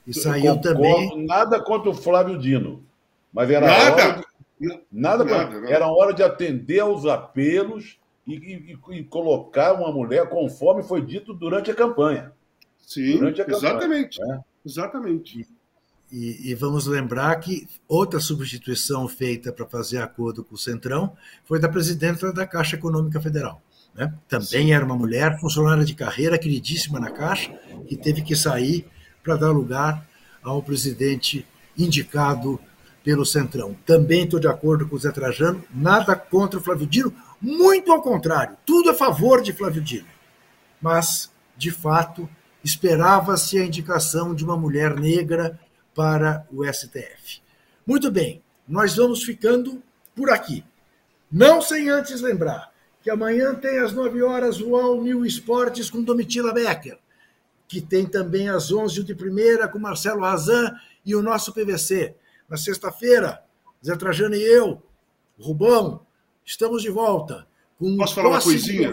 E 0.06 0.10
Eu 0.10 0.14
saiu 0.14 0.54
concordo, 0.54 0.74
também. 0.74 1.26
Nada 1.26 1.60
contra 1.64 1.90
o 1.90 1.94
Flávio 1.94 2.38
Dino. 2.38 2.84
Mas 3.32 3.50
era 3.50 3.66
Nada. 3.66 3.92
hora 3.92 4.24
de, 4.60 4.68
nada, 4.68 4.84
Nada, 4.92 5.24
contra- 5.24 5.60
nada. 5.60 5.72
era 5.72 5.86
hora 5.88 6.12
de 6.12 6.22
atender 6.22 6.80
aos 6.80 7.06
apelos 7.06 7.98
e, 8.26 8.34
e- 8.34 8.78
e 8.98 9.04
colocar 9.04 9.72
uma 9.72 9.90
mulher 9.90 10.28
conforme 10.28 10.82
foi 10.82 11.00
dito 11.00 11.32
durante 11.32 11.70
a 11.70 11.74
campanha. 11.74 12.32
Sim, 12.78 13.18
Durante 13.18 13.40
a 13.40 13.44
campanha, 13.46 13.70
exatamente. 13.72 14.20
né? 14.20 14.40
Exatamente. 14.66 15.46
E, 16.10 16.50
e, 16.50 16.54
vamos 16.54 16.86
lembrar 16.86 17.34
que 17.36 17.68
outra 17.88 18.18
substituição 18.18 19.08
feita 19.08 19.52
para 19.52 19.64
fazer 19.64 19.98
acordo 19.98 20.44
com 20.44 20.56
o 20.56 20.58
Centrão 20.58 21.16
foi 21.44 21.60
da 21.60 21.68
presidenta 21.68 22.32
da 22.32 22.46
Caixa 22.46 22.76
Econômica 22.76 23.20
Federal. 23.20 23.62
Né? 23.94 24.12
Também 24.28 24.66
Sim. 24.66 24.72
era 24.72 24.84
uma 24.84 24.96
mulher, 24.96 25.38
funcionária 25.40 25.84
de 25.84 25.94
carreira, 25.94 26.38
queridíssima 26.38 27.00
na 27.00 27.10
Caixa, 27.10 27.52
que 27.88 27.96
teve 27.96 28.22
que 28.22 28.36
sair 28.36 28.86
para 29.22 29.36
dar 29.36 29.50
lugar 29.50 30.06
ao 30.42 30.62
presidente 30.62 31.46
indicado 31.76 32.60
pelo 33.02 33.24
Centrão. 33.24 33.76
Também 33.86 34.24
estou 34.24 34.40
de 34.40 34.48
acordo 34.48 34.88
com 34.88 34.96
o 34.96 34.98
Zé 34.98 35.12
Trajano, 35.12 35.64
nada 35.72 36.16
contra 36.16 36.58
o 36.58 36.62
Flávio 36.62 36.86
Dino, 36.86 37.12
muito 37.40 37.92
ao 37.92 38.02
contrário, 38.02 38.56
tudo 38.64 38.90
a 38.90 38.94
favor 38.94 39.42
de 39.42 39.52
Flávio 39.52 39.82
Dino. 39.82 40.06
Mas, 40.80 41.30
de 41.56 41.70
fato, 41.70 42.28
esperava-se 42.66 43.56
a 43.58 43.64
indicação 43.64 44.34
de 44.34 44.44
uma 44.44 44.56
mulher 44.56 44.98
negra 44.98 45.58
para 45.94 46.44
o 46.50 46.64
STF. 46.64 47.40
Muito 47.86 48.10
bem, 48.10 48.42
nós 48.66 48.96
vamos 48.96 49.22
ficando 49.22 49.80
por 50.16 50.30
aqui. 50.30 50.64
Não 51.30 51.62
sem 51.62 51.88
antes 51.88 52.20
lembrar 52.20 52.72
que 53.04 53.08
amanhã 53.08 53.54
tem 53.54 53.78
às 53.78 53.92
9 53.92 54.20
horas 54.20 54.60
o 54.60 54.74
All 54.74 55.00
New 55.00 55.24
Esportes 55.24 55.88
com 55.88 56.02
Domitila 56.02 56.52
Becker, 56.52 56.98
que 57.68 57.80
tem 57.80 58.04
também 58.04 58.48
às 58.48 58.72
11 58.72 59.04
de 59.04 59.14
primeira 59.14 59.68
com 59.68 59.78
Marcelo 59.78 60.22
Razan 60.22 60.74
e 61.04 61.14
o 61.14 61.22
nosso 61.22 61.52
PVC. 61.52 62.16
Na 62.48 62.56
sexta-feira, 62.56 63.44
Zé 63.84 63.94
Trajano 63.94 64.34
e 64.34 64.42
eu, 64.42 64.82
Rubão, 65.38 66.04
estamos 66.44 66.82
de 66.82 66.90
volta. 66.90 67.46
Com 67.78 67.96
Posso 67.96 68.16
falar 68.16 68.30
uma 68.30 68.42
coisinha? 68.42 68.92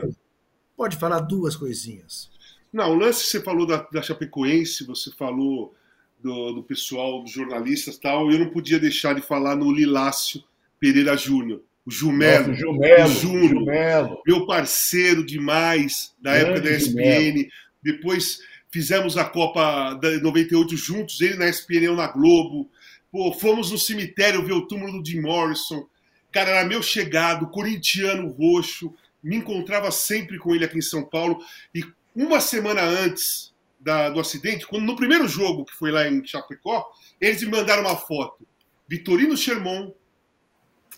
Pode 0.77 0.95
falar 0.95 1.21
duas 1.21 1.55
coisinhas. 1.55 2.32
Não, 2.73 2.91
o 2.91 2.95
lance 2.95 3.25
você 3.25 3.39
falou 3.39 3.67
da, 3.67 3.87
da 3.91 4.01
Chapecoense, 4.01 4.83
você 4.83 5.11
falou 5.11 5.75
do, 6.19 6.53
do 6.53 6.63
pessoal, 6.63 7.21
dos 7.21 7.31
jornalistas 7.31 7.99
tal, 7.99 8.31
eu 8.31 8.39
não 8.39 8.49
podia 8.49 8.79
deixar 8.79 9.13
de 9.13 9.21
falar 9.21 9.55
no 9.55 9.71
Lilácio 9.71 10.43
Pereira 10.79 11.15
Júnior. 11.15 11.61
O 11.85 11.91
Jumelo, 11.91 12.47
Nossa, 12.47 12.59
Jumelo, 12.59 13.09
Júnior, 13.09 13.49
Jumelo. 13.49 14.21
meu 14.25 14.45
parceiro 14.47 15.23
demais 15.23 16.15
da 16.19 16.31
Grande 16.31 16.49
época 16.49 16.61
da 16.61 16.71
ESPN. 16.75 17.27
Jumelo. 17.27 17.47
Depois 17.83 18.39
fizemos 18.71 19.17
a 19.17 19.25
Copa 19.25 19.93
da 19.95 20.19
98 20.19 20.75
juntos, 20.75 21.21
ele 21.21 21.35
na 21.35 21.47
ESPN, 21.47 21.83
eu 21.83 21.95
na 21.95 22.07
Globo. 22.07 22.71
Pô, 23.11 23.31
fomos 23.33 23.69
no 23.69 23.77
cemitério 23.77 24.43
ver 24.43 24.53
o 24.53 24.65
túmulo 24.65 24.99
do 24.99 25.07
Jim 25.07 25.21
Morrison. 25.21 25.85
Cara, 26.31 26.49
era 26.49 26.67
meu 26.67 26.81
chegado, 26.81 27.49
corintiano 27.49 28.29
roxo. 28.29 28.91
Me 29.21 29.35
encontrava 29.35 29.91
sempre 29.91 30.39
com 30.39 30.55
ele 30.55 30.65
aqui 30.65 30.79
em 30.79 30.81
São 30.81 31.03
Paulo. 31.03 31.37
E 31.75 31.83
uma 32.15 32.39
semana 32.39 32.81
antes 32.81 33.53
da, 33.79 34.09
do 34.09 34.19
acidente, 34.19 34.65
quando 34.65 34.85
no 34.85 34.95
primeiro 34.95 35.27
jogo, 35.27 35.65
que 35.65 35.73
foi 35.73 35.91
lá 35.91 36.07
em 36.07 36.25
Chapecó, 36.25 36.89
eles 37.19 37.43
me 37.43 37.51
mandaram 37.51 37.81
uma 37.81 37.97
foto. 37.97 38.47
Vitorino 38.87 39.35
Sherman, 39.35 39.93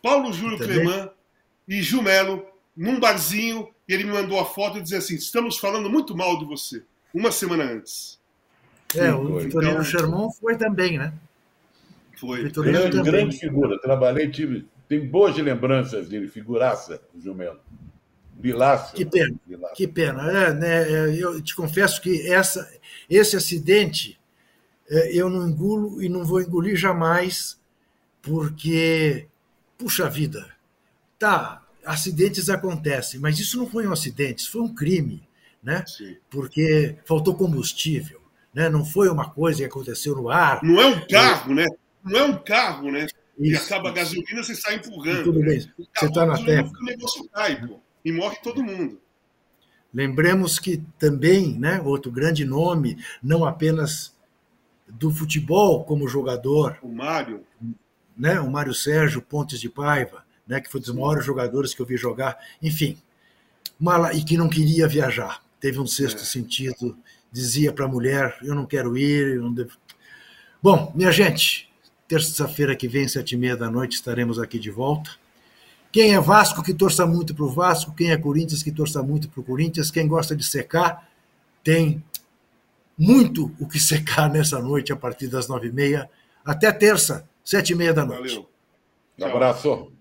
Paulo 0.01 0.31
Júlio 0.31 0.57
Clemã 0.57 1.09
e 1.67 1.81
Jumelo 1.81 2.45
num 2.75 2.99
barzinho, 2.99 3.69
e 3.87 3.93
ele 3.93 4.03
me 4.03 4.11
mandou 4.11 4.39
a 4.39 4.45
foto 4.45 4.77
e 4.77 4.81
dizia 4.81 4.97
assim: 4.97 5.15
estamos 5.15 5.57
falando 5.57 5.89
muito 5.89 6.15
mal 6.15 6.37
de 6.37 6.45
você, 6.45 6.83
uma 7.13 7.31
semana 7.31 7.63
antes. 7.63 8.19
É, 8.95 9.13
o 9.13 9.39
Vitorino 9.39 9.71
então, 9.71 9.83
Sherman 9.83 10.29
foi 10.39 10.57
também, 10.57 10.97
né? 10.97 11.13
Foi. 12.17 12.43
Vitorino 12.43 12.77
grande, 12.77 12.97
também. 12.97 13.11
grande 13.11 13.37
figura. 13.37 13.79
Trabalhei, 13.79 14.29
tive, 14.29 14.67
tem 14.87 15.05
boas 15.07 15.35
lembranças 15.37 16.07
dele, 16.07 16.27
figuraça, 16.27 17.01
o 17.13 17.19
Jumelo. 17.19 17.59
Bilácio. 18.37 18.95
Que 18.95 19.05
pena, 19.05 19.35
que 19.75 19.87
pena. 19.87 20.31
É, 20.31 20.53
né, 20.53 20.91
é, 20.91 21.15
eu 21.15 21.41
te 21.41 21.55
confesso 21.55 22.01
que 22.01 22.29
essa, 22.29 22.69
esse 23.09 23.35
acidente 23.35 24.19
é, 24.89 25.17
eu 25.17 25.29
não 25.29 25.47
engulo 25.47 26.01
e 26.01 26.09
não 26.09 26.23
vou 26.23 26.41
engolir 26.41 26.75
jamais, 26.75 27.59
porque, 28.21 29.27
puxa 29.77 30.09
vida, 30.09 30.45
tá, 31.17 31.63
acidentes 31.85 32.49
acontecem, 32.49 33.19
mas 33.19 33.39
isso 33.39 33.57
não 33.57 33.67
foi 33.67 33.87
um 33.87 33.93
acidente, 33.93 34.41
isso 34.41 34.51
foi 34.51 34.61
um 34.61 34.73
crime, 34.73 35.27
né? 35.63 35.83
Sim. 35.87 36.17
Porque 36.29 36.97
faltou 37.05 37.35
combustível, 37.35 38.21
né? 38.53 38.69
Não 38.69 38.85
foi 38.85 39.07
uma 39.09 39.29
coisa 39.29 39.59
que 39.59 39.65
aconteceu 39.65 40.15
no 40.15 40.29
ar. 40.29 40.61
Não 40.61 40.79
é 40.81 40.85
um 40.87 41.07
carro, 41.07 41.53
né? 41.53 41.65
Não 42.03 42.19
é 42.19 42.23
um 42.23 42.37
carro, 42.37 42.91
né? 42.91 43.07
Isso, 43.39 43.53
e 43.53 43.55
acaba 43.55 43.89
a 43.89 43.93
gasolina, 43.93 44.43
você 44.43 44.55
sai 44.55 44.75
empurrando. 44.75 45.23
Tudo 45.23 45.39
bem, 45.39 45.59
né? 45.59 45.73
você 45.77 46.05
está 46.05 46.25
na 46.25 46.43
terra. 46.43 46.71
O 46.79 46.85
negócio 46.85 47.29
cai, 47.29 47.65
pô 47.65 47.84
e 48.05 48.11
morre 48.11 48.37
todo 48.43 48.63
mundo. 48.63 49.01
Lembremos 49.91 50.59
que 50.59 50.83
também, 50.99 51.57
né, 51.57 51.81
outro 51.81 52.11
grande 52.11 52.45
nome, 52.45 52.97
não 53.23 53.43
apenas 53.43 54.13
do 54.87 55.09
futebol 55.09 55.83
como 55.83 56.07
jogador, 56.07 56.77
o 56.83 56.89
Mário, 56.89 57.43
né, 58.15 58.39
o 58.39 58.51
Mário 58.51 58.73
Sérgio 58.73 59.21
Pontes 59.21 59.59
de 59.59 59.69
Paiva, 59.69 60.23
né, 60.47 60.61
que 60.61 60.69
foi 60.69 60.79
um 60.79 60.83
dos 60.83 60.93
maiores 60.93 61.25
jogadores 61.25 61.73
que 61.73 61.81
eu 61.81 61.85
vi 61.85 61.97
jogar, 61.97 62.37
enfim, 62.61 62.97
uma, 63.79 64.13
e 64.13 64.23
que 64.23 64.37
não 64.37 64.47
queria 64.47 64.87
viajar, 64.87 65.41
teve 65.59 65.79
um 65.79 65.87
sexto 65.87 66.21
é. 66.21 66.25
sentido, 66.25 66.97
dizia 67.31 67.73
para 67.73 67.85
a 67.85 67.89
mulher, 67.89 68.37
eu 68.43 68.53
não 68.53 68.65
quero 68.65 68.97
ir, 68.97 69.37
eu 69.37 69.41
não 69.41 69.53
devo... 69.53 69.71
Bom, 70.61 70.91
minha 70.95 71.11
gente, 71.11 71.71
terça-feira 72.07 72.75
que 72.75 72.87
vem, 72.87 73.07
sete 73.07 73.33
e 73.33 73.37
meia 73.37 73.57
da 73.57 73.69
noite, 73.69 73.93
estaremos 73.93 74.39
aqui 74.39 74.59
de 74.59 74.69
volta. 74.69 75.11
Quem 75.95 76.13
é 76.13 76.19
Vasco, 76.19 76.61
que 76.61 76.73
torça 76.73 77.05
muito 77.05 77.33
para 77.33 77.45
o 77.45 77.49
Vasco. 77.49 77.93
Quem 77.93 78.11
é 78.11 78.17
Corinthians, 78.17 78.61
que 78.61 78.69
torça 78.69 79.01
muito 79.01 79.29
para 79.29 79.39
o 79.39 79.43
Corinthians. 79.45 79.89
Quem 79.89 80.05
gosta 80.05 80.35
de 80.35 80.43
secar, 80.43 81.09
tem 81.63 82.03
muito 82.97 83.55
o 83.61 83.65
que 83.65 83.79
secar 83.79 84.29
nessa 84.29 84.59
noite, 84.59 84.91
a 84.91 84.95
partir 84.97 85.29
das 85.29 85.47
nove 85.47 85.69
e 85.69 85.71
meia. 85.71 86.09
Até 86.43 86.69
terça, 86.73 87.25
sete 87.45 87.71
e 87.71 87.75
meia 87.77 87.93
da 87.93 88.03
noite. 88.03 88.27
Valeu. 88.27 88.49
Um 89.17 89.25
abraço. 89.25 89.94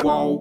Qual 0.00 0.37